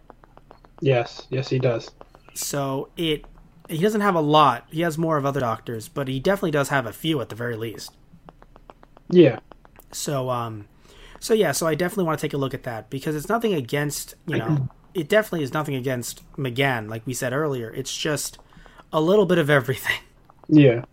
Yes. 0.82 1.28
Yes, 1.30 1.49
he 1.49 1.60
does. 1.60 1.90
so 2.34 2.90
it 2.98 3.26
he 3.70 3.78
doesn't 3.80 4.02
have 4.02 4.16
a 4.16 4.22
lot. 4.22 4.68
He 4.72 4.82
has 4.82 4.98
more 4.98 5.18
of 5.18 5.26
other 5.26 5.40
Doctors, 5.40 5.88
but 5.88 6.08
he 6.10 6.20
definitely 6.20 6.52
does 6.52 6.70
have 6.70 6.86
a 6.86 6.94
few 6.94 7.22
at 7.22 7.30
the 7.30 7.36
very 7.36 7.56
least. 7.56 7.95
Yeah. 9.10 9.40
So 9.91 10.30
um 10.30 10.68
so 11.20 11.34
yeah, 11.34 11.52
so 11.52 11.68
I 11.68 11.76
definitely 11.76 12.06
want 12.06 12.20
to 12.20 12.26
take 12.28 12.34
a 12.34 12.38
look 12.38 12.53
at 12.53 12.64
that 12.64 12.90
because 12.90 13.16
it's 13.16 13.30
nothing 13.30 13.53
against, 13.53 14.16
you 14.26 14.38
know, 14.38 14.70
it 14.94 15.08
definitely 15.08 15.44
is 15.44 15.53
nothing 15.53 15.76
against 15.76 16.24
McGann 16.36 16.90
like 16.90 17.06
we 17.06 17.14
said 17.14 17.34
earlier. 17.34 17.72
It's 17.74 17.95
just 17.95 18.40
a 18.91 18.99
little 19.02 19.26
bit 19.26 19.38
of 19.38 19.49
everything. 19.49 19.98
Yeah. 20.49 20.84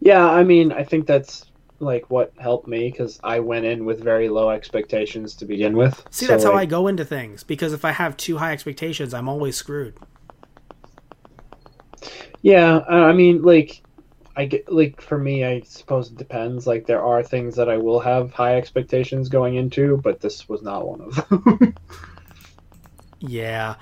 Yeah, 0.00 0.26
I 0.26 0.42
mean, 0.42 0.72
I 0.72 0.82
think 0.82 1.06
that's 1.06 1.44
like 1.80 2.08
what 2.10 2.32
helped 2.38 2.68
me 2.68 2.90
because 2.90 3.18
I 3.24 3.40
went 3.40 3.64
in 3.64 3.84
with 3.84 4.00
very 4.00 4.28
low 4.28 4.50
expectations 4.50 5.34
to 5.36 5.44
begin 5.46 5.76
with. 5.76 6.04
See, 6.10 6.26
So, 6.26 6.32
that's 6.32 6.44
how 6.44 6.54
I 6.54 6.66
go 6.66 6.86
into 6.86 7.04
things 7.04 7.42
because 7.42 7.72
if 7.72 7.84
I 7.84 7.92
have 7.92 8.16
too 8.16 8.38
high 8.38 8.52
expectations, 8.52 9.14
I'm 9.14 9.28
always 9.28 9.56
screwed. 9.56 9.94
Yeah, 12.42 12.80
I 12.88 13.12
mean, 13.12 13.42
like, 13.42 13.82
I 14.36 14.46
get 14.46 14.70
like 14.72 15.00
for 15.00 15.18
me, 15.18 15.44
I 15.44 15.60
suppose 15.62 16.10
it 16.10 16.16
depends. 16.16 16.66
Like, 16.66 16.86
there 16.86 17.02
are 17.02 17.22
things 17.22 17.56
that 17.56 17.68
I 17.68 17.76
will 17.76 18.00
have 18.00 18.32
high 18.32 18.56
expectations 18.56 19.28
going 19.28 19.56
into, 19.56 19.98
but 19.98 20.20
this 20.20 20.48
was 20.48 20.62
not 20.62 20.86
one 20.86 21.00
of 21.02 21.28
them. 21.28 21.74
Yeah. 23.20 23.76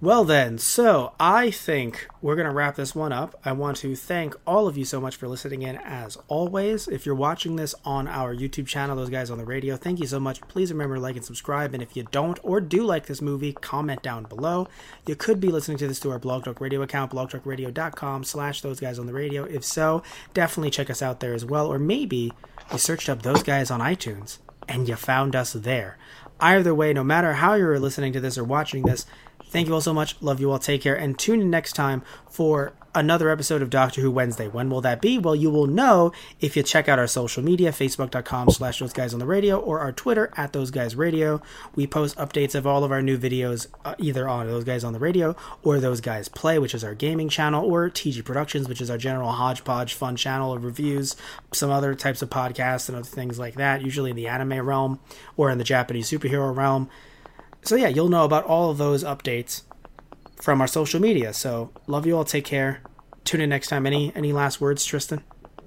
Well, 0.00 0.22
then, 0.22 0.58
so 0.58 1.12
I 1.18 1.50
think 1.50 2.06
we're 2.22 2.36
going 2.36 2.46
to 2.46 2.54
wrap 2.54 2.76
this 2.76 2.94
one 2.94 3.12
up. 3.12 3.34
I 3.44 3.50
want 3.50 3.78
to 3.78 3.96
thank 3.96 4.36
all 4.46 4.68
of 4.68 4.78
you 4.78 4.84
so 4.84 5.00
much 5.00 5.16
for 5.16 5.26
listening 5.26 5.62
in 5.62 5.74
as 5.74 6.16
always. 6.28 6.86
If 6.86 7.04
you're 7.04 7.16
watching 7.16 7.56
this 7.56 7.74
on 7.84 8.06
our 8.06 8.32
YouTube 8.32 8.68
channel, 8.68 8.94
those 8.94 9.10
guys 9.10 9.28
on 9.28 9.38
the 9.38 9.44
radio, 9.44 9.76
thank 9.76 9.98
you 9.98 10.06
so 10.06 10.20
much. 10.20 10.40
Please 10.42 10.70
remember 10.70 10.94
to 10.94 11.00
like 11.00 11.16
and 11.16 11.24
subscribe. 11.24 11.74
And 11.74 11.82
if 11.82 11.96
you 11.96 12.04
don't 12.12 12.38
or 12.44 12.60
do 12.60 12.84
like 12.84 13.06
this 13.06 13.20
movie, 13.20 13.54
comment 13.54 14.00
down 14.00 14.22
below. 14.22 14.68
You 15.04 15.16
could 15.16 15.40
be 15.40 15.48
listening 15.48 15.78
to 15.78 15.88
this 15.88 15.98
through 15.98 16.12
our 16.12 16.20
Blog 16.20 16.44
Talk 16.44 16.60
Radio 16.60 16.80
account, 16.82 17.10
blogtalkradio.com 17.10 18.22
slash 18.22 18.60
those 18.60 18.78
guys 18.78 19.00
on 19.00 19.06
the 19.06 19.12
radio. 19.12 19.42
If 19.46 19.64
so, 19.64 20.04
definitely 20.32 20.70
check 20.70 20.90
us 20.90 21.02
out 21.02 21.18
there 21.18 21.34
as 21.34 21.44
well. 21.44 21.66
Or 21.66 21.80
maybe 21.80 22.32
you 22.70 22.78
searched 22.78 23.08
up 23.08 23.22
those 23.22 23.42
guys 23.42 23.68
on 23.68 23.80
iTunes 23.80 24.38
and 24.68 24.88
you 24.88 24.94
found 24.94 25.34
us 25.34 25.54
there. 25.54 25.98
Either 26.38 26.72
way, 26.72 26.92
no 26.92 27.02
matter 27.02 27.32
how 27.32 27.54
you're 27.54 27.80
listening 27.80 28.12
to 28.12 28.20
this 28.20 28.38
or 28.38 28.44
watching 28.44 28.82
this, 28.82 29.04
thank 29.50 29.68
you 29.68 29.74
all 29.74 29.80
so 29.80 29.94
much. 29.94 30.16
Love 30.20 30.40
you 30.40 30.50
all. 30.50 30.58
Take 30.58 30.82
care. 30.82 30.96
And 30.96 31.18
tune 31.18 31.40
in 31.40 31.50
next 31.50 31.72
time 31.72 32.02
for 32.28 32.72
another 32.94 33.30
episode 33.30 33.62
of 33.62 33.70
Doctor 33.70 34.00
Who 34.00 34.10
Wednesday. 34.10 34.48
When 34.48 34.70
will 34.70 34.80
that 34.80 35.00
be? 35.00 35.18
Well, 35.18 35.36
you 35.36 35.50
will 35.50 35.66
know 35.66 36.12
if 36.40 36.56
you 36.56 36.62
check 36.62 36.88
out 36.88 36.98
our 36.98 37.06
social 37.06 37.42
media, 37.42 37.70
facebook.com 37.70 38.50
slash 38.50 38.80
those 38.80 38.92
guys 38.92 39.12
on 39.12 39.20
the 39.20 39.26
radio 39.26 39.58
or 39.58 39.78
our 39.80 39.92
Twitter 39.92 40.32
at 40.36 40.52
those 40.52 40.70
guys 40.70 40.96
radio. 40.96 41.40
We 41.74 41.86
post 41.86 42.16
updates 42.16 42.54
of 42.54 42.66
all 42.66 42.84
of 42.84 42.90
our 42.90 43.02
new 43.02 43.18
videos 43.18 43.68
uh, 43.84 43.94
either 43.98 44.28
on 44.28 44.46
those 44.46 44.64
guys 44.64 44.84
on 44.84 44.92
the 44.92 44.98
radio 44.98 45.36
or 45.62 45.78
those 45.78 46.00
guys 46.00 46.28
play, 46.28 46.58
which 46.58 46.74
is 46.74 46.82
our 46.82 46.94
gaming 46.94 47.28
channel, 47.28 47.64
or 47.64 47.88
TG 47.88 48.24
Productions, 48.24 48.68
which 48.68 48.80
is 48.80 48.90
our 48.90 48.98
general 48.98 49.30
hodgepodge 49.30 49.94
fun 49.94 50.16
channel 50.16 50.52
of 50.52 50.64
reviews, 50.64 51.14
some 51.52 51.70
other 51.70 51.94
types 51.94 52.22
of 52.22 52.30
podcasts 52.30 52.88
and 52.88 52.96
other 52.96 53.04
things 53.04 53.38
like 53.38 53.54
that, 53.54 53.82
usually 53.82 54.10
in 54.10 54.16
the 54.16 54.26
anime 54.26 54.60
realm 54.60 54.98
or 55.36 55.50
in 55.50 55.58
the 55.58 55.64
Japanese 55.64 56.10
superhero 56.10 56.54
realm. 56.54 56.90
So 57.68 57.76
yeah, 57.76 57.88
you'll 57.88 58.08
know 58.08 58.24
about 58.24 58.44
all 58.44 58.70
of 58.70 58.78
those 58.78 59.04
updates 59.04 59.60
from 60.40 60.62
our 60.62 60.66
social 60.66 61.00
media. 61.00 61.34
So 61.34 61.70
love 61.86 62.06
you 62.06 62.16
all. 62.16 62.24
Take 62.24 62.46
care. 62.46 62.80
Tune 63.24 63.42
in 63.42 63.50
next 63.50 63.68
time. 63.68 63.84
Any 63.86 64.10
any 64.16 64.32
last 64.32 64.58
words, 64.58 64.86
Tristan? 64.86 65.22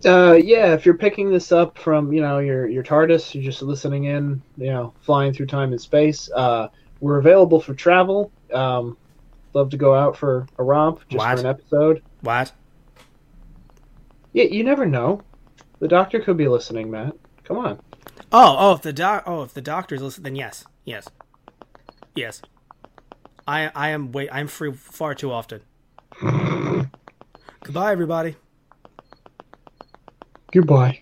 uh, 0.06 0.34
yeah, 0.34 0.74
if 0.74 0.84
you're 0.84 0.98
picking 0.98 1.30
this 1.30 1.52
up 1.52 1.78
from 1.78 2.12
you 2.12 2.20
know 2.20 2.40
your 2.40 2.68
your 2.68 2.82
TARDIS, 2.82 3.36
you're 3.36 3.44
just 3.44 3.62
listening 3.62 4.06
in, 4.06 4.42
you 4.58 4.72
know, 4.72 4.96
flying 5.02 5.32
through 5.32 5.46
time 5.46 5.74
and 5.74 5.80
space. 5.80 6.28
Uh, 6.36 6.70
we're 7.02 7.20
available 7.20 7.62
for 7.62 7.76
travel. 7.76 8.32
Um, 8.52 8.98
love 9.54 9.70
to 9.70 9.78
go 9.78 9.94
out 9.94 10.18
for 10.18 10.48
a 10.58 10.64
romp 10.64 11.02
just 11.08 11.20
What? 11.20 11.36
for 11.36 11.40
an 11.42 11.46
episode. 11.46 12.02
What? 12.22 12.52
Yeah, 14.34 14.46
you 14.46 14.64
never 14.64 14.88
know. 14.88 15.22
The 15.78 15.88
doctor 15.88 16.20
could 16.20 16.38
be 16.38 16.48
listening, 16.48 16.90
Matt. 16.90 17.14
Come 17.44 17.60
on. 17.60 17.80
Oh, 18.32 18.56
oh, 18.58 18.74
if 18.74 18.82
the 18.82 18.92
doc, 18.92 19.22
oh, 19.28 19.44
if 19.44 19.54
the 19.54 19.62
doctors 19.62 20.02
listening, 20.02 20.24
then 20.24 20.36
yes, 20.36 20.66
yes, 20.84 21.08
yes. 22.16 22.42
I 23.48 23.72
I 23.76 23.90
am 23.90 24.12
wait. 24.12 24.30
I'm 24.32 24.48
free 24.48 24.72
far 24.74 25.16
too 25.16 25.32
often. 25.32 25.62
Goodbye, 27.64 27.92
everybody. 27.92 28.36
Goodbye. 30.52 31.02